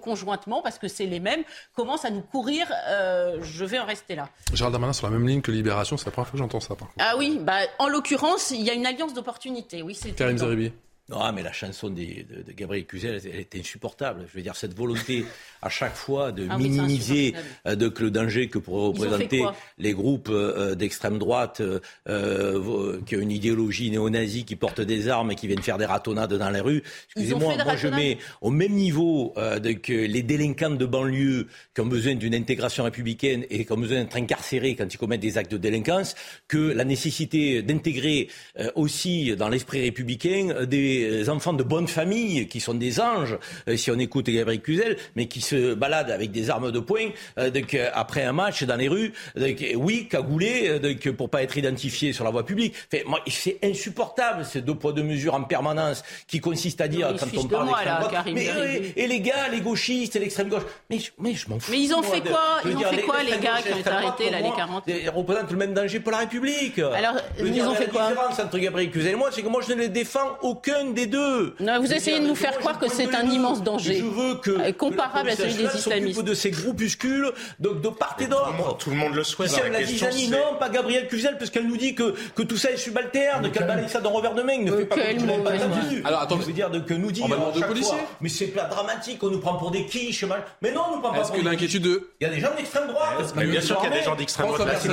Conjointement, 0.00 0.62
parce 0.62 0.78
que 0.78 0.88
c'est 0.88 1.06
les 1.06 1.20
mêmes, 1.20 1.42
commencent 1.74 2.04
à 2.04 2.10
nous 2.10 2.20
courir. 2.22 2.66
Euh, 2.88 3.38
je 3.42 3.64
vais 3.64 3.78
en 3.78 3.86
rester 3.86 4.14
là. 4.14 4.28
Gérald 4.52 4.72
Darmanin 4.72 4.92
sur 4.92 5.06
la 5.06 5.12
même 5.12 5.26
ligne 5.26 5.40
que 5.40 5.50
Libération, 5.50 5.96
c'est 5.96 6.06
la 6.06 6.12
première 6.12 6.28
fois 6.28 6.32
que 6.32 6.38
j'entends 6.38 6.60
ça. 6.60 6.74
Par 6.74 6.88
contre. 6.88 6.92
Ah 6.98 7.14
oui, 7.16 7.38
bah, 7.40 7.58
en 7.78 7.88
l'occurrence, 7.88 8.50
il 8.50 8.62
y 8.62 8.70
a 8.70 8.74
une 8.74 8.86
alliance 8.86 9.14
d'opportunités. 9.14 9.82
Oui, 9.82 9.94
c'est 9.94 10.12
Karim 10.12 10.38
Zeribi. 10.38 10.72
Non, 11.10 11.30
mais 11.34 11.42
la 11.42 11.52
chanson 11.52 11.90
de, 11.90 12.00
de, 12.00 12.52
Gabriel 12.56 12.86
Cluzel, 12.86 13.20
elle 13.26 13.40
était 13.40 13.58
insupportable. 13.58 14.24
Je 14.26 14.38
veux 14.38 14.42
dire, 14.42 14.56
cette 14.56 14.74
volonté 14.74 15.26
à 15.60 15.68
chaque 15.68 15.96
fois 15.96 16.32
de 16.32 16.46
ah 16.48 16.56
minimiser 16.56 17.34
euh, 17.66 17.74
de, 17.74 17.92
le 18.00 18.10
danger 18.10 18.48
que 18.48 18.56
pourraient 18.56 18.86
représenter 18.86 19.44
les 19.76 19.92
groupes 19.92 20.30
euh, 20.30 20.74
d'extrême 20.74 21.18
droite 21.18 21.60
euh, 22.08 23.00
qui 23.04 23.16
ont 23.16 23.20
une 23.20 23.30
idéologie 23.30 23.90
néo-nazie, 23.90 24.46
qui 24.46 24.56
portent 24.56 24.80
des 24.80 25.10
armes 25.10 25.30
et 25.30 25.34
qui 25.34 25.46
viennent 25.46 25.60
faire 25.60 25.76
des 25.76 25.84
ratonnades 25.84 26.32
dans 26.32 26.48
les 26.48 26.60
rues. 26.60 26.82
Excusez-moi, 27.14 27.54
moi 27.62 27.76
je 27.76 27.88
mets 27.88 28.16
au 28.40 28.50
même 28.50 28.72
niveau 28.72 29.34
que 29.34 29.92
les 29.92 30.22
délinquants 30.22 30.70
de 30.70 30.86
banlieue 30.86 31.48
qui 31.74 31.82
ont 31.82 31.86
besoin 31.86 32.14
d'une 32.14 32.34
intégration 32.34 32.84
républicaine 32.84 33.44
et 33.50 33.66
qui 33.66 33.72
ont 33.72 33.76
besoin 33.76 33.98
d'être 33.98 34.16
incarcérés 34.16 34.74
quand 34.74 34.92
ils 34.92 34.96
commettent 34.96 35.20
des 35.20 35.36
actes 35.36 35.52
de 35.52 35.58
délinquance, 35.58 36.14
que 36.48 36.72
la 36.72 36.84
nécessité 36.84 37.62
d'intégrer 37.62 38.28
aussi 38.74 39.36
dans 39.36 39.50
l'esprit 39.50 39.82
républicain 39.82 40.64
des 40.64 40.93
des 41.00 41.30
enfants 41.30 41.52
de 41.52 41.62
bonne 41.62 41.88
famille 41.88 42.48
qui 42.48 42.60
sont 42.60 42.74
des 42.74 43.00
anges, 43.00 43.38
euh, 43.68 43.76
si 43.76 43.90
on 43.90 43.98
écoute 43.98 44.28
Gabriel 44.30 44.60
Cluzel, 44.60 44.96
mais 45.16 45.26
qui 45.26 45.40
se 45.40 45.74
baladent 45.74 46.10
avec 46.10 46.30
des 46.30 46.50
armes 46.50 46.70
de 46.70 46.80
poing 46.80 47.10
euh, 47.38 47.50
donc, 47.50 47.74
euh, 47.74 47.90
après 47.94 48.24
un 48.24 48.32
match 48.32 48.64
dans 48.64 48.76
les 48.76 48.88
rues. 48.88 49.12
Donc, 49.36 49.64
oui, 49.76 50.08
cagoulés 50.08 50.78
donc, 50.78 51.08
pour 51.10 51.30
pas 51.30 51.42
être 51.42 51.56
identifiés 51.56 52.12
sur 52.12 52.24
la 52.24 52.30
voie 52.30 52.44
publique. 52.44 52.74
Moi, 53.06 53.20
c'est 53.28 53.58
insupportable 53.62 54.44
ces 54.44 54.60
deux 54.60 54.74
poids 54.74 54.92
deux 54.92 55.02
mesures 55.02 55.34
en 55.34 55.44
permanence 55.44 56.02
qui 56.26 56.40
consistent 56.40 56.80
à 56.80 56.88
dire 56.88 57.14
quand 57.18 57.38
on 57.38 57.48
parle 57.48 57.68
d'extrême 57.68 58.34
mais, 58.34 58.92
et, 58.96 59.06
les 59.06 59.20
gars, 59.20 59.48
les 59.50 59.60
gauchistes 59.60 60.16
et 60.16 60.18
l'extrême 60.18 60.48
gauche. 60.48 60.62
Mais, 60.90 60.98
mais 61.18 61.34
je 61.34 61.48
m'en 61.48 61.58
fous. 61.58 61.70
Mais 61.70 61.80
ils 61.80 61.94
ont 61.94 62.02
fait 62.02 62.20
quoi 62.20 62.60
Ils 62.64 62.76
ont 62.76 62.80
fait 62.80 63.02
quoi 63.02 63.22
les, 63.22 63.38
gars 63.38 63.60
qui 63.64 63.72
ont 63.72 63.78
été 63.78 63.90
arrêtés 63.90 64.30
là, 64.30 64.40
les 64.40 64.50
40 64.50 64.84
Ils 64.86 65.10
représentent 65.10 65.50
le 65.50 65.56
même 65.56 65.74
danger 65.74 66.00
pour 66.00 66.12
la 66.12 66.18
République. 66.18 66.78
Alors, 66.78 67.16
ils 67.38 67.62
ont 67.62 67.74
fait 67.74 67.88
quoi 67.88 68.02
La 68.02 68.08
différence 68.10 68.38
entre 68.38 68.58
Gabriel 68.58 68.90
Cluzel 68.90 69.12
et 69.12 69.16
moi, 69.16 69.30
c'est 69.32 69.42
que 69.42 69.48
moi 69.48 69.62
je 69.66 69.72
ne 69.72 69.80
les 69.80 69.88
défends 69.88 70.36
aucun 70.42 70.83
des 70.92 71.06
deux. 71.06 71.54
Non, 71.60 71.80
vous 71.80 71.92
essayez 71.92 72.20
de 72.20 72.26
nous 72.26 72.34
faire 72.34 72.58
croire 72.58 72.78
que 72.78 72.88
c'est 72.88 73.14
un 73.14 73.24
immense 73.24 73.62
danger. 73.62 73.96
Je 73.98 74.04
veux 74.04 74.34
que 74.36 74.72
comparable 74.72 75.30
à 75.30 75.36
celui 75.36 75.54
des 75.54 75.76
islamistes. 75.76 76.22
de 76.22 76.34
ces 76.34 76.50
groupuscules, 76.50 77.30
donc 77.60 77.80
de 77.80 77.88
part 77.88 78.16
et 78.20 78.26
d'autre. 78.26 78.76
Tout 78.78 78.90
le 78.90 78.96
monde 78.96 79.14
le 79.14 79.24
souhaite. 79.24 79.50
la, 79.70 79.78
question, 79.78 80.08
non, 80.30 80.58
pas 80.58 80.68
Gabrielle 80.68 81.08
Cluzel, 81.08 81.36
parce 81.38 81.50
qu'elle 81.50 81.66
nous 81.66 81.76
dit 81.76 81.94
que, 81.94 82.14
que 82.34 82.42
tout 82.42 82.56
ça 82.56 82.70
est 82.70 82.76
subalterne, 82.76 83.50
qu'elle 83.50 83.66
balaye 83.66 83.88
ça 83.88 84.00
d'un 84.00 84.10
revers 84.10 84.34
de 84.34 84.42
main. 84.42 84.58
Ne 84.58 84.76
fait 84.76 84.86
pas 84.86 84.96
comme 84.96 86.04
Alors 86.04 86.22
attends, 86.22 86.40
je 86.40 86.46
veux 86.46 86.52
dire 86.52 86.70
que 86.86 86.94
nous 86.94 87.12
dire. 87.12 87.26
de 87.28 87.64
policiers. 87.64 87.98
Mais 88.20 88.28
c'est 88.28 88.48
pas 88.48 88.64
dramatique, 88.64 89.22
on 89.22 89.30
nous 89.30 89.40
prend 89.40 89.56
pour 89.56 89.70
des 89.70 89.86
quiches. 89.86 90.24
Mais 90.62 90.72
non, 90.72 90.82
on 90.88 90.96
nous 90.96 91.00
prend 91.00 91.12
pas 91.12 91.20
pour 91.20 91.32
des 91.32 91.40
que 91.40 91.44
l'inquiétude 91.44 91.82
de. 91.82 92.10
Il 92.20 92.26
y 92.26 92.30
a 92.30 92.32
des 92.32 92.40
gens 92.40 92.54
d'extrême 92.56 92.88
droite. 92.88 93.34
Bien 93.36 93.60
sûr 93.60 93.78
qu'il 93.80 93.90
y 93.90 93.92
a 93.92 93.96
des 93.96 94.04
gens 94.04 94.16
d'extrême 94.16 94.46
droite. 94.46 94.86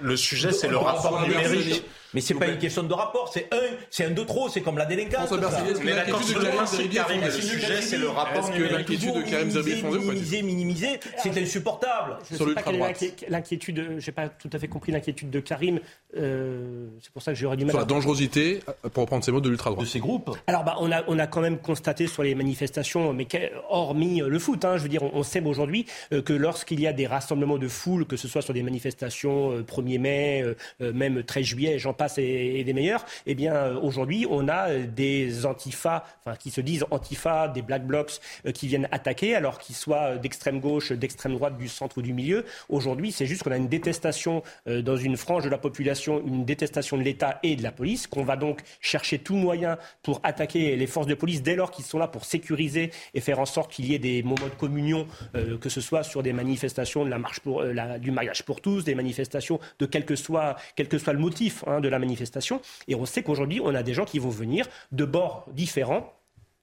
Le 0.00 0.16
sujet, 0.16 0.52
c'est 0.52 0.68
le 0.68 0.76
rapport 0.76 1.20
numérique. 1.22 1.84
Mais 2.14 2.20
c'est 2.20 2.34
pas 2.34 2.46
une 2.46 2.58
question 2.58 2.82
de 2.82 2.94
rapport, 2.94 3.30
c'est 3.32 3.48
un, 3.52 3.76
c'est 3.90 4.06
un 4.06 4.10
de 4.10 4.22
trop, 4.22 4.48
c'est 4.48 4.62
comme 4.62 4.78
la 4.78 4.86
délinquance. 4.86 5.30
Mais 5.84 5.94
l'inquiétude 5.94 6.38
de 6.38 6.44
Karim 6.44 6.66
Zeribi 6.66 6.98
est 7.26 7.30
sujet, 7.40 7.82
c'est 7.82 7.98
le 7.98 8.08
rapport. 8.08 8.48
Est-ce 8.48 8.58
que 8.58 8.62
l'inquiétude 8.62 9.14
de 9.14 9.22
Karim 9.22 9.48
est 9.48 9.76
fondée 9.76 9.98
pas 9.98 10.08
Minimiser, 10.08 10.42
minimiser, 10.42 11.00
c'est 11.22 11.36
insupportable. 11.36 12.18
Je 12.30 12.42
ne 12.42 12.48
sais 12.48 12.54
pas 12.54 12.62
quelle 12.62 12.76
est 12.76 13.30
l'inquiétude, 13.30 13.96
j'ai 13.98 14.12
pas 14.12 14.28
tout 14.28 14.50
à 14.52 14.58
fait 14.58 14.68
compris 14.68 14.92
l'inquiétude 14.92 15.30
de 15.30 15.40
Karim. 15.40 15.80
Euh, 16.16 16.86
c'est 17.02 17.12
pour 17.12 17.22
ça 17.22 17.32
que 17.32 17.38
j'aurais 17.38 17.56
du 17.56 17.64
mal. 17.64 17.72
Sur 17.72 17.80
la 17.80 17.84
dangerosité, 17.84 18.60
pour 18.92 19.02
reprendre 19.02 19.24
ces 19.24 19.32
mots, 19.32 19.40
de 19.40 19.48
l'ultra 19.48 19.70
droite. 19.70 19.84
De 19.84 19.90
ces 19.90 20.00
groupes. 20.00 20.36
Alors, 20.46 20.64
bah, 20.64 20.76
on 20.80 20.90
a, 20.90 21.04
on 21.08 21.18
a 21.18 21.26
quand 21.26 21.40
même 21.40 21.58
constaté 21.58 22.06
sur 22.06 22.22
les 22.22 22.34
manifestations, 22.34 23.12
mais 23.12 23.26
hormis 23.68 24.20
le 24.20 24.38
foot, 24.38 24.64
hein, 24.64 24.76
je 24.76 24.82
veux 24.82 24.88
dire, 24.88 25.02
on, 25.02 25.22
sait 25.22 25.42
aujourd'hui 25.42 25.86
euh, 26.12 26.22
que 26.22 26.32
lorsqu'il 26.32 26.80
y 26.80 26.86
a 26.86 26.92
des 26.92 27.06
rassemblements 27.06 27.58
de 27.58 27.68
foule, 27.68 28.06
que 28.06 28.16
ce 28.16 28.28
soit 28.28 28.42
sur 28.42 28.54
des 28.54 28.62
manifestations 28.62 29.60
1er 29.60 29.96
euh, 29.96 29.98
mai, 29.98 30.44
même 30.92 31.22
13 31.22 31.44
juillet, 31.44 31.78
j'en 31.78 31.92
passe 31.98 32.16
et, 32.18 32.64
des 32.64 32.72
meilleurs, 32.72 33.04
eh 33.26 33.34
bien, 33.34 33.76
aujourd'hui, 33.76 34.26
on 34.30 34.48
a 34.48 34.74
des 34.74 35.44
antifas, 35.44 36.04
enfin, 36.24 36.36
qui 36.36 36.50
se 36.50 36.60
disent 36.60 36.84
antifas, 36.90 37.48
des 37.48 37.62
black 37.62 37.86
blocs 37.86 38.20
qui 38.54 38.68
viennent 38.68 38.88
attaquer, 38.90 39.34
alors 39.34 39.58
qu'ils 39.58 39.76
soient 39.76 40.16
d'extrême 40.16 40.60
gauche, 40.60 40.92
d'extrême 40.92 41.34
droite, 41.34 41.58
du 41.58 41.68
centre 41.68 41.98
ou 41.98 42.02
du 42.02 42.14
milieu. 42.14 42.44
Aujourd'hui, 42.68 43.12
c'est 43.12 43.26
juste 43.26 43.42
qu'on 43.42 43.52
a 43.52 43.56
une 43.56 43.68
détestation 43.68 44.42
dans 44.66 44.96
une 44.96 45.16
frange 45.16 45.44
de 45.44 45.48
la 45.48 45.58
population, 45.58 46.22
une 46.26 46.44
détestation 46.44 46.96
de 46.96 47.02
l'État 47.02 47.38
et 47.42 47.56
de 47.56 47.62
la 47.62 47.72
police, 47.72 48.06
qu'on 48.06 48.24
va 48.24 48.36
donc 48.36 48.62
chercher 48.80 49.18
tout 49.18 49.36
moyen 49.36 49.78
pour 50.02 50.20
attaquer 50.22 50.76
les 50.76 50.86
forces 50.86 51.06
de 51.06 51.14
police 51.14 51.42
dès 51.42 51.56
lors 51.56 51.70
qu'ils 51.70 51.84
sont 51.84 51.98
là 51.98 52.08
pour 52.08 52.24
sécuriser 52.24 52.90
et 53.14 53.20
faire 53.20 53.38
en 53.40 53.46
sorte 53.46 53.72
qu'il 53.72 53.86
y 53.86 53.94
ait 53.94 53.98
des 53.98 54.22
moments 54.22 54.46
de 54.46 54.58
communion, 54.58 55.06
euh, 55.34 55.58
que 55.58 55.68
ce 55.68 55.80
soit 55.80 56.02
sur 56.02 56.22
des 56.22 56.32
manifestations 56.32 57.04
de 57.04 57.10
la 57.10 57.18
marche 57.18 57.40
pour, 57.40 57.62
euh, 57.62 57.98
du 57.98 58.10
mariage 58.10 58.44
pour 58.44 58.60
tous, 58.60 58.84
des 58.84 58.94
manifestations 58.94 59.60
de 59.78 59.86
quel 59.86 60.04
que 60.04 60.16
soit, 60.16 60.56
quel 60.76 60.88
que 60.88 60.98
soit 60.98 61.12
le 61.12 61.18
motif 61.18 61.64
hein, 61.66 61.80
la 61.88 61.98
manifestation. 61.98 62.60
Et 62.86 62.94
on 62.94 63.06
sait 63.06 63.22
qu'aujourd'hui, 63.22 63.60
on 63.62 63.74
a 63.74 63.82
des 63.82 63.94
gens 63.94 64.04
qui 64.04 64.18
vont 64.18 64.30
venir 64.30 64.66
de 64.92 65.04
bords 65.04 65.46
différents 65.52 66.12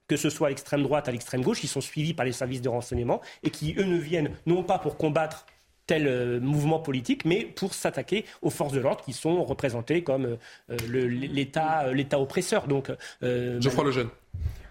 que 0.07 0.17
ce 0.17 0.30
soit 0.30 0.47
à 0.47 0.49
l'extrême 0.49 0.84
droite, 0.84 1.07
à 1.07 1.11
l'extrême 1.11 1.41
gauche, 1.41 1.61
qui 1.61 1.67
sont 1.67 1.82
suivis 1.82 2.13
par 2.13 2.26
les 2.26 2.32
services 2.32 2.61
de 2.61 2.69
renseignement 2.69 3.21
et 3.43 3.49
qui, 3.49 3.76
eux, 3.78 3.86
ne 3.86 3.97
viennent 3.97 4.32
non 4.45 4.63
pas 4.63 4.78
pour 4.78 4.97
combattre 4.97 5.45
tel 5.88 6.07
euh, 6.07 6.39
mouvement 6.39 6.80
politique, 6.80 7.26
mais 7.26 7.43
pour 7.43 7.73
s'attaquer 7.73 8.26
aux 8.41 8.49
forces 8.49 8.73
de 8.73 8.80
l'ordre 8.80 9.03
qui 9.03 9.13
sont 9.13 9.43
représentées 9.43 10.03
comme 10.03 10.26
euh, 10.26 10.38
euh, 10.71 11.07
l'État, 11.07 11.91
l'État 11.91 12.19
oppresseur. 12.19 12.67
Donc, 12.67 12.91
Geoffroy 13.21 13.86
Lejeune. 13.86 14.09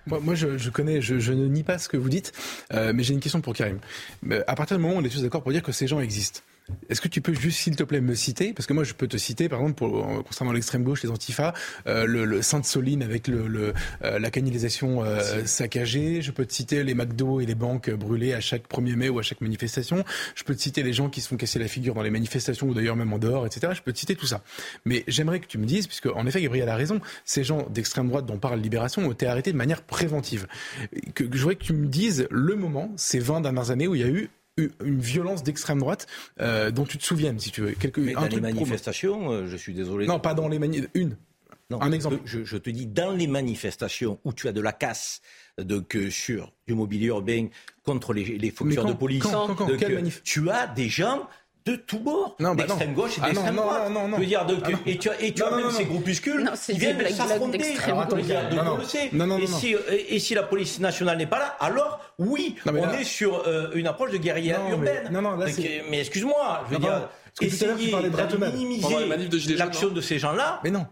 Moi, 0.06 0.20
moi 0.20 0.34
je, 0.34 0.58
je, 0.58 0.70
connais, 0.70 1.00
je, 1.00 1.18
je, 1.18 1.32
ne 1.32 1.46
nie 1.46 1.62
pas 1.62 1.78
ce 1.78 1.88
que 1.88 1.96
vous 1.96 2.10
dites, 2.10 2.32
mais 2.70 3.02
j'ai 3.02 3.14
une 3.14 3.20
question 3.20 3.40
pour 3.40 3.54
Karim. 3.54 3.78
À 4.46 4.54
partir 4.54 4.76
du 4.76 4.82
moment 4.82 4.96
où 4.96 4.98
on 4.98 5.04
est 5.04 5.08
tous 5.08 5.22
d'accord 5.22 5.42
pour 5.42 5.52
dire 5.52 5.62
que 5.62 5.72
ces 5.72 5.86
gens 5.86 6.00
existent, 6.00 6.40
est-ce 6.88 7.00
que 7.00 7.08
tu 7.08 7.20
peux 7.20 7.34
juste, 7.34 7.58
s'il 7.58 7.76
te 7.76 7.82
plaît, 7.82 8.00
me 8.00 8.14
citer 8.14 8.54
Parce 8.54 8.66
que 8.66 8.72
moi, 8.72 8.84
je 8.84 8.94
peux 8.94 9.06
te 9.06 9.16
citer, 9.16 9.48
par 9.48 9.60
exemple, 9.60 9.76
pour, 9.76 10.24
concernant 10.24 10.52
l'extrême 10.52 10.82
gauche, 10.82 11.02
les 11.02 11.10
antifas, 11.10 11.52
euh, 11.86 12.06
le, 12.06 12.24
le 12.24 12.40
Sainte-Soline 12.40 13.02
avec 13.02 13.28
le, 13.28 13.46
le 13.46 13.74
euh, 14.02 14.18
la 14.18 14.30
canalisation 14.30 15.04
euh, 15.04 15.44
saccagée. 15.44 16.22
Je 16.22 16.30
peux 16.30 16.46
te 16.46 16.52
citer 16.52 16.82
les 16.82 16.94
McDo 16.94 17.40
et 17.40 17.46
les 17.46 17.54
banques 17.54 17.90
brûlées 17.90 18.32
à 18.32 18.40
chaque 18.40 18.68
1er 18.68 18.96
mai 18.96 19.08
ou 19.08 19.18
à 19.18 19.22
chaque 19.22 19.40
manifestation. 19.40 20.04
Je 20.34 20.44
peux 20.44 20.54
te 20.54 20.60
citer 20.60 20.82
les 20.82 20.92
gens 20.92 21.10
qui 21.10 21.20
se 21.20 21.28
font 21.28 21.36
casser 21.36 21.58
la 21.58 21.68
figure 21.68 21.94
dans 21.94 22.02
les 22.02 22.10
manifestations 22.10 22.68
ou 22.68 22.74
d'ailleurs 22.74 22.96
même 22.96 23.12
en 23.12 23.18
dehors, 23.18 23.46
etc. 23.46 23.72
Je 23.74 23.82
peux 23.82 23.92
te 23.92 23.98
citer 23.98 24.16
tout 24.16 24.26
ça. 24.26 24.42
Mais 24.84 25.04
j'aimerais 25.06 25.40
que 25.40 25.46
tu 25.46 25.58
me 25.58 25.66
dises, 25.66 25.86
puisque 25.86 26.06
en 26.06 26.26
effet, 26.26 26.40
Gabriel 26.40 26.68
a 26.68 26.76
raison, 26.76 27.00
ces 27.24 27.44
gens 27.44 27.66
d'extrême 27.70 28.08
droite 28.08 28.26
dont 28.26 28.38
parle 28.38 28.60
Libération 28.60 29.02
ont 29.06 29.12
été 29.12 29.26
arrêtés 29.26 29.52
de 29.52 29.58
manière 29.58 29.82
préventive. 29.82 30.46
Que, 31.14 31.24
que 31.24 31.36
je 31.36 31.42
voudrais 31.42 31.56
que 31.56 31.64
tu 31.64 31.74
me 31.74 31.86
dises 31.86 32.26
le 32.30 32.56
moment, 32.56 32.90
ces 32.96 33.18
20 33.18 33.42
dernières 33.42 33.70
années 33.70 33.86
où 33.86 33.94
il 33.94 34.00
y 34.00 34.04
a 34.04 34.08
eu 34.08 34.30
une 34.56 35.00
violence 35.00 35.42
d'extrême 35.42 35.80
droite 35.80 36.06
euh, 36.40 36.70
dont 36.70 36.84
tu 36.84 36.98
te 36.98 37.04
souviens, 37.04 37.36
si 37.38 37.50
tu 37.50 37.62
veux. 37.62 37.72
Quelque, 37.72 38.00
Mais 38.00 38.14
dans 38.14 38.26
les 38.26 38.40
manifestations, 38.40 39.30
euh, 39.30 39.46
je 39.46 39.56
suis 39.56 39.74
désolé. 39.74 40.06
Non, 40.06 40.20
pas 40.20 40.34
dans 40.34 40.48
les 40.48 40.58
manifestations. 40.58 41.00
Une. 41.00 41.16
Non, 41.70 41.80
un 41.80 41.92
exemple. 41.92 42.18
Je, 42.24 42.44
je, 42.44 42.56
te 42.56 42.70
dis, 42.70 42.86
dans 42.86 43.12
les 43.12 43.26
manifestations 43.26 44.18
où 44.24 44.32
tu 44.32 44.48
as 44.48 44.52
de 44.52 44.60
la 44.60 44.72
casse 44.72 45.22
de, 45.58 45.78
que 45.78 46.10
sur 46.10 46.52
du 46.66 46.74
mobilier 46.74 47.06
urbain 47.06 47.48
contre 47.84 48.12
les, 48.12 48.24
les 48.38 48.50
fonctions 48.50 48.84
de 48.84 48.92
police, 48.92 49.22
quand, 49.22 49.54
quand, 49.54 49.68
tu 50.24 50.50
as 50.50 50.66
des 50.66 50.88
gens 50.88 51.26
de 51.66 51.76
tous 51.76 51.98
bords, 51.98 52.36
bah 52.38 52.54
d'extrême 52.54 52.92
gauche 52.92 53.16
et 53.16 53.20
ah 53.22 53.28
d'extrême 53.28 53.56
droite. 53.56 53.88
Non, 53.88 54.02
non, 54.02 54.08
non, 54.08 54.16
je 54.16 54.20
veux 54.20 54.26
dire, 54.26 54.44
de, 54.44 54.56
ah 54.62 54.68
et 54.84 54.98
tu 54.98 55.08
as, 55.08 55.22
et 55.22 55.32
tu 55.32 55.42
as 55.42 55.50
même 55.50 55.70
ces 55.70 55.86
groupuscules 55.86 56.50
qui 56.66 56.78
viennent 56.78 57.08
s'affronter. 57.10 57.58
Et 59.40 59.46
si, 59.46 59.74
et 60.08 60.18
si 60.18 60.34
la 60.34 60.42
police 60.42 60.78
nationale 60.80 61.16
n'est 61.16 61.26
pas 61.26 61.38
là, 61.38 61.56
alors 61.60 62.00
oui, 62.18 62.56
on 62.66 62.92
est 62.92 63.04
sur 63.04 63.46
euh, 63.46 63.70
une 63.74 63.86
approche 63.86 64.10
de 64.10 64.18
guérilla 64.18 64.60
urbaine. 64.70 65.08
Non, 65.10 65.22
non, 65.22 65.38
mais 65.38 66.00
excuse-moi, 66.00 66.64
je 66.68 66.74
veux 66.74 66.80
dire, 66.80 67.08
essayer 67.40 67.92
de 67.92 68.50
minimiser 68.52 69.56
l'action 69.56 69.88
de 69.88 70.00
ces 70.02 70.18
gens-là. 70.18 70.60
Mais 70.64 70.70
non. 70.70 70.86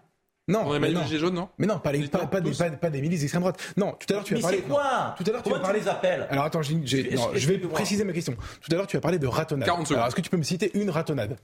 Non, 0.48 0.64
on 0.66 0.80
mais 0.80 0.90
non. 0.90 1.06
jaunes, 1.06 1.34
non 1.34 1.48
Mais 1.56 1.66
non, 1.66 1.78
pas, 1.78 1.92
les, 1.92 2.08
pas, 2.08 2.26
pas, 2.26 2.40
des, 2.40 2.50
pas, 2.50 2.70
pas, 2.70 2.90
des 2.90 3.00
milices 3.00 3.20
d'extrême 3.20 3.42
droite. 3.42 3.60
Non, 3.76 3.92
tout 3.92 4.06
à 4.10 4.14
l'heure 4.14 4.24
tu 4.24 4.36
as 4.36 4.40
parlé. 4.40 4.56
Mais 4.56 4.62
c'est 4.62 4.68
quoi 4.68 5.14
Tout 5.16 5.24
à 5.28 5.32
l'heure 5.32 5.42
tu 5.42 5.54
as 5.54 5.58
parlé. 5.60 5.80
les 5.80 5.88
appels 5.88 6.26
Alors 6.30 6.44
attends, 6.44 6.62
je 6.62 7.46
vais 7.46 7.58
préciser 7.58 8.04
ma 8.04 8.12
question. 8.12 8.34
Tout 8.60 8.72
à 8.72 8.74
l'heure 8.74 8.86
tu 8.86 8.96
as 8.96 9.00
parlé 9.00 9.18
de 9.18 9.26
ratonnade. 9.26 9.66
40 9.66 9.86
secondes. 9.86 9.98
Alors 9.98 10.08
est-ce 10.08 10.16
que 10.16 10.20
tu 10.20 10.30
peux 10.30 10.36
me 10.36 10.42
citer 10.42 10.70
une 10.74 10.90
ratonnade? 10.90 11.36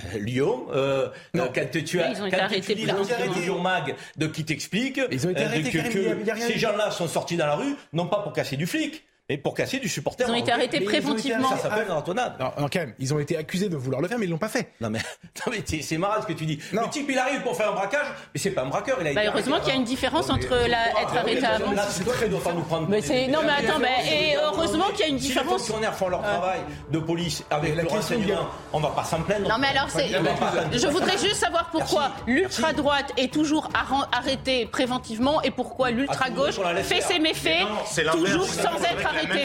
Euh, 0.00 0.18
Lyon, 0.18 0.66
euh, 0.72 1.08
non. 1.34 1.50
quand 1.54 1.70
tu 1.70 2.00
as, 2.00 2.10
ils 2.10 2.20
ont 2.20 2.26
été 2.26 2.40
arrêtés 2.40 2.74
Lyon 2.74 3.62
Mag, 3.62 3.94
de 4.16 4.26
qui 4.26 4.44
t'explique, 4.44 5.00
ils 5.12 5.26
ont 5.26 5.30
été 5.30 5.44
arrêtés, 5.44 5.70
que, 5.70 6.40
ces 6.40 6.58
gens-là 6.58 6.90
sont 6.90 7.06
sortis 7.06 7.36
dans 7.36 7.46
la 7.46 7.54
rue, 7.54 7.76
non 7.92 8.08
pas 8.08 8.18
pour 8.18 8.32
casser 8.32 8.56
du 8.56 8.66
flic, 8.66 9.04
et 9.30 9.38
pour 9.38 9.54
casser 9.54 9.78
du 9.78 9.88
supporter. 9.88 10.26
Ils 10.28 10.32
ont 10.32 10.34
été 10.34 10.52
arrêtés 10.52 10.80
préventivement. 10.80 11.48
Ça 11.48 11.56
s'appelle. 11.56 11.86
Non, 11.88 12.02
quand 12.04 12.74
même, 12.74 12.94
ils 12.98 13.14
ont 13.14 13.18
été 13.18 13.38
accusés 13.38 13.70
de 13.70 13.76
vouloir 13.76 14.02
le 14.02 14.08
faire, 14.08 14.18
mais 14.18 14.26
ils 14.26 14.30
l'ont 14.30 14.36
pas 14.36 14.50
fait. 14.50 14.72
Non 14.82 14.90
mais, 14.90 14.98
mais 15.50 15.64
c'est 15.80 15.96
marrant 15.96 16.20
ce 16.20 16.26
que 16.26 16.34
tu 16.34 16.44
dis. 16.44 16.58
Non. 16.72 16.82
Le 16.82 16.88
type 16.90 17.06
il 17.08 17.18
arrive 17.18 17.40
pour 17.40 17.56
faire 17.56 17.70
un 17.70 17.74
braquage, 17.74 18.06
mais 18.34 18.40
c'est 18.40 18.50
pas 18.50 18.62
un 18.62 18.66
braqueur. 18.66 18.98
Il 19.00 19.08
a 19.08 19.14
bah, 19.14 19.22
heureusement 19.26 19.60
qu'il 19.60 19.68
y 19.68 19.72
a 19.72 19.76
une 19.76 19.84
différence 19.84 20.28
entre 20.28 20.50
la, 20.68 21.02
être 21.02 21.16
arrêté 21.16 21.44
avant. 21.44 21.72
Là, 21.72 21.86
c'est 21.88 22.04
toi 22.04 22.12
qui 22.22 22.28
dois 22.28 22.42
pas 22.42 22.52
nous 22.52 22.62
prendre. 22.62 22.88
Mais 22.88 23.00
c'est 23.00 23.28
non 23.28 23.40
mais 23.42 23.66
attends, 23.66 23.78
mais 23.78 24.32
et 24.32 24.36
heureusement 24.36 24.88
qu'il 24.90 25.00
y 25.00 25.04
a 25.04 25.08
une 25.08 25.16
différence. 25.16 25.46
Si 25.46 25.52
les 25.52 25.58
fonctionnaires 25.58 25.94
font 25.94 26.08
leur 26.08 26.22
travail 26.22 26.60
de 26.90 26.98
police 26.98 27.44
avec 27.50 27.76
le 27.76 27.88
renseignement, 27.88 28.48
on 28.74 28.80
va 28.80 28.90
pas 28.90 29.04
s'en 29.04 29.22
plaindre. 29.22 29.48
Non 29.48 29.56
mais 29.58 29.68
alors 29.68 29.88
c'est. 29.88 30.08
Je 30.08 30.86
voudrais 30.88 31.16
juste 31.16 31.36
savoir 31.36 31.70
pourquoi 31.70 32.10
l'ultra 32.26 32.74
droite 32.74 33.12
est 33.16 33.32
toujours 33.32 33.70
arrêtée 34.12 34.66
préventivement 34.66 35.40
et 35.40 35.50
pourquoi 35.50 35.90
l'ultra 35.90 36.28
gauche 36.28 36.60
fait 36.82 37.00
ses 37.00 37.18
méfaits 37.18 37.66
toujours 38.12 38.46
sans 38.46 38.76
être 38.82 39.13
arrêtée. 39.14 39.44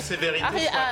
Ah, 0.74 0.92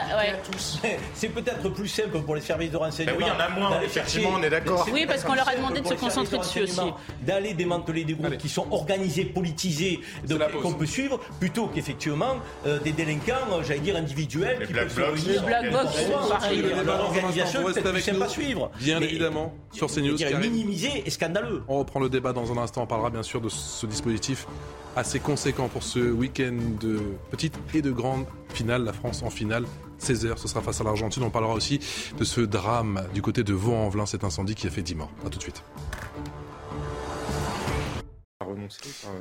c'est 1.14 1.30
peut-être 1.30 1.70
plus 1.70 1.88
simple 1.88 2.20
pour 2.22 2.36
les 2.36 2.42
services 2.42 2.72
de 2.72 2.78
renseignement. 2.78 3.18
Ben 3.18 3.26
oui, 3.26 3.32
il 3.32 3.40
y 3.40 3.44
en 3.44 3.46
a 3.46 3.50
moins, 3.50 3.82
effectivement, 3.82 4.32
on 4.36 4.44
est 4.44 4.50
d'accord. 4.50 4.88
Oui, 4.92 5.06
parce 5.06 5.24
qu'on 5.24 5.36
leur 5.36 5.48
a 5.48 5.56
demandé 5.56 5.82
de 5.82 5.88
se 5.88 5.94
concentrer 5.94 6.38
dessus 6.38 6.62
aussi. 6.62 6.94
D'aller 7.22 7.54
démanteler 7.54 8.04
des 8.04 8.14
groupes 8.14 8.38
qui 8.38 8.50
sont 8.50 8.68
organisés, 8.72 9.26
politisés, 9.26 10.00
qu'on 10.62 10.74
peut 10.74 10.86
suivre, 10.86 11.20
plutôt 11.40 11.68
qu'effectivement 11.68 12.38
euh, 12.66 12.80
des 12.80 12.92
délinquants, 12.92 13.34
euh, 13.52 13.64
j'allais 13.64 13.80
dire 13.80 13.96
individuels, 13.96 14.66
qui 14.66 14.74
peuvent 14.74 14.94
se 14.94 15.02
réunir. 15.02 15.44
Black 15.44 15.72
Box, 15.72 15.92
pareil. 16.30 16.64
L'organisation, 16.86 17.64
peut-être 17.64 18.00
simple 18.00 18.24
à 18.24 18.30
suivre. 18.30 18.72
Bien 18.80 19.02
évidemment, 19.02 19.54
sur 19.72 19.88
CNews. 19.88 20.18
Minimisé 20.40 21.04
et 21.06 21.10
scandaleux. 21.10 21.64
On 21.68 21.80
reprend 21.80 22.00
le 22.00 22.10
débat 22.10 22.34
dans 22.34 22.52
un 22.52 22.58
instant. 22.58 22.84
On 22.84 22.88
parlera 22.88 23.10
bien 23.10 23.24
sûr 23.24 23.42
de 23.42 23.50
ce 23.50 23.86
dispositif 23.86 24.46
assez 24.98 25.20
conséquent 25.20 25.68
pour 25.68 25.84
ce 25.84 26.00
week-end 26.00 26.58
de 26.82 27.00
petite 27.30 27.54
et 27.74 27.82
de 27.82 27.92
grande 27.92 28.26
finale. 28.50 28.84
La 28.84 28.94
France 28.94 29.22
en 29.22 29.30
finale, 29.30 29.66
16h, 30.02 30.38
ce 30.38 30.48
sera 30.48 30.62
face 30.62 30.82
à 30.82 30.84
l'Argentine. 30.84 31.24
On 31.24 31.30
parlera 31.30 31.54
aussi 31.54 31.80
de 32.18 32.24
ce 32.24 32.42
drame 32.42 33.04
du 33.14 33.22
côté 33.22 33.44
de 33.44 33.54
Vaux-en-Velin, 33.54 34.08
cet 34.08 34.24
incendie 34.24 34.56
qui 34.56 34.66
a 34.68 34.72
fait 34.72 34.82
10 34.82 34.96
morts. 34.96 35.12
A 35.26 35.30
tout 35.30 35.38
de 35.38 35.44
suite. 35.44 35.64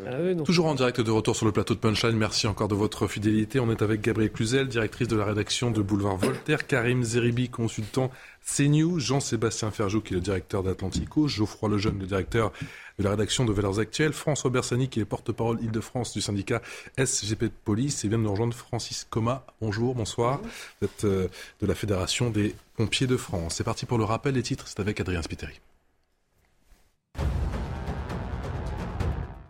Ah 0.06 0.44
Toujours 0.44 0.66
en 0.66 0.74
direct 0.74 1.00
de 1.00 1.10
retour 1.10 1.34
sur 1.36 1.46
le 1.46 1.52
plateau 1.52 1.74
de 1.74 1.80
Punchline. 1.80 2.16
Merci 2.16 2.46
encore 2.46 2.68
de 2.68 2.74
votre 2.74 3.06
fidélité. 3.06 3.60
On 3.60 3.70
est 3.70 3.82
avec 3.82 4.00
Gabrielle 4.00 4.30
Cluzel, 4.30 4.68
directrice 4.68 5.08
de 5.08 5.16
la 5.16 5.24
rédaction 5.24 5.70
de 5.70 5.82
Boulevard 5.82 6.16
Voltaire, 6.16 6.66
Karim 6.66 7.02
Zeribi, 7.02 7.48
consultant 7.48 8.10
CNews, 8.46 9.00
Jean-Sébastien 9.00 9.70
Ferjou, 9.70 10.00
qui 10.00 10.14
est 10.14 10.16
le 10.16 10.22
directeur 10.22 10.62
d'Atlantico, 10.62 11.26
Geoffroy 11.26 11.68
Lejeune, 11.70 11.98
le 11.98 12.06
directeur 12.06 12.52
de 12.98 13.04
la 13.04 13.10
rédaction 13.10 13.44
de 13.44 13.52
Valeurs 13.52 13.78
Actuelles, 13.78 14.12
François 14.12 14.50
Bersani, 14.50 14.88
qui 14.88 15.00
est 15.00 15.04
porte-parole 15.04 15.60
Île-de-France 15.62 16.12
du 16.12 16.20
syndicat 16.20 16.62
SGP 16.96 17.44
de 17.44 17.52
police, 17.64 18.04
et 18.04 18.08
vient 18.08 18.18
de 18.18 18.22
nous 18.22 18.30
rejoindre 18.30 18.54
Francis 18.54 19.06
Coma. 19.10 19.44
Bonjour, 19.60 19.94
bonsoir. 19.94 20.40
Vous 20.80 20.86
êtes 20.86 21.04
euh, 21.04 21.28
de 21.60 21.66
la 21.66 21.74
Fédération 21.74 22.30
des 22.30 22.54
pompiers 22.76 23.06
de 23.06 23.16
France. 23.16 23.56
C'est 23.56 23.64
parti 23.64 23.84
pour 23.86 23.98
le 23.98 24.04
rappel 24.04 24.34
des 24.34 24.42
titres, 24.42 24.68
c'est 24.68 24.80
avec 24.80 25.00
Adrien 25.00 25.22
Spiteri. 25.22 25.60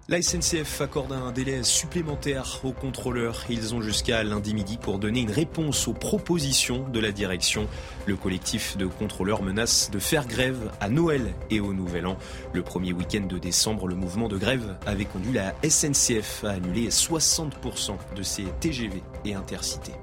La 0.09 0.23
SNCF 0.23 0.83
accorde 0.83 1.11
un 1.11 1.33
délai 1.33 1.65
supplémentaire 1.65 2.61
aux 2.63 2.71
contrôleurs. 2.71 3.45
Ils 3.51 3.75
ont 3.75 3.81
jusqu'à 3.83 4.23
lundi 4.23 4.55
midi 4.55 4.77
pour 4.77 5.01
donner 5.01 5.23
une 5.23 5.33
réponse 5.33 5.89
aux 5.89 5.95
propositions 5.95 6.89
de 6.89 7.01
la 7.01 7.11
direction. 7.11 7.67
Le 8.07 8.15
collectif 8.15 8.77
de 8.77 8.87
contrôleurs 8.87 9.43
menace 9.43 9.91
de 9.91 9.99
faire 9.99 10.29
grève 10.29 10.71
à 10.81 10.89
Noël 10.89 11.35
et 11.51 11.59
au 11.59 11.73
Nouvel 11.73 12.07
An. 12.07 12.19
Le 12.53 12.63
premier 12.63 12.93
week-end 12.93 13.27
de 13.27 13.39
décembre, 13.39 13.89
le 13.89 13.97
mouvement 13.97 14.29
de 14.29 14.39
grève 14.39 14.77
avait 14.87 15.07
conduit 15.07 15.33
la 15.33 15.57
SNCF 15.69 16.45
à 16.45 16.51
annuler 16.51 16.91
60% 16.91 17.97
de 18.15 18.23
ses 18.23 18.45
TGV 18.61 19.03
et 19.25 19.35
intercités. 19.35 19.95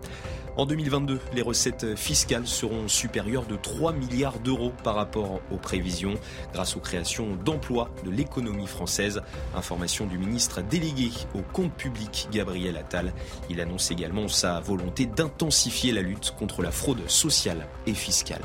En 0.55 0.67
2022, 0.67 1.19
les 1.33 1.41
recettes 1.41 1.95
fiscales 1.95 2.45
seront 2.45 2.87
supérieures 2.87 3.47
de 3.47 3.55
3 3.55 3.91
milliards 3.91 4.37
d'euros 4.37 4.71
par 4.83 4.93
rapport 4.93 5.41
aux 5.51 5.57
prévisions 5.57 6.13
grâce 6.53 6.75
aux 6.75 6.79
créations 6.79 7.35
d'emplois 7.43 7.89
de 8.05 8.11
l'économie 8.11 8.67
française. 8.67 9.23
Information 9.55 10.05
du 10.05 10.19
ministre 10.19 10.61
délégué 10.61 11.09
au 11.33 11.41
compte 11.41 11.73
public 11.73 12.27
Gabriel 12.31 12.77
Attal. 12.77 13.13
Il 13.49 13.61
annonce 13.61 13.89
également 13.89 14.27
sa 14.27 14.59
volonté 14.59 15.07
d'intensifier 15.07 15.91
la 15.91 16.01
lutte 16.01 16.35
contre 16.37 16.61
la 16.61 16.71
fraude 16.71 17.09
sociale 17.09 17.65
et 17.87 17.95
fiscale. 17.95 18.43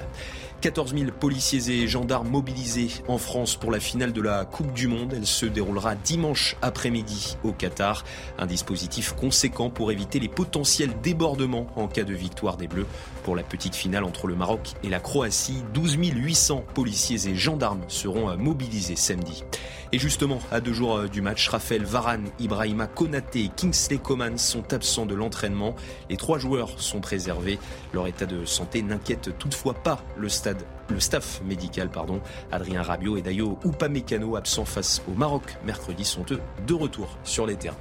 14 0.60 0.92
000 0.96 1.12
policiers 1.12 1.70
et 1.70 1.86
gendarmes 1.86 2.30
mobilisés 2.30 2.88
en 3.06 3.18
France 3.18 3.54
pour 3.54 3.70
la 3.70 3.78
finale 3.78 4.12
de 4.12 4.20
la 4.20 4.44
Coupe 4.44 4.72
du 4.72 4.88
Monde. 4.88 5.14
Elle 5.16 5.26
se 5.26 5.46
déroulera 5.46 5.94
dimanche 5.94 6.56
après-midi 6.62 7.36
au 7.44 7.52
Qatar. 7.52 8.04
Un 8.38 8.46
dispositif 8.46 9.12
conséquent 9.12 9.70
pour 9.70 9.92
éviter 9.92 10.18
les 10.18 10.28
potentiels 10.28 10.90
débordements 11.00 11.68
en 11.76 11.86
cas 11.86 12.02
de 12.02 12.14
victoire 12.14 12.56
des 12.56 12.66
Bleus. 12.66 12.86
Pour 13.28 13.36
la 13.36 13.42
petite 13.42 13.74
finale 13.74 14.04
entre 14.04 14.26
le 14.26 14.34
Maroc 14.34 14.72
et 14.82 14.88
la 14.88 15.00
Croatie, 15.00 15.62
12 15.74 15.98
800 16.00 16.64
policiers 16.72 17.28
et 17.28 17.34
gendarmes 17.34 17.82
seront 17.86 18.34
mobilisés 18.38 18.96
samedi. 18.96 19.44
Et 19.92 19.98
justement, 19.98 20.38
à 20.50 20.62
deux 20.62 20.72
jours 20.72 20.96
euh, 20.96 21.08
du 21.08 21.20
match, 21.20 21.46
Raphaël 21.50 21.84
Varane, 21.84 22.30
Ibrahima 22.38 22.86
Konaté 22.86 23.40
et 23.40 23.50
Kingsley 23.54 23.98
Coman 23.98 24.38
sont 24.38 24.72
absents 24.72 25.04
de 25.04 25.14
l'entraînement. 25.14 25.74
Les 26.08 26.16
trois 26.16 26.38
joueurs 26.38 26.80
sont 26.80 27.00
préservés. 27.00 27.58
Leur 27.92 28.06
état 28.06 28.24
de 28.24 28.46
santé 28.46 28.80
n'inquiète 28.80 29.36
toutefois 29.38 29.74
pas 29.74 30.02
le 30.16 30.30
staff 30.30 31.42
médical, 31.44 31.90
pardon, 31.90 32.22
Adrien 32.50 32.80
Rabiot 32.80 33.18
et 33.18 33.20
Dayo 33.20 33.58
Upamecano, 33.62 34.36
absents 34.36 34.64
face 34.64 35.02
au 35.06 35.12
Maroc 35.12 35.42
mercredi, 35.66 36.06
sont 36.06 36.24
eux 36.30 36.40
de 36.66 36.72
retour 36.72 37.18
sur 37.24 37.46
les 37.46 37.56
terrains. 37.56 37.76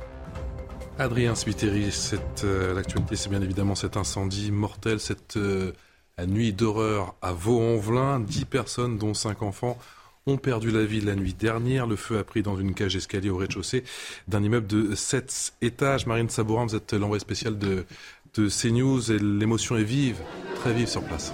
Adrien 1.00 1.36
Spiteri, 1.36 1.90
euh, 2.44 2.74
l'actualité, 2.74 3.16
c'est 3.16 3.30
bien 3.30 3.42
évidemment 3.42 3.76
cet 3.76 3.98
incendie 3.98 4.52
mortel, 4.52 5.00
cette 5.00 5.38
euh, 5.38 5.72
nuit 6.26 6.54
d'horreur 6.54 7.14
à 7.22 7.34
Vaux-en-Velin. 7.34 8.20
Dix 8.20 8.46
personnes, 8.46 8.98
dont 8.98 9.14
cinq 9.14 9.44
enfants, 9.44 9.78
ont 10.26 10.38
perdu 10.38 10.72
la 10.72 10.86
vie 10.86 11.02
la 11.02 11.16
nuit 11.16 11.36
dernière. 11.36 11.86
Le 11.86 11.96
feu 11.96 12.18
a 12.18 12.24
pris 12.24 12.42
dans 12.42 12.58
une 12.58 12.74
cage 12.74 12.96
escalier 12.96 13.30
au 13.30 13.38
rez-de-chaussée 13.38 13.84
d'un 14.28 14.42
immeuble 14.42 14.66
de 14.66 14.96
7 14.96 15.54
étages. 15.62 16.08
Marine 16.08 16.30
Sabourin, 16.30 16.66
vous 16.66 16.76
êtes 16.76 16.94
l'envoyé 16.94 17.20
spécial 17.20 17.60
de, 17.60 17.86
de 18.34 18.50
CNews 18.50 19.12
et 19.12 19.20
l'émotion 19.20 19.78
est 19.78 19.84
vive, 19.84 20.18
très 20.56 20.74
vive 20.74 20.88
sur 20.88 21.04
place. 21.04 21.32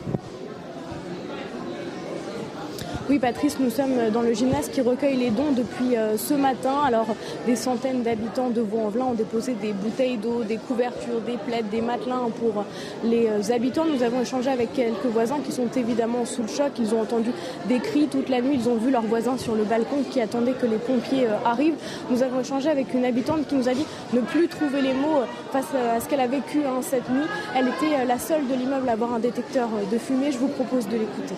Oui, 3.14 3.20
Patrice, 3.20 3.59
nous 3.59 3.70
sommes 3.70 4.09
dans 4.11 4.24
le 4.24 4.34
gymnase 4.34 4.70
qui 4.70 4.82
recueille 4.82 5.18
les 5.18 5.30
dons 5.30 5.51
depuis 5.55 5.95
euh, 5.95 6.18
ce 6.18 6.34
matin. 6.34 6.78
Alors, 6.84 7.05
des 7.45 7.55
centaines 7.55 8.01
d'habitants 8.01 8.49
de 8.49 8.59
Vaux-en-Velin 8.59 9.05
ont 9.05 9.14
déposé 9.14 9.53
des 9.53 9.72
bouteilles 9.72 10.18
d'eau, 10.18 10.41
des 10.41 10.57
couvertures, 10.57 11.22
des 11.22 11.38
plaides, 11.38 11.70
des 11.70 11.82
matelas 11.82 12.22
pour 12.39 12.66
les 13.03 13.28
euh, 13.28 13.53
habitants. 13.53 13.86
Nous 13.86 14.01
avons 14.01 14.22
échangé 14.22 14.49
avec 14.49 14.74
quelques 14.74 15.05
voisins 15.05 15.38
qui 15.45 15.51
sont 15.51 15.68
évidemment 15.76 16.26
sous 16.26 16.41
le 16.41 16.47
choc. 16.47 16.72
Ils 16.80 16.95
ont 16.95 17.01
entendu 17.01 17.30
des 17.68 17.78
cris 17.78 18.07
toute 18.07 18.30
la 18.30 18.41
nuit. 18.41 18.55
Ils 18.59 18.68
ont 18.68 18.78
vu 18.78 18.89
leurs 18.89 19.03
voisins 19.03 19.38
sur 19.38 19.53
le 19.53 19.64
balcon 19.64 19.97
qui 20.09 20.20
attendaient 20.20 20.53
que 20.53 20.66
les 20.66 20.78
pompiers 20.78 21.28
euh, 21.28 21.36
arrivent. 21.45 21.78
Nous 22.09 22.24
avons 22.24 22.39
échangé 22.39 22.72
avec 22.72 22.95
une 22.95 23.05
habitante 23.05 23.45
qui 23.45 23.53
nous 23.53 23.70
a 23.70 23.76
dit 23.76 23.86
ne 24.14 24.22
plus 24.22 24.47
trouver 24.47 24.82
les 24.82 24.93
mots 24.93 25.22
face 25.51 25.68
à 25.76 25.99
ce 25.99 26.09
qu'elle 26.09 26.20
a 26.20 26.26
vécu 26.26 26.61
hein, 26.66 26.82
cette 26.82 27.07
nuit. 27.11 27.28
Elle 27.55 27.68
était 27.68 28.05
la 28.07 28.18
seule 28.18 28.47
de 28.47 28.55
l'immeuble 28.55 28.89
à 28.89 28.93
avoir 28.93 29.14
un 29.14 29.20
détecteur 29.20 29.70
de 29.91 29.97
fumée. 29.99 30.32
Je 30.32 30.39
vous 30.39 30.47
propose 30.47 30.88
de 30.88 30.93
l'écouter. 30.93 31.36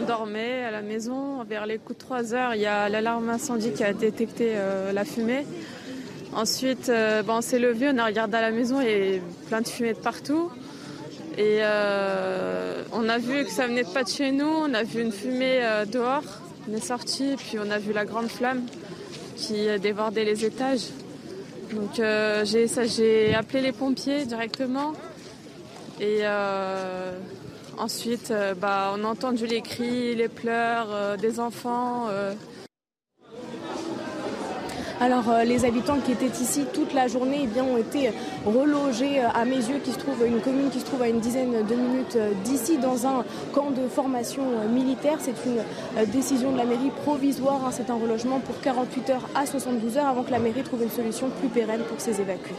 On 0.00 0.06
dormait 0.06 0.64
à 0.64 0.70
la 0.70 0.82
maison. 0.82 1.42
Vers 1.44 1.66
les 1.66 1.78
coups 1.78 1.98
de 1.98 2.04
3 2.04 2.34
heures, 2.34 2.54
il 2.54 2.60
y 2.60 2.66
a 2.66 2.88
l'alarme 2.88 3.28
incendie 3.28 3.72
qui 3.72 3.84
a 3.84 3.92
détecté 3.92 4.52
euh, 4.54 4.92
la 4.92 5.04
fumée. 5.04 5.44
Ensuite, 6.32 6.88
euh, 6.88 7.22
on 7.28 7.40
s'est 7.40 7.58
levé, 7.58 7.90
on 7.92 7.98
a 7.98 8.06
regardé 8.06 8.36
à 8.36 8.40
la 8.40 8.50
maison 8.50 8.80
et 8.80 9.20
plein 9.48 9.60
de 9.60 9.68
fumée 9.68 9.92
de 9.92 9.98
partout. 9.98 10.50
Et 11.36 11.58
euh, 11.60 12.82
on 12.92 13.08
a 13.08 13.18
vu 13.18 13.44
que 13.44 13.50
ça 13.50 13.66
venait 13.66 13.84
pas 13.84 14.04
de 14.04 14.08
chez 14.08 14.32
nous. 14.32 14.48
On 14.48 14.72
a 14.74 14.84
vu 14.84 15.02
une 15.02 15.12
fumée 15.12 15.60
dehors. 15.90 16.24
On 16.68 16.74
est 16.74 16.84
sorti, 16.84 17.34
puis 17.36 17.58
on 17.58 17.70
a 17.70 17.78
vu 17.78 17.92
la 17.92 18.04
grande 18.04 18.28
flamme 18.28 18.62
qui 19.36 19.66
dévordait 19.80 20.24
les 20.24 20.44
étages. 20.44 20.88
Donc 21.74 22.00
j'ai 22.44 23.34
appelé 23.34 23.60
les 23.60 23.72
pompiers 23.72 24.24
directement. 24.24 24.92
Et 26.00 26.22
Ensuite, 27.80 28.30
euh, 28.30 28.52
bah, 28.52 28.92
on 28.94 29.04
a 29.04 29.08
entendu 29.08 29.46
les 29.46 29.62
cris, 29.62 30.14
les 30.14 30.28
pleurs 30.28 30.88
euh, 30.92 31.16
des 31.16 31.40
enfants. 31.40 32.08
Euh. 32.10 32.34
Alors 35.00 35.32
les 35.46 35.64
habitants 35.64 35.96
qui 36.04 36.12
étaient 36.12 36.26
ici 36.26 36.66
toute 36.74 36.92
la 36.92 37.08
journée 37.08 37.40
eh 37.44 37.46
bien, 37.46 37.64
ont 37.64 37.78
été 37.78 38.10
relogés 38.44 39.20
à 39.20 39.46
mes 39.46 39.56
yeux, 39.56 39.78
qui 39.82 39.92
se 39.92 39.98
trouve 39.98 40.26
une 40.26 40.42
commune 40.42 40.68
qui 40.68 40.78
se 40.78 40.84
trouve 40.84 41.00
à 41.00 41.08
une 41.08 41.20
dizaine 41.20 41.64
de 41.66 41.74
minutes 41.74 42.18
d'ici, 42.44 42.76
dans 42.76 43.06
un 43.06 43.24
camp 43.54 43.70
de 43.70 43.88
formation 43.88 44.42
militaire. 44.68 45.16
C'est 45.18 45.36
une 45.46 46.04
décision 46.10 46.52
de 46.52 46.58
la 46.58 46.66
mairie 46.66 46.90
provisoire. 47.02 47.64
Hein. 47.64 47.70
C'est 47.72 47.88
un 47.88 47.96
relogement 47.96 48.40
pour 48.40 48.60
48 48.60 49.08
heures 49.08 49.28
à 49.34 49.46
72 49.46 49.96
heures 49.96 50.08
avant 50.08 50.22
que 50.22 50.32
la 50.32 50.38
mairie 50.38 50.64
trouve 50.64 50.82
une 50.82 50.90
solution 50.90 51.30
plus 51.30 51.48
pérenne 51.48 51.80
pour 51.88 51.98
ces 51.98 52.20
évacués. 52.20 52.56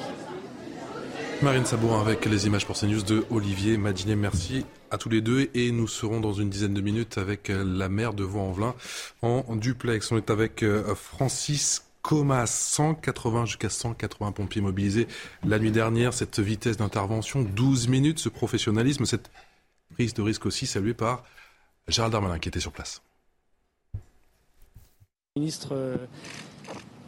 Marine 1.43 1.65
Sabourin 1.65 2.01
avec 2.01 2.25
les 2.25 2.45
images 2.45 2.67
pour 2.67 2.77
CNews 2.77 3.01
de 3.01 3.25
Olivier 3.31 3.75
Madinet. 3.75 4.15
Merci 4.15 4.63
à 4.91 4.99
tous 4.99 5.09
les 5.09 5.21
deux 5.21 5.49
et 5.55 5.71
nous 5.71 5.87
serons 5.87 6.19
dans 6.19 6.33
une 6.33 6.51
dizaine 6.51 6.75
de 6.75 6.81
minutes 6.81 7.17
avec 7.17 7.49
euh, 7.49 7.63
la 7.65 7.89
maire 7.89 8.13
de 8.13 8.23
Vaux-en-Velin 8.23 8.75
en 9.23 9.55
duplex. 9.55 10.11
On 10.11 10.17
est 10.17 10.29
avec 10.29 10.61
euh, 10.61 10.93
Francis 10.93 11.83
Comas, 12.03 12.45
180 12.45 13.45
jusqu'à 13.45 13.69
180 13.69 14.33
pompiers 14.33 14.61
mobilisés 14.61 15.07
la 15.43 15.57
nuit 15.57 15.71
dernière. 15.71 16.13
Cette 16.13 16.39
vitesse 16.39 16.77
d'intervention, 16.77 17.41
12 17.41 17.87
minutes, 17.87 18.19
ce 18.19 18.29
professionnalisme, 18.29 19.05
cette 19.05 19.31
prise 19.93 20.13
de 20.13 20.21
risque 20.21 20.45
aussi 20.45 20.67
saluée 20.67 20.93
par 20.93 21.23
Gérald 21.87 22.11
Darmanin 22.11 22.37
qui 22.37 22.49
était 22.49 22.59
sur 22.59 22.71
place. 22.71 23.01
Ministre 25.35 25.69
euh, 25.71 25.97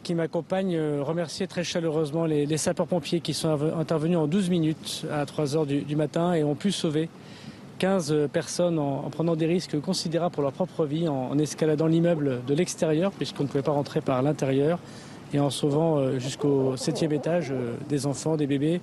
qui 0.04 0.14
m'accompagne 0.14 0.78
remercier 1.00 1.48
très 1.48 1.64
chaleureusement 1.64 2.26
les, 2.26 2.56
sapeurs-pompiers 2.56 3.20
qui 3.20 3.34
sont 3.34 3.58
intervenus 3.76 4.18
en 4.18 4.28
12 4.28 4.50
minutes 4.50 5.04
à 5.10 5.26
3 5.26 5.56
heures 5.56 5.66
du, 5.66 5.96
matin 5.96 6.34
et 6.34 6.44
ont 6.44 6.54
pu 6.54 6.70
sauver 6.70 7.08
15 7.78 8.28
personnes 8.32 8.78
en, 8.78 9.10
prenant 9.10 9.34
des 9.34 9.46
risques 9.46 9.80
considérables 9.80 10.32
pour 10.32 10.42
leur 10.42 10.52
propre 10.52 10.84
vie, 10.84 11.08
en, 11.08 11.36
escaladant 11.38 11.86
l'immeuble 11.86 12.44
de 12.46 12.54
l'extérieur, 12.54 13.10
puisqu'on 13.10 13.42
ne 13.44 13.48
pouvait 13.48 13.62
pas 13.62 13.72
rentrer 13.72 14.00
par 14.00 14.22
l'intérieur, 14.22 14.78
et 15.32 15.40
en 15.40 15.50
sauvant 15.50 15.98
euh, 15.98 16.18
jusqu'au 16.18 16.76
septième 16.76 17.12
étage 17.12 17.48
euh, 17.50 17.74
des 17.88 18.06
enfants, 18.06 18.36
des 18.36 18.46
bébés. 18.46 18.80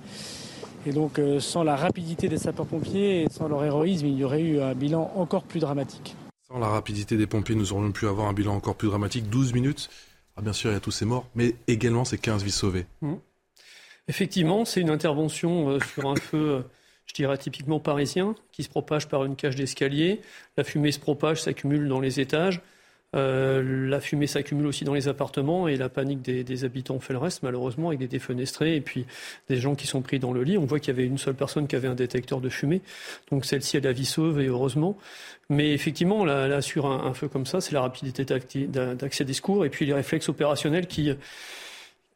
Et 0.84 0.92
donc, 0.92 1.18
euh, 1.18 1.40
sans 1.40 1.62
la 1.62 1.76
rapidité 1.76 2.28
des 2.28 2.38
sapeurs-pompiers 2.38 3.22
et 3.22 3.28
sans 3.30 3.48
leur 3.48 3.64
héroïsme, 3.64 4.06
il 4.06 4.18
y 4.18 4.24
aurait 4.24 4.42
eu 4.42 4.60
un 4.60 4.74
bilan 4.74 5.10
encore 5.16 5.44
plus 5.44 5.60
dramatique. 5.60 6.16
Sans 6.48 6.58
la 6.58 6.68
rapidité 6.68 7.16
des 7.16 7.26
pompiers, 7.26 7.54
nous 7.54 7.72
aurions 7.72 7.92
pu 7.92 8.06
avoir 8.06 8.28
un 8.28 8.34
bilan 8.34 8.54
encore 8.54 8.74
plus 8.74 8.88
dramatique. 8.88 9.30
12 9.30 9.54
minutes, 9.54 9.88
ah, 10.36 10.42
bien 10.42 10.52
sûr, 10.52 10.70
il 10.70 10.74
y 10.74 10.76
a 10.76 10.80
tous 10.80 10.90
ces 10.90 11.04
morts, 11.04 11.28
mais 11.34 11.54
également 11.66 12.04
ces 12.04 12.18
15 12.18 12.42
vies 12.42 12.50
sauvées. 12.50 12.86
Mmh. 13.00 13.14
Effectivement, 14.08 14.64
c'est 14.64 14.80
une 14.80 14.90
intervention 14.90 15.78
sur 15.80 16.08
un 16.08 16.16
feu 16.16 16.64
je 17.06 17.14
dirais 17.14 17.36
typiquement 17.36 17.78
parisien, 17.78 18.34
qui 18.52 18.62
se 18.62 18.68
propage 18.68 19.08
par 19.08 19.24
une 19.24 19.36
cage 19.36 19.56
d'escalier. 19.56 20.20
La 20.56 20.64
fumée 20.64 20.92
se 20.92 20.98
propage, 20.98 21.42
s'accumule 21.42 21.88
dans 21.88 22.00
les 22.00 22.20
étages. 22.20 22.62
Euh, 23.14 23.88
la 23.88 24.00
fumée 24.00 24.26
s'accumule 24.26 24.66
aussi 24.66 24.84
dans 24.84 24.94
les 24.94 25.08
appartements 25.08 25.68
et 25.68 25.76
la 25.76 25.88
panique 25.88 26.22
des, 26.22 26.64
habitants 26.64 26.98
fait 26.98 27.12
le 27.12 27.18
reste, 27.18 27.42
malheureusement, 27.42 27.88
avec 27.88 28.00
des 28.00 28.08
défenestrés 28.08 28.76
et 28.76 28.80
puis 28.80 29.06
des 29.48 29.56
gens 29.56 29.74
qui 29.74 29.86
sont 29.86 30.00
pris 30.00 30.18
dans 30.18 30.32
le 30.32 30.42
lit. 30.42 30.56
On 30.56 30.64
voit 30.64 30.80
qu'il 30.80 30.94
y 30.94 30.96
avait 30.96 31.06
une 31.06 31.18
seule 31.18 31.34
personne 31.34 31.66
qui 31.66 31.76
avait 31.76 31.88
un 31.88 31.94
détecteur 31.94 32.40
de 32.40 32.48
fumée. 32.48 32.80
Donc 33.30 33.44
celle-ci, 33.44 33.76
elle 33.76 33.86
a 33.86 33.92
vie 33.92 34.06
sauve 34.06 34.40
et 34.40 34.46
heureusement. 34.46 34.96
Mais 35.50 35.72
effectivement, 35.72 36.24
là, 36.24 36.62
sur 36.62 36.86
un, 36.86 37.04
un, 37.04 37.14
feu 37.14 37.28
comme 37.28 37.46
ça, 37.46 37.60
c'est 37.60 37.72
la 37.72 37.82
rapidité 37.82 38.24
d'accès 38.24 39.24
des 39.24 39.34
secours 39.34 39.64
et 39.66 39.68
puis 39.68 39.84
les 39.84 39.92
réflexes 39.92 40.28
opérationnels 40.28 40.86
qui 40.86 41.10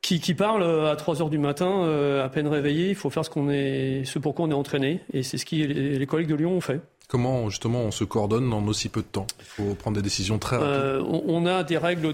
qui, 0.03 0.21
qui 0.21 0.35
parle 0.35 0.63
euh, 0.63 0.91
à 0.91 0.97
3 0.97 1.23
heures 1.23 1.31
du 1.31 1.39
matin, 1.39 1.85
euh, 1.85 2.25
à 2.25 2.29
peine 2.29 2.47
réveillé. 2.47 2.91
Il 2.91 2.95
faut 2.95 3.11
faire 3.11 3.25
ce, 3.25 3.31
qu'on 3.31 3.51
est, 3.51 4.03
ce 4.05 4.19
pour 4.19 4.35
quoi 4.35 4.47
on 4.47 4.51
est 4.51 4.55
entraîné. 4.55 5.01
Et 5.13 5.23
c'est 5.23 5.39
ce 5.39 5.45
que 5.45 5.57
les, 5.57 6.07
collègues 6.07 6.29
de 6.29 6.35
Lyon 6.35 6.57
ont 6.57 6.61
fait. 6.61 6.81
Comment 7.09 7.49
justement 7.51 7.83
on 7.83 7.93
se 7.93 8.03
coordonne 8.03 8.53
en 8.53 8.67
aussi 8.67 8.89
peu 8.89 9.01
de 9.01 9.07
temps? 9.07 9.27
Il 9.39 9.45
faut 9.45 9.75
prendre 9.75 9.97
des 9.97 10.03
décisions 10.03 10.39
très 10.39 10.57
rapides. 10.57 10.75
Euh, 10.75 11.03
on, 11.05 11.47
a 11.47 11.63
des 11.63 11.79
règles 11.79 12.13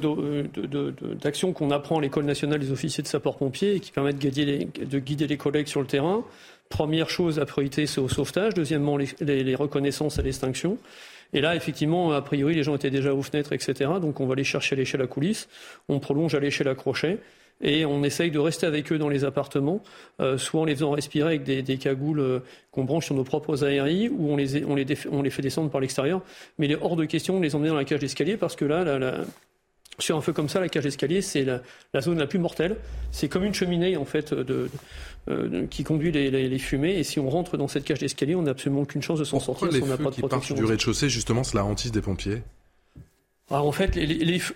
d'action 1.18 1.52
qu'on 1.52 1.70
apprend 1.70 1.98
à 1.98 2.02
l'école 2.02 2.24
nationale 2.24 2.60
des 2.60 2.72
officiers 2.72 3.02
de 3.02 3.08
sapeurs-pompiers 3.08 3.76
et 3.76 3.80
qui 3.80 3.90
permettent 3.90 4.18
de 4.18 4.28
guider, 4.28 4.44
les, 4.44 4.64
de 4.84 4.98
guider 4.98 5.26
les 5.26 5.38
collègues 5.38 5.66
sur 5.66 5.80
le 5.80 5.86
terrain. 5.86 6.24
Première 6.68 7.08
chose, 7.08 7.38
la 7.38 7.46
priorité, 7.46 7.86
c'est 7.86 8.00
au 8.00 8.08
sauvetage. 8.08 8.52
Deuxièmement, 8.54 8.98
les, 8.98 9.08
les 9.20 9.54
reconnaissances 9.54 10.18
à 10.18 10.22
l'extinction. 10.22 10.78
Et 11.34 11.40
là, 11.40 11.56
effectivement, 11.56 12.12
a 12.12 12.20
priori, 12.20 12.54
les 12.54 12.62
gens 12.62 12.74
étaient 12.74 12.90
déjà 12.90 13.14
aux 13.14 13.22
fenêtres, 13.22 13.52
etc. 13.52 13.90
Donc 14.00 14.20
on 14.20 14.26
va 14.26 14.34
les 14.34 14.44
chercher 14.44 14.74
à 14.74 14.78
l'échelle 14.78 15.00
à 15.00 15.06
coulisses. 15.06 15.48
On 15.88 15.98
prolonge 16.00 16.34
à 16.34 16.40
l'échelle 16.40 16.68
à 16.68 16.74
crochet 16.74 17.18
et 17.60 17.84
on 17.86 18.02
essaye 18.02 18.30
de 18.30 18.38
rester 18.38 18.66
avec 18.66 18.90
eux 18.92 18.98
dans 18.98 19.08
les 19.08 19.24
appartements, 19.24 19.82
euh, 20.20 20.36
soit 20.36 20.60
en 20.60 20.64
les 20.64 20.74
faisant 20.74 20.90
respirer 20.90 21.28
avec 21.28 21.44
des, 21.44 21.76
cagoules 21.76 22.20
euh, 22.20 22.40
qu'on 22.72 22.84
branche 22.84 23.06
sur 23.06 23.14
nos 23.14 23.24
propres 23.24 23.64
aéries, 23.64 24.08
ou 24.08 24.32
on 24.32 24.36
les, 24.36 24.64
on 24.64 24.74
les, 24.74 24.86
on 25.10 25.22
les 25.22 25.30
fait 25.30 25.42
descendre 25.42 25.70
par 25.70 25.80
l'extérieur. 25.80 26.22
Mais 26.58 26.66
il 26.66 26.72
est 26.72 26.78
hors 26.80 26.96
de 26.96 27.04
question 27.04 27.38
de 27.38 27.42
les 27.42 27.54
emmener 27.54 27.68
dans 27.68 27.76
la 27.76 27.84
cage 27.84 28.00
d'escalier 28.00 28.36
parce 28.36 28.56
que 28.56 28.64
là, 28.64 28.84
sur 29.98 30.16
un 30.16 30.20
feu 30.20 30.32
comme 30.32 30.48
ça, 30.48 30.58
la 30.60 30.68
cage 30.68 30.84
d'escalier, 30.84 31.22
c'est 31.22 31.44
la, 31.44 32.00
zone 32.00 32.18
la 32.18 32.26
plus 32.26 32.38
mortelle. 32.38 32.76
C'est 33.10 33.28
comme 33.28 33.44
une 33.44 33.54
cheminée 33.54 33.96
en 33.96 34.04
fait 34.04 34.34
de, 34.34 34.68
qui 35.70 35.84
conduit 35.84 36.10
les, 36.10 36.58
fumées. 36.58 36.98
Et 36.98 37.04
si 37.04 37.20
on 37.20 37.30
rentre 37.30 37.56
dans 37.56 37.68
cette 37.68 37.84
cage 37.84 38.00
d'escalier, 38.00 38.34
on 38.34 38.42
n'a 38.42 38.52
absolument 38.52 38.82
aucune 38.82 39.02
chance 39.02 39.18
de 39.18 39.24
s'en 39.24 39.38
sortir 39.38 39.72
si 39.72 39.82
on 39.82 39.86
n'a 39.86 39.96
pas 39.96 40.10
de 40.10 40.16
protection. 40.16 40.54
du 40.56 40.64
rez-de-chaussée, 40.64 41.08
justement, 41.08 41.44
c'est 41.44 41.56
la 41.56 41.64
hantise 41.64 41.92
des 41.92 42.02
pompiers? 42.02 42.42
Alors, 43.52 43.66
en 43.66 43.72
fait, 43.72 43.98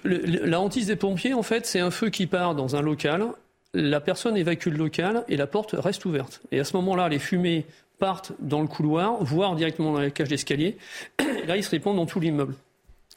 la 0.04 0.58
hantise 0.58 0.86
des 0.86 0.96
pompiers, 0.96 1.34
en 1.34 1.42
fait, 1.42 1.66
c'est 1.66 1.80
un 1.80 1.90
feu 1.90 2.08
qui 2.08 2.26
part 2.26 2.54
dans 2.54 2.76
un 2.76 2.80
local. 2.80 3.26
La 3.74 4.00
personne 4.00 4.38
évacue 4.38 4.68
le 4.68 4.78
local 4.78 5.24
et 5.28 5.36
la 5.36 5.46
porte 5.46 5.74
reste 5.78 6.06
ouverte. 6.06 6.40
Et 6.50 6.58
à 6.58 6.64
ce 6.64 6.74
moment-là, 6.78 7.10
les 7.10 7.18
fumées 7.18 7.66
partent 7.98 8.32
dans 8.38 8.62
le 8.62 8.66
couloir, 8.66 9.22
voire 9.22 9.54
directement 9.54 9.92
dans 9.92 10.00
la 10.00 10.10
cage 10.10 10.28
d'escalier. 10.28 10.78
là, 11.46 11.58
ils 11.58 11.62
se 11.62 11.70
répandent 11.70 11.96
dans 11.96 12.06
tout 12.06 12.20
l'immeuble. 12.20 12.54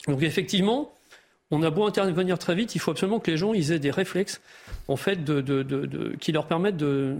Donc 0.06 0.22
effectivement, 0.22 0.92
on 1.50 1.62
a 1.62 1.70
beau 1.70 1.84
intervenir 1.86 2.38
très 2.38 2.54
vite, 2.54 2.74
il 2.74 2.78
faut 2.78 2.92
absolument 2.92 3.18
que 3.18 3.30
les 3.30 3.36
gens 3.36 3.52
ils 3.52 3.72
aient 3.72 3.78
des 3.78 3.90
réflexes 3.90 4.40
en 4.88 4.96
fait, 4.96 5.18
qui 6.20 6.32
leur 6.32 6.46
permettent 6.46 6.76
de, 6.76 7.16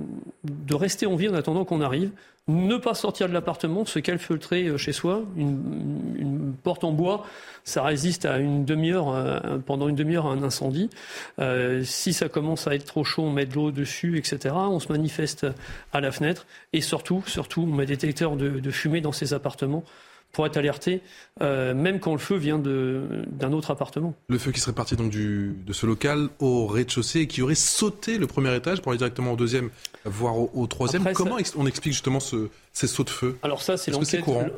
rester 0.71 1.07
en 1.07 1.17
vie 1.17 1.29
en 1.29 1.35
attendant 1.35 1.65
qu'on 1.65 1.81
arrive. 1.81 2.11
Ne 2.49 2.79
pas 2.79 2.95
sortir 2.95 3.29
de 3.29 3.35
l'appartement, 3.35 3.85
se 3.85 4.01
calfeutrer 4.01 4.67
euh, 4.67 4.77
chez 4.77 4.93
soi. 4.93 5.23
Une, 5.37 6.55
porte 6.65 6.83
en 6.83 6.91
bois, 6.91 7.25
ça 7.63 7.85
résiste 7.85 8.25
à 8.25 8.39
une 8.39 8.65
demi-heure, 8.65 9.11
euh, 9.11 9.59
pendant 9.65 9.89
une 9.89 9.95
demi-heure 9.95 10.27
à 10.27 10.31
un 10.31 10.43
incendie. 10.43 10.91
Euh, 11.39 11.85
si 11.85 12.13
ça 12.13 12.29
commence 12.29 12.67
à 12.67 12.75
être 12.75 12.87
trop 12.87 13.05
chaud, 13.05 13.23
on 13.23 13.31
met 13.31 13.47
de 13.47 13.55
l'eau 13.55 13.71
dessus, 13.71 14.19
etc. 14.19 14.55
On 14.57 14.81
se 14.81 14.91
manifeste 14.91 15.47
à 15.93 16.01
la 16.01 16.11
fenêtre. 16.11 16.47
Et 16.73 16.81
surtout, 16.81 17.23
surtout, 17.27 17.63
on 17.63 17.75
met 17.77 17.87
des 17.87 17.95
détecteurs 17.95 18.35
de 18.37 18.71
fumée 18.71 19.01
dans 19.01 19.13
ces 19.13 19.33
appartements 19.33 19.85
pour 20.33 20.47
être 20.47 20.57
alerté, 20.57 21.01
euh, 21.43 21.75
même 21.75 21.99
quand 21.99 22.13
le 22.13 22.19
feu 22.19 22.37
vient 22.37 22.59
d'un 22.59 23.53
autre 23.53 23.71
appartement. 23.71 24.15
Le 24.29 24.39
feu 24.39 24.53
qui 24.53 24.61
serait 24.61 24.73
parti 24.73 24.97
donc 24.97 25.11
du, 25.11 25.57
de 25.67 25.73
ce 25.73 25.87
local 25.87 26.29
au 26.39 26.67
rez-de-chaussée 26.67 27.21
et 27.21 27.27
qui 27.27 27.43
aurait 27.43 27.55
sauté 27.55 28.19
le 28.19 28.27
premier 28.27 28.55
étage 28.55 28.81
pour 28.81 28.93
aller 28.93 28.99
directement 28.99 29.33
au 29.33 29.37
deuxième, 29.37 29.71
voire 30.05 30.37
au, 30.37 30.67
troisième. 30.67 31.05
Comment 31.15 31.39
on 31.57 31.67
explique 31.67 31.95
justement 31.95 32.21
ce, 32.21 32.49
ces 32.73 32.87
sauts 32.87 33.05
de 33.05 33.11
feu? 33.11 33.39
Alors 33.43 33.63
ça, 33.63 33.77
c'est 33.77 33.91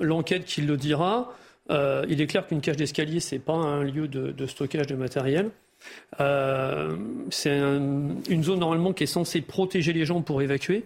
l'enquête 0.01 0.45
qui 0.45 0.61
le 0.61 0.77
dira. 0.77 1.33
Euh, 1.71 2.05
il 2.09 2.21
est 2.21 2.27
clair 2.27 2.47
qu'une 2.47 2.61
cage 2.61 2.77
d'escalier, 2.77 3.21
c'est 3.21 3.39
pas 3.39 3.55
un 3.55 3.83
lieu 3.83 4.09
de, 4.09 4.47
stockage 4.47 4.87
de 4.89 4.97
matériel. 4.97 5.51
Euh, 6.21 6.97
c'est 7.31 7.59
une 7.59 8.45
zone 8.45 8.61
normalement 8.61 8.93
qui 8.93 9.05
est 9.05 9.07
censée 9.09 9.41
protéger 9.41 9.93
les 9.93 10.05
gens 10.05 10.21
pour 10.21 10.43
évacuer. 10.43 10.85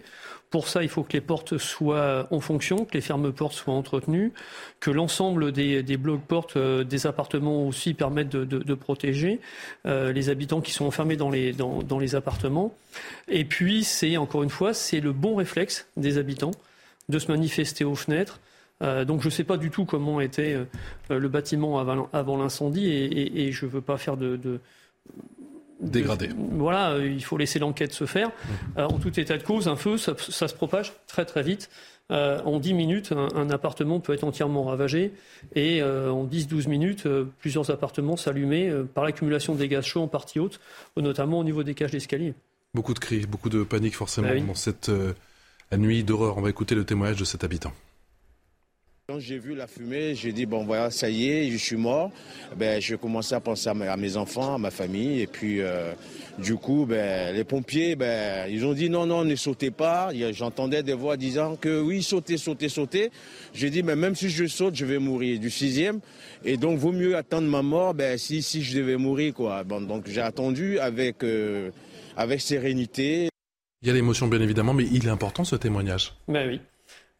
Pour 0.49 0.69
ça, 0.69 0.81
il 0.81 0.87
faut 0.87 1.03
que 1.03 1.11
les 1.13 1.21
portes 1.21 1.57
soient 1.57 2.27
en 2.31 2.39
fonction, 2.39 2.85
que 2.85 2.93
les 2.93 3.01
fermes-portes 3.01 3.53
soient 3.53 3.73
entretenues, 3.73 4.31
que 4.79 4.89
l'ensemble 4.89 5.51
des, 5.51 5.97
blocs-portes 5.97 6.55
euh, 6.55 6.83
des 6.85 7.05
appartements 7.05 7.67
aussi 7.67 7.93
permettent 7.93 8.29
de, 8.29 8.73
protéger 8.73 9.41
euh, 9.85 10.13
les 10.13 10.29
habitants 10.29 10.61
qui 10.61 10.71
sont 10.71 10.85
enfermés 10.85 11.17
dans 11.17 11.29
les, 11.29 11.51
dans, 11.51 11.99
les 11.99 12.15
appartements. 12.15 12.73
Et 13.27 13.43
puis, 13.43 13.83
c'est 13.83 14.15
encore 14.15 14.43
une 14.43 14.49
fois, 14.49 14.73
c'est 14.73 15.01
le 15.01 15.11
bon 15.11 15.35
réflexe 15.35 15.87
des 15.97 16.17
habitants 16.17 16.51
de 17.09 17.19
se 17.19 17.29
manifester 17.29 17.83
aux 17.83 17.95
fenêtres. 17.95 18.39
Euh, 18.83 19.03
donc 19.03 19.21
je 19.21 19.25
ne 19.25 19.31
sais 19.31 19.43
pas 19.43 19.57
du 19.57 19.71
tout 19.71 19.85
comment 19.85 20.21
était 20.21 20.55
le 21.09 21.27
bâtiment 21.27 21.79
avant, 21.79 22.37
l'incendie 22.37 22.89
et, 22.89 23.51
je 23.51 23.65
ne 23.65 23.71
veux 23.71 23.81
pas 23.81 23.97
faire 23.97 24.15
de, 24.15 24.61
dégradé. 25.79 26.29
Voilà, 26.35 26.91
euh, 26.91 27.07
il 27.07 27.23
faut 27.23 27.37
laisser 27.37 27.59
l'enquête 27.59 27.93
se 27.93 28.05
faire. 28.05 28.29
Mmh. 28.29 28.79
Euh, 28.79 28.87
en 28.87 28.99
tout 28.99 29.19
état 29.19 29.37
de 29.37 29.43
cause, 29.43 29.67
un 29.67 29.75
feu, 29.75 29.97
ça, 29.97 30.15
se 30.15 30.53
propage 30.53 30.93
très 31.07 31.25
très 31.25 31.43
vite. 31.43 31.69
Euh, 32.09 32.39
en 32.43 32.59
10 32.59 32.73
minutes, 32.73 33.11
un, 33.11 33.49
appartement 33.49 33.99
peut 33.99 34.13
être 34.13 34.23
entièrement 34.23 34.63
ravagé 34.63 35.11
et 35.55 35.83
en 35.83 36.25
10-12 36.25 36.69
minutes, 36.69 37.07
plusieurs 37.39 37.69
appartements 37.69 38.15
s'allumer 38.15 38.71
par 38.93 39.03
l'accumulation 39.03 39.55
des 39.55 39.67
gaz 39.67 39.85
chauds 39.85 40.03
en 40.03 40.07
partie 40.07 40.39
haute, 40.39 40.61
notamment 40.95 41.39
au 41.39 41.43
niveau 41.43 41.63
des 41.63 41.73
cages 41.73 41.91
d'escalier. 41.91 42.33
Beaucoup 42.73 42.93
de 42.93 42.99
cris, 42.99 43.25
beaucoup 43.25 43.49
de 43.49 43.63
panique 43.63 43.95
forcément 43.95 44.29
bah 44.29 44.39
dans 44.39 44.55
cette 44.55 44.89
nuit 45.75 46.03
d'horreur. 46.05 46.37
On 46.37 46.41
va 46.41 46.49
écouter 46.49 46.75
le 46.75 46.85
témoignage 46.85 47.17
de 47.17 47.25
cet 47.25 47.43
habitant. 47.43 47.73
Quand 49.09 49.21
j'ai 49.21 49.37
vu 49.37 49.55
la 49.55 49.67
fumée, 49.67 50.15
j'ai 50.15 50.33
dit, 50.33 50.45
bon 50.45 50.65
voilà, 50.65 50.91
ça 50.91 51.09
y 51.09 51.29
est, 51.29 51.49
je 51.49 51.55
suis 51.55 51.77
mort. 51.77 52.11
Ben, 52.57 52.81
j'ai 52.81 52.97
commencé 52.97 53.33
à 53.35 53.39
penser 53.39 53.69
à 53.69 53.95
mes 53.95 54.17
enfants, 54.17 54.55
à 54.55 54.57
ma 54.57 54.69
famille. 54.69 55.21
Et 55.21 55.27
puis, 55.27 55.61
euh, 55.61 55.93
du 56.39 56.55
coup, 56.55 56.85
ben, 56.85 57.33
les 57.33 57.45
pompiers, 57.45 57.95
ben, 57.95 58.49
ils 58.51 58.65
ont 58.65 58.73
dit, 58.73 58.89
non, 58.89 59.05
non, 59.05 59.23
ne 59.23 59.35
sautez 59.37 59.71
pas. 59.71 60.09
J'entendais 60.33 60.83
des 60.83 60.93
voix 60.93 61.15
disant 61.15 61.55
que 61.55 61.79
oui, 61.79 62.03
sautez, 62.03 62.35
sautez, 62.35 62.67
sautez. 62.67 63.09
J'ai 63.53 63.69
dit, 63.69 63.81
mais 63.81 63.95
même 63.95 64.13
si 64.13 64.29
je 64.29 64.45
saute, 64.45 64.75
je 64.75 64.83
vais 64.83 64.99
mourir 64.99 65.39
du 65.39 65.49
sixième. 65.49 66.01
Et 66.43 66.57
donc, 66.57 66.77
vaut 66.77 66.91
mieux 66.91 67.15
attendre 67.15 67.47
ma 67.47 67.61
mort 67.61 67.93
ben, 67.93 68.17
si, 68.17 68.41
si 68.41 68.61
je 68.61 68.77
devais 68.77 68.97
mourir. 68.97 69.33
Quoi. 69.33 69.63
Bon, 69.63 69.79
donc, 69.79 70.09
j'ai 70.09 70.19
attendu 70.19 70.79
avec, 70.79 71.23
euh, 71.23 71.71
avec 72.17 72.41
sérénité. 72.41 73.29
Il 73.83 73.87
y 73.87 73.89
a 73.89 73.93
l'émotion, 73.93 74.27
bien 74.27 74.41
évidemment, 74.41 74.73
mais 74.73 74.83
il 74.91 75.07
est 75.07 75.11
important 75.11 75.45
ce 75.45 75.55
témoignage. 75.55 76.13
Ben 76.27 76.49
oui. 76.49 76.59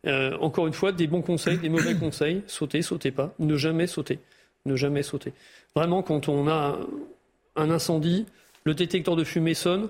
Euh, 0.08 0.38
encore 0.40 0.68
une 0.68 0.74
fois, 0.74 0.92
des 0.92 1.08
bons 1.08 1.22
conseils, 1.22 1.58
des 1.58 1.70
mauvais 1.70 1.96
conseils. 1.96 2.42
Sauter, 2.48 2.82
sautez 2.82 3.12
pas. 3.12 3.34
Ne 3.40 3.58
jamais 3.58 3.88
sauter. 3.88 4.20
Ne 4.66 4.76
jamais 4.76 5.04
sauter. 5.04 5.34
Vraiment, 5.76 6.02
quand 6.02 6.30
on 6.30 6.48
a 6.48 6.78
un 7.56 7.70
incendie, 7.70 8.26
le 8.64 8.74
détecteur 8.74 9.16
de 9.16 9.24
fumée 9.24 9.54
sonne, 9.54 9.90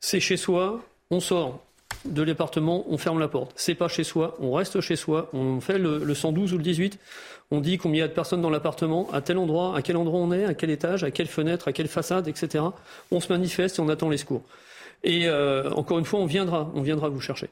c'est 0.00 0.20
chez 0.20 0.36
soi, 0.36 0.80
on 1.10 1.20
sort 1.20 1.64
de 2.04 2.22
l'appartement, 2.22 2.84
on 2.88 2.98
ferme 2.98 3.18
la 3.18 3.28
porte. 3.28 3.52
C'est 3.56 3.74
pas 3.74 3.88
chez 3.88 4.04
soi, 4.04 4.36
on 4.40 4.52
reste 4.52 4.80
chez 4.80 4.96
soi, 4.96 5.30
on 5.32 5.60
fait 5.60 5.78
le, 5.78 6.14
112 6.14 6.52
ou 6.52 6.56
le 6.56 6.62
18, 6.62 6.98
on 7.50 7.60
dit 7.60 7.78
combien 7.78 7.98
il 7.98 8.00
y 8.00 8.04
a 8.04 8.08
de 8.08 8.12
personnes 8.12 8.42
dans 8.42 8.50
l'appartement, 8.50 9.08
à 9.12 9.20
tel 9.20 9.38
endroit, 9.38 9.76
à 9.76 9.82
quel 9.82 9.96
endroit 9.96 10.20
on 10.20 10.32
est, 10.32 10.44
à 10.44 10.54
quel 10.54 10.70
étage, 10.70 11.04
à 11.04 11.10
quelle 11.10 11.28
fenêtre, 11.28 11.68
à 11.68 11.72
quelle 11.72 11.88
façade, 11.88 12.28
etc. 12.28 12.64
On 13.10 13.20
se 13.20 13.32
manifeste 13.32 13.78
et 13.78 13.82
on 13.82 13.88
attend 13.88 14.08
les 14.08 14.16
secours. 14.16 14.42
Et 15.04 15.28
euh, 15.28 15.70
encore 15.72 15.98
une 15.98 16.04
fois, 16.04 16.20
on 16.20 16.26
viendra, 16.26 16.70
on 16.74 16.82
viendra 16.82 17.08
vous 17.08 17.20
chercher. 17.20 17.48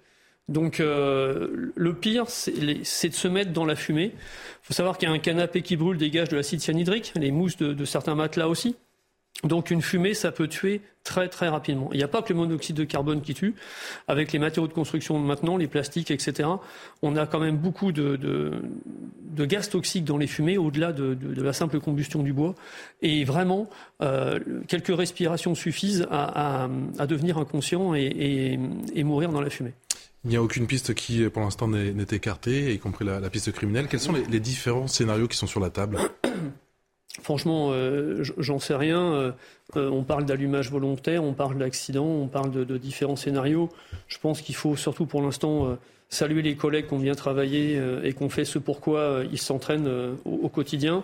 Donc 0.50 0.80
euh, 0.80 1.70
le 1.76 1.94
pire, 1.94 2.24
c'est 2.28 3.08
de 3.08 3.14
se 3.14 3.28
mettre 3.28 3.52
dans 3.52 3.64
la 3.64 3.76
fumée. 3.76 4.12
Il 4.14 4.66
faut 4.66 4.74
savoir 4.74 4.98
qu'il 4.98 5.08
y 5.08 5.12
a 5.12 5.14
un 5.14 5.20
canapé 5.20 5.62
qui 5.62 5.76
brûle 5.76 5.96
dégage 5.96 6.28
de 6.28 6.36
l'acide 6.36 6.60
cyanhydrique, 6.60 7.12
les 7.14 7.30
mousses 7.30 7.56
de, 7.56 7.84
certains 7.84 8.16
matelas 8.16 8.48
aussi. 8.48 8.74
Donc 9.44 9.70
une 9.70 9.80
fumée, 9.80 10.12
ça 10.12 10.32
peut 10.32 10.48
tuer 10.48 10.82
très 11.04 11.28
très 11.28 11.48
rapidement. 11.48 11.88
Il 11.92 11.98
n'y 11.98 12.02
a 12.02 12.08
pas 12.08 12.20
que 12.20 12.32
le 12.32 12.38
monoxyde 12.38 12.76
de 12.76 12.84
carbone 12.84 13.22
qui 13.22 13.32
tue. 13.32 13.54
Avec 14.08 14.32
les 14.32 14.40
matériaux 14.40 14.66
de 14.66 14.72
construction 14.72 15.18
maintenant, 15.20 15.56
les 15.56 15.68
plastiques, 15.68 16.10
etc., 16.10 16.48
on 17.00 17.16
a 17.16 17.26
quand 17.26 17.38
même 17.38 17.56
beaucoup 17.56 17.92
de, 17.92 18.50
gaz 19.38 19.70
toxiques 19.70 20.04
dans 20.04 20.18
les 20.18 20.26
fumées, 20.26 20.58
au-delà 20.58 20.92
de, 20.92 21.16
la 21.40 21.52
simple 21.52 21.78
combustion 21.78 22.24
du 22.24 22.32
bois. 22.32 22.56
Et 23.02 23.24
vraiment, 23.24 23.70
euh, 24.02 24.40
quelques 24.66 24.94
respirations 24.94 25.54
suffisent 25.54 26.06
à, 26.10 26.68
devenir 27.08 27.38
inconscient 27.38 27.94
et 27.94 28.58
mourir 29.04 29.30
dans 29.30 29.40
la 29.40 29.48
fumée. 29.48 29.72
Il 30.24 30.30
n'y 30.30 30.36
a 30.36 30.42
aucune 30.42 30.66
piste 30.66 30.94
qui, 30.94 31.26
pour 31.30 31.42
l'instant, 31.42 31.66
n'est 31.66 32.04
écartée, 32.10 32.74
y 32.74 32.78
compris 32.78 33.06
la, 33.06 33.30
piste 33.30 33.52
criminelle. 33.52 33.88
Quels 33.88 34.00
sont 34.00 34.12
les, 34.12 34.40
différents 34.40 34.86
scénarios 34.86 35.28
qui 35.28 35.36
sont 35.36 35.46
sur 35.46 35.60
la 35.60 35.70
table? 35.70 35.98
Franchement, 37.22 37.70
euh, 37.72 38.22
j'en 38.38 38.58
sais 38.58 38.74
rien. 38.74 39.00
Euh, 39.00 39.32
euh, 39.76 39.88
on 39.90 40.04
parle 40.04 40.26
d'allumage 40.26 40.70
volontaire, 40.70 41.24
on 41.24 41.32
parle 41.32 41.58
d'accident, 41.58 42.04
on 42.04 42.28
parle 42.28 42.50
de, 42.50 42.76
différents 42.76 43.16
scénarios. 43.16 43.70
Je 44.08 44.18
pense 44.18 44.42
qu'il 44.42 44.54
faut 44.54 44.76
surtout 44.76 45.06
pour 45.06 45.22
l'instant 45.22 45.78
saluer 46.08 46.42
les 46.42 46.54
collègues 46.54 46.88
qui 46.88 46.94
ont 46.94 46.98
bien 46.98 47.14
travaillé 47.14 47.80
et 48.02 48.12
qui 48.12 48.22
ont 48.22 48.28
fait 48.28 48.44
ce 48.44 48.58
pourquoi 48.58 49.22
ils 49.30 49.38
s'entraînent 49.38 49.88
au, 50.24 50.48
quotidien 50.48 51.02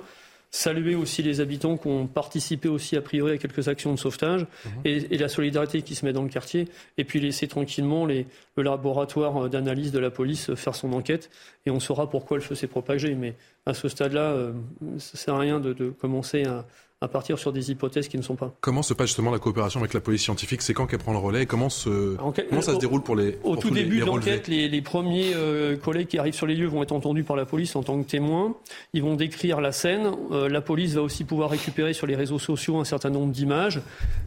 saluer 0.57 0.94
aussi 0.94 1.22
les 1.22 1.40
habitants 1.40 1.76
qui 1.76 1.86
ont 1.88 2.07
participé 2.07 2.68
aussi 2.68 2.96
a 2.96 3.02
priori 3.02 3.32
à 3.32 3.38
quelques 3.38 3.68
actions 3.68 3.92
de 3.92 3.98
sauvetage 3.98 4.46
mhm. 4.64 4.70
et, 4.84 5.18
la 5.18 5.28
solidarité 5.28 5.82
qui 5.82 5.94
se 5.94 6.04
met 6.04 6.12
dans 6.12 6.22
le 6.22 6.28
quartier 6.28 6.68
et 6.96 7.04
puis 7.04 7.20
laisser 7.20 7.46
tranquillement 7.46 8.07
le 8.07 8.24
laboratoire 8.57 9.50
d'analyse 9.50 9.92
de 9.92 9.98
la 9.98 10.11
police 10.11 10.54
faire 10.54 10.74
son 10.74 10.92
enquête 10.92 11.30
et 11.66 11.70
on 11.70 11.80
saura 11.80 12.09
pourquoi 12.09 12.38
le 12.38 12.42
feu 12.42 12.54
s'est 12.54 12.66
propagé 12.66 13.14
mais 13.14 13.34
à 13.66 13.74
ce 13.74 13.88
stade-là 13.88 14.32
euh, 14.32 14.52
ça 14.98 15.18
sert 15.18 15.34
à 15.34 15.38
rien 15.38 15.61
de, 15.61 15.72
de 15.72 15.90
commencer 15.90 16.44
à, 16.44 16.66
à 17.03 17.09
partir 17.09 17.38
sur 17.38 17.53
des 17.53 17.70
hypothèses 17.70 18.09
qui 18.09 18.16
ne 18.16 18.22
sont 18.22 18.36
pas. 18.36 18.55
Comment 18.62 18.82
se 18.82 18.94
passe 18.94 19.09
justement 19.09 19.30
la 19.30 19.38
coopération 19.38 19.80
avec 19.80 19.92
la 19.92 20.01
police 20.01 20.22
scientifique? 20.22 20.62
C'est 20.62 20.72
quand 20.72 20.86
qu'elle 20.86 20.99
prend 20.99 21.12
le 21.12 21.18
relais 21.18 21.42
et 21.42 21.47
comment, 21.47 21.68
se, 21.68 22.16
comment 22.16 22.62
ça 22.62 22.74
se 22.74 22.78
déroule 22.78 23.03
pour 23.03 23.16
les 23.16 23.38
Au 23.44 23.57
tout 23.57 23.70
début 23.70 24.01
de 24.01 24.07
l'enquête, 24.07 24.49
les, 24.49 24.80
premiers 24.80 25.32
euh, 25.34 25.76
collègues 25.76 26.07
qui 26.07 26.18
arrivent 26.18 26.34
sur 26.34 26.47
les 26.47 26.55
lieux 26.55 26.68
vont 26.68 26.82
être 26.82 26.92
entendus 26.92 27.24
par 27.24 27.36
la 27.36 27.44
police 27.44 27.76
en 27.76 27.82
tant 27.82 28.03
que 28.03 28.09
témoins. 28.09 28.57
Ils 28.94 29.03
vont 29.03 29.14
décrire 29.14 29.61
la 29.61 29.72
scène. 29.72 30.11
Euh, 30.32 30.49
la 30.49 30.62
police 30.62 30.94
va 30.94 31.03
aussi 31.03 31.24
pouvoir 31.24 31.51
récupérer 31.51 31.92
sur 31.92 32.07
les 32.07 32.16
réseaux 32.16 32.38
sociaux 32.38 32.78
un 32.78 32.84
certain 32.84 33.11
nombre 33.11 33.30
d'images. 33.30 33.82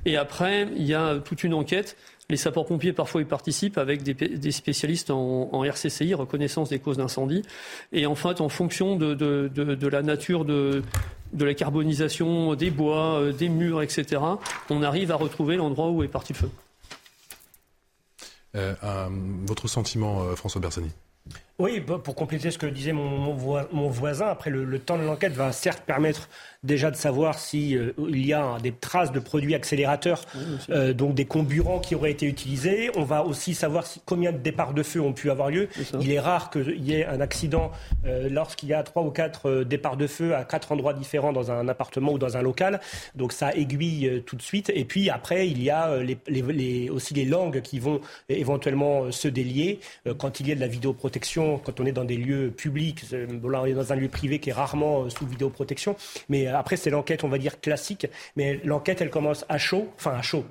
Et 0.06 0.16
après, 0.16 0.68
il 0.76 0.86
y 0.86 0.94
a 0.94 1.16
toute 1.18 1.44
une 1.44 1.56
enquête 1.56 1.96
les 2.30 2.38
sapeurs-pompiers, 2.38 2.94
parfois, 2.94 3.22
ils 3.22 3.28
participent 3.28 3.80
avec 3.80 4.04
des, 4.04 4.52
spécialistes 4.52 5.10
en, 5.10 5.64
RCCI, 5.64 6.14
reconnaissance 6.14 6.70
des 6.70 6.78
causes 6.78 6.98
d'incendie. 6.98 7.42
Et 7.92 8.06
en 8.06 8.14
fait, 8.14 8.40
en 8.40 8.50
fonction 8.50 8.96
de, 8.96 9.88
la 9.88 10.02
nature 10.04 10.46
de, 10.46 10.84
la 11.46 11.54
carbonisation 11.54 12.56
des 12.56 12.72
bois, 12.72 13.20
euh, 13.20 13.32
des 13.34 13.50
murs, 13.50 13.82
etc., 13.82 14.22
on 14.70 14.84
arrive 14.84 15.12
à 15.12 15.16
retrouver 15.16 15.56
l'endroit 15.56 15.90
où 15.90 16.04
est 16.04 16.08
parti 16.08 16.34
le 16.34 16.38
feu. 16.40 16.50
Euh, 18.56 18.74
votre 19.46 19.68
sentiment, 19.68 20.24
euh, 20.24 20.36
François 20.36 20.62
Bersani? 20.62 20.92
Oui, 21.60 21.82
pour 21.82 22.16
compléter 22.16 22.50
ce 22.50 22.58
que 22.58 22.66
disait 22.66 22.94
mon, 22.94 23.34
voisin, 23.34 24.28
après 24.28 24.50
le 24.50 24.80
temps 24.80 24.98
de 24.98 25.04
l'enquête 25.04 25.34
va 25.34 25.52
certes 25.52 25.84
permettre 25.86 26.30
déjà 26.64 26.92
de 26.92 26.96
savoir 26.98 27.40
s'il 27.40 27.78
euh, 27.78 27.94
il 28.10 28.26
y 28.26 28.34
a 28.34 28.58
des 28.62 28.74
traces 28.74 29.12
de 29.12 29.20
produits 29.20 29.56
accélérateurs, 29.56 30.26
euh, 30.70 30.94
donc 30.94 31.16
des 31.16 31.26
comburants 31.26 31.80
qui 31.80 31.96
auraient 31.96 32.12
été 32.12 32.26
utilisés. 32.26 32.92
On 32.96 33.04
va 33.04 33.24
aussi 33.24 33.54
savoir 33.54 33.86
combien 34.06 34.34
de 34.34 34.38
départs 34.38 34.74
de 34.74 34.84
feu 34.84 35.00
ont 35.00 35.14
pu 35.14 35.32
avoir 35.32 35.50
lieu. 35.50 35.70
il 36.02 36.12
est 36.12 36.20
rare 36.20 36.50
qu'il 36.50 36.84
y 36.86 36.96
ait 36.96 37.06
un 37.06 37.22
accident 37.22 37.72
euh, 38.06 38.28
lorsqu'il 38.30 38.70
y 38.70 38.74
a 38.74 38.84
trois 38.84 39.04
ou 39.04 39.12
quatre 39.12 39.64
départs 39.64 39.96
de 39.96 40.08
feu 40.08 40.36
à 40.36 40.44
quatre 40.44 40.74
endroits 40.74 40.94
différents 40.94 41.32
dans 41.32 41.50
un 41.50 41.68
appartement 41.70 42.12
ou 42.12 42.18
dans 42.18 42.36
un 42.36 42.42
local. 42.42 42.82
Donc 43.16 43.32
ça 43.32 43.54
aiguille 43.54 44.24
tout 44.26 44.36
de 44.36 44.42
suite. 44.42 44.70
Et 44.76 44.84
puis 44.84 45.10
après, 45.10 45.48
il 45.48 45.64
y 45.64 45.70
a 45.70 45.98
les, 45.98 46.90
aussi 46.90 47.14
les 47.14 47.26
langues 47.26 47.62
qui 47.62 47.80
vont 47.80 48.02
éventuellement 48.28 49.12
se 49.12 49.28
délier. 49.28 49.80
quand 50.18 50.40
il 50.40 50.48
y 50.48 50.52
a 50.52 50.56
de 50.56 50.60
la 50.60 50.68
vidéoprotection, 50.68 51.60
quand 51.60 51.80
on 51.80 51.86
est 51.86 51.92
dans 51.92 52.04
des 52.04 52.18
lieux 52.18 52.52
publics, 52.52 53.06
là 53.12 53.62
on 53.62 53.66
est 53.66 53.74
dans 53.74 53.94
un 53.94 53.96
lieu 53.96 54.10
privé 54.10 54.40
qui 54.40 54.50
est 54.50 54.54
rarement 54.54 55.10
sous 55.10 55.26
vidéoprotection, 55.26 55.96
mais 56.28 56.49
après, 56.54 56.78
c'est 56.78 56.90
l'enquête, 56.90 57.24
on 57.24 57.30
va 57.30 57.38
dire, 57.38 57.60
classique. 57.60 58.08
Mais 58.36 58.60
l'enquête, 58.64 59.02
elle 59.02 59.10
commence 59.10 59.46
à 59.50 59.58
chaud, 59.58 59.90
enfin 59.96 60.12
à 60.12 60.22
chaud, 60.22 60.46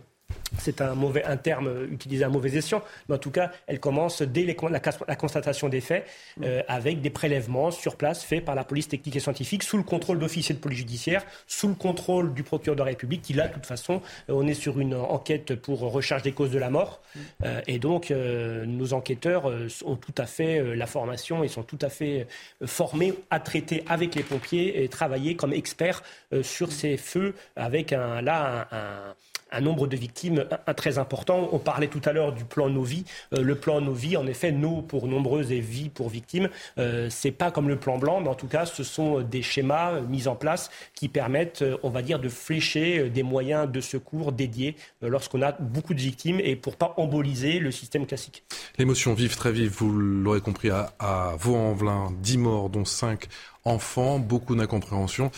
c'est 0.59 0.81
un 0.81 0.95
mauvais 0.95 1.25
un 1.25 1.37
terme 1.37 1.87
utilisé 1.91 2.25
à 2.25 2.29
mauvais 2.29 2.55
escient, 2.57 2.83
mais 3.09 3.17
en 3.17 3.19
tout 3.19 3.31
cas, 3.31 3.51
elle 3.67 3.81
commence 3.81 4.23
dès 4.23 4.45
la, 4.45 5.17
constatation 5.17 5.69
des 5.69 5.81
faits 5.81 6.07
euh, 6.43 6.63
avec 6.69 7.01
des 7.01 7.11
prélèvements 7.11 7.71
sur 7.71 7.97
place 7.97 8.25
faits 8.25 8.45
par 8.45 8.55
la 8.55 8.65
police 8.65 8.89
technique 8.89 9.17
et 9.17 9.21
scientifique 9.21 9.63
sous 9.63 9.77
le 9.77 9.83
contrôle 9.83 10.19
d'officiers 10.19 10.55
de 10.55 10.61
police 10.61 10.79
judiciaire, 10.79 11.25
sous 11.47 11.69
le 11.69 11.75
contrôle 11.75 12.35
du 12.35 12.43
procureur 12.43 12.77
de 12.77 12.81
la 12.81 12.87
République, 12.87 13.23
qui 13.23 13.35
là, 13.35 13.49
de 13.49 13.55
toute 13.55 13.67
façon, 13.67 14.03
euh, 14.29 14.35
on 14.35 14.47
est 14.47 14.55
sur 14.55 14.81
une 14.81 14.95
enquête 14.95 15.55
pour 15.55 15.81
recherche 15.81 16.23
des 16.23 16.33
causes 16.33 16.51
de 16.51 16.59
la 16.59 16.71
mort, 16.71 17.01
euh, 17.45 17.61
et 17.67 17.79
donc 17.79 18.11
nos 18.11 18.93
enquêteurs 18.93 19.53
ont 19.85 19.97
tout 19.97 20.15
à 20.17 20.27
fait 20.27 20.75
la 20.75 20.87
formation 20.87 21.45
et 21.45 21.49
sont 21.49 21.63
tout 21.63 21.79
à 21.83 21.89
fait 21.89 22.27
formés 22.65 23.15
à 23.31 23.41
traiter 23.41 23.85
avec 23.89 24.15
les 24.15 24.23
pompiers 24.23 24.83
et 24.83 24.89
travailler 24.89 25.37
comme 25.37 25.53
experts 25.53 26.03
sur 26.43 26.73
ces 26.73 26.97
feux 26.97 27.35
avec 27.57 27.93
un, 27.93 28.23
là 28.23 28.69
un 28.71 28.79
un 28.79 29.15
nombre 29.61 29.87
de 29.87 29.97
victimes 29.97 30.45
très 30.77 30.99
important. 30.99 31.49
On 31.53 31.59
parlait 31.59 31.89
tout 31.89 32.01
à 32.05 32.13
l'heure 32.13 32.33
du 32.33 32.45
plan 32.45 32.69
Novi. 32.69 33.05
Euh, 33.35 33.43
le 33.43 33.55
plan 33.55 33.81
Novi, 33.81 34.17
en 34.17 34.27
effet, 34.27 34.53
No 34.53 34.83
pour 34.83 35.09
nombreuses 35.09 35.53
et 35.53 35.61
Vie 35.61 35.89
pour 35.89 36.09
victimes, 36.09 36.49
euh, 36.79 37.09
c'est 37.11 37.31
pas 37.31 37.51
comme 37.51 37.69
le 37.69 37.77
plan 37.77 37.99
blanc, 37.99 38.21
mais 38.21 38.29
en 38.29 38.35
tout 38.35 38.47
cas, 38.47 38.67
ce 38.67 38.85
sont 38.85 39.21
des 39.21 39.43
schémas 39.43 40.01
mis 40.01 40.29
en 40.29 40.37
place 40.37 40.71
qui 40.95 41.09
permettent, 41.09 41.63
euh, 41.63 41.77
on 41.83 41.91
va 41.91 42.03
dire, 42.03 42.19
de 42.19 42.29
flécher 42.29 43.11
des 43.11 43.23
moyens 43.23 43.71
de 43.71 43.81
secours 43.81 44.33
dédiés 44.33 44.77
lorsqu'on 45.03 45.43
a 45.43 45.53
beaucoup 45.53 45.95
de 45.95 46.01
victimes 46.01 46.41
et 46.41 46.57
pour 46.57 46.77
pas 46.77 46.95
emboliser 46.97 47.59
le 47.59 47.71
système 47.71 48.07
classique. 48.07 48.45
L'émotion 48.79 49.15
vive, 49.15 49.37
très 49.37 49.53
vive, 49.53 49.71
vous 49.71 49.91
l'aurez 49.93 50.41
compris, 50.41 50.71
à, 50.71 50.93
à 50.99 51.35
Vaux-en-Velin, 51.39 52.13
10 52.21 52.39
morts, 52.39 52.71
dont 52.71 52.85
5 52.85 53.27
enfants, 53.65 54.19
beaucoup 54.19 54.55
d'incompréhension. 54.55 55.31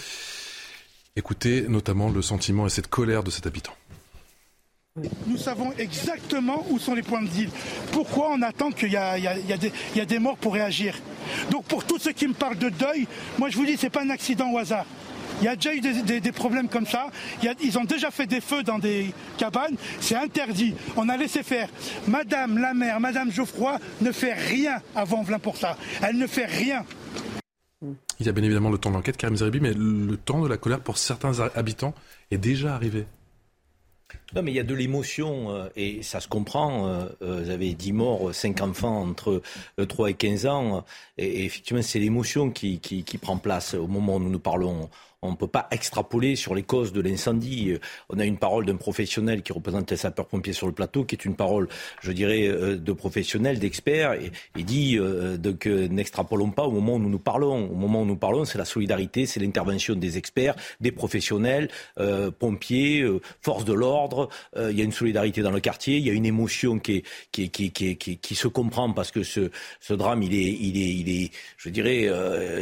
Écoutez 1.16 1.62
notamment 1.68 2.08
le 2.08 2.22
sentiment 2.22 2.66
et 2.66 2.70
cette 2.70 2.88
colère 2.88 3.22
de 3.22 3.30
cet 3.30 3.46
habitant. 3.46 3.74
Nous 5.28 5.36
savons 5.36 5.72
exactement 5.78 6.66
où 6.68 6.80
sont 6.80 6.94
les 6.94 7.02
points 7.02 7.22
de 7.22 7.28
deal. 7.28 7.48
Pourquoi 7.92 8.30
on 8.32 8.42
attend 8.42 8.72
qu'il 8.72 8.90
y, 8.90 8.96
a 8.96 10.04
des 10.04 10.18
morts 10.18 10.36
pour 10.36 10.54
réagir? 10.54 10.96
Donc 11.52 11.64
pour 11.66 11.84
tous 11.84 11.98
ceux 11.98 12.10
qui 12.10 12.26
me 12.26 12.34
parlent 12.34 12.58
de 12.58 12.70
deuil, 12.70 13.06
moi 13.38 13.50
je 13.50 13.56
vous 13.56 13.64
dis, 13.64 13.76
ce 13.76 13.86
n'est 13.86 13.90
pas 13.90 14.02
un 14.02 14.10
accident 14.10 14.50
au 14.50 14.58
hasard. 14.58 14.86
Il 15.40 15.44
y 15.44 15.48
a 15.48 15.54
déjà 15.54 15.74
eu 15.74 15.80
des, 15.80 16.32
problèmes 16.32 16.68
comme 16.68 16.86
ça. 16.86 17.06
ils 17.62 17.78
ont 17.78 17.84
déjà 17.84 18.10
fait 18.10 18.26
des 18.26 18.40
feux 18.40 18.64
dans 18.64 18.80
des 18.80 19.14
cabanes. 19.38 19.76
C'est 20.00 20.16
interdit. 20.16 20.74
On 20.96 21.08
a 21.08 21.16
laissé 21.16 21.44
faire. 21.44 21.68
Madame 22.08 22.58
la 22.58 22.74
mère, 22.74 22.98
Madame 22.98 23.30
Geoffroy 23.30 23.78
ne 24.00 24.10
fait 24.10 24.34
rien 24.34 24.82
avant 24.96 25.22
Velin 25.22 25.38
pour 25.38 25.56
ça. 25.56 25.78
Elle 26.02 26.18
ne 26.18 26.26
fait 26.26 26.46
rien. 26.46 26.84
Il 28.18 28.26
y 28.26 28.28
a 28.28 28.32
bien 28.32 28.44
évidemment 28.44 28.70
le 28.70 28.76
temps 28.76 28.90
de 28.90 28.96
l'enquête, 28.96 29.16
Karim 29.16 29.36
Zeribi, 29.36 29.60
mais 29.60 29.72
le 29.72 30.16
temps 30.16 30.42
de 30.42 30.48
la 30.48 30.58
colère 30.58 30.80
pour 30.80 30.98
certains 30.98 31.40
habitants 31.54 31.94
est 32.30 32.38
déjà 32.38 32.74
arrivé. 32.74 33.06
Non, 34.34 34.42
mais 34.42 34.52
il 34.52 34.54
y 34.54 34.60
a 34.60 34.64
de 34.64 34.74
l'émotion 34.74 35.50
euh, 35.50 35.68
et 35.76 36.02
ça 36.02 36.20
se 36.20 36.28
comprend. 36.28 36.86
Euh, 36.86 37.04
euh, 37.22 37.42
vous 37.42 37.50
avez 37.50 37.74
10 37.74 37.92
morts, 37.92 38.34
5 38.34 38.60
enfants 38.60 39.02
entre 39.02 39.42
3 39.88 40.10
et 40.10 40.14
15 40.14 40.46
ans. 40.46 40.84
Et, 41.18 41.44
effectivement, 41.44 41.82
c'est 41.82 41.98
l'émotion 41.98 42.50
qui, 42.50 42.78
qui, 42.78 43.02
qui, 43.02 43.18
prend 43.18 43.38
place 43.38 43.74
au 43.74 43.86
moment 43.86 44.16
où 44.16 44.20
nous 44.20 44.30
nous 44.30 44.38
parlons 44.38 44.88
on 45.22 45.32
ne 45.32 45.36
peut 45.36 45.47
pas 45.47 45.68
extrapoler 45.70 46.34
sur 46.34 46.55
les 46.55 46.62
causes 46.62 46.92
de 46.92 47.01
l'incendie. 47.01 47.74
On 48.09 48.18
a 48.18 48.24
une 48.24 48.38
parole 48.38 48.64
d'un 48.64 48.76
professionnel 48.76 49.42
qui 49.42 49.52
représente 49.52 49.90
les 49.90 49.98
sapeurs-pompiers 49.98 50.55
sur 50.55 50.66
le 50.66 50.72
plateau, 50.72 51.05
qui 51.05 51.14
est 51.14 51.24
une 51.26 51.36
parole, 51.36 51.68
je 52.01 52.12
dirais, 52.12 52.47
euh, 52.47 52.76
de 52.76 52.92
professionnel, 52.92 53.59
d'expert. 53.59 54.14
Et 54.14 54.30
dit 54.62 54.97
euh, 54.98 55.36
donc 55.36 55.66
n'extrapolons 55.66 56.51
pas 56.51 56.64
au 56.64 56.70
moment 56.70 56.94
où 56.94 56.98
nous 56.98 57.10
nous 57.10 57.18
parlons. 57.18 57.70
Au 57.70 57.74
moment 57.74 58.02
où 58.02 58.06
nous 58.06 58.16
parlons, 58.16 58.47
c'est 58.47 58.56
la 58.56 58.64
solidarité, 58.64 59.26
c'est 59.26 59.40
l'intervention 59.40 59.94
des 59.94 60.16
experts, 60.16 60.55
des 60.80 60.92
professionnels, 60.92 61.68
euh, 61.98 62.30
pompiers, 62.30 63.06
forces 63.42 63.64
de 63.64 63.74
l'ordre. 63.74 64.28
il 64.56 64.78
y 64.78 64.80
a 64.80 64.84
une 64.84 64.92
solidarité 64.92 65.42
dans 65.42 65.51
le 65.51 65.60
quartier, 65.60 65.98
il 65.98 66.06
y 66.06 66.10
a 66.10 66.12
une 66.14 66.26
émotion 66.26 66.78
qui, 66.78 67.05
se 67.32 68.48
comprend 68.48 68.92
parce 68.92 69.10
que 69.10 69.22
ce, 69.22 69.51
drame, 69.90 70.22
il 70.22 70.34
est, 70.34 71.30
je 71.59 71.68
dirais, 71.68 72.09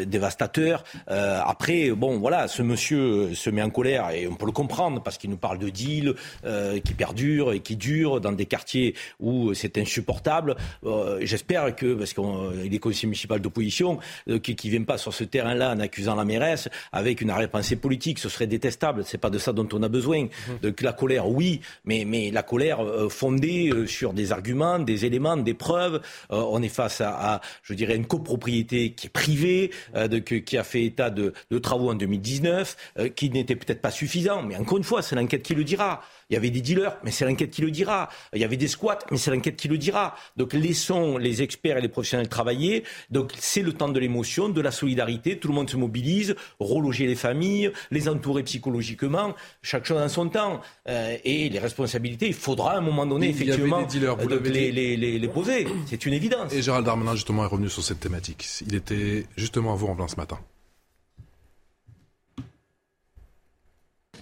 dévastateur. 0.06 0.82
après, 1.06 1.90
bon, 1.90 2.18
voilà 2.18 2.47
ce 2.48 2.62
monsieur 2.62 3.34
se 3.34 3.50
met 3.50 3.62
en 3.62 3.70
colère 3.70 4.10
et 4.10 4.26
on 4.26 4.34
peut 4.34 4.46
le 4.46 4.52
comprendre 4.52 5.02
parce 5.02 5.18
qu'il 5.18 5.30
nous 5.30 5.36
parle 5.36 5.58
de 5.58 5.68
deals 5.68 6.14
euh, 6.44 6.80
qui 6.80 6.94
perdurent 6.94 7.52
et 7.52 7.60
qui 7.60 7.76
durent 7.76 8.20
dans 8.20 8.32
des 8.32 8.46
quartiers 8.46 8.94
où 9.20 9.54
c'est 9.54 9.78
insupportable. 9.78 10.56
Euh, 10.84 11.18
j'espère 11.22 11.74
que, 11.76 11.94
parce 11.94 12.12
qu'il 12.12 12.74
est 12.74 12.78
conseiller 12.78 13.06
municipal 13.06 13.40
d'opposition, 13.40 13.98
euh, 14.28 14.38
qu'il 14.38 14.56
ne 14.56 14.70
vienne 14.70 14.86
pas 14.86 14.98
sur 14.98 15.14
ce 15.14 15.24
terrain-là 15.24 15.74
en 15.74 15.80
accusant 15.80 16.14
la 16.14 16.24
mairesse 16.24 16.68
avec 16.92 17.20
une 17.20 17.30
arrière-pensée 17.30 17.76
politique. 17.76 18.18
Ce 18.18 18.28
serait 18.28 18.46
détestable. 18.46 19.04
C'est 19.04 19.18
pas 19.18 19.30
de 19.30 19.38
ça 19.38 19.52
dont 19.52 19.68
on 19.72 19.82
a 19.82 19.88
besoin. 19.88 20.24
Mmh. 20.24 20.52
Donc 20.62 20.80
la 20.80 20.92
colère, 20.92 21.28
oui, 21.28 21.60
mais, 21.84 22.04
mais 22.06 22.30
la 22.30 22.42
colère 22.42 22.80
fondée 23.10 23.70
sur 23.86 24.12
des 24.12 24.32
arguments, 24.32 24.78
des 24.78 25.04
éléments, 25.04 25.36
des 25.36 25.54
preuves. 25.54 26.00
on 26.30 26.62
est 26.62 26.68
face 26.68 27.00
à, 27.00 27.40
je 27.62 27.74
dirais, 27.74 27.96
une 27.96 28.06
copropriété 28.06 28.92
qui 28.92 29.08
est 29.08 29.10
privée, 29.10 29.70
de, 29.94 30.18
qui 30.18 30.56
a 30.56 30.64
fait 30.64 30.84
état 30.84 31.10
de, 31.10 31.32
de 31.50 31.58
travaux 31.58 31.90
en 31.90 31.94
2010 31.94 32.38
euh, 32.47 33.09
qui 33.09 33.31
n'était 33.31 33.56
peut-être 33.56 33.81
pas 33.81 33.90
suffisant. 33.90 34.43
Mais 34.43 34.56
encore 34.56 34.78
une 34.78 34.85
fois, 34.85 35.02
c'est 35.02 35.16
l'enquête 35.16 35.43
qui 35.43 35.55
le 35.55 35.65
dira. 35.65 36.02
Il 36.31 36.35
y 36.35 36.36
avait 36.36 36.51
des 36.51 36.60
dealers, 36.60 36.98
mais 37.05 37.10
c'est 37.10 37.24
l'enquête 37.24 37.51
qui 37.51 37.62
le 37.62 37.70
dira. 37.70 38.10
Il 38.35 38.40
y 38.40 38.44
avait 38.44 38.59
des 38.59 38.69
squats, 38.69 38.98
mais 39.10 39.16
c'est 39.16 39.31
l'enquête 39.31 39.56
qui 39.56 39.69
le 39.69 39.78
dira. 39.78 40.15
Donc 40.36 40.52
laissons 40.52 41.16
les 41.16 41.43
experts 41.43 41.78
et 41.78 41.81
les 41.81 41.89
professionnels 41.89 42.28
travailler. 42.28 42.85
Donc 43.10 43.32
c'est 43.39 43.62
le 43.62 43.73
temps 43.73 43.89
de 43.89 43.98
l'émotion, 43.98 44.48
de 44.48 44.60
la 44.60 44.70
solidarité. 44.70 45.39
Tout 45.39 45.48
le 45.48 45.55
monde 45.55 45.70
se 45.70 45.77
mobilise, 45.77 46.36
reloger 46.60 47.06
les 47.06 47.15
familles, 47.15 47.73
les 47.90 48.09
entourer 48.09 48.43
psychologiquement, 48.43 49.35
chaque 49.62 49.86
chose 49.86 50.01
en 50.01 50.09
son 50.09 50.28
temps. 50.28 50.60
Euh, 50.89 51.16
et 51.24 51.48
les 51.48 51.59
responsabilités, 51.59 52.27
il 52.27 52.35
faudra 52.35 52.73
à 52.73 52.78
un 52.78 52.82
moment 52.82 53.06
donné, 53.06 53.31
effectivement, 53.31 53.81
euh, 53.81 54.40
les, 54.44 54.70
les, 54.70 54.97
les, 54.97 55.19
les, 55.19 55.28
poser. 55.28 55.66
C'est 55.86 56.05
une 56.05 56.12
évidence. 56.12 56.52
Et 56.52 56.62
Gérald 56.62 56.85
Darmanin, 56.85 57.15
justement, 57.15 57.44
est 57.44 57.48
revenu 57.48 57.69
sur 57.69 57.82
cette 57.82 58.01
thématique. 58.01 58.47
Il 58.66 58.74
était 58.74 59.27
justement 59.36 59.73
à 59.73 59.77
vous 59.77 59.86
en 59.86 59.94
plein 59.94 60.09
ce 60.09 60.16
matin. 60.16 60.39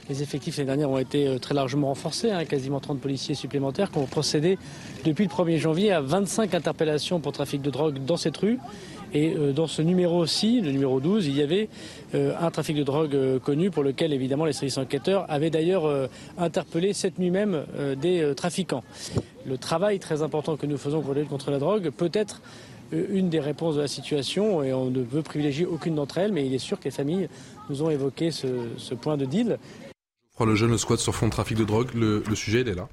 Les 0.09 0.23
effectifs 0.23 0.57
l'année 0.57 0.69
dernière 0.69 0.91
ont 0.91 0.99
été 0.99 1.27
euh, 1.27 1.39
très 1.39 1.55
largement 1.55 1.89
renforcés, 1.89 2.31
hein, 2.31 2.45
quasiment 2.45 2.79
30 2.79 3.01
policiers 3.01 3.35
supplémentaires 3.35 3.91
qui 3.91 3.99
ont 3.99 4.07
procédé 4.07 4.57
depuis 5.05 5.25
le 5.25 5.31
1er 5.31 5.59
janvier 5.59 5.91
à 5.91 6.01
25 6.01 6.55
interpellations 6.55 7.19
pour 7.19 7.33
trafic 7.33 7.61
de 7.61 7.71
drogue 7.71 7.99
dans 8.05 8.17
cette 8.17 8.37
rue. 8.37 8.59
Et 9.15 9.35
euh, 9.35 9.53
dans 9.53 9.67
ce 9.67 9.83
numéro 9.83 10.19
aussi, 10.19 10.61
le 10.61 10.71
numéro 10.71 11.01
12, 11.01 11.27
il 11.27 11.37
y 11.37 11.43
avait 11.43 11.69
euh, 12.15 12.35
un 12.41 12.53
trafic 12.53 12.77
de 12.77 12.85
drogue 12.85 13.41
connu 13.41 13.73
pour 13.73 13.83
lequel 13.83 14.13
évidemment 14.13 14.45
les 14.45 14.53
services 14.53 14.79
enquêteurs 14.79 15.27
avaient 15.29 15.51
d'ailleurs 15.51 16.09
interpellé 16.39 16.93
cette 16.93 17.19
nuit 17.19 17.31
même 17.31 17.65
des 18.01 18.33
trafiquants. 18.37 18.85
Le 19.45 19.59
travail 19.59 19.99
très 19.99 20.23
important 20.23 20.57
que 20.57 20.67
nous 20.67 20.77
faisons 20.77 21.03
pour 21.03 21.15
lutte 21.15 21.29
contre 21.29 21.51
la 21.51 21.59
drogue 21.59 21.91
peut 21.91 22.11
être 22.13 22.43
une 22.93 23.29
des 23.29 23.41
réponses 23.41 23.77
de 23.77 23.81
la 23.81 23.89
situation 23.89 24.63
et 24.63 24.73
on 24.73 24.91
ne 24.91 25.01
veut 25.01 25.23
privilégier 25.23 25.67
aucune 25.67 25.97
d'entre 25.97 26.19
elles, 26.19 26.33
mais 26.33 26.47
il 26.47 26.55
est 26.55 26.59
sûr 26.59 26.79
que 26.79 26.85
les 26.85 26.91
familles 26.91 27.29
nous 27.69 27.83
ont 27.83 27.91
évoqué 27.91 28.31
ce, 28.31 28.47
ce 28.77 28.95
point 28.95 29.17
de 29.17 29.25
deal 29.25 29.59
le 30.45 30.55
jeune 30.55 30.71
le 30.71 30.79
squat 30.79 30.99
sur 30.99 31.15
fond 31.15 31.27
de 31.27 31.33
trafic 31.33 31.57
de 31.57 31.65
drogue, 31.65 31.89
le, 31.95 32.23
sujet 32.35 32.61
il 32.61 32.69
est 32.69 32.75
là. 32.75 32.89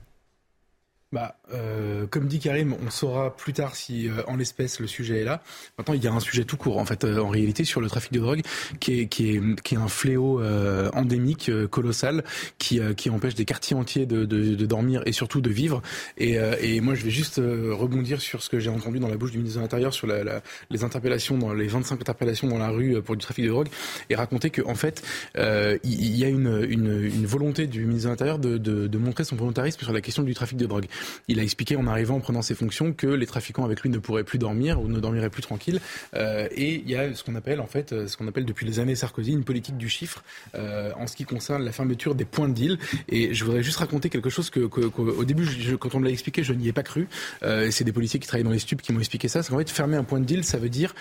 Bah, 1.13 1.35
euh, 1.53 2.07
comme 2.07 2.25
dit 2.25 2.39
Karim, 2.39 2.75
on 2.83 2.89
saura 2.89 3.37
plus 3.37 3.53
tard 3.53 3.75
si, 3.75 4.09
euh, 4.09 4.23
en 4.25 4.35
l'espèce, 4.35 4.79
le 4.79 4.87
sujet 4.87 5.21
est 5.21 5.23
là. 5.23 5.43
Maintenant, 5.77 5.93
il 5.93 6.03
y 6.03 6.07
a 6.07 6.11
un 6.11 6.19
sujet 6.19 6.43
tout 6.43 6.57
court, 6.57 6.79
en 6.79 6.85
fait, 6.85 7.03
euh, 7.03 7.19
en 7.19 7.29
réalité, 7.29 7.65
sur 7.65 7.81
le 7.81 7.87
trafic 7.87 8.11
de 8.13 8.19
drogue, 8.19 8.41
qui 8.79 9.01
est, 9.01 9.05
qui 9.05 9.29
est, 9.29 9.61
qui 9.61 9.75
est 9.75 9.77
un 9.77 9.87
fléau 9.87 10.41
euh, 10.41 10.89
endémique, 10.93 11.51
colossal, 11.69 12.23
qui, 12.57 12.79
qui 12.97 13.11
empêche 13.11 13.35
des 13.35 13.45
quartiers 13.45 13.75
entiers 13.75 14.07
de, 14.07 14.25
de, 14.25 14.55
de, 14.55 14.65
dormir 14.65 15.03
et 15.05 15.11
surtout 15.11 15.39
de 15.39 15.51
vivre. 15.51 15.83
Et, 16.17 16.37
et 16.61 16.81
moi, 16.81 16.95
je 16.95 17.03
vais 17.03 17.11
juste 17.11 17.35
rebondir 17.37 18.19
sur 18.19 18.41
ce 18.41 18.49
que 18.49 18.59
j'ai 18.59 18.71
entendu 18.71 18.97
dans 18.97 19.07
la 19.07 19.17
bouche 19.17 19.31
du 19.31 19.37
ministre 19.37 19.59
de 19.59 19.63
l'Intérieur 19.63 19.93
sur 19.93 20.07
la, 20.07 20.23
la, 20.23 20.41
les 20.71 20.83
interpellations, 20.83 21.37
dans 21.37 21.53
les 21.53 21.67
25 21.67 22.01
interpellations 22.01 22.47
dans 22.47 22.57
la 22.57 22.69
rue 22.69 22.99
pour 23.03 23.15
du 23.15 23.23
trafic 23.23 23.45
de 23.45 23.49
drogue, 23.49 23.67
et 24.09 24.15
raconter 24.15 24.49
que, 24.49 24.63
en 24.63 24.75
fait, 24.75 25.03
il 25.35 26.17
y, 26.17 26.25
a 26.25 26.29
une, 26.29 26.65
une, 26.67 27.03
une 27.03 27.25
volonté 27.27 27.67
du 27.67 27.85
ministre 27.85 28.07
de 28.07 28.13
l'Intérieur 28.13 28.39
de, 28.39 28.57
de, 28.57 28.87
de 28.87 28.97
montrer 28.97 29.23
son 29.25 29.35
volontarisme 29.35 29.79
sur 29.83 29.93
la 29.93 30.01
question 30.01 30.23
du 30.23 30.33
trafic 30.33 30.57
de 30.57 30.65
drogue. 30.65 30.87
Il 31.27 31.39
a 31.39 31.43
expliqué 31.43 31.75
en 31.75 31.87
arrivant, 31.87 32.15
en 32.15 32.19
prenant 32.19 32.41
ses 32.41 32.55
fonctions, 32.55 32.93
que 32.93 33.07
les 33.07 33.25
trafiquants 33.25 33.65
avec 33.65 33.81
lui 33.81 33.89
ne 33.89 33.97
pourraient 33.97 34.23
plus 34.23 34.39
dormir 34.39 34.81
ou 34.81 34.87
ne 34.87 34.99
dormiraient 34.99 35.29
plus 35.29 35.41
tranquille. 35.41 35.79
et 36.15 36.75
il 36.75 36.89
y 36.89 36.95
a 36.95 37.13
ce 37.13 37.23
qu'on 37.23 37.35
appelle 37.35 37.59
en 37.59 37.67
fait, 37.67 38.07
ce 38.07 38.17
qu'on 38.17 38.27
appelle 38.27 38.45
depuis 38.45 38.65
les 38.65 38.79
années 38.79 38.95
Sarkozy, 38.95 39.31
une 39.31 39.43
politique 39.43 39.77
du 39.77 39.89
chiffre 39.89 40.23
en 40.53 41.07
ce 41.07 41.15
qui 41.15 41.25
concerne 41.25 41.63
la 41.63 41.71
fermeture 41.71 42.15
des 42.15 42.25
points 42.25 42.47
de 42.47 42.53
deal. 42.53 42.77
Et 43.09 43.33
je 43.33 43.43
voudrais 43.45 43.63
juste 43.63 43.77
raconter 43.77 44.09
quelque 44.09 44.29
chose 44.29 44.49
que, 44.49 44.59
au 44.59 45.23
début, 45.25 45.47
quand 45.79 45.95
on 45.95 45.99
me 45.99 46.05
l'a 46.05 46.11
expliqué, 46.11 46.43
je 46.43 46.53
n'y 46.53 46.67
ai 46.67 46.73
pas 46.73 46.83
cru. 46.83 47.07
c'est 47.41 47.83
des 47.83 47.91
policiers 47.91 48.19
qui 48.19 48.27
travaillent 48.27 48.43
dans 48.43 48.51
les 48.51 48.59
stupes 48.59 48.81
qui 48.81 48.93
m'ont 48.93 48.99
expliqué 48.99 49.27
ça. 49.27 49.43
C'est 49.43 49.51
qu'en 49.51 49.57
fait, 49.57 49.69
fermer 49.69 49.97
un 49.97 50.03
point 50.03 50.19
de 50.19 50.25
deal, 50.25 50.43
ça 50.43 50.57
veut 50.57 50.69
dire 50.69 50.93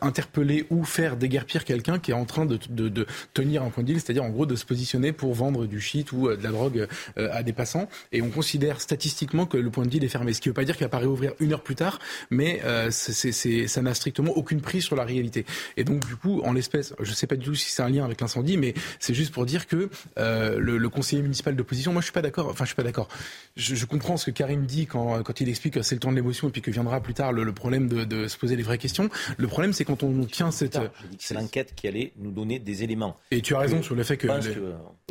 interpeller 0.00 0.66
ou 0.70 0.84
faire 0.84 1.16
déguerpir 1.16 1.64
quelqu'un 1.64 1.98
qui 1.98 2.10
est 2.10 2.14
en 2.14 2.24
train 2.24 2.46
de, 2.46 2.58
de, 2.70 2.88
de 2.88 3.06
tenir 3.34 3.62
un 3.62 3.70
point 3.70 3.82
de 3.82 3.88
deal, 3.88 4.00
c'est-à-dire 4.00 4.24
en 4.24 4.30
gros 4.30 4.46
de 4.46 4.56
se 4.56 4.64
positionner 4.64 5.12
pour 5.12 5.34
vendre 5.34 5.66
du 5.66 5.80
shit 5.80 6.12
ou 6.12 6.28
de 6.28 6.42
la 6.42 6.50
drogue 6.50 6.86
à 7.16 7.42
des 7.42 7.52
passants. 7.52 7.88
Et 8.12 8.22
on 8.22 8.30
considère 8.30 8.80
statistiquement 8.80 9.46
que 9.48 9.56
le 9.56 9.70
point 9.70 9.84
de 9.84 9.90
deal 9.90 10.04
est 10.04 10.08
fermé. 10.08 10.32
Ce 10.32 10.40
qui 10.40 10.48
ne 10.48 10.52
veut 10.52 10.54
pas 10.54 10.64
dire 10.64 10.76
qu'il 10.76 10.84
va 10.84 10.90
pas 10.90 10.98
réouvrir 10.98 11.32
une 11.40 11.52
heure 11.52 11.62
plus 11.62 11.74
tard, 11.74 11.98
mais 12.30 12.60
euh, 12.64 12.88
c'est, 12.90 13.32
ça 13.66 13.82
n'a 13.82 13.94
strictement 13.94 14.32
aucune 14.32 14.60
prise 14.60 14.84
sur 14.84 14.96
la 14.96 15.04
réalité. 15.04 15.44
Et 15.76 15.84
donc 15.84 16.06
du 16.06 16.16
coup, 16.16 16.40
en 16.42 16.52
l'espèce, 16.52 16.94
je 17.00 17.10
ne 17.10 17.14
sais 17.14 17.26
pas 17.26 17.36
du 17.36 17.46
tout 17.46 17.54
si 17.54 17.70
c'est 17.70 17.82
un 17.82 17.88
lien 17.88 18.04
avec 18.04 18.20
l'incendie, 18.20 18.56
mais 18.56 18.74
c'est 18.98 19.14
juste 19.14 19.32
pour 19.32 19.46
dire 19.46 19.66
que 19.66 19.90
euh, 20.18 20.58
le, 20.58 20.78
le, 20.78 20.88
conseiller 20.88 21.22
municipal 21.22 21.54
d'opposition, 21.54 21.92
moi 21.92 22.00
je 22.00 22.06
suis 22.06 22.12
pas 22.12 22.22
d'accord. 22.22 22.48
Enfin, 22.50 22.64
je 22.64 22.68
suis 22.68 22.76
pas 22.76 22.82
d'accord. 22.82 23.08
Je, 23.56 23.74
je, 23.74 23.86
comprends 23.86 24.16
ce 24.16 24.26
que 24.26 24.30
Karim 24.30 24.66
dit 24.66 24.86
quand, 24.86 25.22
quand 25.22 25.40
il 25.40 25.48
explique 25.48 25.74
que 25.74 25.82
c'est 25.82 25.94
le 25.94 26.00
temps 26.00 26.10
de 26.10 26.16
l'émotion 26.16 26.48
et 26.48 26.50
puis 26.50 26.62
que 26.62 26.70
viendra 26.70 27.00
plus 27.00 27.14
tard 27.14 27.32
le, 27.32 27.44
le 27.44 27.52
problème 27.52 27.88
de, 27.88 28.04
de, 28.04 28.28
se 28.28 28.36
poser 28.36 28.56
les 28.56 28.62
vraies 28.62 28.78
questions. 28.78 29.08
Le 29.36 29.46
problème, 29.46 29.72
c'est 29.72 29.84
quand 29.84 30.02
on 30.02 30.24
tient 30.24 30.50
cette. 30.50 30.78
C'est 31.18 31.34
l'enquête 31.34 31.74
qui 31.74 31.88
allait 31.88 32.12
nous 32.18 32.30
donner 32.30 32.58
des 32.58 32.82
éléments. 32.82 33.16
Et 33.30 33.42
tu 33.42 33.54
as 33.54 33.58
raison 33.58 33.82
sur 33.82 33.94
le 33.94 34.02
fait 34.02 34.16
que. 34.16 34.28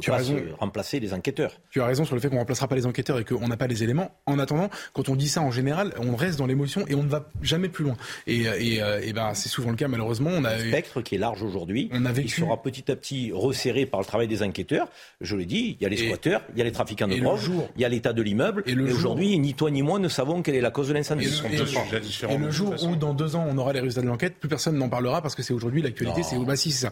tu 0.01 0.11
as 0.11 0.15
raison. 0.15 0.37
remplacer 0.59 0.99
les 0.99 1.13
enquêteurs. 1.13 1.59
Tu 1.69 1.81
as 1.81 1.85
raison 1.85 2.05
sur 2.05 2.15
le 2.15 2.21
fait 2.21 2.29
qu'on 2.29 2.37
remplacera 2.37 2.67
pas 2.67 2.75
les 2.75 2.85
enquêteurs 2.85 3.19
et 3.19 3.25
qu'on 3.25 3.47
n'a 3.47 3.57
pas 3.57 3.67
les 3.67 3.83
éléments. 3.83 4.11
En 4.27 4.39
attendant, 4.39 4.69
quand 4.93 5.07
on 5.07 5.15
dit 5.15 5.29
ça 5.29 5.41
en 5.41 5.51
général, 5.51 5.93
on 5.99 6.15
reste 6.15 6.37
dans 6.37 6.45
l'émotion 6.45 6.85
et 6.87 6.95
on 6.95 7.03
ne 7.03 7.09
va 7.09 7.29
jamais 7.41 7.69
plus 7.69 7.85
loin. 7.85 7.95
Et, 8.27 8.41
et, 8.41 8.83
euh, 8.83 8.99
et 9.01 9.13
ben, 9.13 9.33
c'est 9.33 9.47
souvent 9.47 9.69
le 9.69 9.77
cas, 9.77 9.87
malheureusement. 9.87 10.29
On 10.33 10.43
a 10.43 10.57
le 10.57 10.67
spectre 10.67 11.01
qui 11.01 11.15
est 11.15 11.17
large 11.17 11.41
aujourd'hui. 11.43 11.89
On 11.93 12.05
a 12.05 12.11
vécu... 12.11 12.27
Il 12.27 12.43
sera 12.43 12.61
petit 12.61 12.91
à 12.91 12.95
petit 12.97 13.31
resserré 13.33 13.85
par 13.85 14.01
le 14.01 14.05
travail 14.05 14.27
des 14.27 14.43
enquêteurs. 14.43 14.89
Je 15.21 15.37
l'ai 15.37 15.45
dit, 15.45 15.77
il 15.79 15.83
y 15.83 15.85
a 15.85 15.89
les 15.89 15.97
squatteurs, 15.97 16.41
il 16.51 16.57
y 16.57 16.61
a 16.61 16.65
les 16.65 16.73
trafiquants 16.73 17.07
de 17.07 17.15
drogue, 17.15 17.39
il 17.75 17.81
y 17.81 17.85
a 17.85 17.89
l'état 17.89 18.11
de 18.11 18.21
l'immeuble. 18.21 18.63
Et, 18.65 18.77
aujourd'hui, 18.77 19.39
ni 19.39 19.53
toi 19.53 19.71
ni 19.71 19.81
moi 19.81 19.97
ne 19.97 20.09
savons 20.09 20.41
quelle 20.41 20.55
est 20.55 20.61
la 20.61 20.71
cause 20.71 20.89
de 20.89 20.93
l'incendie. 20.93 21.25
Et, 21.25 22.33
et, 22.33 22.37
le 22.37 22.51
jour 22.51 22.73
où, 22.83 22.95
dans 22.95 23.13
deux 23.13 23.35
ans, 23.35 23.45
on 23.49 23.57
aura 23.57 23.73
les 23.73 23.79
résultats 23.79 24.01
de 24.01 24.07
l'enquête, 24.07 24.35
plus 24.39 24.49
personne 24.49 24.77
n'en 24.77 24.89
parlera 24.89 25.21
parce 25.21 25.35
que 25.35 25.43
c'est 25.43 25.53
aujourd'hui 25.53 25.81
l'actualité. 25.81 26.23
C'est 26.23 26.37
bah 26.37 26.55
si, 26.55 26.71
c'est 26.71 26.87
ça. 26.87 26.91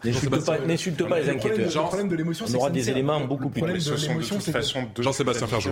N'insulte 0.65 1.03
pas, 1.07 1.19
les 1.19 1.29
enquêteurs. 1.29 1.83
Le 1.83 1.87
problème 1.87 2.07
de 2.07 2.15
l'émotion, 2.15 2.45
on 2.49 2.55
aura 2.55 2.69
des 2.69 2.89
éléments 2.89 3.21
beaucoup 3.25 3.49
plus. 3.49 3.63
Jean-Sébastien 4.99 5.47
Ferjou. 5.47 5.71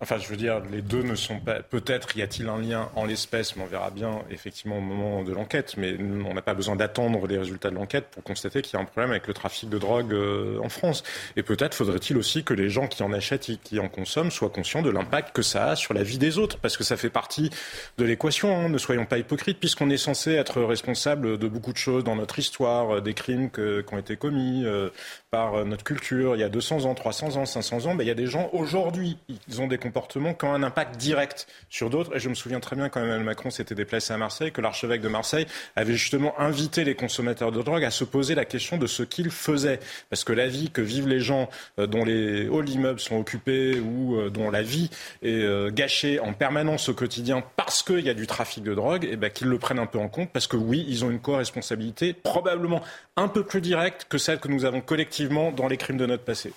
Enfin, 0.00 0.18
je 0.18 0.28
veux 0.28 0.36
dire, 0.36 0.60
les 0.70 0.82
deux 0.82 1.02
ne 1.02 1.14
sont 1.14 1.40
pas. 1.40 1.60
Peut-être 1.60 2.16
y 2.16 2.22
a-t-il 2.22 2.48
un 2.48 2.58
lien 2.58 2.90
en 2.96 3.04
l'espèce, 3.04 3.56
mais 3.56 3.62
on 3.62 3.66
verra 3.66 3.90
bien 3.90 4.20
effectivement 4.30 4.78
au 4.78 4.80
moment 4.80 5.22
de 5.22 5.32
l'enquête. 5.32 5.76
Mais 5.76 5.96
on 5.98 6.34
n'a 6.34 6.42
pas 6.42 6.54
besoin 6.54 6.76
d'attendre 6.76 7.26
les 7.26 7.38
résultats 7.38 7.70
de 7.70 7.76
l'enquête 7.76 8.06
pour 8.10 8.22
constater 8.22 8.62
qu'il 8.62 8.74
y 8.74 8.76
a 8.76 8.80
un 8.80 8.84
problème 8.84 9.10
avec 9.10 9.26
le 9.26 9.34
trafic 9.34 9.68
de 9.68 9.78
drogue 9.78 10.12
euh, 10.12 10.58
en 10.62 10.68
France. 10.68 11.02
Et 11.36 11.42
peut-être 11.42 11.74
faudrait-il 11.74 12.16
aussi 12.16 12.44
que 12.44 12.54
les 12.54 12.68
gens 12.68 12.86
qui 12.86 13.02
en 13.02 13.12
achètent 13.12 13.48
et 13.48 13.56
qui 13.56 13.78
en 13.78 13.88
consomment 13.88 14.30
soient 14.30 14.50
conscients 14.50 14.82
de 14.82 14.90
l'impact 14.90 15.34
que 15.34 15.42
ça 15.42 15.70
a 15.70 15.76
sur 15.76 15.94
la 15.94 16.02
vie 16.02 16.18
des 16.18 16.38
autres, 16.38 16.58
parce 16.58 16.76
que 16.76 16.84
ça 16.84 16.96
fait 16.96 17.10
partie 17.10 17.50
de 17.98 18.04
l'équation. 18.04 18.56
Hein. 18.56 18.68
Ne 18.68 18.78
soyons 18.78 19.06
pas 19.06 19.18
hypocrites, 19.18 19.58
puisqu'on 19.58 19.90
est 19.90 19.96
censé 19.96 20.32
être 20.32 20.62
responsable 20.62 21.38
de 21.38 21.48
beaucoup 21.48 21.72
de 21.72 21.78
choses 21.78 22.04
dans 22.04 22.16
notre 22.16 22.38
histoire, 22.38 22.96
euh, 22.96 23.00
des 23.00 23.14
crimes 23.14 23.50
qui 23.50 23.94
ont 23.94 23.98
été 23.98 24.16
commis 24.16 24.64
euh, 24.64 24.90
par 25.30 25.64
notre 25.64 25.84
culture 25.84 26.36
il 26.36 26.40
y 26.40 26.44
a 26.44 26.48
200 26.48 26.84
ans, 26.84 26.94
300 26.94 27.36
ans, 27.36 27.46
500 27.46 27.86
ans. 27.86 27.94
Ben, 27.94 28.04
il 28.04 28.08
y 28.08 28.10
a 28.10 28.14
des 28.14 28.26
gens 28.26 28.50
aujourd'hui, 28.52 29.16
ils 29.48 29.60
ont 29.60 29.66
des 29.66 29.78
comportements 29.84 30.32
qui 30.32 30.46
ont 30.46 30.54
un 30.54 30.62
impact 30.62 30.96
direct 30.96 31.46
sur 31.68 31.90
d'autres. 31.90 32.16
Et 32.16 32.18
je 32.18 32.30
me 32.30 32.34
souviens 32.34 32.58
très 32.58 32.74
bien 32.74 32.88
quand 32.88 33.00
Emmanuel 33.00 33.22
Macron 33.24 33.50
s'était 33.50 33.74
déplacé 33.74 34.14
à 34.14 34.16
Marseille, 34.16 34.50
que 34.50 34.62
l'archevêque 34.62 35.02
de 35.02 35.08
Marseille 35.08 35.46
avait 35.76 35.92
justement 35.92 36.38
invité 36.40 36.84
les 36.84 36.94
consommateurs 36.94 37.52
de 37.52 37.62
drogue 37.62 37.84
à 37.84 37.90
se 37.90 38.04
poser 38.04 38.34
la 38.34 38.46
question 38.46 38.78
de 38.78 38.86
ce 38.86 39.02
qu'ils 39.02 39.30
faisaient. 39.30 39.80
Parce 40.08 40.24
que 40.24 40.32
la 40.32 40.46
vie 40.46 40.70
que 40.70 40.80
vivent 40.80 41.08
les 41.08 41.20
gens 41.20 41.50
euh, 41.78 41.86
dont 41.86 42.04
les 42.04 42.46
halls 42.46 42.64
d'immeubles 42.64 43.00
sont 43.00 43.18
occupés 43.18 43.78
ou 43.78 44.16
euh, 44.16 44.30
dont 44.30 44.50
la 44.50 44.62
vie 44.62 44.88
est 45.22 45.42
euh, 45.42 45.70
gâchée 45.70 46.18
en 46.18 46.32
permanence 46.32 46.88
au 46.88 46.94
quotidien 46.94 47.44
parce 47.56 47.82
qu'il 47.82 48.00
y 48.00 48.10
a 48.10 48.14
du 48.14 48.26
trafic 48.26 48.64
de 48.64 48.74
drogue, 48.74 49.04
et 49.04 49.10
eh 49.12 49.16
ben, 49.16 49.30
qu'ils 49.30 49.48
le 49.48 49.58
prennent 49.58 49.78
un 49.78 49.86
peu 49.86 49.98
en 49.98 50.08
compte 50.08 50.30
parce 50.30 50.46
que 50.46 50.56
oui, 50.56 50.86
ils 50.88 51.04
ont 51.04 51.10
une 51.10 51.20
co-responsabilité 51.20 52.14
probablement 52.14 52.82
un 53.16 53.28
peu 53.28 53.44
plus 53.44 53.60
directe 53.60 54.06
que 54.08 54.16
celle 54.16 54.40
que 54.40 54.48
nous 54.48 54.64
avons 54.64 54.80
collectivement 54.80 55.52
dans 55.52 55.68
les 55.68 55.76
crimes 55.76 55.98
de 55.98 56.06
notre 56.06 56.24
passé. 56.24 56.52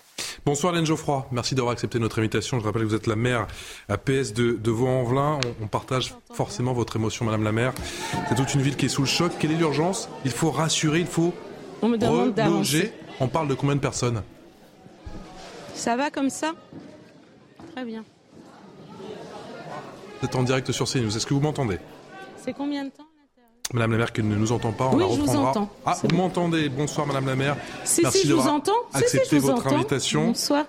Bonsoir 0.48 0.72
Hélène 0.72 0.85
Geoffroy, 0.85 1.27
merci 1.34 1.56
d'avoir 1.56 1.73
accepté 1.73 1.99
notre 1.99 2.19
invitation. 2.19 2.57
Je 2.57 2.64
rappelle 2.64 2.84
que 2.84 2.88
vous 2.88 2.95
êtes 2.95 3.07
la 3.07 3.18
maire 3.18 3.48
à 3.89 3.98
PS 3.98 4.31
de, 4.31 4.53
de 4.53 4.72
Vaux-en-Velin. 4.72 5.41
On, 5.61 5.68
partage 5.68 6.15
forcément 6.31 6.72
votre 6.72 6.95
émotion, 6.95 7.26
Madame 7.26 7.44
la 7.44 7.52
maire. 7.52 7.73
C'est 8.30 8.35
toute 8.35 8.53
une 8.53 8.61
ville 8.61 8.77
qui 8.77 8.85
est 8.85 8.89
sous 8.89 9.02
le 9.02 9.10
choc. 9.10 9.34
Quelle 9.39 9.52
est 9.52 9.57
l'urgence? 9.57 10.07
Il 10.23 10.31
faut 10.31 10.49
rassurer, 10.49 11.02
il 11.02 11.06
faut 11.06 11.34
on 11.81 11.89
me 11.89 11.98
demande 11.98 12.39
reloger. 12.39 12.94
On 13.19 13.27
parle 13.27 13.49
de 13.49 13.56
combien 13.56 13.76
de 13.76 13.81
personnes? 13.81 14.23
Ça 15.73 15.98
va 15.98 16.11
comme 16.11 16.30
ça? 16.30 16.53
Très 17.73 17.84
bien. 17.84 18.06
Vous 20.22 20.27
êtes 20.27 20.35
en 20.38 20.44
direct 20.44 20.72
sur 20.72 20.88
CNews. 20.89 21.14
Est-ce 21.14 21.27
que 21.27 21.34
vous 21.34 21.41
m'entendez? 21.41 21.77
C'est 22.38 22.53
combien 22.53 22.85
de 22.85 22.89
temps? 22.91 23.07
Madame 23.73 23.91
la 23.91 23.98
maire 23.98 24.14
qui 24.14 24.23
ne 24.23 24.35
nous 24.35 24.52
entend 24.53 24.72
pas, 24.72 24.85
on 24.85 24.94
oui, 24.95 24.99
la 24.99 25.06
reprendra. 25.06 25.26
Je 25.34 25.38
vous 25.38 25.45
entends. 25.45 25.69
Ah, 25.85 25.98
vous 26.02 26.15
m'entendez 26.15 26.69
Bonsoir 26.69 27.06
Madame 27.06 27.26
la 27.27 27.35
maire. 27.35 27.57
Si, 27.84 28.02
Merci 28.02 28.19
si, 28.19 28.27
je 28.27 28.34
vous 28.34 28.48
entends. 28.48 28.72
accepté 28.94 29.23
si, 29.26 29.30
si, 29.30 29.35
je 29.35 29.41
vous 29.41 29.48
votre 29.48 29.68
invitation. 29.68 30.27
Bonsoir. 30.27 30.65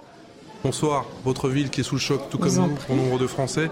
Bonsoir. 0.65 1.05
Votre 1.25 1.49
ville 1.49 1.71
qui 1.71 1.81
est 1.81 1.85
sous 1.85 1.95
le 1.95 2.01
choc, 2.01 2.29
tout 2.29 2.39
comme 2.39 2.53
nous, 2.55 2.75
pour 2.87 2.97
nombre 2.97 3.19
de 3.19 3.27
Français. 3.29 3.71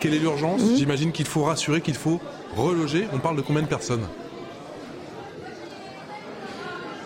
Quelle 0.00 0.12
est 0.14 0.18
l'urgence 0.18 0.60
Mhm. 0.60 0.76
J'imagine 0.76 1.12
qu'il 1.12 1.26
faut 1.26 1.44
rassurer, 1.44 1.80
qu'il 1.80 1.94
faut 1.94 2.20
reloger. 2.56 3.08
On 3.14 3.18
parle 3.18 3.36
de 3.36 3.42
combien 3.42 3.62
de 3.62 3.66
personnes 3.68 4.06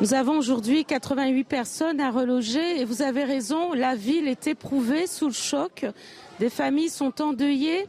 Nous 0.00 0.14
avons 0.14 0.36
aujourd'hui 0.38 0.84
88 0.84 1.44
personnes 1.44 2.00
à 2.00 2.10
reloger 2.10 2.80
et 2.80 2.84
vous 2.84 3.02
avez 3.02 3.22
raison, 3.22 3.72
la 3.72 3.94
ville 3.94 4.26
est 4.26 4.48
éprouvée 4.48 5.06
sous 5.06 5.28
le 5.28 5.32
choc. 5.32 5.86
Des 6.40 6.50
familles 6.50 6.90
sont 6.90 7.22
endeuillées 7.22 7.86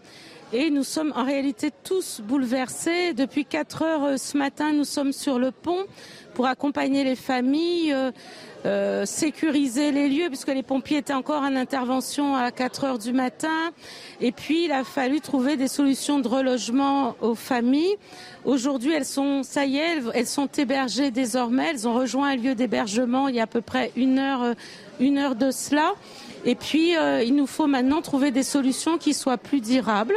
et 0.53 0.69
nous 0.69 0.83
sommes 0.83 1.11
en 1.15 1.25
réalité 1.25 1.71
tous 1.83 2.21
bouleversés. 2.21 3.13
Depuis 3.13 3.43
4 3.43 3.81
heures 3.81 4.03
euh, 4.03 4.17
ce 4.17 4.37
matin, 4.37 4.71
nous 4.71 4.83
sommes 4.83 5.11
sur 5.11 5.39
le 5.39 5.49
pont 5.49 5.83
pour 6.35 6.45
accompagner 6.45 7.03
les 7.03 7.15
familles, 7.15 7.91
euh, 7.91 8.11
euh, 8.65 9.03
sécuriser 9.05 9.91
les 9.91 10.07
lieux 10.07 10.27
puisque 10.27 10.49
les 10.49 10.61
pompiers 10.61 10.97
étaient 10.97 11.13
encore 11.13 11.41
en 11.41 11.55
intervention 11.55 12.35
à 12.35 12.51
4 12.51 12.83
heures 12.83 12.99
du 12.99 13.13
matin. 13.13 13.71
Et 14.21 14.31
puis, 14.31 14.65
il 14.65 14.71
a 14.71 14.83
fallu 14.83 15.21
trouver 15.21 15.57
des 15.57 15.67
solutions 15.67 16.19
de 16.19 16.27
relogement 16.27 17.15
aux 17.21 17.35
familles. 17.35 17.95
Aujourd'hui, 18.45 18.93
elles 18.93 19.05
sont, 19.05 19.41
ça 19.41 19.65
elles, 19.65 20.27
sont 20.27 20.47
hébergées 20.47 21.09
désormais. 21.09 21.71
Elles 21.71 21.87
ont 21.87 21.95
rejoint 21.95 22.29
un 22.29 22.35
lieu 22.35 22.53
d'hébergement 22.53 23.27
il 23.27 23.35
y 23.35 23.39
a 23.39 23.43
à 23.43 23.47
peu 23.47 23.61
près 23.61 23.91
une 23.95 24.19
heure, 24.19 24.53
une 24.99 25.17
heure 25.17 25.35
de 25.35 25.49
cela. 25.49 25.93
Et 26.45 26.55
puis, 26.55 26.97
euh, 26.97 27.23
il 27.23 27.35
nous 27.35 27.47
faut 27.47 27.67
maintenant 27.67 28.01
trouver 28.01 28.31
des 28.31 28.43
solutions 28.43 28.97
qui 28.97 29.13
soient 29.13 29.37
plus 29.37 29.61
durables. 29.61 30.15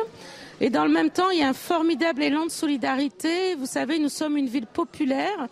Et 0.60 0.70
dans 0.70 0.84
le 0.84 0.92
même 0.92 1.10
temps, 1.10 1.30
il 1.30 1.38
y 1.38 1.42
a 1.42 1.48
un 1.48 1.52
formidable 1.52 2.22
élan 2.22 2.46
de 2.46 2.50
solidarité. 2.50 3.54
Vous 3.56 3.66
savez, 3.66 3.98
nous 3.98 4.08
sommes 4.08 4.36
une 4.36 4.48
ville 4.48 4.66
populaire. 4.66 5.48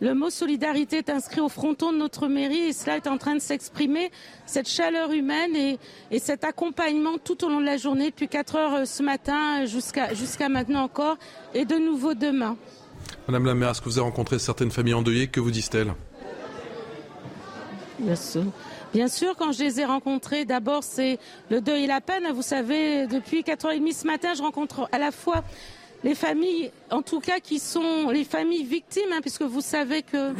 Le 0.00 0.14
mot 0.14 0.30
solidarité 0.30 0.98
est 0.98 1.10
inscrit 1.10 1.40
au 1.40 1.50
fronton 1.50 1.92
de 1.92 1.98
notre 1.98 2.26
mairie 2.26 2.68
et 2.68 2.72
cela 2.72 2.96
est 2.96 3.06
en 3.06 3.18
train 3.18 3.34
de 3.34 3.40
s'exprimer. 3.40 4.10
Cette 4.46 4.68
chaleur 4.68 5.12
humaine 5.12 5.54
et, 5.54 5.78
et, 6.10 6.18
cet 6.18 6.42
accompagnement 6.42 7.18
tout 7.22 7.44
au 7.44 7.50
long 7.50 7.60
de 7.60 7.66
la 7.66 7.76
journée, 7.76 8.06
depuis 8.06 8.26
4 8.26 8.56
heures 8.56 8.86
ce 8.86 9.02
matin 9.02 9.66
jusqu'à 9.66 10.14
jusqu'à 10.14 10.48
maintenant 10.48 10.84
encore, 10.84 11.18
et 11.52 11.66
de 11.66 11.76
nouveau 11.76 12.14
demain. 12.14 12.56
Madame 13.28 13.44
la 13.44 13.54
maire, 13.54 13.70
est-ce 13.70 13.80
que 13.80 13.90
vous 13.90 13.98
avez 13.98 14.06
rencontré 14.06 14.38
certaines 14.38 14.70
familles 14.70 14.94
endeuillées? 14.94 15.28
Que 15.28 15.38
vous 15.38 15.50
disent-elles? 15.50 15.92
Bien 17.98 18.16
sûr. 18.16 18.44
Bien 18.92 19.06
sûr, 19.06 19.36
quand 19.36 19.52
je 19.52 19.62
les 19.62 19.80
ai 19.80 19.84
rencontrés, 19.84 20.44
d'abord 20.44 20.82
c'est 20.82 21.20
le 21.48 21.60
deuil 21.60 21.84
et 21.84 21.86
la 21.86 22.00
peine. 22.00 22.26
Vous 22.32 22.42
savez, 22.42 23.06
depuis 23.06 23.42
4h30 23.42 23.94
ce 23.94 24.04
matin, 24.04 24.34
je 24.34 24.42
rencontre 24.42 24.88
à 24.90 24.98
la 24.98 25.12
fois 25.12 25.44
les 26.02 26.16
familles, 26.16 26.72
en 26.90 27.00
tout 27.00 27.20
cas 27.20 27.38
qui 27.38 27.60
sont 27.60 28.10
les 28.10 28.24
familles 28.24 28.64
victimes, 28.64 29.12
hein, 29.12 29.20
puisque 29.20 29.42
vous 29.42 29.60
savez 29.60 30.02
que 30.02 30.34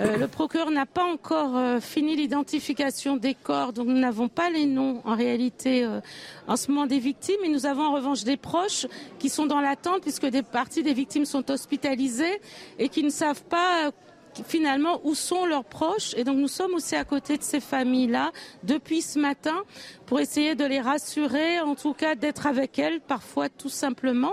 euh, 0.00 0.16
le 0.16 0.26
procureur 0.26 0.72
n'a 0.72 0.84
pas 0.84 1.04
encore 1.04 1.56
euh, 1.56 1.78
fini 1.78 2.16
l'identification 2.16 3.16
des 3.16 3.34
corps, 3.34 3.72
donc 3.72 3.86
nous 3.86 3.98
n'avons 3.98 4.28
pas 4.28 4.50
les 4.50 4.66
noms 4.66 5.00
en 5.04 5.14
réalité 5.14 5.84
euh, 5.84 6.00
en 6.48 6.56
ce 6.56 6.72
moment 6.72 6.86
des 6.86 6.98
victimes, 6.98 7.44
et 7.44 7.48
nous 7.48 7.66
avons 7.66 7.82
en 7.82 7.94
revanche 7.94 8.24
des 8.24 8.36
proches 8.36 8.86
qui 9.20 9.28
sont 9.28 9.46
dans 9.46 9.60
l'attente, 9.60 10.00
puisque 10.02 10.26
des 10.26 10.42
parties 10.42 10.82
des 10.82 10.94
victimes 10.94 11.26
sont 11.26 11.48
hospitalisées 11.52 12.40
et 12.80 12.88
qui 12.88 13.04
ne 13.04 13.10
savent 13.10 13.44
pas 13.44 13.92
finalement 14.46 15.00
où 15.04 15.14
sont 15.14 15.46
leurs 15.46 15.64
proches 15.64 16.14
et 16.16 16.24
donc 16.24 16.38
nous 16.38 16.48
sommes 16.48 16.74
aussi 16.74 16.96
à 16.96 17.04
côté 17.04 17.36
de 17.36 17.42
ces 17.42 17.60
familles-là 17.60 18.32
depuis 18.62 19.02
ce 19.02 19.18
matin 19.18 19.62
pour 20.06 20.20
essayer 20.20 20.54
de 20.54 20.64
les 20.64 20.80
rassurer, 20.80 21.60
en 21.60 21.74
tout 21.74 21.94
cas 21.94 22.14
d'être 22.14 22.46
avec 22.46 22.78
elles 22.78 23.00
parfois 23.00 23.48
tout 23.48 23.68
simplement. 23.68 24.32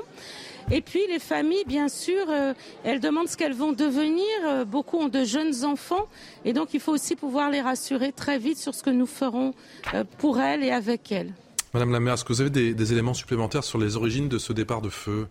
Et 0.71 0.81
puis 0.81 1.01
les 1.07 1.17
familles, 1.19 1.63
bien 1.65 1.89
sûr, 1.89 2.25
euh, 2.29 2.53
elles 2.83 2.99
demandent 2.99 3.27
ce 3.27 3.35
qu'elles 3.35 3.55
vont 3.55 3.71
devenir. 3.71 4.25
Euh, 4.45 4.65
beaucoup 4.65 4.97
ont 4.97 5.07
de 5.07 5.23
jeunes 5.23 5.65
enfants 5.65 6.07
et 6.45 6.53
donc 6.53 6.73
il 6.73 6.79
faut 6.79 6.93
aussi 6.93 7.15
pouvoir 7.15 7.49
les 7.49 7.61
rassurer 7.61 8.11
très 8.11 8.37
vite 8.37 8.57
sur 8.57 8.75
ce 8.75 8.83
que 8.83 8.91
nous 8.91 9.07
ferons 9.07 9.53
euh, 9.93 10.03
pour 10.19 10.39
elles 10.39 10.63
et 10.63 10.71
avec 10.71 11.11
elles. 11.11 11.33
Madame 11.73 11.91
la 11.91 11.99
maire, 11.99 12.13
est-ce 12.15 12.25
que 12.25 12.33
vous 12.33 12.41
avez 12.41 12.49
des 12.49 12.93
éléments 12.93 13.13
supplémentaires 13.13 13.63
sur 13.63 13.77
les 13.77 13.95
origines 13.95 14.27
de 14.27 14.37
ce 14.37 14.53
départ 14.53 14.81
de 14.81 14.89
feu? 14.89 15.27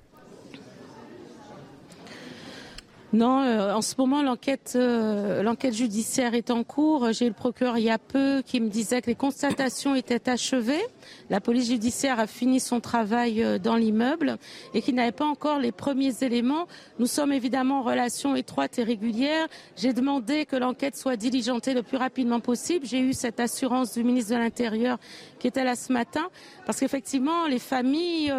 Non, 3.14 3.40
euh, 3.40 3.72
en 3.72 3.80
ce 3.80 3.94
moment, 3.97 4.22
l'enquête, 4.22 4.74
euh, 4.76 5.43
l'enquête 5.43 5.72
judiciaire 5.72 6.35
est 6.35 6.51
en 6.51 6.62
cours. 6.62 7.10
J'ai 7.12 7.24
eu 7.24 7.28
le 7.28 7.35
procureur 7.35 7.78
il 7.78 7.85
y 7.85 7.90
a 7.90 7.97
peu 7.97 8.43
qui 8.44 8.60
me 8.60 8.68
disait 8.68 9.01
que 9.01 9.06
les 9.06 9.14
constatations 9.14 9.94
étaient 9.94 10.28
achevées. 10.28 10.85
La 11.30 11.40
police 11.40 11.68
judiciaire 11.68 12.20
a 12.20 12.26
fini 12.26 12.60
son 12.60 12.80
travail 12.80 13.43
euh, 13.43 13.59
dans 13.59 13.76
l'immeuble 13.76 14.36
et 14.74 14.82
qu'il 14.82 14.94
n'avait 14.94 15.12
pas 15.12 15.24
encore 15.24 15.59
les 15.59 15.72
premiers 15.72 16.22
éléments. 16.22 16.66
Nous 16.98 17.06
sommes 17.06 17.32
évidemment 17.32 17.78
en 17.78 17.82
relation 17.82 18.36
étroite 18.36 18.78
et 18.78 18.82
régulière. 18.82 19.47
J'ai 19.74 19.94
demandé 19.94 20.44
que 20.44 20.56
l'enquête 20.56 20.94
soit 20.94 21.16
diligentée 21.16 21.72
le 21.72 21.82
plus 21.82 21.97
rapidement 21.97 22.40
possible. 22.40 22.85
J'ai 22.85 23.01
eu 23.01 23.14
cette 23.14 23.40
assurance 23.40 23.94
du 23.94 24.05
ministre 24.05 24.35
de 24.35 24.39
l'Intérieur 24.39 24.98
qui 25.39 25.47
était 25.47 25.64
là 25.64 25.76
ce 25.76 25.94
matin 25.94 26.28
parce 26.66 26.78
qu'effectivement, 26.78 27.47
les 27.47 27.59
familles 27.59 28.35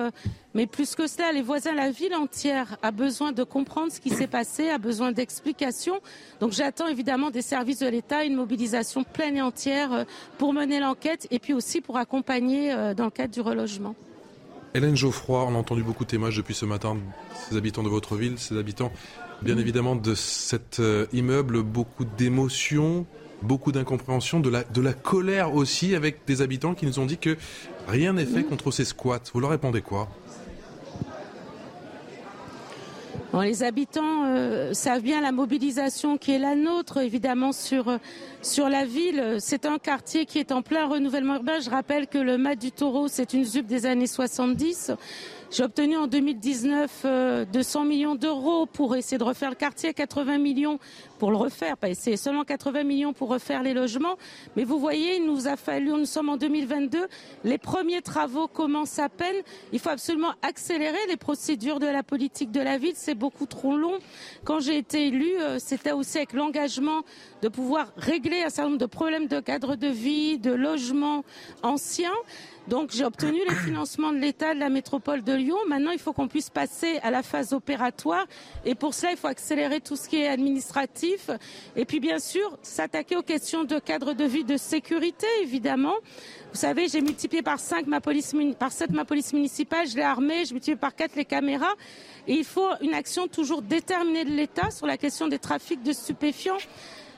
mais 0.53 0.65
plus 0.65 0.95
que 0.95 1.05
cela, 1.07 1.31
les 1.31 1.41
voisins, 1.41 1.73
la 1.73 1.91
ville 1.91 2.15
entière 2.15 2.77
a 2.81 2.91
besoin 2.91 3.31
de 3.31 3.43
comprendre 3.43 3.91
ce 3.91 3.99
qui 3.99 4.09
s'est 4.09 4.27
passé, 4.27 4.69
a 4.69 4.79
besoin 4.79 5.11
d'explications. 5.11 5.99
Donc 6.39 6.53
j'attends 6.53 6.87
évidemment 6.87 7.29
des 7.29 7.43
services 7.43 7.79
de 7.79 7.87
l'État 7.87 8.23
une 8.23 8.35
mobilisation 8.35 9.03
pleine 9.03 9.37
et 9.37 9.41
entière 9.41 9.93
euh, 9.93 10.03
pour 10.37 10.53
mener 10.53 10.79
l'enquête 10.79 11.27
et 11.29 11.39
puis 11.39 11.53
aussi 11.53 11.81
pour 11.81 11.97
accompagner 11.97 12.73
euh, 12.73 12.93
dans 12.93 13.05
le 13.05 13.11
cadre 13.11 13.33
du 13.33 13.41
relogement. 13.41 13.95
Hélène 14.73 14.95
Geoffroy, 14.95 15.45
on 15.45 15.55
a 15.55 15.57
entendu 15.57 15.83
beaucoup 15.83 16.03
de 16.03 16.09
témoignages 16.09 16.37
depuis 16.37 16.53
ce 16.53 16.65
matin, 16.65 16.97
ces 17.49 17.57
habitants 17.57 17.83
de 17.83 17.89
votre 17.89 18.15
ville, 18.15 18.37
ces 18.37 18.57
habitants, 18.57 18.91
bien 19.41 19.57
évidemment, 19.57 19.95
de 19.95 20.13
cet 20.13 20.79
euh, 20.79 21.07
immeuble, 21.11 21.63
beaucoup 21.63 22.05
d'émotions, 22.05 23.05
beaucoup 23.41 23.71
d'incompréhension, 23.71 24.39
de 24.39 24.49
la, 24.49 24.63
de 24.63 24.81
la 24.81 24.93
colère 24.93 25.55
aussi, 25.55 25.95
avec 25.95 26.25
des 26.27 26.41
habitants 26.41 26.75
qui 26.75 26.85
nous 26.85 26.99
ont 26.99 27.05
dit 27.05 27.17
que 27.17 27.37
rien 27.87 28.13
n'est 28.13 28.25
fait 28.25 28.43
contre 28.43 28.69
ces 28.69 28.85
squats. 28.85 29.21
Vous 29.33 29.39
leur 29.39 29.49
répondez 29.49 29.81
quoi? 29.81 30.09
Les 33.37 33.63
habitants 33.63 34.25
euh, 34.25 34.73
savent 34.73 35.01
bien 35.01 35.21
la 35.21 35.31
mobilisation 35.31 36.17
qui 36.17 36.31
est 36.31 36.39
la 36.39 36.55
nôtre, 36.55 36.97
évidemment, 36.97 37.51
sur, 37.51 37.87
euh, 37.87 37.97
sur 38.41 38.69
la 38.69 38.85
ville. 38.85 39.37
C'est 39.39 39.65
un 39.65 39.77
quartier 39.77 40.25
qui 40.25 40.39
est 40.39 40.51
en 40.51 40.61
plein 40.61 40.87
renouvellement 40.87 41.35
urbain. 41.35 41.59
Je 41.59 41.69
rappelle 41.69 42.07
que 42.07 42.17
le 42.17 42.37
Mat 42.37 42.55
du 42.55 42.71
Taureau, 42.71 43.07
c'est 43.07 43.33
une 43.33 43.45
ZUP 43.45 43.67
des 43.67 43.85
années 43.85 44.07
70. 44.07 44.91
J'ai 45.51 45.63
obtenu 45.63 45.97
en 45.97 46.05
2019 46.05 47.05
200 47.51 47.81
euh, 47.81 47.85
millions 47.85 48.15
d'euros 48.15 48.67
pour 48.67 48.95
essayer 48.95 49.17
de 49.17 49.23
refaire 49.23 49.49
le 49.49 49.55
quartier, 49.55 49.93
80 49.93 50.37
millions 50.37 50.79
pour 51.19 51.29
le 51.29 51.37
refaire, 51.37 51.75
essayer, 51.83 52.17
seulement 52.17 52.43
80 52.43 52.83
millions 52.83 53.13
pour 53.13 53.29
refaire 53.29 53.61
les 53.61 53.73
logements. 53.73 54.17
Mais 54.55 54.63
vous 54.63 54.79
voyez, 54.79 55.17
il 55.17 55.25
nous 55.25 55.47
a 55.47 55.57
fallu, 55.57 55.89
nous 55.89 56.05
sommes 56.05 56.29
en 56.29 56.37
2022, 56.37 57.07
les 57.43 57.57
premiers 57.57 58.01
travaux 58.01 58.47
commencent 58.47 58.97
à 58.97 59.09
peine. 59.09 59.35
Il 59.73 59.79
faut 59.79 59.89
absolument 59.89 60.33
accélérer 60.41 60.97
les 61.07 61.17
procédures 61.17 61.79
de 61.79 61.87
la 61.87 62.01
politique 62.01 62.51
de 62.51 62.61
la 62.61 62.77
ville, 62.77 62.93
c'est 62.95 63.15
beaucoup 63.15 63.45
trop 63.45 63.77
long. 63.77 63.99
Quand 64.45 64.59
j'ai 64.59 64.77
été 64.77 65.07
élue, 65.07 65.39
euh, 65.39 65.59
c'était 65.59 65.91
aussi 65.91 66.17
avec 66.17 66.33
l'engagement 66.33 67.03
de 67.41 67.49
pouvoir 67.49 67.91
régler 67.97 68.41
un 68.41 68.49
certain 68.49 68.69
nombre 68.69 68.79
de 68.79 68.85
problèmes 68.85 69.27
de 69.27 69.39
cadre 69.41 69.75
de 69.75 69.87
vie, 69.87 70.39
de 70.39 70.51
logement 70.51 71.23
anciens. 71.61 72.09
Donc 72.69 72.91
j'ai 72.91 73.03
obtenu 73.03 73.39
les 73.49 73.55
financements 73.55 74.11
de 74.11 74.19
l'État 74.19 74.53
de 74.53 74.59
la 74.59 74.69
métropole 74.69 75.23
de 75.23 75.33
Lyon. 75.33 75.57
Maintenant, 75.67 75.89
il 75.89 75.97
faut 75.97 76.13
qu'on 76.13 76.27
puisse 76.27 76.51
passer 76.51 76.99
à 77.01 77.09
la 77.09 77.23
phase 77.23 77.51
opératoire. 77.51 78.27
Et 78.63 78.75
pour 78.75 78.93
cela, 78.93 79.11
il 79.11 79.17
faut 79.17 79.27
accélérer 79.27 79.81
tout 79.81 79.95
ce 79.95 80.07
qui 80.07 80.17
est 80.17 80.27
administratif. 80.27 81.08
Et 81.75 81.85
puis, 81.85 81.99
bien 81.99 82.19
sûr, 82.19 82.57
s'attaquer 82.61 83.15
aux 83.15 83.23
questions 83.23 83.63
de 83.63 83.79
cadre 83.79 84.13
de 84.13 84.23
vie, 84.23 84.43
de 84.43 84.57
sécurité, 84.57 85.27
évidemment. 85.41 85.95
Vous 86.51 86.57
savez, 86.57 86.87
j'ai 86.87 87.01
multiplié 87.01 87.43
par 87.43 87.59
5 87.59 87.87
ma 87.87 88.01
police, 88.01 88.33
par 88.57 88.71
7 88.71 88.91
ma 88.91 89.05
police 89.05 89.33
municipale, 89.33 89.87
je 89.87 89.95
l'ai 89.95 90.01
armée, 90.01 90.45
j'ai 90.45 90.53
multiplié 90.53 90.75
par 90.75 90.95
4 90.95 91.15
les 91.15 91.25
caméras. 91.25 91.73
Il 92.27 92.43
faut 92.43 92.69
une 92.81 92.93
action 92.93 93.27
toujours 93.27 93.61
déterminée 93.61 94.25
de 94.25 94.31
l'État 94.31 94.71
sur 94.71 94.87
la 94.87 94.97
question 94.97 95.27
des 95.27 95.39
trafics 95.39 95.83
de 95.83 95.93
stupéfiants. 95.93 96.57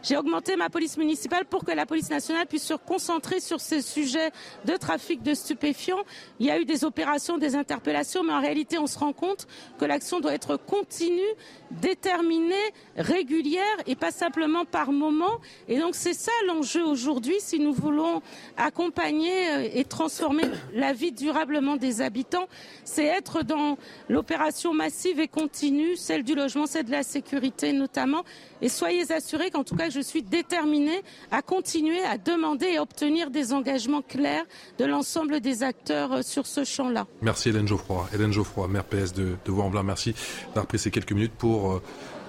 J'ai 0.04 0.18
augmenté 0.18 0.56
ma 0.56 0.70
police 0.70 0.98
municipale 0.98 1.46
pour 1.46 1.64
que 1.64 1.72
la 1.72 1.86
police 1.86 2.10
nationale 2.10 2.48
puisse 2.48 2.66
se 2.66 2.74
concentrer 2.74 3.40
sur 3.40 3.62
ces 3.62 3.82
sujets 3.82 4.32
de 4.66 4.76
trafic 4.76 5.22
de 5.22 5.36
stupéfiants. 5.36 6.04
Il 6.40 6.48
y 6.48 6.52
a 6.52 6.60
eu 6.60 6.66
des 6.66 6.84
opérations, 6.84 7.38
des 7.38 7.56
interpellations, 7.56 8.24
mais 8.24 8.34
en 8.34 8.42
réalité, 8.42 8.80
on 8.80 8.88
se 8.88 8.98
rend 8.98 9.14
compte 9.14 9.48
que 9.78 9.86
l'action 9.86 10.20
doit 10.20 10.34
être 10.34 10.58
continue, 10.58 11.22
déterminée, 11.70 12.56
régulière 12.98 13.64
et 13.86 13.96
pas 13.96 14.12
simplement 14.12 14.66
par 14.66 14.92
moment. 14.92 15.40
Et 15.68 15.80
donc, 15.80 15.94
c'est 15.94 16.14
ça 16.14 16.32
l'enjeu 16.48 16.84
aujourd'hui 16.84 17.36
si 17.40 17.60
nous 17.60 17.74
voulons 17.74 18.24
accompagner 18.58 19.52
euh, 19.52 19.70
et 19.72 19.86
transformer 19.86 20.46
la 20.74 20.94
vie 20.94 21.12
durablement 21.12 21.76
des 21.76 22.02
habitants. 22.02 22.48
C'est 22.84 23.06
être 23.06 23.44
dans 23.44 23.78
l'opération 24.10 24.74
massive 24.74 25.20
et 25.20 25.28
continue, 25.28 25.96
celle 25.96 26.24
du 26.24 26.34
logement, 26.34 26.66
celle 26.66 26.86
de 26.86 26.92
la 26.92 27.04
sécurité 27.04 27.72
notamment. 27.72 28.24
Et 28.62 28.70
soyez 28.70 29.12
assurés 29.12 29.50
qu'en 29.50 29.64
tout 29.64 29.76
cas, 29.76 29.90
je 29.90 30.00
suis 30.00 30.22
déterminée 30.22 31.02
à 31.32 31.42
continuer 31.42 32.04
à 32.04 32.18
demander 32.18 32.68
et 32.68 32.80
obtenir 32.80 33.32
des 33.32 33.54
engagements 33.54 34.02
clairs 34.02 34.46
de 34.78 34.86
l'ensemble 34.86 35.40
des 35.40 35.64
acteurs 35.64 36.14
euh, 36.14 36.22
sur 36.22 36.46
ce 36.46 36.64
champ-là. 36.64 37.08
Merci 37.22 37.50
Hélène 37.50 37.68
Geoffroy. 37.68 38.08
Hélène 38.14 38.32
Geoffroy, 38.32 38.68
maire 38.68 38.86
PS 38.86 39.14
de, 39.14 39.36
de 39.44 39.52
Vaux-en-Velin, 39.52 39.84
merci 39.84 40.14
d'avoir 40.48 40.68
pris 40.68 40.80
ces 40.80 40.92
quelques 40.92 41.12
minutes 41.12 41.34
pour, 41.38 41.74
euh, 41.74 41.82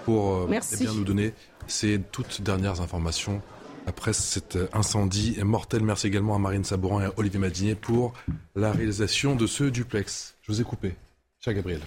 pour 0.04 0.34
euh, 0.34 0.50
eh 0.50 0.76
bien, 0.76 0.92
nous 0.94 1.04
donner 1.04 1.34
ces 1.66 2.00
toutes 2.10 2.40
dernières 2.42 2.80
informations 2.80 3.42
après 3.86 4.12
cet 4.12 4.56
incendie 4.72 5.38
mortel. 5.42 5.82
Merci 5.82 6.06
également 6.06 6.34
à 6.34 6.38
Marine 6.38 6.64
Sabourin 6.64 7.02
et 7.02 7.06
à 7.06 7.12
Olivier 7.16 7.40
Madinier 7.40 7.74
pour 7.74 8.12
la 8.54 8.72
réalisation 8.72 9.34
de 9.34 9.46
ce 9.46 9.64
duplex. 9.64 10.36
Je 10.42 10.52
vous 10.52 10.60
ai 10.60 10.64
coupé. 10.64 10.94
Cher 11.40 11.54
Gabriel. 11.54 11.80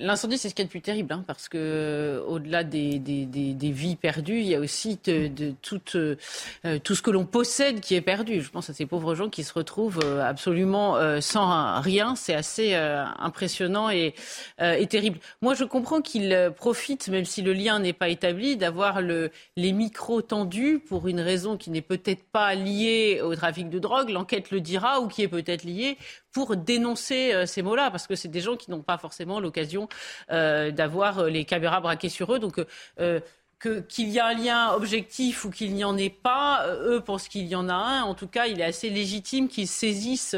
L'incendie, 0.00 0.36
c'est 0.36 0.48
ce 0.48 0.54
qui 0.56 0.62
est 0.62 0.64
le 0.64 0.68
plus 0.68 0.80
terrible, 0.80 1.12
hein, 1.12 1.22
parce 1.24 1.48
que 1.48 1.58
euh, 1.58 2.24
au-delà 2.24 2.64
des, 2.64 2.98
des, 2.98 3.24
des, 3.24 3.54
des, 3.54 3.70
vies 3.70 3.94
perdues, 3.94 4.40
il 4.40 4.48
y 4.48 4.56
a 4.56 4.58
aussi 4.58 4.98
de, 5.04 5.28
de 5.28 5.54
tout, 5.62 5.80
euh, 5.94 6.16
tout 6.82 6.96
ce 6.96 7.02
que 7.02 7.12
l'on 7.12 7.24
possède 7.24 7.78
qui 7.78 7.94
est 7.94 8.00
perdu. 8.00 8.42
Je 8.42 8.50
pense 8.50 8.68
à 8.68 8.74
ces 8.74 8.84
pauvres 8.84 9.14
gens 9.14 9.28
qui 9.28 9.44
se 9.44 9.52
retrouvent 9.52 10.00
euh, 10.02 10.28
absolument 10.28 10.96
sans 11.20 11.80
rien. 11.80 12.16
C'est 12.16 12.34
assez 12.34 12.74
impressionnant 12.74 13.90
et, 13.90 14.14
et, 14.60 14.86
terrible. 14.88 15.20
Moi, 15.40 15.54
je 15.54 15.62
comprends 15.62 16.00
qu'ils 16.00 16.52
profitent, 16.56 17.06
même 17.08 17.24
si 17.24 17.42
le 17.42 17.52
lien 17.52 17.78
n'est 17.78 17.92
pas 17.92 18.08
établi, 18.08 18.56
d'avoir 18.56 19.00
le, 19.00 19.30
les 19.56 19.70
micros 19.70 20.20
tendus 20.20 20.80
pour 20.80 21.06
une 21.06 21.20
raison 21.20 21.56
qui 21.56 21.70
n'est 21.70 21.80
peut-être 21.80 22.24
pas 22.24 22.56
liée 22.56 23.20
au 23.22 23.36
trafic 23.36 23.70
de 23.70 23.78
drogue. 23.78 24.10
L'enquête 24.10 24.50
le 24.50 24.60
dira, 24.60 25.00
ou 25.00 25.06
qui 25.06 25.22
est 25.22 25.28
peut-être 25.28 25.62
liée 25.62 25.96
pour 26.32 26.56
dénoncer 26.56 27.32
euh, 27.32 27.46
ces 27.46 27.62
mots-là, 27.62 27.90
parce 27.90 28.06
que 28.06 28.14
c'est 28.14 28.28
des 28.28 28.40
gens 28.40 28.56
qui 28.56 28.70
n'ont 28.70 28.82
pas 28.82 28.98
forcément 28.98 29.40
l'occasion 29.40 29.88
euh, 30.30 30.70
d'avoir 30.70 31.20
euh, 31.20 31.28
les 31.28 31.44
caméras 31.44 31.80
braquées 31.80 32.08
sur 32.08 32.32
eux. 32.34 32.38
Donc 32.38 32.60
qu'il 33.60 34.08
y 34.08 34.20
a 34.20 34.26
un 34.26 34.34
lien 34.34 34.72
objectif 34.72 35.44
ou 35.44 35.50
qu'il 35.50 35.74
n'y 35.74 35.82
en 35.82 35.96
ait 35.96 36.10
pas, 36.10 36.64
eux 36.68 37.00
pensent 37.00 37.26
qu'il 37.26 37.46
y 37.46 37.56
en 37.56 37.68
a 37.68 37.74
un. 37.74 38.02
En 38.02 38.14
tout 38.14 38.28
cas, 38.28 38.46
il 38.46 38.60
est 38.60 38.64
assez 38.64 38.88
légitime 38.88 39.48
qu'ils 39.48 39.66
saisissent 39.66 40.36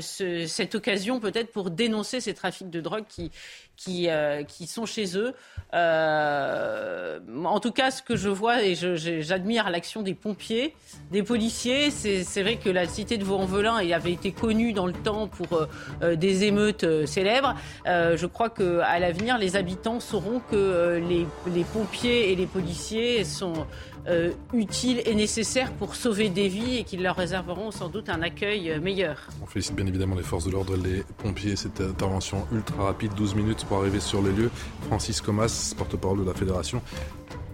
cette 0.00 0.74
occasion 0.74 1.20
peut-être 1.20 1.52
pour 1.52 1.70
dénoncer 1.70 2.20
ces 2.20 2.34
trafics 2.34 2.70
de 2.70 2.80
drogue 2.80 3.04
qui, 3.08 3.30
qui, 3.76 4.08
qui 4.48 4.66
sont 4.66 4.86
chez 4.86 5.16
eux. 5.16 5.34
Euh, 5.72 7.20
en 7.44 7.60
tout 7.60 7.70
cas, 7.70 7.90
ce 7.90 8.02
que 8.02 8.16
je 8.16 8.28
vois, 8.28 8.62
et 8.62 8.74
j'admire 8.74 9.70
l'action 9.70 10.02
des 10.02 10.14
pompiers, 10.14 10.74
des 11.10 11.22
policiers, 11.22 11.90
c'est 11.90 12.42
vrai 12.42 12.56
que 12.56 12.68
la 12.68 12.86
cité 12.86 13.16
de 13.16 13.24
Vaux-en-Velin 13.24 13.76
avait 13.76 14.12
été 14.12 14.32
connue 14.32 14.72
dans 14.72 14.86
le 14.86 14.92
temps 14.92 15.28
pour 15.28 15.52
euh, 15.52 15.66
euh, 16.02 16.16
des 16.16 16.44
émeutes 16.44 17.06
célèbres. 17.06 17.54
je 17.86 18.26
crois 18.26 18.50
qu'à 18.50 18.98
l'avenir, 18.98 19.38
les 19.38 19.56
habitants 19.56 20.00
sauront 20.00 20.40
que 20.50 21.00
les, 21.08 21.26
les, 21.52 21.64
pompiers 21.64 22.32
et 22.32 22.36
les 22.36 22.46
policiers 22.46 23.24
sont 23.24 23.66
euh, 24.10 24.32
utiles 24.52 25.00
et 25.06 25.14
nécessaires 25.14 25.72
pour 25.72 25.94
sauver 25.94 26.28
des 26.28 26.48
vies 26.48 26.78
et 26.78 26.84
qui 26.84 26.96
leur 26.96 27.16
réserveront 27.16 27.70
sans 27.70 27.88
doute 27.88 28.08
un 28.08 28.22
accueil 28.22 28.70
euh, 28.70 28.80
meilleur. 28.80 29.28
On 29.42 29.46
félicite 29.46 29.74
bien 29.74 29.86
évidemment 29.86 30.16
les 30.16 30.22
forces 30.22 30.44
de 30.44 30.50
l'ordre, 30.50 30.76
les 30.76 31.04
pompiers, 31.18 31.56
cette 31.56 31.80
intervention 31.80 32.46
ultra 32.52 32.84
rapide, 32.84 33.12
12 33.16 33.34
minutes 33.36 33.64
pour 33.66 33.78
arriver 33.78 34.00
sur 34.00 34.22
les 34.22 34.32
lieux. 34.32 34.50
Francis 34.88 35.20
Comas, 35.20 35.74
porte-parole 35.76 36.18
de 36.20 36.24
la 36.24 36.34
Fédération 36.34 36.82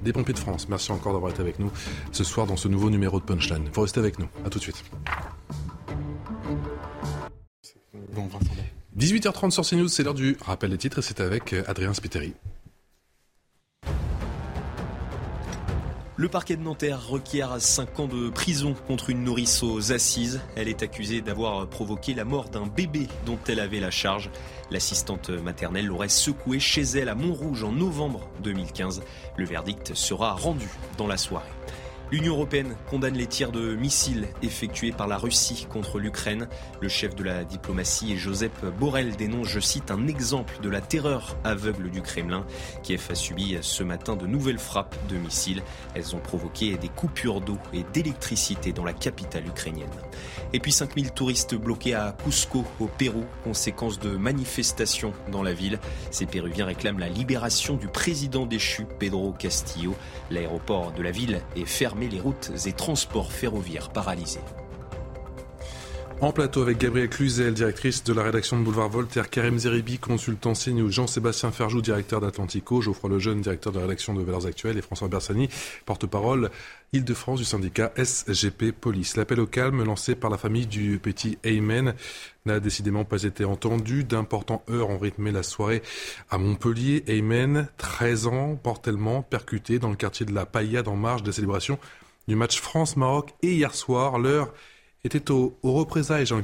des 0.03 0.13
pompiers 0.13 0.35
de 0.35 0.39
France. 0.39 0.69
Merci 0.69 0.93
encore 0.93 1.13
d'avoir 1.13 1.31
été 1.33 1.41
avec 1.41 1.59
nous 1.59 1.71
ce 2.13 2.25
soir 2.25 2.47
dans 2.47 2.57
ce 2.57 2.69
nouveau 2.69 2.91
numéro 2.91 3.21
de 3.21 3.25
Punchline. 3.25 3.65
Il 3.67 3.73
faut 3.73 3.83
rester 3.83 4.01
avec 4.01 4.19
nous. 4.19 4.27
À 4.45 4.51
tout 4.51 4.59
de 4.59 4.65
suite. 4.65 4.83
18h30 8.99 9.51
sur 9.51 9.65
CNews, 9.65 9.89
c'est 9.89 10.03
l'heure 10.03 10.15
du 10.15 10.39
rappel 10.41 10.71
des 10.71 10.79
titres 10.79 11.01
et 11.01 11.03
c'est 11.03 11.21
avec 11.21 11.53
euh, 11.53 11.63
Adrien 11.67 11.93
Spiteri. 11.93 12.35
Le 16.19 16.29
parquet 16.29 16.57
de 16.57 16.63
Nanterre 16.63 17.07
requiert 17.07 17.61
5 17.61 18.01
ans 18.01 18.07
de 18.07 18.31
prison 18.31 18.75
contre 18.87 19.11
une 19.11 19.23
nourrice 19.23 19.63
aux 19.63 19.93
assises. 19.93 20.41
Elle 20.57 20.67
est 20.67 20.83
accusée 20.83 21.21
d'avoir 21.21 21.69
provoqué 21.69 22.15
la 22.15 22.25
mort 22.25 22.49
d'un 22.49 22.67
bébé 22.67 23.07
dont 23.27 23.39
elle 23.49 23.61
avait 23.61 23.81
la 23.81 23.91
charge. 23.91 24.31
L'assistante 24.71 25.29
maternelle 25.29 25.87
l'aurait 25.87 26.09
secoué 26.09 26.59
chez 26.59 26.81
elle 26.83 27.11
à 27.11 27.15
Montrouge 27.15 27.65
en 27.65 27.73
novembre 27.73 28.31
2015. 28.43 29.03
Le 29.37 29.45
verdict 29.45 29.93
sera 29.93 30.33
rendu 30.33 30.69
dans 30.97 31.07
la 31.07 31.19
soirée. 31.19 31.56
L'Union 32.13 32.35
européenne 32.35 32.77
condamne 32.89 33.17
les 33.17 33.27
tirs 33.27 33.51
de 33.51 33.75
missiles 33.75 34.29
effectués 34.41 34.93
par 34.93 35.09
la 35.09 35.19
Russie 35.19 35.67
contre 35.69 35.99
l'Ukraine. 35.99 36.47
Le 36.81 36.89
chef 36.89 37.17
de 37.17 37.25
la 37.25 37.43
diplomatie, 37.43 38.17
Joseph 38.17 38.65
Borrell, 38.79 39.17
dénonce, 39.17 39.49
je 39.49 39.59
cite, 39.59 39.91
un 39.91 40.07
exemple 40.07 40.55
de 40.63 40.69
la 40.69 40.81
terreur 40.81 41.37
aveugle 41.43 41.91
du 41.91 42.03
Kremlin. 42.03 42.47
Kiev 42.85 43.09
a 43.11 43.17
subi 43.17 43.59
ce 43.61 43.83
matin 43.83 44.15
de 44.15 44.25
nouvelles 44.29 44.61
frappes 44.61 44.95
de 45.09 45.17
missiles. 45.17 45.65
Elles 45.97 46.15
ont 46.15 46.21
provoqué 46.21 46.77
des 46.77 46.89
coupures 46.89 47.41
d'eau 47.41 47.59
et 47.73 47.85
d'électricité 47.93 48.73
dans 48.73 48.85
la 48.85 48.93
capitale 48.93 49.45
ukrainienne. 49.49 49.91
Et 50.53 50.61
puis 50.61 50.71
5000 50.71 51.11
touristes 51.11 51.57
bloqués 51.57 51.95
à 51.95 52.17
Cusco, 52.25 52.65
au 52.79 52.87
Pérou, 52.87 53.25
conséquence 53.43 53.99
de 53.99 54.11
manifestations 54.11 55.13
dans 55.33 55.43
la 55.43 55.55
ville. 55.55 55.81
Ces 56.13 56.27
Péruviens 56.27 56.67
réclament 56.67 57.01
la 57.01 57.09
libération 57.09 57.75
du 57.75 57.89
président 57.89 58.47
déchu, 58.47 58.87
Pedro 59.01 59.33
Castillo. 59.33 59.97
L'aéroport 60.31 60.93
de 60.93 61.03
la 61.03 61.11
ville 61.11 61.41
est 61.57 61.65
fermé 61.65 61.96
les 62.05 62.21
routes 62.21 62.53
et 62.67 62.73
transports 62.73 63.33
ferroviaires 63.33 63.89
paralysés. 63.89 64.41
En 66.23 66.33
plateau 66.33 66.63
avec 66.63 66.79
Gabrielle 66.79 67.11
Cluzel, 67.11 67.53
directrice 67.53 68.03
de 68.03 68.15
la 68.15 68.23
rédaction 68.23 68.59
de 68.59 68.65
Boulevard 68.65 68.89
Voltaire, 68.89 69.29
Karim 69.29 69.59
Zeribi, 69.59 69.99
consultant 69.99 70.55
CNews, 70.55 70.91
Jean-Sébastien 70.91 71.53
Ferjou, 71.53 71.83
directeur 71.83 72.23
d'Atlantico, 72.23 72.81
Geoffroy 72.81 73.11
Lejeune, 73.11 73.43
directeur 73.43 73.71
de 73.71 73.79
rédaction 73.79 74.15
de 74.15 74.23
Valeurs 74.23 74.47
Actuelles 74.47 74.79
et 74.79 74.83
François 74.83 75.09
Bersani, 75.09 75.51
porte-parole 75.85 76.51
Île-de-France 76.95 77.41
du 77.41 77.45
syndicat 77.45 77.93
SGP 78.03 78.73
Police. 78.73 79.19
L'appel 79.19 79.41
au 79.41 79.47
calme 79.47 79.85
lancé 79.85 80.15
par 80.15 80.31
la 80.31 80.39
famille 80.39 80.67
du 80.67 80.99
petit 80.99 81.37
Aymen 81.45 81.93
n'a 82.47 82.61
décidément 82.61 83.05
pas 83.05 83.25
été 83.25 83.45
entendu. 83.45 84.03
D'importants 84.03 84.63
heures 84.71 84.89
ont 84.89 84.99
rythmé 84.99 85.33
la 85.33 85.43
soirée 85.43 85.83
à 86.31 86.39
Montpellier. 86.39 87.05
Aymen, 87.09 87.69
13 87.77 88.27
ans, 88.29 88.59
mortellement 88.65 89.21
percuté 89.21 89.79
dans 89.79 89.91
le 89.91 89.97
quartier 89.97 90.25
de 90.25 90.33
la 90.33 90.47
Paillade 90.47 90.89
en 90.89 90.97
marge 90.97 91.23
des 91.25 91.33
célébrations 91.33 91.79
du 92.27 92.37
match 92.37 92.59
France-Maroc. 92.59 93.35
Et 93.43 93.53
hier 93.53 93.75
soir, 93.75 94.19
l'heure 94.19 94.51
était 95.07 95.31
au, 95.31 95.57
au 95.63 95.73
représailles, 95.73 96.27
Jean 96.27 96.43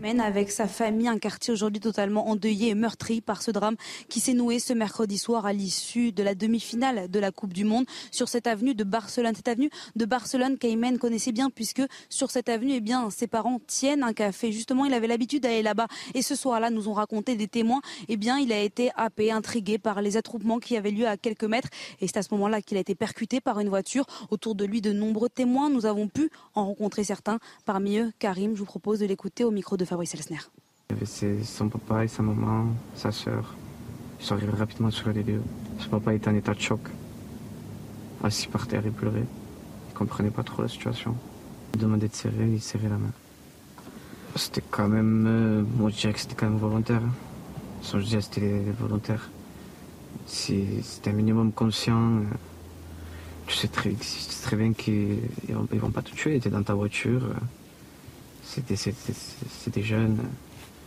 Cancard. 0.00 0.20
avec 0.20 0.50
sa 0.50 0.68
famille, 0.68 1.08
un 1.08 1.18
quartier 1.18 1.52
aujourd'hui 1.52 1.80
totalement 1.80 2.28
endeuillé 2.28 2.68
et 2.68 2.74
meurtri 2.74 3.20
par 3.20 3.42
ce 3.42 3.50
drame 3.50 3.76
qui 4.08 4.20
s'est 4.20 4.34
noué 4.34 4.58
ce 4.58 4.72
mercredi 4.72 5.18
soir 5.18 5.46
à 5.46 5.52
l'issue 5.52 6.12
de 6.12 6.22
la 6.22 6.34
demi-finale 6.34 7.10
de 7.10 7.18
la 7.18 7.30
Coupe 7.30 7.52
du 7.52 7.64
Monde 7.64 7.84
sur 8.10 8.28
cette 8.28 8.46
avenue 8.46 8.74
de 8.74 8.84
Barcelone. 8.84 9.34
Cette 9.34 9.48
avenue 9.48 9.70
de 9.96 10.04
Barcelone 10.04 10.58
qu'Aymen 10.58 10.98
connaissait 10.98 11.32
bien 11.32 11.50
puisque 11.50 11.82
sur 12.08 12.30
cette 12.30 12.48
avenue, 12.48 12.74
eh 12.76 12.80
bien, 12.80 13.10
ses 13.10 13.26
parents 13.26 13.60
tiennent 13.66 14.02
un 14.02 14.12
café. 14.12 14.52
Justement, 14.52 14.84
il 14.84 14.94
avait 14.94 15.06
l'habitude 15.06 15.42
d'aller 15.42 15.62
là-bas 15.62 15.88
et 16.14 16.22
ce 16.22 16.34
soir-là, 16.34 16.70
nous 16.70 16.88
ont 16.88 16.94
raconté 16.94 17.34
des 17.34 17.48
témoins. 17.48 17.80
Eh 18.08 18.16
bien, 18.16 18.38
il 18.38 18.52
a 18.52 18.60
été 18.60 18.90
happé, 18.96 19.32
intrigué 19.32 19.78
par 19.78 20.02
les 20.02 20.16
attroupements 20.16 20.58
qui 20.58 20.76
avaient 20.76 20.90
lieu 20.90 21.06
à 21.06 21.16
quelques 21.16 21.44
mètres 21.44 21.68
et 22.00 22.06
c'est 22.06 22.18
à 22.18 22.22
ce 22.22 22.32
moment-là 22.32 22.62
qu'il 22.62 22.76
a 22.76 22.80
été 22.80 22.94
percuté 22.94 23.40
par 23.40 23.60
une 23.60 23.68
voiture. 23.68 24.06
Autour 24.30 24.54
de 24.54 24.64
lui, 24.64 24.80
de 24.80 24.92
nombreux 24.92 25.28
témoins. 25.28 25.70
Nous 25.70 25.86
avons 25.86 26.08
pu 26.08 26.30
en 26.54 26.66
rencontrer 26.66 27.04
certains. 27.04 27.38
Parmi 27.64 27.98
eux, 27.98 28.12
Karim, 28.18 28.54
je 28.54 28.60
vous 28.60 28.66
propose 28.66 29.00
de 29.00 29.06
l'écouter 29.06 29.44
au 29.44 29.50
micro 29.50 29.76
de 29.76 29.84
Fabrice 29.90 30.14
Elsner. 30.14 30.38
Il 30.88 30.94
y 30.94 30.96
avait 30.98 31.42
son 31.42 31.68
papa 31.68 32.04
et 32.04 32.06
sa 32.06 32.22
maman, 32.22 32.68
sa 32.94 33.10
soeur. 33.10 33.56
Ils 34.20 34.24
sont 34.24 34.36
arrivés 34.36 34.56
rapidement 34.56 34.92
sur 34.92 35.08
les 35.08 35.24
lieux. 35.24 35.42
Son 35.80 35.88
papa 35.88 36.14
était 36.14 36.28
en 36.28 36.34
état 36.36 36.54
de 36.54 36.60
choc, 36.60 36.78
assis 38.22 38.46
par 38.46 38.68
terre 38.68 38.86
et 38.86 38.90
pleurait. 38.90 39.26
Il 39.88 39.94
comprenait 39.94 40.30
pas 40.30 40.44
trop 40.44 40.62
la 40.62 40.68
situation. 40.68 41.16
Il 41.74 41.80
demandait 41.80 42.06
de 42.06 42.14
serrer, 42.14 42.52
il 42.52 42.60
serrait 42.60 42.88
la 42.88 42.98
main. 42.98 43.10
C'était 44.36 44.62
quand 44.70 44.86
même, 44.86 45.26
euh, 45.26 45.64
moi 45.76 45.90
je 45.90 45.96
dirais 45.96 46.12
que 46.12 46.20
c'était 46.20 46.36
quand 46.36 46.48
même 46.48 46.58
volontaire. 46.58 47.02
Son 47.82 47.98
geste 47.98 48.38
était 48.38 48.62
volontaire. 48.78 49.28
c'était 50.26 51.10
un 51.10 51.14
minimum 51.14 51.50
conscient. 51.50 52.18
Euh, 52.18 52.22
tu 53.48 53.56
sais 53.56 53.66
très, 53.66 53.92
très 54.42 54.54
bien 54.54 54.72
qu'ils 54.72 55.18
vont, 55.48 55.66
vont 55.68 55.90
pas 55.90 56.02
te 56.02 56.12
tuer, 56.12 56.38
tu 56.38 56.46
es 56.46 56.50
dans 56.52 56.62
ta 56.62 56.74
voiture. 56.74 57.22
C'était 58.50 59.82
jeune. 59.82 60.18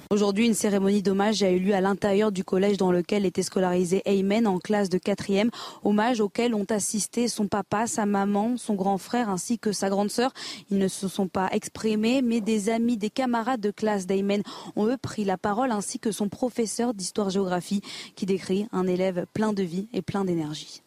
Aujourd'hui, 0.09 0.45
une 0.45 0.53
cérémonie 0.53 1.01
d'hommage 1.01 1.41
a 1.41 1.49
eu 1.49 1.57
lieu 1.57 1.73
à 1.73 1.81
l'intérieur 1.81 2.31
du 2.31 2.43
collège 2.43 2.77
dans 2.77 2.91
lequel 2.91 3.25
était 3.25 3.41
scolarisé 3.41 4.03
Aymen 4.05 4.45
en 4.45 4.59
classe 4.59 4.89
de 4.89 4.99
4e. 4.99 5.49
Hommage 5.83 6.19
auquel 6.19 6.53
ont 6.53 6.67
assisté 6.69 7.27
son 7.27 7.47
papa, 7.47 7.87
sa 7.87 8.05
maman, 8.05 8.57
son 8.57 8.75
grand 8.75 8.99
frère 8.99 9.29
ainsi 9.29 9.57
que 9.57 9.71
sa 9.71 9.89
grande 9.89 10.11
sœur. 10.11 10.31
Ils 10.69 10.77
ne 10.77 10.87
se 10.87 11.07
sont 11.07 11.27
pas 11.27 11.49
exprimés, 11.51 12.21
mais 12.21 12.41
des 12.41 12.69
amis, 12.69 12.97
des 12.97 13.09
camarades 13.09 13.61
de 13.61 13.71
classe 13.71 14.05
d'Aymen 14.05 14.43
ont 14.75 14.85
eux 14.85 14.97
pris 14.97 15.23
la 15.23 15.37
parole 15.37 15.71
ainsi 15.71 15.97
que 15.97 16.11
son 16.11 16.29
professeur 16.29 16.93
d'histoire-géographie 16.93 17.81
qui 18.15 18.27
décrit 18.27 18.67
un 18.71 18.85
élève 18.85 19.25
plein 19.33 19.53
de 19.53 19.63
vie 19.63 19.87
et 19.93 20.03
plein 20.03 20.25
d'énergie. 20.25 20.82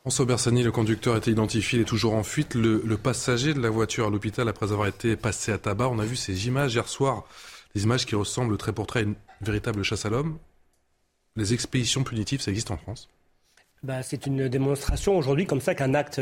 François 0.00 0.24
Bersani, 0.24 0.62
le 0.62 0.72
conducteur 0.72 1.14
a 1.14 1.18
été 1.18 1.30
identifié, 1.30 1.78
il 1.78 1.82
est 1.82 1.84
toujours 1.84 2.14
en 2.14 2.22
fuite. 2.22 2.54
Le, 2.54 2.80
passager 2.96 3.52
de 3.52 3.60
la 3.60 3.68
voiture 3.68 4.06
à 4.06 4.10
l'hôpital 4.10 4.48
après 4.48 4.72
avoir 4.72 4.88
été 4.88 5.14
passé 5.14 5.52
à 5.52 5.58
tabac. 5.58 5.88
On 5.88 5.98
a 5.98 6.06
vu 6.06 6.16
ces 6.16 6.46
images 6.46 6.74
hier 6.74 6.88
soir, 6.88 7.24
des 7.74 7.84
images 7.84 8.06
qui 8.06 8.14
ressemblent 8.14 8.56
très 8.56 8.72
portrait 8.72 9.00
à 9.00 9.02
une 9.02 9.14
véritable 9.42 9.82
chasse 9.82 10.06
à 10.06 10.10
l'homme. 10.10 10.38
Les 11.36 11.52
expéditions 11.52 12.02
punitives, 12.02 12.40
ça 12.40 12.50
existe 12.50 12.70
en 12.70 12.78
France? 12.78 13.10
Bah, 13.82 14.02
C'est 14.02 14.26
une 14.26 14.48
démonstration 14.48 15.18
aujourd'hui 15.18 15.46
comme 15.46 15.60
ça 15.60 15.74
qu'un 15.74 15.92
acte 15.92 16.20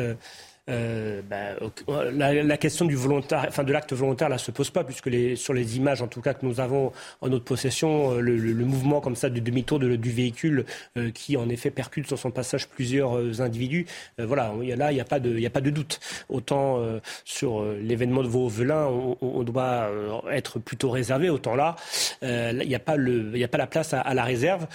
euh, 0.69 1.23
bah, 1.23 2.11
la, 2.11 2.57
question 2.59 2.85
du 2.85 2.95
volontaire, 2.95 3.47
enfin 3.49 3.65
de 3.65 3.73
l'acte 3.73 3.93
volontaire, 3.93 4.29
là, 4.29 4.39
se 4.39 4.51
pose 4.51 4.71
pas, 4.71 4.85
puisque 4.85 5.07
les, 5.07 5.37
sur 5.37 5.55
les 5.55 5.77
images, 5.77 6.03
en 6.03 6.09
tout 6.09 6.21
cas 6.21 6.35
que 6.35 6.45
nous 6.45 6.61
avons 6.61 6.93
en 7.21 7.29
notre 7.29 7.45
possession, 7.45 8.13
euh, 8.13 8.21
le, 8.21 8.65
mouvement 8.65 9.01
comme 9.01 9.17
ça 9.17 9.31
du 9.31 9.41
demi-tour 9.41 9.79
du 9.79 10.11
véhicule 10.11 10.67
euh, 10.97 11.11
qui, 11.11 11.37
en 11.37 11.49
effet, 11.49 11.71
percute 11.71 12.07
sur 12.07 12.19
son 12.19 12.31
passage 12.31 12.69
plusieurs 12.69 13.41
individus. 13.41 13.87
voilà, 14.19 14.53
là, 14.77 14.93
il 14.93 14.95
n'y 14.95 15.01
a 15.01 15.05
pas 15.05 15.21
de, 15.21 15.37
il 15.37 15.47
a 15.47 15.51
pas 15.51 15.61
de 15.61 15.71
doute. 15.71 16.01
Autant 16.29 16.83
sur 17.25 17.65
l'événement 17.65 18.23
de 18.23 18.29
Vauvelin, 18.29 18.87
on, 18.87 19.17
on, 19.21 19.43
doit 19.43 19.91
être 20.31 20.59
plutôt 20.59 20.91
réservé. 20.91 21.31
Autant 21.31 21.55
là, 21.55 21.77
il 22.23 22.67
n'y 22.67 22.75
a 22.75 22.79
pas 22.79 22.97
le, 22.97 23.33
il 23.35 23.43
a 23.43 23.49
pas 23.49 23.59
la 23.59 23.67
place 23.67 23.95
à, 23.95 24.01
à 24.01 24.15
la 24.15 24.25
réserve. 24.25 24.67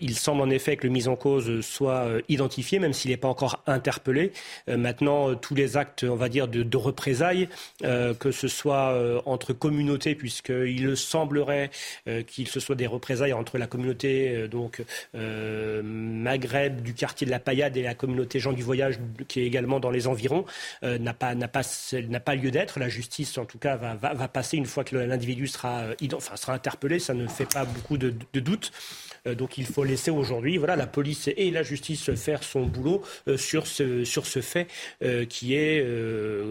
il 0.00 0.14
semble 0.14 0.40
en 0.40 0.50
effet 0.50 0.76
que 0.76 0.86
le 0.86 0.92
mis 0.92 1.08
en 1.08 1.16
cause 1.16 1.60
soit 1.60 2.06
identifié, 2.28 2.78
même 2.78 2.92
s'il 2.92 3.10
n'est 3.10 3.16
pas 3.16 3.28
encore 3.28 3.62
interpellé. 3.66 4.32
maintenant 4.68 5.34
tous 5.42 5.54
les 5.54 5.76
actes, 5.76 6.04
on 6.04 6.16
va 6.16 6.30
dire, 6.30 6.48
de, 6.48 6.76
représailles, 6.76 7.48
euh, 7.84 8.14
que 8.14 8.30
ce 8.30 8.48
soit 8.48 8.92
euh, 8.92 9.20
entre 9.26 9.52
communautés, 9.52 10.14
puisqu'il 10.14 10.96
semblerait 10.96 11.70
euh, 12.08 12.22
qu'il 12.22 12.48
se 12.48 12.60
soit 12.60 12.74
des 12.74 12.86
représailles 12.86 13.34
entre 13.34 13.58
la 13.58 13.66
communauté 13.66 14.48
donc 14.48 14.82
Maghreb 15.12 16.80
du 16.80 16.94
quartier 16.94 17.26
de 17.26 17.30
la 17.30 17.38
Paillade 17.38 17.76
et 17.76 17.82
la 17.82 17.94
communauté 17.94 18.38
gens 18.38 18.52
du 18.52 18.62
voyage 18.62 18.98
qui 19.28 19.40
est 19.40 19.46
également 19.46 19.80
dans 19.80 19.90
les 19.90 20.06
environs, 20.06 20.44
n'a 20.82 21.12
pas, 21.12 21.34
n'a 21.34 21.48
pas, 21.48 21.62
n'a 22.08 22.20
pas 22.20 22.34
lieu 22.34 22.50
d'être. 22.50 22.78
La 22.78 22.88
justice, 22.88 23.36
en 23.36 23.44
tout 23.44 23.58
cas, 23.58 23.76
va, 23.76 23.94
va, 23.94 24.28
passer 24.28 24.56
une 24.56 24.66
fois 24.66 24.84
que 24.84 24.96
l'individu 24.96 25.48
sera, 25.48 25.84
enfin, 26.14 26.36
sera 26.36 26.54
interpellé. 26.54 26.98
Ça 26.98 27.14
ne 27.14 27.26
fait 27.26 27.52
pas 27.52 27.64
beaucoup 27.64 27.98
de, 27.98 28.14
de 28.32 28.40
doutes. 28.40 28.72
Euh, 29.26 29.34
donc 29.34 29.58
il 29.58 29.66
faut 29.66 29.84
laisser 29.84 30.10
aujourd'hui 30.10 30.58
voilà, 30.58 30.76
la 30.76 30.86
police 30.86 31.28
et 31.36 31.50
la 31.50 31.62
justice 31.62 32.12
faire 32.14 32.42
son 32.42 32.66
boulot 32.66 33.02
euh, 33.28 33.36
sur, 33.36 33.66
ce, 33.66 34.04
sur 34.04 34.26
ce 34.26 34.40
fait 34.40 34.66
euh, 35.02 35.24
qui 35.24 35.54
est 35.54 35.82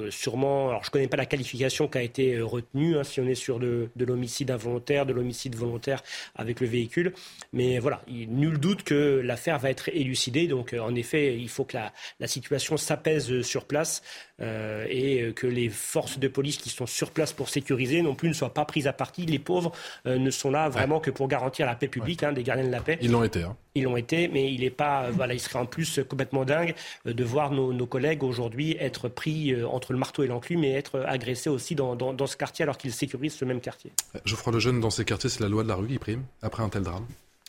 sûrement. 0.09 0.69
Alors 0.69 0.83
je 0.83 0.89
ne 0.89 0.91
connais 0.91 1.07
pas 1.07 1.17
la 1.17 1.25
qualification 1.25 1.87
qui 1.87 1.97
a 1.97 2.01
été 2.01 2.41
retenue, 2.41 2.97
hein, 2.97 3.03
si 3.03 3.19
on 3.19 3.27
est 3.27 3.35
sur 3.35 3.59
de, 3.59 3.89
l'homicide 3.99 4.51
involontaire, 4.51 5.05
de 5.05 5.13
l'homicide 5.13 5.55
volontaire 5.55 6.03
avec 6.35 6.59
le 6.59 6.67
véhicule. 6.67 7.13
Mais 7.53 7.79
voilà, 7.79 8.01
il, 8.07 8.29
nul 8.29 8.57
doute 8.59 8.83
que 8.83 9.21
l'affaire 9.23 9.59
va 9.59 9.69
être 9.69 9.89
élucidée. 9.89 10.47
Donc 10.47 10.73
en 10.79 10.95
effet, 10.95 11.37
il 11.37 11.49
faut 11.49 11.63
que 11.63 11.77
la, 11.77 11.93
la 12.19 12.27
situation 12.27 12.77
s'apaise 12.77 13.41
sur 13.41 13.65
place 13.65 14.01
et 14.39 15.33
que 15.35 15.45
les 15.45 15.69
forces 15.69 16.17
de 16.17 16.27
police 16.27 16.57
qui 16.57 16.69
sont 16.69 16.87
sur 16.87 17.11
place 17.11 17.31
pour 17.31 17.49
sécuriser 17.49 18.01
non 18.01 18.15
plus 18.15 18.27
ne 18.27 18.33
soient 18.33 18.53
pas 18.53 18.65
prises 18.65 18.87
à 18.87 18.93
partie. 18.93 19.25
Les 19.25 19.37
pauvres 19.37 19.71
ne 20.05 20.31
sont 20.31 20.49
là 20.49 20.67
vraiment 20.67 20.99
que 20.99 21.11
pour 21.11 21.27
garantir 21.27 21.67
la 21.67 21.75
paix 21.75 21.87
publique, 21.87 22.23
hein, 22.23 22.33
des 22.33 22.41
gardiens 22.41 22.60
de 22.63 22.71
la 22.71 22.81
paix. 22.81 22.97
Ils 23.01 23.11
l'ont 23.11 23.23
été. 23.23 23.43
Hein. 23.43 23.55
Ils 23.73 23.83
l'ont 23.83 23.95
été, 23.95 24.27
mais 24.27 24.53
il 24.53 24.63
est 24.63 24.69
pas, 24.69 25.05
euh, 25.05 25.11
voilà, 25.11 25.33
il 25.33 25.39
serait 25.39 25.59
en 25.59 25.65
plus 25.65 26.01
complètement 26.07 26.43
dingue 26.43 26.75
euh, 27.07 27.13
de 27.13 27.23
voir 27.23 27.51
nos, 27.51 27.85
collègues 27.85 28.23
aujourd'hui 28.23 28.75
être 28.79 29.07
pris 29.07 29.53
euh, 29.53 29.67
entre 29.67 29.93
le 29.93 29.99
marteau 29.99 30.23
et 30.23 30.27
l'enclume 30.27 30.63
et 30.63 30.73
être 30.73 30.99
agressés 31.07 31.49
aussi 31.49 31.75
dans, 31.75 31.95
dans, 31.95 32.27
ce 32.27 32.37
quartier 32.37 32.63
alors 32.63 32.77
qu'ils 32.77 32.93
sécurisent 32.93 33.33
ce 33.33 33.45
même 33.45 33.61
quartier. 33.61 33.91
Geoffroy 34.25 34.53
Lejeune, 34.53 34.79
dans 34.79 34.89
ces 34.89 35.05
quartiers, 35.05 35.29
c'est 35.29 35.41
la 35.41 35.49
loi 35.49 35.63
de 35.63 35.69
la 35.69 35.75
rue 35.75 35.87
qui 35.87 35.99
prime 35.99 36.23
après 36.41 36.63
un 36.63 36.69
tel 36.69 36.83
drame 36.83 37.05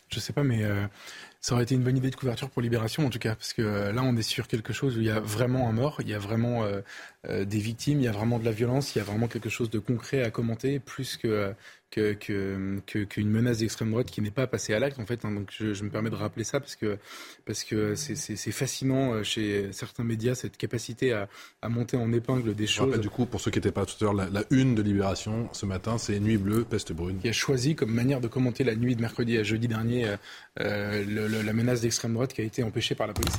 Je 0.09 0.19
sais 0.19 0.33
pas, 0.33 0.43
mais 0.43 0.63
ça 1.39 1.55
aurait 1.55 1.63
été 1.63 1.75
une 1.75 1.83
bonne 1.83 1.97
idée 1.97 2.09
de 2.09 2.15
couverture 2.15 2.49
pour 2.49 2.61
Libération 2.61 3.05
en 3.05 3.09
tout 3.09 3.19
cas, 3.19 3.35
parce 3.35 3.53
que 3.53 3.61
là 3.61 4.01
on 4.03 4.15
est 4.17 4.23
sur 4.23 4.47
quelque 4.47 4.73
chose 4.73 4.97
où 4.97 5.01
il 5.01 5.07
y 5.07 5.11
a 5.11 5.19
vraiment 5.19 5.69
un 5.69 5.71
mort, 5.71 5.97
il 6.01 6.09
y 6.09 6.13
a 6.13 6.19
vraiment 6.19 6.65
des 7.29 7.59
victimes, 7.59 7.99
il 7.99 8.05
y 8.05 8.07
a 8.07 8.11
vraiment 8.11 8.39
de 8.39 8.45
la 8.45 8.51
violence, 8.51 8.95
il 8.95 8.99
y 8.99 9.01
a 9.01 9.05
vraiment 9.05 9.27
quelque 9.27 9.49
chose 9.49 9.69
de 9.69 9.79
concret 9.79 10.23
à 10.23 10.31
commenter, 10.31 10.79
plus 10.79 11.15
que 11.15 11.53
qu'une 11.93 12.81
que, 12.85 13.03
que, 13.03 13.21
menace 13.21 13.59
d'extrême 13.59 13.91
droite 13.91 14.09
qui 14.09 14.21
n'est 14.21 14.31
pas 14.31 14.47
passée 14.47 14.73
à 14.73 14.79
l'acte 14.79 14.99
en 14.99 15.05
fait. 15.05 15.25
Hein. 15.25 15.31
donc 15.31 15.49
je, 15.51 15.73
je, 15.73 15.83
me 15.83 15.89
permets 15.89 16.09
de 16.09 16.15
rappeler 16.15 16.43
ça 16.43 16.59
parce 16.59 16.75
que 16.75 16.97
parce 17.45 17.63
que 17.63 17.95
c'est 17.95 18.51
fascinant 18.51 19.13
euh, 19.13 19.23
chez 19.23 19.71
certains 19.71 20.03
médias 20.03 20.35
cette 20.35 20.57
capacité 20.57 21.13
à, 21.13 21.27
à 21.61 21.69
monter 21.69 21.97
en 21.97 22.11
épingle 22.11 22.55
des 22.55 22.67
choses. 22.67 22.99
du 22.99 23.09
coup, 23.09 23.25
pour 23.25 23.41
ceux 23.41 23.51
qui 23.51 23.59
n'étaient 23.59 23.71
pas 23.71 23.85
tout 23.85 23.95
à 24.01 24.03
l'heure, 24.05 24.13
la, 24.13 24.29
la, 24.29 24.43
une 24.49 24.75
de 24.75 24.81
Libération 24.81 25.49
ce 25.53 25.65
matin, 25.65 25.97
c'est 25.97 26.19
Nuit 26.19 26.37
bleue, 26.37 26.63
peste 26.63 26.93
brune. 26.93 27.19
Qui 27.19 27.29
a 27.29 27.33
choisi 27.33 27.75
comme 27.75 27.91
manière 27.91 28.21
de 28.21 28.27
commenter 28.27 28.63
la 28.63 28.75
nuit 28.75 28.95
de 28.95 29.01
mercredi 29.01 29.37
à 29.37 29.43
jeudi 29.43 29.67
dernier 29.67 30.15
euh, 30.59 31.03
le, 31.05 31.41
la 31.41 31.53
menace 31.53 31.81
d'extrême 31.81 32.13
droite 32.13 32.33
qui 32.33 32.41
a 32.41 32.43
été 32.43 32.63
empêchée 32.63 32.95
par 32.95 33.07
la 33.07 33.13
police. 33.13 33.33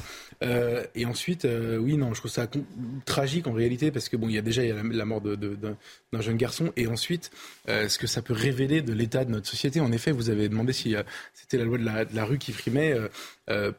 et 0.95 1.07
ensuite, 1.07 1.47
oui, 1.81 1.97
non, 1.97 2.13
je 2.13 2.21
trouve 2.21 2.31
ça 2.31 2.47
tragique 3.05 3.47
en 3.47 3.53
réalité 3.53 3.91
parce 3.91 4.09
que 4.09 4.17
bon, 4.17 4.29
il 4.29 4.35
y 4.35 4.39
a 4.39 4.43
déjà 4.43 4.65
y 4.65 4.71
a 4.71 4.75
la, 4.83 5.05
mort 5.05 5.21
d'un 5.21 6.21
jeune 6.21 6.37
garçon 6.37 6.73
et 6.77 6.87
ensuite 6.87 7.31
ce 7.67 7.99
que 7.99 8.07
ça 8.07 8.21
peut 8.21 8.35
révéler 8.35 8.83
de 8.83 8.93
l'état 8.93 9.25
de 9.25 9.31
notre 9.31 9.49
société. 9.49 9.81
En 9.81 9.93
effet, 9.93 10.11
vous 10.13 10.31
avez 10.31 10.49
demandé 10.49 10.73
si 10.73 10.95
c'était 11.33 11.57
la 11.57 11.65
loi 11.65 11.79
de 11.79 11.85
la, 11.85 12.05
de 12.05 12.15
la 12.15 12.25
rue 12.25 12.39
qui 12.39 12.53
primait. 12.53 12.95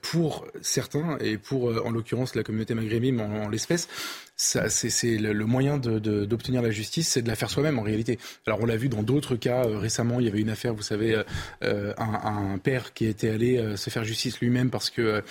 pour 0.02 0.48
certains 0.62 1.18
et 1.20 1.38
pour 1.38 1.66
en 1.86 1.91
l'occurrence 1.91 2.36
la 2.36 2.44
communauté 2.44 2.74
maghrébine 2.74 3.20
en 3.20 3.49
l'espèce, 3.49 3.88
c'est 4.36 5.18
le, 5.18 5.34
le, 5.34 5.45
moyen 5.45 5.78
d'obtenir 5.78 6.62
de, 6.62 6.68
la 6.68 6.72
justice, 6.72 7.10
c'est 7.10 7.22
de 7.22 7.28
la 7.28 7.36
faire 7.36 7.49
soi-même 7.49 7.80
en 7.80 7.84
réalité. 7.84 8.20
Alors 8.45 8.60
on 8.62 8.66
l'a 8.66 8.76
vu 8.76 8.90
dans 8.90 9.03
d'autres 9.03 9.36
cas 9.36 9.66
euh, 9.66 9.78
récemment, 9.78 10.20
il 10.20 10.26
y 10.26 10.30
avait 10.30 10.41
une 10.41 10.49
affaire, 10.49 10.74
vous 10.74 10.82
savez, 10.82 11.16
euh, 11.16 11.24
euh, 11.64 11.94
un, 11.98 12.53
un, 12.53 12.57
père 12.57 12.94
qui 12.94 13.06
était 13.06 13.30
allé 13.30 13.76
se 13.78 13.90
faire 13.90 14.03
justice 14.03 14.40
lui-même 14.40 14.70
parce 14.70 14.90
que 14.90 15.22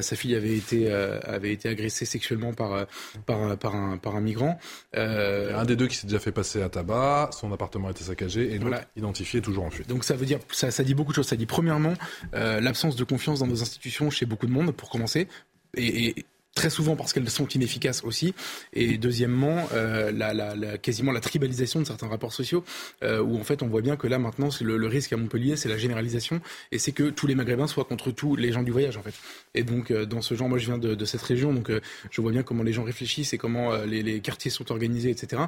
sa 0.00 0.16
fille 0.16 0.34
avait 0.34 0.56
été 0.56 0.92
avait 0.92 1.52
été 1.52 1.68
agressée 1.68 2.04
sexuellement 2.04 2.52
par 2.52 2.86
par, 3.26 3.56
par 3.58 3.74
un 3.74 3.96
par 3.96 4.16
un 4.16 4.20
migrant. 4.20 4.58
un 4.94 5.64
des 5.64 5.76
deux 5.76 5.86
qui 5.86 5.96
s'est 5.96 6.06
déjà 6.06 6.18
fait 6.18 6.32
passer 6.32 6.62
à 6.62 6.68
tabac, 6.68 7.30
son 7.32 7.52
appartement 7.52 7.88
a 7.88 7.90
été 7.92 8.04
saccagé 8.04 8.46
et 8.46 8.54
l'autre 8.54 8.62
voilà. 8.62 8.84
identifié 8.96 9.40
toujours 9.40 9.64
en 9.64 9.70
fuite. 9.70 9.88
Donc 9.88 10.04
ça 10.04 10.14
veut 10.14 10.26
dire 10.26 10.38
ça, 10.50 10.70
ça 10.70 10.84
dit 10.84 10.94
beaucoup 10.94 11.12
de 11.12 11.16
choses. 11.16 11.28
Ça 11.28 11.36
dit 11.36 11.46
premièrement 11.46 11.94
l'absence 12.32 12.96
de 12.96 13.04
confiance 13.04 13.40
dans 13.40 13.46
nos 13.46 13.62
institutions 13.62 14.10
chez 14.10 14.26
beaucoup 14.26 14.46
de 14.46 14.52
monde 14.52 14.72
pour 14.72 14.90
commencer. 14.90 15.28
Et, 15.74 16.08
et, 16.08 16.26
très 16.54 16.70
souvent 16.70 16.96
parce 16.96 17.12
qu'elles 17.12 17.28
sont 17.30 17.48
inefficaces 17.48 18.04
aussi, 18.04 18.34
et 18.72 18.98
deuxièmement, 18.98 19.68
euh, 19.72 20.12
la, 20.12 20.34
la, 20.34 20.78
quasiment 20.78 21.12
la 21.12 21.20
tribalisation 21.20 21.80
de 21.80 21.86
certains 21.86 22.08
rapports 22.08 22.32
sociaux, 22.32 22.64
euh, 23.02 23.22
où 23.22 23.38
en 23.38 23.44
fait 23.44 23.62
on 23.62 23.68
voit 23.68 23.80
bien 23.80 23.96
que 23.96 24.06
là 24.06 24.18
maintenant 24.18 24.50
le, 24.60 24.76
le 24.76 24.86
risque 24.86 25.12
à 25.12 25.16
Montpellier, 25.16 25.56
c'est 25.56 25.68
la 25.68 25.78
généralisation, 25.78 26.40
et 26.70 26.78
c'est 26.78 26.92
que 26.92 27.08
tous 27.10 27.26
les 27.26 27.34
Maghrébins 27.34 27.66
soient 27.66 27.84
contre 27.84 28.10
tous 28.10 28.36
les 28.36 28.52
gens 28.52 28.62
du 28.62 28.70
voyage 28.70 28.96
en 28.96 29.02
fait. 29.02 29.14
Et 29.54 29.62
donc 29.62 29.90
euh, 29.90 30.04
dans 30.04 30.20
ce 30.20 30.34
genre, 30.34 30.48
moi 30.48 30.58
je 30.58 30.66
viens 30.66 30.78
de, 30.78 30.94
de 30.94 31.04
cette 31.06 31.22
région, 31.22 31.54
donc 31.54 31.70
je 32.10 32.20
vois 32.20 32.32
bien 32.32 32.42
comment 32.42 32.62
les 32.62 32.72
gens 32.72 32.84
réfléchissent 32.84 33.32
et 33.32 33.38
comment 33.38 33.74
les, 33.84 34.02
les, 34.02 34.20
quartiers 34.20 34.50
sont 34.50 34.70
organisés, 34.70 35.10
etc. 35.10 35.42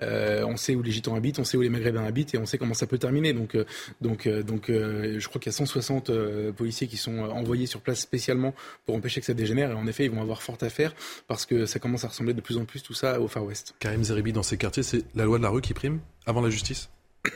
on 0.00 0.56
sait 0.56 0.74
où 0.74 0.82
les 0.82 0.90
Gitans 0.90 1.14
habitent, 1.14 1.38
on 1.38 1.44
sait 1.44 1.56
où 1.56 1.62
les 1.62 1.70
Maghrébins 1.70 2.04
habitent, 2.04 2.34
et 2.34 2.38
on 2.38 2.46
sait 2.46 2.58
comment 2.58 2.74
ça 2.74 2.86
peut 2.86 2.98
terminer. 2.98 3.32
Donc 3.32 3.56
donc 4.00 4.28
donc 4.28 4.64
je 4.68 5.26
crois 5.28 5.40
qu'il 5.40 5.50
y 5.50 5.54
a 5.54 5.56
160 5.56 6.10
policiers 6.52 6.86
qui 6.86 6.96
sont 6.96 7.18
envoyés 7.18 7.66
sur 7.66 7.80
place 7.80 8.00
spécialement 8.00 8.54
pour 8.84 8.94
empêcher 8.94 9.20
que 9.20 9.26
ça 9.26 9.34
dégénère, 9.34 9.70
et 9.70 9.74
en 9.74 9.86
effet 9.86 10.04
ils 10.04 10.10
vont 10.10 10.22
avoir 10.22 10.42
à 10.60 10.70
faire 10.70 10.94
parce 11.26 11.46
que 11.46 11.66
ça 11.66 11.78
commence 11.78 12.04
à 12.04 12.08
ressembler 12.08 12.34
de 12.34 12.40
plus 12.40 12.56
en 12.56 12.64
plus 12.64 12.82
tout 12.82 12.94
ça 12.94 13.20
au 13.20 13.28
Far 13.28 13.44
West. 13.44 13.74
Karim 13.78 14.04
Zeribi, 14.04 14.32
dans 14.32 14.42
ces 14.42 14.56
quartiers, 14.56 14.82
c'est 14.82 15.04
la 15.14 15.24
loi 15.24 15.38
de 15.38 15.42
la 15.42 15.50
rue 15.50 15.60
qui 15.60 15.74
prime 15.74 16.00
avant 16.26 16.40
la 16.40 16.50
justice? 16.50 16.90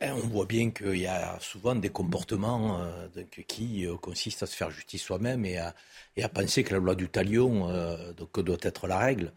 Ben, 0.00 0.14
on 0.14 0.26
voit 0.26 0.46
bien 0.46 0.70
qu'il 0.70 0.96
y 0.96 1.06
a 1.06 1.38
souvent 1.38 1.74
des 1.74 1.90
comportements 1.90 2.80
euh, 2.80 3.08
qui 3.46 3.86
euh, 3.86 3.96
consistent 3.96 4.42
à 4.42 4.46
se 4.46 4.56
faire 4.56 4.70
justice 4.70 5.02
soi-même 5.02 5.44
et 5.44 5.58
à, 5.58 5.74
et 6.16 6.22
à, 6.22 6.30
penser 6.30 6.64
que 6.64 6.72
la 6.72 6.80
loi 6.80 6.94
du 6.94 7.10
talion 7.10 7.68
euh, 7.68 8.14
donc, 8.14 8.40
doit 8.40 8.56
être 8.62 8.86
la 8.86 8.96
règle. 8.96 9.34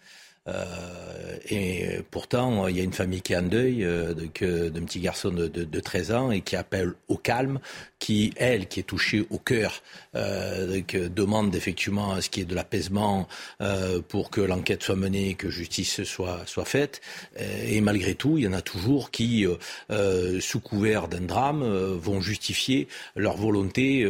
Euh, 0.47 1.37
et 1.49 1.99
pourtant, 2.11 2.67
il 2.67 2.77
y 2.77 2.79
a 2.79 2.83
une 2.83 2.93
famille 2.93 3.21
qui 3.21 3.33
est 3.33 3.37
en 3.37 3.43
deuil 3.43 3.83
euh, 3.83 4.13
d'un 4.13 4.85
petit 4.85 4.99
garçon 4.99 5.31
de, 5.31 5.47
de, 5.47 5.63
de, 5.63 5.79
13 5.79 6.11
ans 6.11 6.31
et 6.31 6.41
qui 6.41 6.55
appelle 6.55 6.93
au 7.07 7.17
calme, 7.17 7.59
qui, 7.99 8.33
elle, 8.35 8.67
qui 8.67 8.79
est 8.79 8.83
touchée 8.83 9.25
au 9.31 9.39
cœur, 9.39 9.81
euh, 10.15 10.81
demande 11.09 11.55
effectivement 11.55 12.21
ce 12.21 12.29
qui 12.29 12.41
est 12.41 12.45
de 12.45 12.53
l'apaisement 12.53 13.27
euh, 13.61 14.01
pour 14.01 14.29
que 14.29 14.41
l'enquête 14.41 14.83
soit 14.83 14.95
menée, 14.95 15.33
que 15.33 15.49
justice 15.49 16.03
soit, 16.03 16.41
soit 16.45 16.65
faite. 16.65 17.01
Et 17.39 17.81
malgré 17.81 18.13
tout, 18.13 18.37
il 18.37 18.43
y 18.43 18.47
en 18.47 18.53
a 18.53 18.61
toujours 18.61 19.09
qui, 19.11 19.47
euh, 19.89 20.39
sous 20.39 20.59
couvert 20.59 21.07
d'un 21.07 21.21
drame, 21.21 21.63
vont 21.63 22.21
justifier 22.21 22.87
leur 23.15 23.37
volonté 23.37 24.07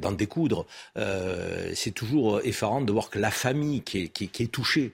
d'en 0.00 0.12
découdre. 0.12 0.66
C'est 1.74 1.92
toujours 1.94 2.40
effarant 2.44 2.80
de 2.80 2.92
voir 2.92 3.10
que 3.10 3.18
la 3.18 3.30
famille 3.30 3.82
qui, 3.82 4.08
qui 4.10 4.42
est 4.42 4.52
touchée, 4.52 4.92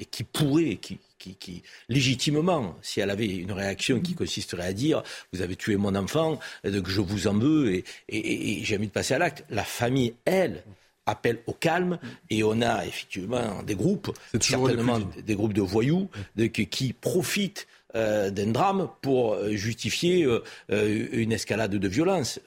et 0.00 0.06
qui 0.06 0.24
pourrait, 0.24 0.76
qui, 0.76 0.98
qui, 1.18 1.34
qui, 1.34 1.62
légitimement, 1.88 2.76
si 2.82 3.00
elle 3.00 3.10
avait 3.10 3.26
une 3.26 3.52
réaction 3.52 4.00
qui 4.00 4.14
consisterait 4.14 4.66
à 4.66 4.72
dire 4.72 5.02
vous 5.32 5.42
avez 5.42 5.54
tué 5.54 5.76
mon 5.76 5.94
enfant, 5.94 6.40
donc 6.64 6.88
je 6.88 7.00
vous 7.00 7.28
en 7.28 7.34
veux 7.34 7.74
et, 7.74 7.84
et, 8.08 8.60
et 8.60 8.64
j'ai 8.64 8.76
envie 8.76 8.88
de 8.88 8.92
passer 8.92 9.14
à 9.14 9.18
l'acte. 9.18 9.44
La 9.50 9.64
famille, 9.64 10.14
elle, 10.24 10.64
appelle 11.06 11.38
au 11.46 11.52
calme 11.52 11.98
et 12.30 12.42
on 12.42 12.60
a 12.62 12.86
effectivement 12.86 13.62
des 13.62 13.74
groupes, 13.74 14.16
certainement 14.40 14.98
des 14.98 15.34
groupes 15.34 15.52
de 15.52 15.62
voyous 15.62 16.08
de, 16.36 16.46
qui 16.46 16.92
profitent 16.92 17.66
d'un 17.94 18.52
drame 18.52 18.88
pour 19.02 19.34
euh, 19.34 19.50
justifier 19.52 20.24
euh, 20.24 21.08
une 21.12 21.32
escalade 21.32 21.74
de 21.74 21.88
violence. 21.88 22.40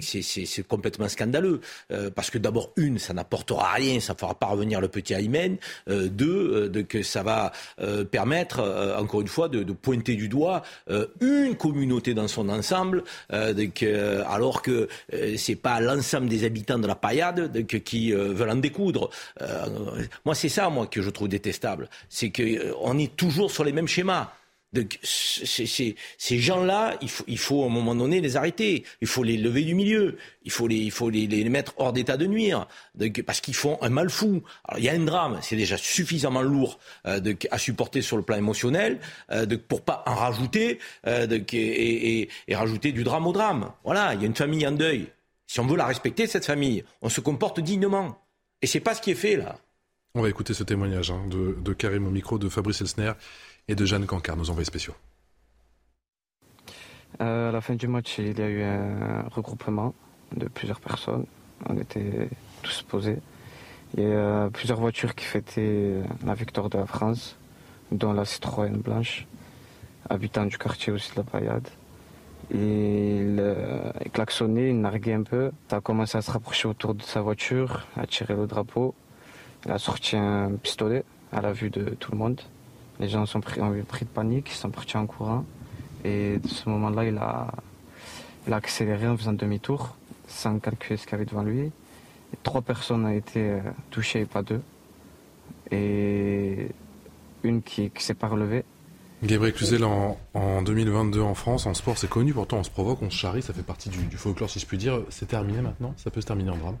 c'est 0.00 0.66
complètement 0.66 1.08
scandaleux. 1.08 1.60
parce 2.14 2.30
que 2.30 2.38
d'abord, 2.38 2.72
une, 2.76 2.98
ça 2.98 3.12
n'apportera 3.12 3.72
rien, 3.74 4.00
ça 4.00 4.12
ne 4.12 4.18
fera 4.18 4.34
pas 4.34 4.46
revenir 4.46 4.80
le 4.80 4.88
petit 4.88 5.14
Aymen. 5.14 5.56
deux, 5.88 6.70
que 6.88 7.02
ça 7.02 7.22
va 7.22 7.52
permettre, 8.10 8.60
encore 8.98 9.20
une 9.20 9.28
fois, 9.28 9.48
de, 9.48 9.62
de, 9.62 9.72
pointer 9.72 10.14
du 10.14 10.28
doigt 10.28 10.62
une 11.20 11.56
communauté 11.56 12.14
dans 12.14 12.28
son 12.28 12.48
ensemble, 12.48 13.04
alors 13.30 14.62
que 14.62 14.88
c'est 15.36 15.56
pas 15.56 15.80
l'ensemble 15.80 16.28
des 16.28 16.44
habitants 16.44 16.78
de 16.78 16.86
la 16.86 16.96
paillade 16.96 17.66
qui 17.66 18.12
veulent 18.12 18.50
en 18.50 18.56
découdre. 18.56 19.10
moi, 20.24 20.34
c'est 20.34 20.48
ça, 20.48 20.68
moi, 20.70 20.86
que 20.86 21.02
je 21.02 21.10
trouve 21.10 21.28
détestable. 21.28 21.88
C'est 22.08 22.30
qu'on 22.30 22.98
est 22.98 23.16
toujours 23.16 23.50
sur 23.50 23.64
les 23.64 23.72
mêmes 23.72 23.88
schémas. 23.88 24.32
Donc, 24.72 24.98
ces 25.02 25.94
gens-là, 26.38 26.98
il 27.00 27.08
faut, 27.08 27.24
il 27.26 27.38
faut 27.38 27.62
à 27.62 27.66
un 27.66 27.70
moment 27.70 27.94
donné 27.94 28.20
les 28.20 28.36
arrêter. 28.36 28.84
Il 29.00 29.06
faut 29.06 29.22
les 29.22 29.36
lever 29.36 29.62
du 29.62 29.74
milieu. 29.74 30.18
Il 30.44 30.50
faut 30.50 30.66
les, 30.66 30.76
il 30.76 30.90
faut 30.90 31.08
les, 31.08 31.26
les 31.26 31.48
mettre 31.48 31.72
hors 31.78 31.92
d'état 31.92 32.16
de 32.16 32.26
nuire. 32.26 32.66
Parce 33.24 33.40
qu'ils 33.40 33.54
font 33.54 33.78
un 33.80 33.88
mal 33.88 34.10
fou. 34.10 34.42
Alors, 34.64 34.78
il 34.78 34.84
y 34.84 34.88
a 34.88 34.92
un 34.92 35.04
drame. 35.04 35.38
C'est 35.42 35.56
déjà 35.56 35.76
suffisamment 35.76 36.42
lourd 36.42 36.78
euh, 37.06 37.20
à 37.50 37.58
supporter 37.58 38.02
sur 38.02 38.16
le 38.16 38.22
plan 38.22 38.36
émotionnel 38.36 38.98
euh, 39.30 39.46
de, 39.46 39.56
pour 39.56 39.82
pas 39.82 40.02
en 40.06 40.14
rajouter 40.14 40.78
euh, 41.06 41.26
et 41.52 42.28
rajouter 42.52 42.92
du 42.92 43.04
drame 43.04 43.26
au 43.26 43.32
drame. 43.32 43.72
Voilà, 43.84 44.14
il 44.14 44.20
y 44.20 44.24
a 44.24 44.26
une 44.26 44.34
famille 44.34 44.66
en 44.66 44.72
deuil. 44.72 45.06
Si 45.46 45.60
on 45.60 45.66
veut 45.66 45.76
la 45.76 45.86
respecter, 45.86 46.26
cette 46.26 46.44
famille, 46.44 46.84
on 47.02 47.08
se 47.08 47.20
comporte 47.20 47.60
dignement. 47.60 48.20
Et 48.62 48.66
c'est 48.66 48.80
pas 48.80 48.94
ce 48.94 49.00
qui 49.00 49.12
est 49.12 49.14
fait 49.14 49.36
là. 49.36 49.58
On 50.14 50.22
va 50.22 50.28
écouter 50.28 50.54
ce 50.54 50.64
témoignage 50.64 51.10
hein, 51.10 51.22
de, 51.30 51.56
de 51.60 51.72
Karim 51.72 52.06
au 52.06 52.10
micro 52.10 52.38
de 52.38 52.48
Fabrice 52.48 52.80
Elsner 52.80 53.12
et 53.68 53.74
de 53.74 53.84
Jeanne 53.84 54.06
Cancard, 54.06 54.36
nos 54.36 54.50
envoyés 54.50 54.64
spéciaux. 54.64 54.94
Euh, 57.20 57.48
à 57.48 57.52
la 57.52 57.60
fin 57.60 57.74
du 57.74 57.88
match, 57.88 58.18
il 58.18 58.38
y 58.38 58.42
a 58.42 58.48
eu 58.48 58.62
un 58.62 59.22
regroupement 59.30 59.94
de 60.36 60.46
plusieurs 60.48 60.80
personnes. 60.80 61.26
On 61.68 61.76
était 61.76 62.28
tous 62.62 62.82
posés. 62.82 63.18
Il 63.96 64.04
y 64.04 64.12
a 64.12 64.50
plusieurs 64.52 64.78
voitures 64.78 65.14
qui 65.14 65.24
fêtaient 65.24 66.02
la 66.24 66.34
victoire 66.34 66.68
de 66.68 66.78
la 66.78 66.86
France, 66.86 67.36
dont 67.90 68.12
la 68.12 68.24
Citroën 68.24 68.76
blanche, 68.76 69.26
habitant 70.10 70.44
du 70.44 70.58
quartier 70.58 70.92
aussi 70.92 71.12
de 71.12 71.16
la 71.16 71.22
Paillade. 71.22 71.68
Il, 72.50 73.42
il 74.04 74.10
klaxonnait, 74.10 74.68
il 74.70 74.80
narguait 74.80 75.14
un 75.14 75.22
peu. 75.22 75.50
Il 75.70 75.74
a 75.74 75.80
commencé 75.80 76.18
à 76.18 76.22
se 76.22 76.30
rapprocher 76.30 76.68
autour 76.68 76.94
de 76.94 77.02
sa 77.02 77.22
voiture, 77.22 77.86
à 77.96 78.06
tirer 78.06 78.34
le 78.34 78.46
drapeau. 78.46 78.94
Il 79.64 79.72
a 79.72 79.78
sorti 79.78 80.16
un 80.16 80.52
pistolet 80.62 81.04
à 81.32 81.40
la 81.40 81.52
vue 81.52 81.70
de 81.70 81.90
tout 81.98 82.12
le 82.12 82.18
monde. 82.18 82.40
Les 83.00 83.08
gens 83.08 83.26
sont 83.26 83.40
pris, 83.40 83.60
ont 83.60 83.74
pris 83.86 84.04
de 84.04 84.10
panique, 84.10 84.50
ils 84.50 84.56
sont 84.56 84.70
partis 84.70 84.96
en 84.96 85.06
courant. 85.06 85.44
Et 86.04 86.38
de 86.38 86.48
ce 86.48 86.68
moment-là, 86.68 87.04
il 87.04 87.18
a, 87.18 87.48
accéléré 88.50 89.08
en 89.08 89.16
faisant 89.16 89.32
demi-tour, 89.32 89.96
sans 90.28 90.58
calculer 90.58 90.96
ce 90.96 91.04
qu'il 91.04 91.12
y 91.12 91.14
avait 91.16 91.24
devant 91.24 91.42
lui. 91.42 91.60
Et 91.62 92.36
trois 92.42 92.62
personnes 92.62 93.04
ont 93.04 93.10
été 93.10 93.40
euh, 93.40 93.60
touchées, 93.90 94.24
pas 94.24 94.42
deux. 94.42 94.62
Et 95.70 96.68
une 97.42 97.62
qui 97.62 97.90
ne 97.94 98.00
s'est 98.00 98.14
pas 98.14 98.28
relevée. 98.28 98.64
Gabriel 99.22 99.54
Cluzel, 99.54 99.84
en, 99.84 100.18
en, 100.34 100.62
2022 100.62 101.20
en 101.20 101.34
France, 101.34 101.66
en 101.66 101.74
sport, 101.74 101.96
c'est 101.98 102.08
connu, 102.08 102.32
pourtant 102.32 102.58
on 102.58 102.64
se 102.64 102.70
provoque, 102.70 103.02
on 103.02 103.10
se 103.10 103.16
charrie, 103.16 103.42
ça 103.42 103.52
fait 103.52 103.62
partie 103.62 103.88
du, 103.88 104.04
du 104.04 104.16
folklore 104.16 104.50
si 104.50 104.58
je 104.60 104.66
puis 104.66 104.78
dire. 104.78 105.02
C'est 105.08 105.26
terminé 105.26 105.60
maintenant? 105.62 105.94
Ça 105.96 106.10
peut 106.10 106.20
se 106.20 106.26
terminer 106.26 106.50
en 106.50 106.56
drame? 106.56 106.76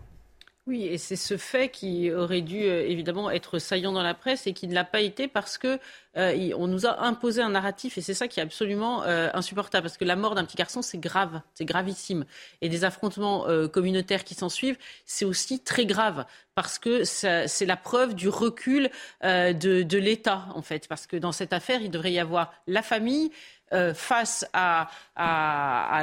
Oui, 0.66 0.84
et 0.86 0.98
c'est 0.98 1.16
ce 1.16 1.36
fait 1.36 1.68
qui 1.68 2.10
aurait 2.10 2.40
dû 2.40 2.64
euh, 2.64 2.84
évidemment 2.88 3.30
être 3.30 3.60
saillant 3.60 3.92
dans 3.92 4.02
la 4.02 4.14
presse 4.14 4.48
et 4.48 4.52
qui 4.52 4.66
ne 4.66 4.74
l'a 4.74 4.84
pas 4.84 5.00
été 5.00 5.28
parce 5.28 5.58
que 5.58 5.78
euh, 6.16 6.50
on 6.56 6.66
nous 6.66 6.86
a 6.86 7.04
imposé 7.04 7.42
un 7.42 7.50
narratif 7.50 7.98
et 7.98 8.00
c'est 8.00 8.14
ça 8.14 8.26
qui 8.26 8.40
est 8.40 8.42
absolument 8.42 9.02
euh, 9.04 9.28
insupportable. 9.34 9.84
Parce 9.84 9.98
que 9.98 10.04
la 10.04 10.16
mort 10.16 10.34
d'un 10.34 10.44
petit 10.44 10.56
garçon 10.56 10.82
c'est 10.82 10.98
grave, 10.98 11.40
c'est 11.54 11.64
gravissime. 11.64 12.24
Et 12.62 12.68
des 12.68 12.84
affrontements 12.84 13.46
euh, 13.48 13.68
communautaires 13.68 14.24
qui 14.24 14.34
s'en 14.34 14.48
suivent 14.48 14.78
c'est 15.04 15.24
aussi 15.24 15.60
très 15.60 15.84
grave. 15.86 16.24
Parce 16.54 16.78
que 16.78 17.04
c'est 17.04 17.66
la 17.66 17.76
preuve 17.76 18.14
du 18.14 18.30
recul 18.30 18.88
de, 19.22 19.52
de 19.52 19.98
l'État 19.98 20.46
en 20.54 20.62
fait. 20.62 20.88
Parce 20.88 21.06
que 21.06 21.18
dans 21.18 21.32
cette 21.32 21.52
affaire 21.52 21.82
il 21.82 21.90
devrait 21.90 22.12
y 22.12 22.18
avoir 22.18 22.54
la 22.66 22.80
famille 22.80 23.30
euh, 23.72 23.94
face 23.94 24.46
à, 24.52 24.88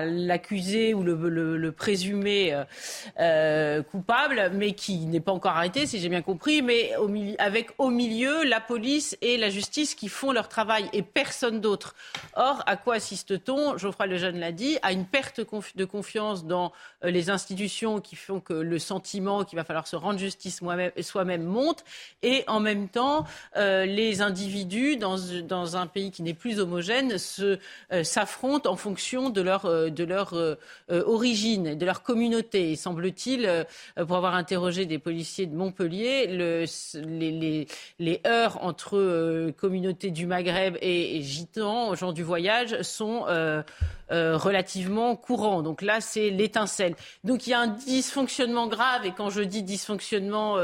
l'accusé 0.06 0.94
ou 0.94 1.04
le, 1.04 1.72
présumé 1.72 2.52
euh, 2.52 2.64
euh, 3.20 3.84
coupable, 3.84 4.52
mais 4.54 4.74
qui 4.74 5.06
n'est 5.06 5.20
pas 5.20 5.32
encore 5.32 5.56
arrêté, 5.56 5.86
si 5.86 6.00
j'ai 6.00 6.10
bien 6.10 6.24
compris, 6.24 6.62
mais 6.64 6.92
avec 7.38 7.70
au 7.78 7.90
milieu 7.90 8.44
la 8.44 8.60
police 8.60 9.16
et 9.22 9.38
la 9.38 9.50
justice 9.50 9.94
qui 9.94 10.10
font 10.10 10.32
leur 10.32 10.50
travail 10.50 10.90
et 10.94 11.04
personne 11.04 11.62
d'autre. 11.62 11.96
Or, 12.36 12.64
à 12.66 12.76
quoi 12.76 12.96
assiste-t-on? 12.96 13.78
Geoffroy 13.78 14.08
Lejeune 14.08 14.40
l'a 14.40 14.52
dit, 14.52 14.80
à 14.82 14.92
une 14.92 15.06
perte 15.06 15.40
de 15.76 15.86
confiance 15.86 16.46
dans 16.46 16.74
les 17.04 17.30
institutions 17.30 18.02
qui 18.02 18.16
font 18.16 18.40
que 18.40 18.54
le 18.54 18.80
sentiment 18.80 19.44
qu'il 19.44 19.58
va 19.58 19.64
falloir 19.64 19.88
se 19.88 19.96
rendre 19.96 20.18
justice 20.18 20.60
soi-même 21.02 21.44
monte, 21.44 21.86
et 22.24 22.44
en 22.48 22.60
même 22.60 22.90
temps, 22.90 23.26
les 23.56 24.22
individus 24.22 24.98
dans, 24.98 25.78
un 25.78 25.88
pays 25.88 26.12
qui 26.12 26.24
n'est 26.24 26.34
plus 26.34 26.60
homogène 26.60 27.18
s'affrontent 28.04 28.70
en 28.70 28.76
fonction 28.76 29.30
de 29.30 29.42
leur, 29.42 29.92
de 29.92 30.04
leur 30.04 30.34
origine, 30.90 31.76
de 31.76 31.86
leur 31.86 32.04
communauté. 32.04 32.72
Et 32.72 32.76
semble-t-il, 32.76 33.66
pour 33.96 34.18
avoir 34.18 34.36
interrogé 34.36 34.86
des 34.86 35.00
policiers 35.00 35.46
de 35.46 35.56
Montpellier, 35.56 36.28
le, 36.28 36.66
les, 37.06 37.68
les, 38.00 38.22
heurts 38.26 38.64
entre 38.64 38.98
euh, 38.98 39.52
communautés 39.52 40.12
du 40.12 40.26
Maghreb 40.26 40.78
et, 40.82 41.22
gitans, 41.22 41.96
gens 41.96 42.12
du 42.12 42.24
voyage, 42.24 42.82
sont 42.82 43.26
euh, 43.28 43.62
euh, 44.12 44.38
relativement 44.38 45.16
courants. 45.16 45.62
Donc 45.62 45.82
là, 45.82 46.02
c'est 46.02 46.30
l'étincelle. 46.30 46.96
Donc 47.24 47.48
il 47.48 47.52
y 47.52 47.54
a 47.54 47.60
un 47.60 47.68
dysfonctionnement 47.68 48.68
grave, 48.68 49.06
et 49.06 49.12
quand 49.12 49.30
je 49.30 49.42
dis 49.42 49.64
dysfonctionnement, 49.64 50.58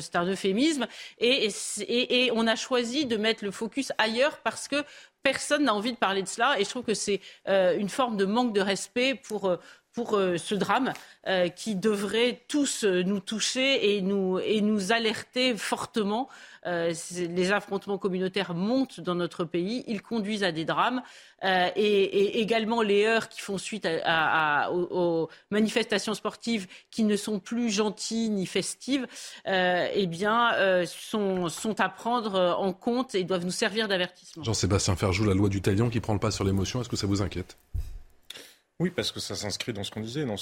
c'est 0.00 0.16
un 0.16 0.26
euphémisme, 0.26 0.86
et, 1.18 1.48
et, 1.80 2.24
et 2.24 2.32
on 2.32 2.46
a 2.46 2.56
choisi 2.56 3.06
de 3.06 3.16
mettre 3.16 3.44
le 3.44 3.50
focus 3.50 3.92
ailleurs 3.98 4.38
parce 4.38 4.68
que 4.68 4.76
personne 5.24 5.64
n'a 5.64 5.74
envie 5.74 5.92
de 5.92 5.96
parler 5.96 6.22
de 6.22 6.28
cela. 6.28 6.60
Et 6.60 6.64
je 6.64 6.70
trouve 6.70 6.84
que 6.84 6.94
c'est 6.94 7.20
une 7.48 7.88
forme 7.88 8.16
de 8.16 8.24
manque 8.24 8.52
de 8.52 8.60
respect 8.60 9.16
pour, 9.16 9.58
pour 9.94 10.16
euh, 10.16 10.36
ce 10.36 10.54
drame 10.54 10.92
euh, 11.26 11.48
qui 11.48 11.76
devrait 11.76 12.42
tous 12.48 12.84
euh, 12.84 13.02
nous 13.02 13.20
toucher 13.20 13.96
et 13.96 14.02
nous, 14.02 14.38
et 14.40 14.60
nous 14.60 14.92
alerter 14.92 15.56
fortement. 15.56 16.28
les 16.66 17.52
affrontements 17.52 17.98
communautaires 17.98 18.54
montent 18.54 18.98
dans 18.98 19.14
notre 19.14 19.44
pays, 19.44 19.84
ils 19.86 20.00
conduisent 20.00 20.44
à 20.44 20.50
des 20.50 20.64
drames 20.64 21.02
et, 21.42 22.40
également 22.40 22.80
les 22.80 23.04
heures 23.04 23.28
qui 23.28 23.42
font 23.42 23.58
suite 23.58 23.86
aux, 23.86 25.28
manifestations 25.50 26.14
sportives 26.14 26.66
qui 26.90 27.04
ne 27.04 27.16
sont 27.16 27.38
plus 27.38 27.68
gentilles 27.70 28.30
ni 28.30 28.46
festives, 28.46 29.06
eh 29.46 30.06
bien, 30.06 30.86
sont, 30.86 31.50
sont 31.50 31.78
à 31.80 31.90
prendre 31.90 32.56
en 32.58 32.72
compte 32.72 33.14
et 33.14 33.24
doivent 33.24 33.44
nous 33.44 33.50
servir 33.50 33.86
d'avertissement. 33.86 34.42
Jean-Sébastien 34.42 34.96
Ferjou, 34.96 35.24
la 35.26 35.34
loi 35.34 35.50
du 35.50 35.60
talion 35.60 35.90
qui 35.90 36.00
prend 36.00 36.14
le 36.14 36.18
pas 36.18 36.30
sur 36.30 36.44
l'émotion, 36.44 36.80
est-ce 36.80 36.88
que 36.88 36.96
ça 36.96 37.06
vous 37.06 37.20
inquiète? 37.20 37.58
Oui, 38.80 38.90
parce 38.90 39.12
que 39.12 39.20
ça 39.20 39.36
s'inscrit 39.36 39.72
dans 39.72 39.84
ce 39.84 39.92
qu'on 39.92 40.00
disait, 40.00 40.24
dans 40.24 40.34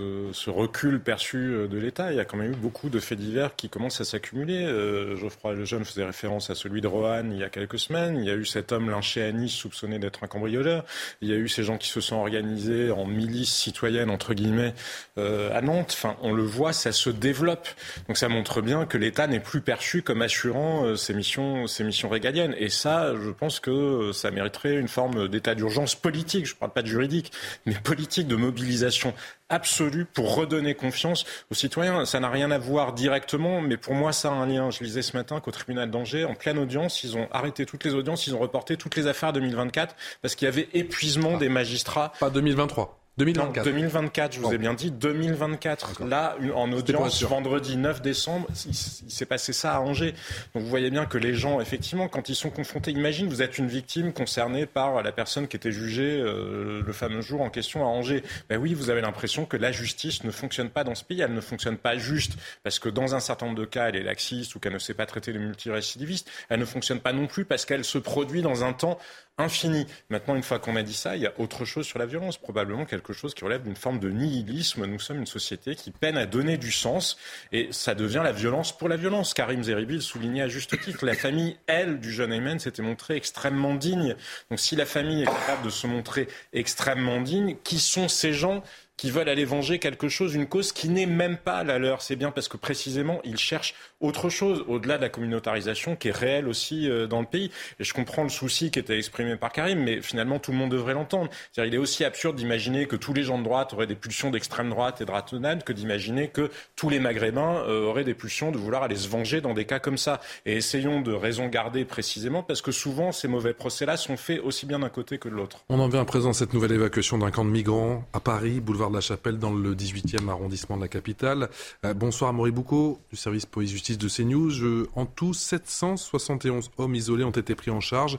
euh, 0.00 0.30
ce 0.32 0.50
recul 0.50 0.98
perçu 0.98 1.36
euh, 1.36 1.68
de 1.68 1.78
l'État. 1.78 2.10
Il 2.10 2.16
y 2.16 2.20
a 2.20 2.24
quand 2.24 2.36
même 2.36 2.50
eu 2.50 2.56
beaucoup 2.56 2.88
de 2.90 2.98
faits 2.98 3.16
divers 3.16 3.54
qui 3.54 3.68
commencent 3.68 4.00
à 4.00 4.04
s'accumuler. 4.04 4.64
Euh, 4.64 5.14
Geoffroy 5.14 5.52
Lejeune 5.52 5.84
faisait 5.84 6.04
référence 6.04 6.50
à 6.50 6.56
celui 6.56 6.80
de 6.80 6.88
Roanne 6.88 7.30
il 7.32 7.38
y 7.38 7.44
a 7.44 7.48
quelques 7.48 7.78
semaines. 7.78 8.18
Il 8.18 8.24
y 8.24 8.30
a 8.30 8.34
eu 8.34 8.44
cet 8.44 8.72
homme 8.72 8.90
lynché 8.90 9.22
à 9.22 9.30
Nice 9.30 9.52
soupçonné 9.52 10.00
d'être 10.00 10.24
un 10.24 10.26
cambrioleur. 10.26 10.84
Il 11.20 11.28
y 11.28 11.32
a 11.32 11.36
eu 11.36 11.48
ces 11.48 11.62
gens 11.62 11.78
qui 11.78 11.88
se 11.88 12.00
sont 12.00 12.16
organisés 12.16 12.90
en 12.90 13.06
milice 13.06 13.54
citoyenne, 13.54 14.10
entre 14.10 14.34
guillemets, 14.34 14.74
à 15.16 15.60
Nantes. 15.62 15.92
Enfin, 15.92 16.16
on 16.22 16.32
le 16.32 16.42
voit, 16.42 16.72
ça 16.72 16.90
se 16.90 17.08
développe. 17.08 17.68
Donc 18.08 18.16
ça 18.16 18.28
montre 18.28 18.62
bien 18.62 18.86
que 18.86 18.98
l'État 18.98 19.28
n'est 19.28 19.38
plus 19.38 19.60
perçu 19.60 20.02
comme 20.02 20.22
assurant 20.22 20.96
ses, 20.96 21.14
missions, 21.14 21.68
ses 21.68 21.84
missions 21.84 22.08
régaliennes. 22.08 22.56
Et 22.58 22.68
ça, 22.68 23.14
je 23.14 23.30
pense 23.30 23.60
que 23.60 24.10
ça 24.12 24.32
mériterait 24.32 24.74
une 24.74 24.88
forme 24.88 25.28
d'état 25.28 25.54
d'urgence 25.54 25.94
politique. 25.94 26.46
Je 26.46 26.54
ne 26.54 26.58
parle 26.58 26.72
pas 26.72 26.82
de 26.82 26.88
juridique, 26.88 27.30
mais 27.64 27.75
politique 27.82 28.26
de 28.28 28.36
mobilisation 28.36 29.14
absolue 29.48 30.04
pour 30.04 30.34
redonner 30.34 30.74
confiance 30.74 31.24
aux 31.50 31.54
citoyens. 31.54 32.04
Ça 32.04 32.20
n'a 32.20 32.28
rien 32.28 32.50
à 32.50 32.58
voir 32.58 32.92
directement, 32.92 33.60
mais 33.60 33.76
pour 33.76 33.94
moi, 33.94 34.12
ça 34.12 34.30
a 34.30 34.32
un 34.32 34.46
lien. 34.46 34.70
Je 34.70 34.82
lisais 34.82 35.02
ce 35.02 35.16
matin 35.16 35.40
qu'au 35.40 35.50
tribunal 35.50 35.90
d'Angers, 35.90 36.24
en 36.24 36.34
pleine 36.34 36.58
audience, 36.58 37.04
ils 37.04 37.16
ont 37.16 37.28
arrêté 37.30 37.66
toutes 37.66 37.84
les 37.84 37.94
audiences, 37.94 38.26
ils 38.26 38.34
ont 38.34 38.40
reporté 38.40 38.76
toutes 38.76 38.96
les 38.96 39.06
affaires 39.06 39.32
2024 39.32 39.94
parce 40.22 40.34
qu'il 40.34 40.46
y 40.46 40.48
avait 40.48 40.68
épuisement 40.74 41.32
ah. 41.36 41.38
des 41.38 41.48
magistrats. 41.48 42.12
Pas 42.18 42.30
2023. 42.30 43.05
2024. 43.18 43.64
2024, 43.64 44.34
je 44.34 44.40
vous 44.40 44.52
ai 44.52 44.58
bien 44.58 44.74
dit 44.74 44.90
2024. 44.90 46.04
Là, 46.04 46.36
en 46.54 46.70
audience, 46.70 47.22
vendredi 47.22 47.78
9 47.78 48.02
décembre, 48.02 48.46
il, 48.66 48.74
s'est 48.74 49.24
passé 49.24 49.54
ça 49.54 49.74
à 49.74 49.80
Angers. 49.80 50.12
Donc 50.54 50.64
vous 50.64 50.68
voyez 50.68 50.90
bien 50.90 51.06
que 51.06 51.16
les 51.16 51.32
gens, 51.32 51.62
effectivement, 51.62 52.08
quand 52.08 52.28
ils 52.28 52.34
sont 52.34 52.50
confrontés, 52.50 52.90
imagine, 52.90 53.26
vous 53.26 53.40
êtes 53.40 53.56
une 53.56 53.68
victime 53.68 54.12
concernée 54.12 54.66
par 54.66 55.02
la 55.02 55.12
personne 55.12 55.48
qui 55.48 55.56
était 55.56 55.72
jugée 55.72 56.20
euh, 56.20 56.82
le 56.86 56.92
fameux 56.92 57.22
jour 57.22 57.40
en 57.40 57.48
question 57.48 57.84
à 57.84 57.86
Angers. 57.86 58.22
Ben 58.50 58.58
oui, 58.58 58.74
vous 58.74 58.90
avez 58.90 59.00
l'impression 59.00 59.46
que 59.46 59.56
la 59.56 59.72
justice 59.72 60.22
ne 60.22 60.30
fonctionne 60.30 60.68
pas 60.68 60.84
dans 60.84 60.94
ce 60.94 61.02
pays. 61.02 61.22
Elle 61.22 61.32
ne 61.32 61.40
fonctionne 61.40 61.78
pas 61.78 61.96
juste 61.96 62.34
parce 62.64 62.78
que 62.78 62.90
dans 62.90 63.14
un 63.14 63.20
certain 63.20 63.46
nombre 63.46 63.58
de 63.58 63.64
cas, 63.64 63.88
elle 63.88 63.96
est 63.96 64.02
laxiste 64.02 64.54
ou 64.56 64.58
qu'elle 64.58 64.74
ne 64.74 64.78
sait 64.78 64.92
pas 64.92 65.06
traiter 65.06 65.32
les 65.32 65.38
multirécidivistes. 65.38 66.30
Elle 66.50 66.60
ne 66.60 66.66
fonctionne 66.66 67.00
pas 67.00 67.14
non 67.14 67.28
plus 67.28 67.46
parce 67.46 67.64
qu'elle 67.64 67.84
se 67.84 67.96
produit 67.96 68.42
dans 68.42 68.62
un 68.62 68.74
temps 68.74 68.98
infini. 69.38 69.86
Maintenant, 70.08 70.34
une 70.34 70.42
fois 70.42 70.58
qu'on 70.58 70.76
a 70.76 70.82
dit 70.82 70.94
ça, 70.94 71.16
il 71.16 71.22
y 71.22 71.26
a 71.26 71.32
autre 71.38 71.64
chose 71.64 71.86
sur 71.86 71.98
la 71.98 72.06
violence, 72.06 72.38
probablement 72.38 72.86
quelque 72.86 73.12
chose 73.12 73.34
qui 73.34 73.44
relève 73.44 73.62
d'une 73.62 73.76
forme 73.76 73.98
de 73.98 74.10
nihilisme. 74.10 74.86
Nous 74.86 74.98
sommes 74.98 75.18
une 75.18 75.26
société 75.26 75.74
qui 75.74 75.90
peine 75.90 76.16
à 76.16 76.26
donner 76.26 76.56
du 76.56 76.72
sens 76.72 77.18
et 77.52 77.68
ça 77.70 77.94
devient 77.94 78.22
la 78.24 78.32
violence 78.32 78.76
pour 78.76 78.88
la 78.88 78.96
violence. 78.96 79.34
Karim 79.34 79.62
Zeribi 79.62 80.00
soulignait 80.00 80.42
à 80.42 80.48
juste 80.48 80.80
titre. 80.80 81.04
La 81.04 81.14
famille, 81.14 81.56
elle, 81.66 82.00
du 82.00 82.12
jeune 82.12 82.32
Ayman, 82.32 82.58
s'était 82.58 82.82
montrée 82.82 83.16
extrêmement 83.16 83.74
digne. 83.74 84.16
Donc 84.50 84.58
si 84.58 84.74
la 84.74 84.86
famille 84.86 85.22
est 85.22 85.26
capable 85.26 85.64
de 85.64 85.70
se 85.70 85.86
montrer 85.86 86.28
extrêmement 86.52 87.20
digne, 87.20 87.56
qui 87.62 87.78
sont 87.78 88.08
ces 88.08 88.32
gens 88.32 88.62
qui 88.96 89.10
veulent 89.10 89.28
aller 89.28 89.44
venger 89.44 89.78
quelque 89.78 90.08
chose, 90.08 90.34
une 90.34 90.46
cause 90.46 90.72
qui 90.72 90.88
n'est 90.88 91.06
même 91.06 91.36
pas 91.36 91.64
la 91.64 91.78
leur. 91.78 92.02
C'est 92.02 92.16
bien 92.16 92.30
parce 92.30 92.48
que 92.48 92.56
précisément, 92.56 93.20
ils 93.24 93.36
cherchent 93.36 93.74
autre 94.00 94.28
chose, 94.28 94.64
au-delà 94.68 94.96
de 94.96 95.02
la 95.02 95.08
communautarisation 95.08 95.96
qui 95.96 96.08
est 96.08 96.16
réelle 96.16 96.48
aussi 96.48 96.88
euh, 96.88 97.06
dans 97.06 97.20
le 97.20 97.26
pays. 97.26 97.50
Et 97.78 97.84
je 97.84 97.94
comprends 97.94 98.22
le 98.22 98.28
souci 98.28 98.70
qui 98.70 98.78
était 98.78 98.96
exprimé 98.96 99.36
par 99.36 99.52
Karim, 99.52 99.80
mais 99.82 100.00
finalement, 100.00 100.38
tout 100.38 100.50
le 100.50 100.56
monde 100.56 100.70
devrait 100.70 100.94
l'entendre. 100.94 101.30
Il 101.56 101.74
est 101.74 101.78
aussi 101.78 102.04
absurde 102.04 102.36
d'imaginer 102.36 102.86
que 102.86 102.96
tous 102.96 103.12
les 103.12 103.22
gens 103.22 103.38
de 103.38 103.44
droite 103.44 103.72
auraient 103.72 103.86
des 103.86 103.94
pulsions 103.94 104.30
d'extrême 104.30 104.70
droite 104.70 105.00
et 105.00 105.04
de 105.04 105.10
ratonnade 105.10 105.64
que 105.64 105.72
d'imaginer 105.72 106.28
que 106.28 106.50
tous 106.74 106.88
les 106.88 107.00
Maghrébins 107.00 107.62
euh, 107.66 107.86
auraient 107.86 108.04
des 108.04 108.14
pulsions 108.14 108.50
de 108.50 108.58
vouloir 108.58 108.82
aller 108.82 108.96
se 108.96 109.08
venger 109.08 109.40
dans 109.40 109.54
des 109.54 109.64
cas 109.64 109.78
comme 109.78 109.98
ça. 109.98 110.20
Et 110.44 110.56
essayons 110.56 111.00
de 111.00 111.12
raison 111.12 111.48
garder 111.48 111.84
précisément, 111.84 112.42
parce 112.42 112.62
que 112.62 112.72
souvent, 112.72 113.12
ces 113.12 113.28
mauvais 113.28 113.54
procès-là 113.54 113.96
sont 113.96 114.16
faits 114.16 114.40
aussi 114.42 114.66
bien 114.66 114.78
d'un 114.78 114.88
côté 114.88 115.18
que 115.18 115.28
de 115.28 115.34
l'autre. 115.34 115.64
On 115.68 115.80
en 115.80 115.88
vient 115.88 116.00
à 116.00 116.04
présent 116.04 116.32
cette 116.32 116.54
nouvelle 116.54 116.72
évacuation 116.72 117.18
d'un 117.18 117.30
camp 117.30 117.44
de 117.44 117.50
migrants 117.50 118.04
à 118.12 118.20
Paris, 118.20 118.60
boulevard 118.60 118.85
de 118.90 118.94
la 118.94 119.00
Chapelle 119.00 119.38
dans 119.38 119.52
le 119.52 119.74
18e 119.74 120.28
arrondissement 120.28 120.76
de 120.76 120.82
la 120.82 120.88
capitale. 120.88 121.48
Euh, 121.84 121.94
bonsoir 121.94 122.32
Maurice 122.32 122.54
Boucaud 122.54 122.98
du 123.10 123.16
service 123.16 123.46
police-justice 123.46 123.98
de 123.98 124.08
CNews. 124.08 124.86
en 124.94 125.06
tout, 125.06 125.34
771 125.34 126.70
hommes 126.78 126.94
isolés 126.94 127.24
ont 127.24 127.30
été 127.30 127.54
pris 127.54 127.70
en 127.70 127.80
charge 127.80 128.18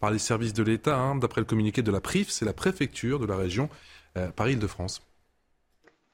par 0.00 0.10
les 0.10 0.18
services 0.18 0.54
de 0.54 0.62
l'État. 0.62 0.96
Hein. 0.98 1.16
D'après 1.16 1.40
le 1.40 1.44
communiqué 1.44 1.82
de 1.82 1.90
la 1.90 2.00
PRIF, 2.00 2.30
c'est 2.30 2.44
la 2.44 2.52
préfecture 2.52 3.18
de 3.18 3.26
la 3.26 3.36
région 3.36 3.68
euh, 4.16 4.28
Paris-Île-de-France. 4.34 5.02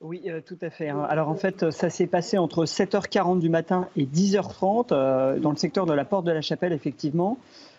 Oui, 0.01 0.23
euh, 0.27 0.41
tout 0.41 0.59
à 0.61 0.71
fait. 0.71 0.89
Hein. 0.89 1.07
Alors 1.09 1.29
en 1.29 1.37
fait, 1.37 1.71
ça 1.71 1.91
s'est 1.91 2.07
passé 2.07 2.37
entre 2.37 2.65
7h40 2.65 3.39
du 3.39 3.49
matin 3.49 3.89
et 3.97 4.05
10h30 4.05 5.39
dans 5.39 5.51
le 5.51 5.57
secteur 5.57 5.87
de 5.87 5.93
la 5.93 6.05
Porte 6.05 6.25
de 6.27 6.33
la 6.33 6.43
Chapelle, 6.43 6.73
effectivement. 6.73 7.39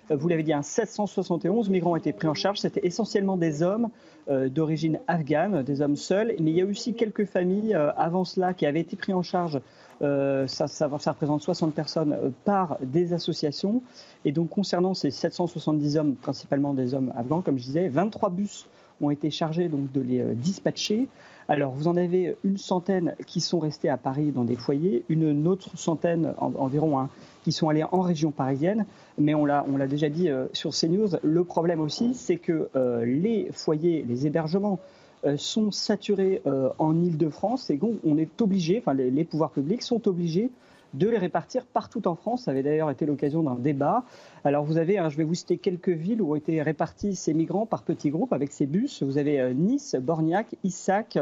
Vous 0.09 0.27
l'avez 0.27 0.43
dit, 0.43 0.53
771 0.61 1.69
migrants 1.69 1.93
ont 1.93 1.95
été 1.95 2.13
pris 2.13 2.27
en 2.27 2.35
charge. 2.35 2.59
C'était 2.59 2.85
essentiellement 2.85 3.37
des 3.37 3.63
hommes 3.63 3.89
euh, 4.29 4.49
d'origine 4.49 4.99
afghane, 5.07 5.63
des 5.63 5.81
hommes 5.81 5.95
seuls. 5.95 6.35
Mais 6.39 6.51
il 6.51 6.57
y 6.57 6.61
a 6.61 6.65
aussi 6.65 6.93
quelques 6.93 7.25
familles 7.25 7.73
euh, 7.73 7.91
avant 7.97 8.23
cela 8.23 8.53
qui 8.53 8.65
avaient 8.65 8.81
été 8.81 8.95
pris 8.95 9.13
en 9.13 9.23
charge. 9.23 9.59
Euh, 10.01 10.45
ça, 10.45 10.67
ça, 10.67 10.87
représente 10.87 11.41
60 11.41 11.73
personnes 11.73 12.33
par 12.43 12.77
des 12.81 13.13
associations. 13.13 13.81
Et 14.25 14.31
donc 14.31 14.49
concernant 14.49 14.93
ces 14.93 15.09
770 15.09 15.97
hommes, 15.97 16.15
principalement 16.15 16.73
des 16.73 16.93
hommes 16.93 17.11
afghans, 17.15 17.41
comme 17.41 17.57
je 17.57 17.63
disais, 17.63 17.87
23 17.87 18.29
bus 18.29 18.67
ont 19.01 19.09
été 19.09 19.31
chargés 19.31 19.69
donc 19.69 19.91
de 19.91 20.01
les 20.01 20.35
dispatcher. 20.35 21.07
Alors, 21.47 21.73
vous 21.73 21.87
en 21.87 21.95
avez 21.95 22.37
une 22.43 22.57
centaine 22.57 23.15
qui 23.27 23.41
sont 23.41 23.59
restés 23.59 23.89
à 23.89 23.97
Paris 23.97 24.31
dans 24.31 24.45
des 24.45 24.55
foyers, 24.55 25.03
une 25.09 25.47
autre 25.47 25.77
centaine 25.77 26.33
environ 26.39 26.99
hein, 26.99 27.09
qui 27.45 27.51
sont 27.51 27.69
allés 27.69 27.83
en 27.83 28.01
région 28.01 28.31
parisienne. 28.31 28.87
Mais 29.19 29.35
on 29.35 29.45
l'a, 29.45 29.63
déjà 29.87 30.09
dit 30.09 30.29
euh, 30.29 30.47
sur 30.51 30.71
CNews, 30.71 31.09
le 31.21 31.43
problème 31.43 31.79
aussi, 31.79 32.15
c'est 32.15 32.37
que 32.37 32.69
euh, 32.75 33.05
les 33.05 33.49
foyers, 33.51 34.03
les 34.07 34.25
hébergements 34.25 34.79
euh, 35.27 35.37
sont 35.37 35.69
saturés 35.69 36.41
en 36.79 36.99
Ile-de-France 37.03 37.69
et 37.69 37.79
on 38.03 38.17
est 38.17 38.41
obligé, 38.41 38.79
enfin 38.79 38.95
les, 38.95 39.23
pouvoirs 39.23 39.51
publics 39.51 39.83
sont 39.83 40.07
obligés 40.07 40.49
de 40.95 41.07
les 41.07 41.19
répartir 41.19 41.65
partout 41.67 42.07
en 42.07 42.15
France. 42.15 42.45
Ça 42.45 42.51
avait 42.51 42.63
d'ailleurs 42.63 42.89
été 42.89 43.05
l'occasion 43.05 43.43
d'un 43.43 43.55
débat. 43.55 44.05
Alors 44.43 44.63
vous 44.63 44.77
avez, 44.77 44.97
hein, 44.97 45.09
je 45.09 45.17
vais 45.17 45.23
vous 45.23 45.35
citer 45.35 45.59
quelques 45.59 45.89
villes 45.89 46.23
où 46.23 46.31
ont 46.31 46.35
été 46.35 46.63
répartis 46.63 47.15
ces 47.15 47.35
migrants 47.35 47.67
par 47.67 47.83
petits 47.83 48.09
groupes 48.09 48.33
avec 48.33 48.51
ces 48.51 48.65
bus. 48.65 49.03
Vous 49.03 49.19
avez 49.19 49.53
Nice, 49.53 49.95
Borgnac, 50.01 50.55
Issac, 50.63 51.19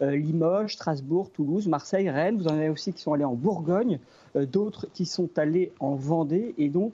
Limoges, 0.00 0.74
Strasbourg, 0.74 1.30
Toulouse, 1.30 1.68
Marseille, 1.68 2.10
Rennes. 2.10 2.38
Vous 2.38 2.48
en 2.48 2.54
avez 2.54 2.68
aussi 2.68 2.92
qui 2.92 3.00
sont 3.00 3.12
allés 3.12 3.24
en 3.24 3.34
Bourgogne. 3.34 3.98
Euh, 4.36 4.46
d'autres 4.46 4.86
qui 4.94 5.04
sont 5.04 5.28
allés 5.38 5.72
en 5.80 5.94
Vendée. 5.94 6.54
Et 6.58 6.68
donc, 6.68 6.92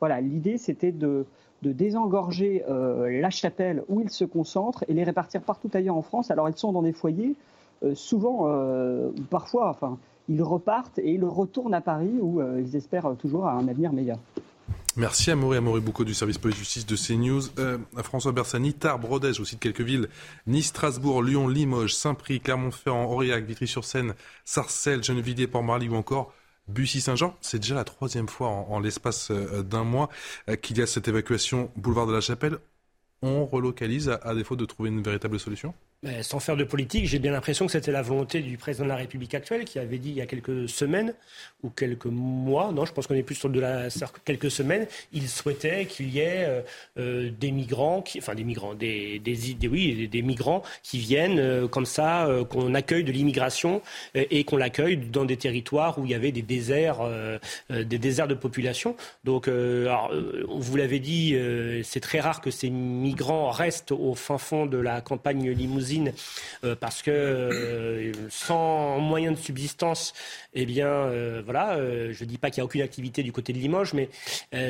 voilà, 0.00 0.20
l'idée, 0.20 0.58
c'était 0.58 0.92
de, 0.92 1.26
désengorger 1.62 2.62
euh, 2.68 3.20
la 3.22 3.30
chapelle 3.30 3.82
où 3.88 4.00
ils 4.00 4.10
se 4.10 4.26
concentrent 4.26 4.84
et 4.86 4.92
les 4.92 5.02
répartir 5.02 5.40
partout 5.40 5.70
ailleurs 5.72 5.96
en 5.96 6.02
France. 6.02 6.30
Alors, 6.30 6.48
ils 6.48 6.56
sont 6.56 6.72
dans 6.72 6.82
des 6.82 6.92
foyers, 6.92 7.36
euh, 7.82 7.94
souvent, 7.94 8.50
parfois, 9.30 9.70
enfin, 9.70 9.98
ils 10.28 10.42
repartent 10.42 10.98
et 10.98 11.12
ils 11.12 11.24
retournent 11.24 11.74
à 11.74 11.80
Paris 11.80 12.18
où 12.20 12.40
ils 12.58 12.76
espèrent 12.76 13.16
toujours 13.18 13.46
un 13.46 13.66
avenir 13.66 13.92
meilleur. 13.92 14.18
Merci 14.96 15.32
à 15.32 15.34
Maurice 15.34 15.58
Amaury 15.58 15.80
Boucaud 15.80 16.04
du 16.04 16.14
service 16.14 16.38
police-justice 16.38 16.86
de 16.86 16.94
CNews. 16.94 17.42
Euh, 17.58 17.78
à 17.96 18.04
François 18.04 18.30
Bersani, 18.30 18.74
Tarbes, 18.74 19.04
Rodez, 19.04 19.40
aussi 19.40 19.56
de 19.56 19.60
quelques 19.60 19.80
villes, 19.80 20.08
Nice, 20.46 20.68
Strasbourg, 20.68 21.20
Lyon, 21.20 21.48
Limoges, 21.48 21.96
Saint-Prix, 21.96 22.40
Clermont-Ferrand, 22.40 23.06
Aurillac, 23.06 23.44
Vitry-sur-Seine, 23.44 24.14
Sarcelles, 24.44 25.02
Gennevilliers, 25.02 25.48
Port-Marly 25.48 25.88
ou 25.88 25.96
encore 25.96 26.32
Bussy-Saint-Jean. 26.68 27.36
C'est 27.40 27.58
déjà 27.58 27.74
la 27.74 27.82
troisième 27.82 28.28
fois 28.28 28.48
en, 28.48 28.78
l'espace 28.78 29.32
euh, 29.32 29.64
d'un 29.64 29.82
mois 29.82 30.10
euh, 30.48 30.54
qu'il 30.54 30.78
y 30.78 30.82
a 30.82 30.86
cette 30.86 31.08
évacuation 31.08 31.72
boulevard 31.74 32.06
de 32.06 32.12
la 32.12 32.20
Chapelle. 32.20 32.58
On 33.20 33.46
relocalise 33.46 34.10
à 34.22 34.34
défaut 34.34 34.54
de 34.54 34.64
trouver 34.64 34.90
une 34.90 35.02
véritable 35.02 35.40
solution? 35.40 35.74
Sans 36.22 36.40
faire 36.40 36.56
de 36.56 36.64
politique, 36.64 37.06
j'ai 37.06 37.18
bien 37.18 37.32
l'impression 37.32 37.66
que 37.66 37.72
c'était 37.72 37.92
la 37.92 38.02
volonté 38.02 38.40
du 38.40 38.56
président 38.56 38.84
de 38.84 38.90
la 38.90 38.96
République 38.96 39.34
actuelle 39.34 39.64
qui 39.64 39.78
avait 39.78 39.98
dit 39.98 40.10
il 40.10 40.16
y 40.16 40.20
a 40.20 40.26
quelques 40.26 40.68
semaines 40.68 41.14
ou 41.62 41.70
quelques 41.70 42.06
mois, 42.06 42.72
non, 42.72 42.84
je 42.84 42.92
pense 42.92 43.06
qu'on 43.06 43.14
est 43.14 43.22
plus 43.22 43.34
sur 43.34 43.48
de 43.48 43.60
la 43.60 43.88
quelques 44.24 44.50
semaines, 44.50 44.86
il 45.12 45.28
souhaitait 45.28 45.86
qu'il 45.86 46.10
y 46.10 46.18
ait 46.18 46.44
euh, 46.44 46.60
euh, 46.98 47.30
des 47.30 47.50
migrants, 47.50 48.02
qui, 48.02 48.18
enfin 48.18 48.34
des 48.34 48.44
migrants, 48.44 48.74
des, 48.74 49.18
des, 49.18 49.68
oui, 49.68 50.08
des, 50.08 50.22
migrants 50.22 50.62
qui 50.82 50.98
viennent 50.98 51.38
euh, 51.38 51.68
comme 51.68 51.86
ça, 51.86 52.28
qu'on 52.50 52.74
accueille 52.74 53.04
de 53.04 53.12
l'immigration 53.12 53.82
et 54.14 54.44
qu'on 54.44 54.56
l'accueille 54.56 54.96
dans 54.96 55.24
des 55.24 55.36
territoires 55.36 55.98
où 55.98 56.04
il 56.04 56.10
y 56.10 56.14
avait 56.14 56.32
des 56.32 56.42
déserts, 56.42 57.00
des 57.70 57.98
déserts 57.98 58.28
de 58.28 58.34
population. 58.34 58.96
Donc, 59.24 59.48
vous 59.48 60.76
l'avez 60.76 60.98
dit, 60.98 61.36
c'est 61.82 62.00
très 62.00 62.20
rare 62.20 62.40
que 62.40 62.50
ces 62.50 62.70
migrants 62.70 63.50
restent 63.50 63.92
au 63.92 64.14
fin 64.14 64.38
fond 64.38 64.66
de 64.66 64.78
la 64.78 65.00
campagne 65.00 65.50
limousine 65.50 65.93
euh, 66.64 66.74
parce 66.78 67.02
que 67.02 67.10
euh, 67.10 68.12
sans 68.30 68.98
moyen 68.98 69.32
de 69.32 69.36
subsistance, 69.36 70.14
eh 70.54 70.66
bien, 70.66 70.86
euh, 70.86 71.42
voilà, 71.44 71.76
je 72.12 72.24
ne 72.24 72.28
dis 72.28 72.38
pas 72.38 72.50
qu'il 72.50 72.60
n'y 72.60 72.62
a 72.62 72.66
aucune 72.66 72.82
activité 72.82 73.22
du 73.22 73.32
côté 73.32 73.52
de 73.52 73.58
Limoges, 73.58 73.92
mais 73.94 74.08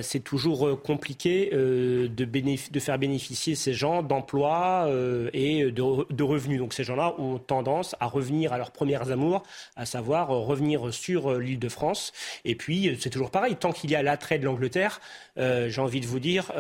c'est 0.02 0.20
toujours 0.20 0.80
compliqué 0.82 1.50
de, 1.52 2.80
faire 2.80 2.98
bénéficier 2.98 3.54
ces 3.54 3.72
gens 3.72 4.02
d'emplois 4.02 4.88
et 5.32 5.70
de, 5.70 6.22
revenus. 6.22 6.58
Donc 6.58 6.72
ces 6.74 6.84
gens-là 6.84 7.14
ont 7.18 7.38
tendance 7.38 7.94
à 8.00 8.06
revenir 8.06 8.52
à 8.52 8.58
leurs 8.58 8.70
premières 8.70 9.10
amours, 9.10 9.42
à 9.76 9.86
savoir 9.86 10.28
revenir 10.28 10.92
sur 10.92 11.38
l'île 11.38 11.58
de 11.58 11.68
France. 11.68 12.12
Et 12.44 12.54
puis, 12.54 12.96
c'est 13.00 13.10
toujours 13.10 13.30
pareil, 13.30 13.56
tant 13.56 13.72
qu'il 13.72 13.90
y 13.90 13.96
a 13.96 14.02
l'attrait 14.02 14.38
de 14.38 14.44
l'Angleterre, 14.44 15.00
j'ai 15.36 15.80
envie 15.80 16.00
de 16.00 16.06
vous 16.06 16.20
dire 16.20 16.52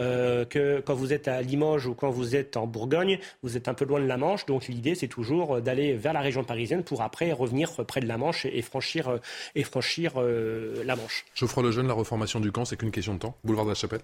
que 0.50 0.80
quand 0.80 0.94
vous 0.94 1.12
êtes 1.12 1.28
à 1.28 1.42
Limoges 1.42 1.86
ou 1.86 1.94
quand 1.94 2.10
vous 2.10 2.36
êtes 2.36 2.56
en 2.56 2.66
Bourgogne, 2.66 3.18
vous 3.42 3.56
êtes 3.56 3.68
un 3.68 3.74
peu 3.74 3.84
loin 3.84 4.00
de 4.00 4.06
la 4.06 4.16
Manche. 4.16 4.46
L'idée, 4.68 4.94
c'est 4.94 5.08
toujours 5.08 5.60
d'aller 5.60 5.94
vers 5.94 6.12
la 6.12 6.20
région 6.20 6.44
parisienne 6.44 6.82
pour 6.82 7.02
après 7.02 7.32
revenir 7.32 7.70
près 7.86 8.00
de 8.00 8.06
la 8.06 8.18
Manche 8.18 8.46
et 8.46 8.62
franchir, 8.62 9.18
et 9.54 9.64
franchir 9.64 10.12
euh, 10.16 10.82
la 10.84 10.96
Manche. 10.96 11.24
Geoffroy 11.34 11.62
Lejeune, 11.62 11.86
la 11.88 11.94
reformation 11.94 12.40
du 12.40 12.52
camp, 12.52 12.64
c'est 12.64 12.76
qu'une 12.76 12.90
question 12.90 13.14
de 13.14 13.18
temps. 13.18 13.36
Boulevard 13.44 13.64
de 13.64 13.70
la 13.70 13.74
Chapelle 13.74 14.00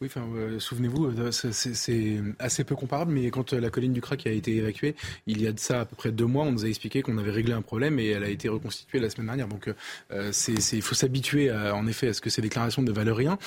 oui, 0.00 0.08
euh, 0.16 0.58
souvenez-vous, 0.58 1.06
euh, 1.06 1.30
c'est 1.30 2.20
assez 2.38 2.64
peu 2.64 2.74
comparable, 2.74 3.12
mais 3.12 3.30
quand 3.30 3.52
euh, 3.52 3.60
la 3.60 3.70
colline 3.70 3.92
du 3.92 4.00
Crac 4.00 4.26
a 4.26 4.30
été 4.30 4.56
évacuée, 4.56 4.94
il 5.26 5.40
y 5.40 5.46
a 5.46 5.52
de 5.52 5.58
ça 5.58 5.80
à 5.80 5.84
peu 5.84 5.96
près 5.96 6.10
deux 6.10 6.26
mois, 6.26 6.44
on 6.44 6.52
nous 6.52 6.64
a 6.64 6.68
expliqué 6.68 7.02
qu'on 7.02 7.18
avait 7.18 7.30
réglé 7.30 7.52
un 7.52 7.62
problème 7.62 7.98
et 7.98 8.08
elle 8.08 8.24
a 8.24 8.28
été 8.28 8.48
reconstituée 8.48 8.98
la 8.98 9.10
semaine 9.10 9.26
dernière. 9.26 9.48
Donc, 9.48 9.72
il 10.10 10.82
faut 10.82 10.94
s'habituer, 10.94 11.52
en 11.52 11.86
effet, 11.86 12.08
à 12.08 12.12
ce 12.12 12.20
que 12.20 12.30
ces 12.30 12.42
déclarations 12.42 12.82
ne 12.82 12.90
valent 12.90 13.14
rien. 13.14 13.38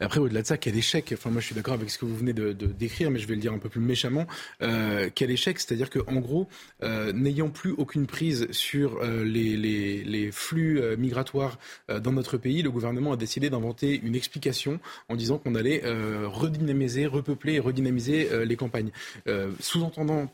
Après, 0.00 0.20
au-delà 0.20 0.42
de 0.42 0.46
ça, 0.46 0.58
quel 0.58 0.76
échec 0.76 1.12
Enfin, 1.12 1.30
moi, 1.30 1.40
je 1.40 1.46
suis 1.46 1.54
d'accord 1.54 1.74
avec 1.74 1.90
ce 1.90 1.98
que 1.98 2.04
vous 2.04 2.16
venez 2.16 2.32
de, 2.32 2.52
décrire, 2.52 3.10
mais 3.10 3.18
je 3.18 3.26
vais 3.26 3.34
le 3.34 3.40
dire 3.40 3.52
un 3.52 3.58
peu 3.58 3.68
plus 3.68 3.80
méchamment. 3.80 4.26
quel 4.60 5.30
échec 5.30 5.58
C'est-à-dire 5.58 5.90
que, 5.90 6.00
en 6.06 6.16
gros, 6.16 6.48
n'ayant 6.82 7.50
plus 7.50 7.72
aucune 7.72 8.06
prise 8.06 8.48
sur 8.50 9.02
les, 9.02 9.56
les, 9.56 10.30
flux 10.32 10.80
migratoires 10.96 11.58
dans 11.88 12.12
notre 12.12 12.36
pays, 12.36 12.62
le 12.62 12.70
gouvernement 12.70 13.12
a 13.12 13.16
décidé 13.16 13.50
d'inventer 13.50 14.00
une 14.02 14.14
explication 14.14 14.80
en 15.08 15.16
disant 15.16 15.38
qu'on 15.38 15.54
allait 15.54 15.71
euh, 15.84 16.26
redynamiser, 16.26 17.06
repeupler 17.06 17.54
et 17.54 17.60
redynamiser 17.60 18.28
euh, 18.30 18.44
les 18.44 18.56
campagnes. 18.56 18.90
Euh, 19.28 19.50
sous-entendant 19.60 20.28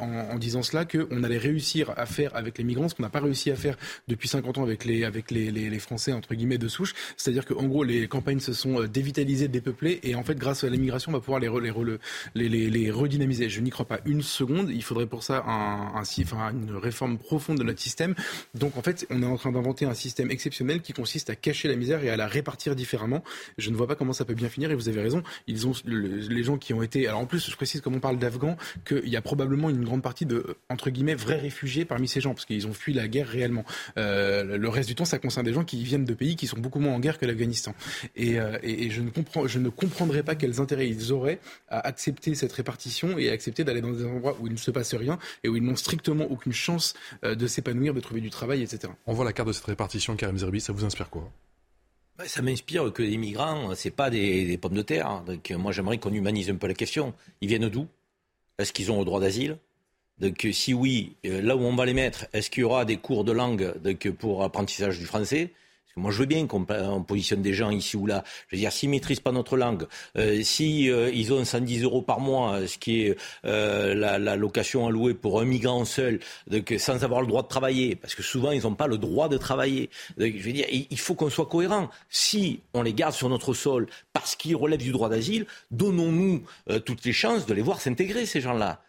en, 0.00 0.38
disant 0.38 0.62
cela 0.62 0.84
qu'on 0.84 1.22
allait 1.22 1.38
réussir 1.38 1.92
à 1.96 2.06
faire 2.06 2.34
avec 2.34 2.56
les 2.58 2.64
migrants 2.64 2.88
ce 2.88 2.94
qu'on 2.94 3.02
n'a 3.02 3.10
pas 3.10 3.20
réussi 3.20 3.50
à 3.50 3.56
faire 3.56 3.76
depuis 4.08 4.28
50 4.28 4.58
ans 4.58 4.62
avec 4.62 4.84
les, 4.84 5.00
Français 5.80 6.12
entre 6.12 6.34
guillemets 6.34 6.58
de 6.58 6.68
souche, 6.68 6.94
c'est-à-dire 7.16 7.46
qu'en 7.46 7.64
gros 7.64 7.84
les 7.84 8.06
campagnes 8.06 8.40
se 8.40 8.52
sont 8.52 8.84
dévitalisées, 8.84 9.48
dépeuplées 9.48 10.00
et 10.02 10.14
en 10.14 10.22
fait 10.22 10.36
grâce 10.36 10.64
à 10.64 10.68
l'immigration 10.68 11.10
on 11.10 11.14
va 11.14 11.20
pouvoir 11.20 11.40
les, 11.40 11.48
redynamiser. 12.90 13.48
Je 13.48 13.60
n'y 13.60 13.70
crois 13.70 13.86
pas 13.86 14.00
une 14.04 14.22
seconde. 14.22 14.70
Il 14.70 14.82
faudrait 14.82 15.06
pour 15.06 15.22
ça 15.22 15.42
un, 15.46 16.02
enfin, 16.02 16.52
une 16.52 16.76
réforme 16.76 17.18
profonde 17.18 17.58
de 17.58 17.64
notre 17.64 17.80
système. 17.80 18.14
Donc 18.54 18.76
en 18.76 18.82
fait 18.82 19.06
on 19.10 19.22
est 19.22 19.26
en 19.26 19.36
train 19.36 19.52
d'inventer 19.52 19.86
un 19.86 19.94
système 19.94 20.30
exceptionnel 20.30 20.82
qui 20.82 20.92
consiste 20.92 21.30
à 21.30 21.36
cacher 21.36 21.68
la 21.68 21.76
misère 21.76 22.04
et 22.04 22.10
à 22.10 22.16
la 22.16 22.26
répartir 22.26 22.76
différemment. 22.76 23.22
Je 23.58 23.70
ne 23.70 23.76
vois 23.76 23.86
pas 23.86 23.94
comment 23.94 24.12
ça 24.12 24.24
peut 24.24 24.34
bien 24.34 24.48
finir 24.48 24.69
et 24.70 24.74
vous 24.74 24.88
avez 24.88 25.00
raison, 25.00 25.22
ils 25.46 25.66
ont 25.66 25.72
les 25.84 26.42
gens 26.42 26.58
qui 26.58 26.74
ont 26.74 26.82
été. 26.82 27.06
Alors 27.06 27.20
en 27.20 27.26
plus, 27.26 27.50
je 27.50 27.56
précise 27.56 27.80
comme 27.80 27.94
on 27.94 28.00
parle 28.00 28.18
d'Afghans 28.18 28.56
qu'il 28.84 29.08
y 29.08 29.16
a 29.16 29.22
probablement 29.22 29.70
une 29.70 29.84
grande 29.84 30.02
partie 30.02 30.26
de 30.26 30.56
entre 30.68 30.90
guillemets 30.90 31.14
vrais 31.14 31.38
réfugiés 31.38 31.84
parmi 31.84 32.08
ces 32.08 32.20
gens 32.20 32.34
parce 32.34 32.46
qu'ils 32.46 32.66
ont 32.66 32.72
fui 32.72 32.92
la 32.92 33.08
guerre 33.08 33.28
réellement. 33.28 33.64
Euh, 33.98 34.58
le 34.58 34.68
reste 34.68 34.88
du 34.88 34.94
temps, 34.94 35.04
ça 35.04 35.18
concerne 35.18 35.46
des 35.46 35.52
gens 35.52 35.64
qui 35.64 35.82
viennent 35.82 36.04
de 36.04 36.14
pays 36.14 36.36
qui 36.36 36.46
sont 36.46 36.58
beaucoup 36.58 36.80
moins 36.80 36.94
en 36.94 37.00
guerre 37.00 37.18
que 37.18 37.26
l'Afghanistan. 37.26 37.74
Et, 38.16 38.40
euh, 38.40 38.58
et, 38.62 38.90
je 38.90 39.00
ne 39.00 39.10
comprends, 39.10 39.46
je 39.46 39.58
ne 39.58 39.68
comprendrais 39.68 40.22
pas 40.22 40.34
quels 40.34 40.60
intérêts 40.60 40.88
ils 40.88 41.12
auraient 41.12 41.38
à 41.68 41.80
accepter 41.80 42.34
cette 42.34 42.52
répartition 42.52 43.18
et 43.18 43.30
à 43.30 43.32
accepter 43.32 43.64
d'aller 43.64 43.80
dans 43.80 43.92
des 43.92 44.04
endroits 44.04 44.36
où 44.40 44.46
il 44.46 44.52
ne 44.52 44.58
se 44.58 44.70
passe 44.70 44.94
rien 44.94 45.18
et 45.44 45.48
où 45.48 45.56
ils 45.56 45.62
n'ont 45.62 45.76
strictement 45.76 46.24
aucune 46.30 46.52
chance 46.52 46.94
euh, 47.24 47.34
de 47.34 47.46
s'épanouir, 47.46 47.94
de 47.94 48.00
trouver 48.00 48.20
du 48.20 48.30
travail, 48.30 48.62
etc. 48.62 48.92
On 49.06 49.12
voit 49.12 49.24
la 49.24 49.32
carte 49.32 49.48
de 49.48 49.52
cette 49.52 49.64
répartition, 49.64 50.16
Karim 50.16 50.38
Zerbi, 50.38 50.60
ça 50.60 50.72
vous 50.72 50.84
inspire 50.84 51.10
quoi? 51.10 51.30
Ça 52.26 52.42
m'inspire 52.42 52.92
que 52.92 53.02
les 53.02 53.16
migrants, 53.16 53.74
c'est 53.74 53.90
pas 53.90 54.10
des, 54.10 54.58
pommes 54.58 54.74
de 54.74 54.82
terre. 54.82 55.22
Donc 55.26 55.50
moi, 55.50 55.72
j'aimerais 55.72 55.98
qu'on 55.98 56.12
humanise 56.12 56.50
un 56.50 56.56
peu 56.56 56.66
la 56.66 56.74
question. 56.74 57.14
Ils 57.40 57.48
viennent 57.48 57.68
d'où? 57.68 57.86
Est-ce 58.58 58.72
qu'ils 58.72 58.92
ont 58.92 58.98
le 58.98 59.04
droit 59.04 59.20
d'asile? 59.20 59.58
Donc 60.18 60.46
si 60.52 60.74
oui, 60.74 61.16
euh, 61.24 61.40
là 61.40 61.56
où 61.56 61.60
on 61.60 61.74
va 61.74 61.86
les 61.86 61.94
mettre, 61.94 62.26
est-ce 62.34 62.50
qu'il 62.50 62.60
y 62.60 62.64
aura 62.64 62.84
des 62.84 62.98
cours 62.98 63.24
de 63.24 63.32
langue 63.32 63.72
pour 64.18 64.42
apprentissage 64.42 64.98
du 64.98 65.06
français? 65.06 65.50
Moi, 65.96 66.10
je 66.10 66.18
veux 66.18 66.26
bien 66.26 66.46
qu'on 66.46 66.64
positionne 67.02 67.42
des 67.42 67.54
gens 67.54 67.70
ici 67.70 67.96
ou 67.96 68.06
là. 68.06 68.24
Je 68.48 68.56
veux 68.56 68.60
dire, 68.60 68.72
s'ils 68.72 68.90
maîtrisent 68.90 69.20
pas 69.20 69.32
notre 69.32 69.56
langue, 69.56 69.86
euh, 70.16 70.42
si 70.42 70.90
euh, 70.90 71.10
ont 71.30 71.44
110 71.44 71.82
euros 71.84 72.02
par 72.02 72.20
mois, 72.20 72.66
ce 72.66 72.78
qui 72.78 73.02
est 73.02 73.16
euh, 73.44 73.94
la, 73.94 74.36
location 74.36 74.86
allouée 74.86 75.14
pour 75.14 75.40
un 75.40 75.44
migrant 75.44 75.84
seul, 75.84 76.20
sans 76.78 77.04
avoir 77.04 77.20
le 77.20 77.26
droit 77.26 77.42
de 77.42 77.48
travailler, 77.48 77.96
parce 77.96 78.14
que 78.14 78.22
souvent 78.22 78.52
ils 78.52 78.62
n'ont 78.62 78.74
pas 78.74 78.86
le 78.86 78.98
droit 78.98 79.28
de 79.28 79.36
travailler. 79.36 79.90
Je 80.18 80.24
veux 80.24 80.52
dire, 80.52 80.66
il 80.70 80.98
faut 80.98 81.14
qu'on 81.14 81.30
soit 81.30 81.46
cohérent. 81.46 81.90
Si 82.08 82.60
on 82.74 82.82
les 82.82 82.94
garde 82.94 83.14
sur 83.14 83.28
notre 83.28 83.54
sol 83.54 83.86
parce 84.12 84.36
qu'ils 84.36 84.56
relèvent 84.56 84.82
du 84.82 84.92
droit 84.92 85.08
d'asile, 85.08 85.46
donnons-nous 85.70 86.42
euh, 86.70 86.78
toutes 86.78 87.04
les 87.04 87.12
chances 87.12 87.46
de 87.46 87.54
les 87.54 87.62
voir 87.62 87.80
s'intégrer 87.80 88.26
ces 88.26 88.40
gens-là. 88.40 88.82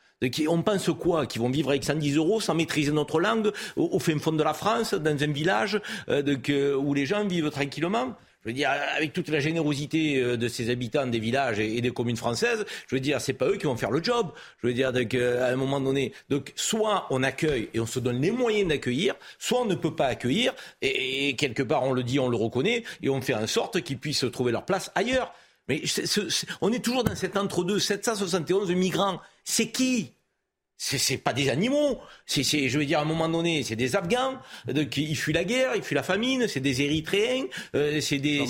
On 0.48 0.62
pense 0.62 0.90
quoi 1.00 1.26
Qu'ils 1.26 1.42
vont 1.42 1.50
vivre 1.50 1.72
avec 1.72 1.84
110 1.84 2.18
euros 2.18 2.40
sans 2.40 2.54
maîtriser 2.54 2.92
notre 2.92 3.20
langue 3.20 3.52
au, 3.76 4.00
fin 4.00 4.18
fond 4.20 4.32
de 4.32 4.44
la 4.44 4.54
France, 4.54 4.94
dans 4.94 5.24
un 5.24 5.32
village 5.32 5.80
euh, 6.10 6.76
où 6.76 6.94
les 6.94 7.06
gens 7.06 7.26
vivent 7.26 7.50
tranquillement? 7.50 8.16
Je 8.44 8.50
veux 8.50 8.54
dire, 8.54 8.72
avec 8.96 9.14
toute 9.14 9.30
la 9.30 9.40
générosité 9.40 10.20
euh, 10.20 10.36
de 10.36 10.48
ces 10.48 10.70
habitants 10.72 11.06
des 11.06 11.20
villages 11.20 11.60
et 11.60 11.80
des 11.80 11.92
communes 11.92 12.18
françaises, 12.18 12.66
je 12.88 12.96
veux 12.96 13.00
dire, 13.00 13.22
c'est 13.22 13.34
pas 13.34 13.48
eux 13.48 13.58
qui 13.58 13.66
vont 13.66 13.78
faire 13.78 13.92
le 13.92 14.04
job. 14.04 14.32
Je 14.62 14.68
veux 14.68 14.74
dire, 14.74 14.94
donc, 14.94 15.14
à 15.16 15.48
un 15.48 15.56
moment 15.56 15.80
donné, 15.80 16.14
donc 16.30 16.54
soit 16.56 17.08
on 17.10 17.24
accueille 17.24 17.70
et 17.74 17.80
on 17.80 17.86
se 17.86 18.00
donne 18.00 18.22
les 18.22 18.32
moyens 18.32 18.68
d'accueillir, 18.68 19.16
soit 19.40 19.62
on 19.62 19.66
ne 19.66 19.76
peut 19.76 19.96
pas 19.96 20.08
accueillir 20.08 20.54
et, 20.82 21.36
quelque 21.36 21.64
part 21.64 21.84
on 21.84 21.94
le 21.94 22.04
dit, 22.04 22.20
on 22.20 22.30
le 22.30 22.38
reconnaît 22.38 22.84
et 23.02 23.10
on 23.10 23.22
fait 23.22 23.36
en 23.36 23.48
sorte 23.48 23.82
qu'ils 23.82 23.98
puissent 23.98 24.26
trouver 24.32 24.52
leur 24.52 24.66
place 24.66 24.92
ailleurs. 24.96 25.34
Mais 25.68 25.84
on 26.62 26.72
est 26.72 26.84
toujours 26.84 27.04
dans 27.04 27.16
cet 27.16 27.38
entre-deux, 27.38 27.80
771 27.80 28.72
migrants. 28.72 29.20
C'est 29.44 29.72
qui? 29.72 30.14
C'est 30.84 31.18
pas 31.18 31.32
des 31.34 31.50
animaux. 31.50 32.00
C'est, 32.26 32.44
je 32.44 32.80
veux 32.80 32.86
dire, 32.86 32.98
à 32.98 33.02
un 33.04 33.06
moment 33.06 33.30
donné, 33.30 33.62
c'est 33.62 33.76
des 33.76 33.96
Afghans 33.96 34.40
qui 34.90 35.04
ils 35.04 35.16
fuient 35.16 35.32
la 35.32 35.44
guerre, 35.44 35.76
ils 35.76 35.84
fuient 35.84 35.94
la 35.94 36.02
famine. 36.02 36.48
C'est 36.48 36.60
des 36.60 36.82
Érythréens. 36.82 37.46
Euh, 37.76 38.02
c'est 38.02 38.18
des, 38.18 38.44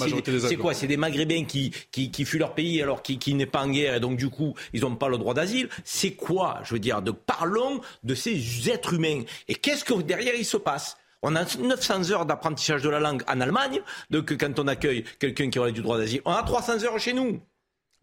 c'est 0.47 0.55
quoi? 0.55 0.73
C'est 0.73 0.87
des 0.87 0.95
Maghrébins 0.95 1.43
qui, 1.43 1.73
qui, 1.91 2.09
qui 2.09 2.23
fuient 2.23 2.39
leur 2.39 2.53
pays 2.55 2.81
alors 2.81 3.03
qui, 3.03 3.19
qui 3.19 3.33
n'est 3.33 3.45
pas 3.45 3.63
en 3.63 3.69
guerre 3.69 3.95
et 3.95 3.99
donc 3.99 4.15
du 4.15 4.29
coup 4.29 4.53
ils 4.71 4.79
n'ont 4.81 4.95
pas 4.95 5.09
le 5.09 5.17
droit 5.17 5.33
d'asile. 5.33 5.67
C'est 5.83 6.11
quoi? 6.11 6.61
Je 6.63 6.73
veux 6.73 6.79
dire, 6.79 7.01
de 7.01 7.11
parlons 7.11 7.81
de 8.03 8.15
ces 8.15 8.69
êtres 8.69 8.93
humains. 8.93 9.23
Et 9.49 9.55
qu'est-ce 9.55 9.83
que 9.83 10.01
derrière 10.01 10.33
il 10.33 10.45
se 10.45 10.55
passe? 10.57 10.95
On 11.23 11.35
a 11.35 11.43
900 11.43 12.11
heures 12.11 12.25
d'apprentissage 12.25 12.81
de 12.81 12.89
la 12.89 12.99
langue 13.01 13.23
en 13.27 13.41
Allemagne, 13.41 13.81
donc 14.09 14.35
quand 14.37 14.57
on 14.57 14.67
accueille 14.67 15.03
quelqu'un 15.19 15.49
qui 15.49 15.59
aurait 15.59 15.71
du 15.73 15.81
droit 15.81 15.97
d'asile. 15.97 16.21
On 16.25 16.31
a 16.31 16.41
300 16.43 16.83
heures 16.85 16.97
chez 16.97 17.13
nous. 17.13 17.41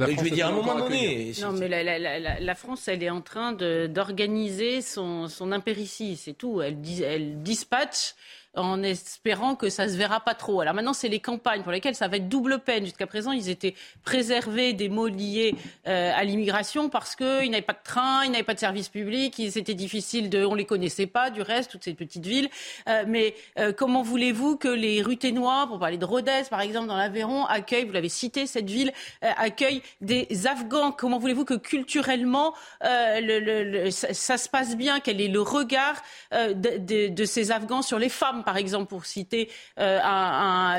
Je 0.00 0.22
vais 0.22 0.30
dire 0.30 0.46
à 0.46 0.50
un 0.50 0.52
moment 0.52 0.78
donné. 0.78 1.32
Non, 1.40 1.52
mais 1.52 1.68
la, 1.68 1.82
la, 1.98 2.40
la, 2.40 2.54
France, 2.54 2.86
elle 2.86 3.02
est 3.02 3.10
en 3.10 3.20
train 3.20 3.52
d'organiser 3.52 4.80
son, 4.80 5.28
son 5.28 5.50
impéritie, 5.50 6.16
c'est 6.16 6.34
tout. 6.34 6.62
Elle, 6.62 6.78
elle 7.02 7.42
dispatche 7.42 8.14
en 8.54 8.82
espérant 8.82 9.54
que 9.54 9.68
ça 9.68 9.88
se 9.88 9.96
verra 9.96 10.20
pas 10.20 10.34
trop. 10.34 10.60
Alors 10.60 10.74
maintenant, 10.74 10.92
c'est 10.92 11.08
les 11.08 11.20
campagnes 11.20 11.62
pour 11.62 11.72
lesquelles 11.72 11.94
ça 11.94 12.08
va 12.08 12.16
être 12.16 12.28
double 12.28 12.58
peine. 12.60 12.84
Jusqu'à 12.84 13.06
présent, 13.06 13.32
ils 13.32 13.48
étaient 13.48 13.74
préservés 14.02 14.72
des 14.72 14.88
mots 14.88 15.06
liés 15.06 15.54
euh, 15.86 16.12
à 16.14 16.24
l'immigration 16.24 16.88
parce 16.88 17.14
qu'ils 17.14 17.50
n'avaient 17.50 17.62
pas 17.62 17.74
de 17.74 17.82
train, 17.84 18.24
ils 18.24 18.30
n'avaient 18.30 18.44
pas 18.44 18.54
de 18.54 18.58
service 18.58 18.88
public, 18.88 19.40
c'était 19.50 19.74
difficile 19.74 20.30
de, 20.30 20.44
on 20.44 20.54
les 20.54 20.64
connaissait 20.64 21.06
pas 21.06 21.30
du 21.30 21.42
reste, 21.42 21.70
toutes 21.70 21.84
ces 21.84 21.94
petites 21.94 22.26
villes. 22.26 22.48
Euh, 22.88 23.04
mais 23.06 23.34
euh, 23.58 23.72
comment 23.72 24.02
voulez-vous 24.02 24.56
que 24.56 24.68
les 24.68 25.02
Ruténois, 25.02 25.66
pour 25.68 25.78
parler 25.78 25.98
de 25.98 26.04
Rodez 26.04 26.42
par 26.50 26.60
exemple 26.60 26.88
dans 26.88 26.96
l'Aveyron, 26.96 27.44
accueillent, 27.44 27.84
vous 27.84 27.92
l'avez 27.92 28.08
cité, 28.08 28.46
cette 28.46 28.70
ville 28.70 28.92
accueille 29.20 29.82
des 30.00 30.26
Afghans? 30.46 30.92
Comment 30.92 31.18
voulez-vous 31.18 31.44
que 31.44 31.54
culturellement 31.54 32.54
le, 32.82 33.90
ça, 33.90 34.36
se 34.36 34.48
passe 34.48 34.76
bien? 34.76 35.00
Quel 35.00 35.20
est 35.20 35.28
le 35.28 35.40
regard 35.40 36.02
de 36.32 37.24
ces 37.24 37.50
Afghans 37.50 37.82
sur 37.82 37.98
les 37.98 38.08
femmes 38.08 38.42
par 38.48 38.56
exemple, 38.56 38.86
pour 38.86 39.04
citer 39.04 39.50
euh, 39.78 40.00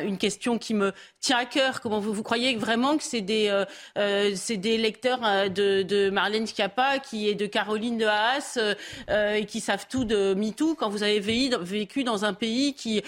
une 0.02 0.18
question 0.18 0.58
qui 0.58 0.74
me 0.74 0.92
tient 1.20 1.38
à 1.38 1.46
cœur. 1.46 1.82
Comment 1.82 2.00
vous, 2.00 2.24
croyez 2.24 2.56
vraiment 2.56 2.98
que 2.98 3.04
c'est 3.04 3.22
des, 3.22 3.48
euh, 3.48 3.64
euh, 4.00 4.36
lecteurs 4.58 5.20
de, 5.52 6.10
Marlène 6.10 6.48
Schiappa 6.48 6.98
qui 6.98 7.30
est 7.30 7.36
de 7.36 7.46
Caroline 7.46 8.00
de 8.00 8.08
Haas 8.08 8.58
et 9.36 9.46
qui 9.46 9.60
savent 9.60 9.86
tout 9.88 10.04
de 10.04 10.34
MeToo 10.34 10.74
quand 10.74 10.90
vous 10.90 11.04
avez 11.04 11.20
vécu 11.20 12.04
dans 12.04 12.26
un 12.26 12.34
pays 12.34 12.74
qui 12.74 13.04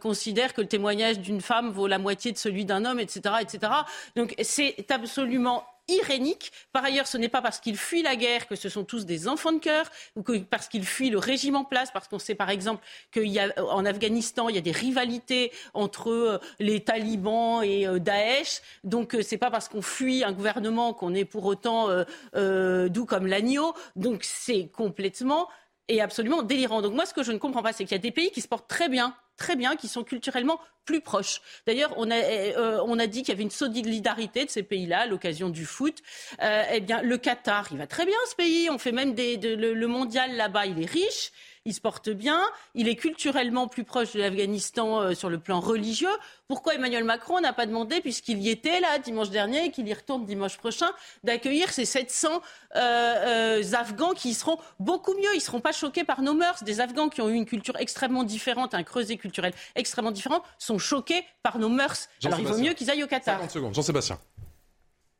considère 0.00 0.54
que 0.54 0.60
le 0.60 0.68
témoignage 0.68 1.18
d'une 1.18 1.40
femme 1.40 1.72
vaut 1.72 1.88
la 1.88 1.98
moitié 1.98 2.30
de 2.30 2.38
celui 2.38 2.64
d'un 2.64 2.84
homme, 2.84 3.00
etc., 3.00 3.34
etc. 3.40 3.72
Donc 4.14 4.36
c'est 4.40 4.76
absolument 4.92 5.64
irénique. 5.88 6.52
Par 6.72 6.84
ailleurs, 6.84 7.06
ce 7.06 7.18
n'est 7.18 7.28
pas 7.28 7.42
parce 7.42 7.60
qu'ils 7.60 7.76
fuient 7.76 8.02
la 8.02 8.16
guerre 8.16 8.46
que 8.46 8.56
ce 8.56 8.68
sont 8.68 8.84
tous 8.84 9.04
des 9.06 9.28
enfants 9.28 9.52
de 9.52 9.58
cœur 9.58 9.90
ou 10.16 10.22
que 10.22 10.38
parce 10.38 10.68
qu'ils 10.68 10.86
fuient 10.86 11.10
le 11.10 11.18
régime 11.18 11.56
en 11.56 11.64
place, 11.64 11.90
parce 11.90 12.08
qu'on 12.08 12.18
sait 12.18 12.34
par 12.34 12.50
exemple 12.50 12.84
qu'en 13.12 13.84
Afghanistan, 13.84 14.48
il 14.48 14.54
y 14.54 14.58
a 14.58 14.62
des 14.62 14.72
rivalités 14.72 15.52
entre 15.74 16.10
euh, 16.10 16.38
les 16.58 16.80
talibans 16.80 17.62
et 17.62 17.86
euh, 17.86 17.98
Daesh. 17.98 18.62
Donc, 18.82 19.14
euh, 19.14 19.22
ce 19.22 19.34
n'est 19.34 19.38
pas 19.38 19.50
parce 19.50 19.68
qu'on 19.68 19.82
fuit 19.82 20.24
un 20.24 20.32
gouvernement 20.32 20.94
qu'on 20.94 21.14
est 21.14 21.24
pour 21.24 21.44
autant 21.44 21.88
doux 22.34 23.06
comme 23.06 23.26
l'agneau. 23.26 23.74
Donc, 23.96 24.24
c'est 24.24 24.68
complètement 24.68 25.48
et 25.88 26.00
absolument 26.00 26.42
délirant. 26.42 26.82
Donc, 26.82 26.94
moi, 26.94 27.06
ce 27.06 27.14
que 27.14 27.22
je 27.22 27.32
ne 27.32 27.38
comprends 27.38 27.62
pas, 27.62 27.72
c'est 27.72 27.84
qu'il 27.84 27.92
y 27.92 27.94
a 27.94 27.98
des 27.98 28.10
pays 28.10 28.30
qui 28.30 28.40
se 28.40 28.48
portent 28.48 28.68
très 28.68 28.88
bien 28.88 29.14
très 29.36 29.56
bien, 29.56 29.76
qui 29.76 29.88
sont 29.88 30.04
culturellement 30.04 30.60
plus 30.84 31.00
proches. 31.00 31.40
D'ailleurs, 31.66 31.92
on 31.96 32.10
a, 32.10 32.16
euh, 32.16 33.06
dit 33.06 33.22
qu'il 33.22 33.30
y 33.30 33.32
avait 33.32 33.42
une 33.42 33.50
solidarité 33.50 34.44
de 34.44 34.50
ces 34.50 34.62
pays-là 34.62 35.00
à 35.00 35.06
l'occasion 35.06 35.48
du 35.48 35.64
foot. 35.64 35.98
Euh, 36.42 36.62
eh 36.72 36.80
bien, 36.80 37.02
le 37.02 37.16
Qatar, 37.16 37.68
il 37.70 37.78
va 37.78 37.86
très 37.86 38.06
bien 38.06 38.16
ce 38.28 38.34
pays. 38.34 38.68
On 38.70 38.78
fait 38.78 38.92
même 38.92 39.14
des, 39.14 39.36
le 39.36 39.86
mondial 39.86 40.36
là-bas, 40.36 40.66
il 40.66 40.82
est 40.82 40.90
riche 40.90 41.32
il 41.66 41.72
se 41.72 41.80
porte 41.80 42.10
bien, 42.10 42.42
il 42.74 42.88
est 42.88 42.96
culturellement 42.96 43.68
plus 43.68 43.84
proche 43.84 44.12
de 44.12 44.20
l'Afghanistan 44.20 45.00
euh, 45.00 45.14
sur 45.14 45.30
le 45.30 45.38
plan 45.38 45.60
religieux. 45.60 46.14
Pourquoi 46.46 46.74
Emmanuel 46.74 47.04
Macron 47.04 47.40
n'a 47.40 47.54
pas 47.54 47.64
demandé, 47.64 48.02
puisqu'il 48.02 48.42
y 48.42 48.50
était 48.50 48.80
là 48.80 48.98
dimanche 48.98 49.30
dernier 49.30 49.64
et 49.64 49.70
qu'il 49.70 49.88
y 49.88 49.94
retourne 49.94 50.26
dimanche 50.26 50.58
prochain, 50.58 50.90
d'accueillir 51.22 51.70
ces 51.70 51.86
700 51.86 52.28
euh, 52.28 52.40
euh, 52.76 53.72
Afghans 53.72 54.12
qui 54.12 54.34
seront 54.34 54.58
beaucoup 54.78 55.14
mieux, 55.14 55.32
ils 55.32 55.38
ne 55.38 55.42
seront 55.42 55.60
pas 55.60 55.72
choqués 55.72 56.04
par 56.04 56.20
nos 56.20 56.34
mœurs. 56.34 56.64
Des 56.64 56.80
Afghans 56.80 57.08
qui 57.08 57.22
ont 57.22 57.30
eu 57.30 57.34
une 57.34 57.46
culture 57.46 57.76
extrêmement 57.78 58.24
différente, 58.24 58.74
un 58.74 58.82
creuset 58.82 59.16
culturel 59.16 59.54
extrêmement 59.74 60.12
différent, 60.12 60.42
sont 60.58 60.78
choqués 60.78 61.24
par 61.42 61.58
nos 61.58 61.70
mœurs. 61.70 62.08
Alors 62.24 62.40
il 62.40 62.46
vaut 62.46 62.58
mieux 62.58 62.74
qu'ils 62.74 62.90
aillent 62.90 63.04
au 63.04 63.08
Qatar. 63.08 63.36
50 63.36 63.50
secondes. 63.50 63.74
Jean-Sébastien. 63.74 64.18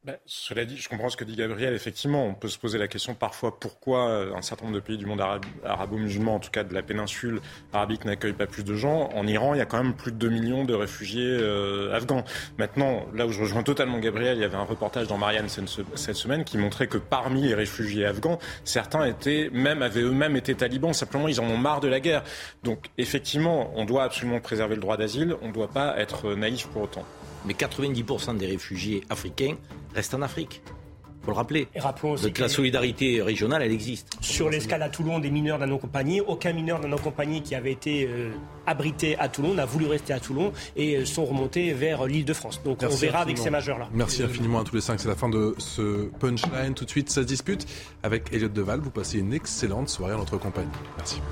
Ben, 0.04 0.18
cela 0.26 0.66
dit, 0.66 0.76
je 0.76 0.90
comprends 0.90 1.08
ce 1.08 1.16
que 1.16 1.24
dit 1.24 1.34
Gabriel. 1.34 1.72
Effectivement, 1.72 2.26
on 2.26 2.34
peut 2.34 2.48
se 2.48 2.58
poser 2.58 2.76
la 2.76 2.88
question 2.88 3.14
parfois 3.14 3.58
pourquoi 3.58 4.36
un 4.36 4.42
certain 4.42 4.66
nombre 4.66 4.76
de 4.76 4.82
pays 4.82 4.98
du 4.98 5.06
monde 5.06 5.22
arabo-musulman, 5.64 6.34
en 6.34 6.40
tout 6.40 6.50
cas 6.50 6.62
de 6.62 6.74
la 6.74 6.82
péninsule 6.82 7.40
arabique, 7.72 8.04
n'accueillent 8.04 8.34
pas 8.34 8.46
plus 8.46 8.64
de 8.64 8.74
gens. 8.74 9.08
En 9.14 9.26
Iran, 9.26 9.54
il 9.54 9.58
y 9.58 9.60
a 9.62 9.64
quand 9.64 9.82
même 9.82 9.94
plus 9.94 10.12
de 10.12 10.18
2 10.18 10.28
millions 10.28 10.64
de 10.64 10.74
réfugiés 10.74 11.24
euh, 11.26 11.96
afghans. 11.96 12.22
Maintenant, 12.58 13.06
là 13.14 13.26
où 13.26 13.32
je 13.32 13.40
rejoins 13.40 13.62
totalement 13.62 13.98
Gabriel, 13.98 14.36
il 14.36 14.42
y 14.42 14.44
avait 14.44 14.58
un 14.58 14.64
reportage 14.64 15.06
dans 15.06 15.16
Marianne 15.16 15.48
cette 15.48 16.16
semaine 16.16 16.44
qui 16.44 16.58
montrait 16.58 16.86
que 16.86 16.98
parmi 16.98 17.40
les 17.40 17.54
réfugiés 17.54 18.04
afghans, 18.04 18.38
certains 18.64 19.06
étaient 19.06 19.50
avaient 19.80 20.02
eux-mêmes 20.02 20.36
été 20.36 20.54
talibans. 20.54 20.92
Simplement, 20.92 21.28
ils 21.28 21.40
en 21.40 21.44
ont 21.44 21.56
marre 21.56 21.80
de 21.80 21.88
la 21.88 22.00
guerre. 22.00 22.24
Donc, 22.62 22.90
effectivement, 22.98 23.72
on 23.74 23.86
doit 23.86 24.04
absolument 24.04 24.40
préserver 24.40 24.74
le 24.74 24.82
droit 24.82 24.98
d'asile. 24.98 25.34
On 25.40 25.48
ne 25.48 25.52
doit 25.54 25.68
pas 25.68 25.98
être 25.98 26.34
naïf 26.34 26.66
pour 26.66 26.82
autant 26.82 27.06
mais 27.44 27.54
90% 27.54 28.36
des 28.36 28.46
réfugiés 28.46 29.02
africains 29.10 29.56
restent 29.94 30.14
en 30.14 30.22
Afrique. 30.22 30.62
Faut 31.24 31.30
le 31.30 31.36
rappeler. 31.36 31.68
Et 31.74 31.80
rappelons 31.80 32.12
aussi 32.12 32.30
que 32.32 32.42
la 32.42 32.50
solidarité 32.50 33.22
régionale, 33.22 33.62
elle 33.62 33.72
existe. 33.72 34.08
Sur 34.20 34.50
l'escale 34.50 34.82
à 34.82 34.90
Toulon 34.90 35.20
des 35.20 35.30
mineurs 35.30 35.58
d'un 35.58 35.66
non-compagnie, 35.66 36.20
aucun 36.20 36.52
mineur 36.52 36.80
d'un 36.80 36.88
non-compagnie 36.88 37.40
qui 37.40 37.54
avait 37.54 37.72
été 37.72 38.06
euh, 38.06 38.32
abrité 38.66 39.16
à 39.18 39.30
Toulon 39.30 39.54
n'a 39.54 39.64
voulu 39.64 39.86
rester 39.86 40.12
à 40.12 40.20
Toulon 40.20 40.52
et 40.76 40.96
euh, 40.96 41.06
sont 41.06 41.24
remontés 41.24 41.72
vers 41.72 42.04
l'île 42.04 42.26
de 42.26 42.34
France. 42.34 42.60
Donc 42.62 42.80
on 42.82 42.94
verra 42.94 43.20
avec 43.20 43.38
ces 43.38 43.48
majeurs-là. 43.48 43.88
Merci 43.94 44.22
infiniment 44.22 44.60
à 44.60 44.64
tous 44.64 44.74
les 44.74 44.82
cinq. 44.82 45.00
C'est 45.00 45.08
la 45.08 45.16
fin 45.16 45.30
de 45.30 45.54
ce 45.56 46.10
punchline. 46.20 46.74
Tout 46.74 46.84
de 46.84 46.90
suite, 46.90 47.08
ça 47.08 47.22
se 47.22 47.26
dispute 47.26 47.66
avec 48.02 48.30
Elliot 48.34 48.48
Deval. 48.48 48.80
Vous 48.80 48.90
passez 48.90 49.18
une 49.18 49.32
excellente 49.32 49.88
soirée 49.88 50.12
en 50.12 50.18
notre 50.18 50.36
compagnie. 50.36 50.68
Merci. 50.98 51.22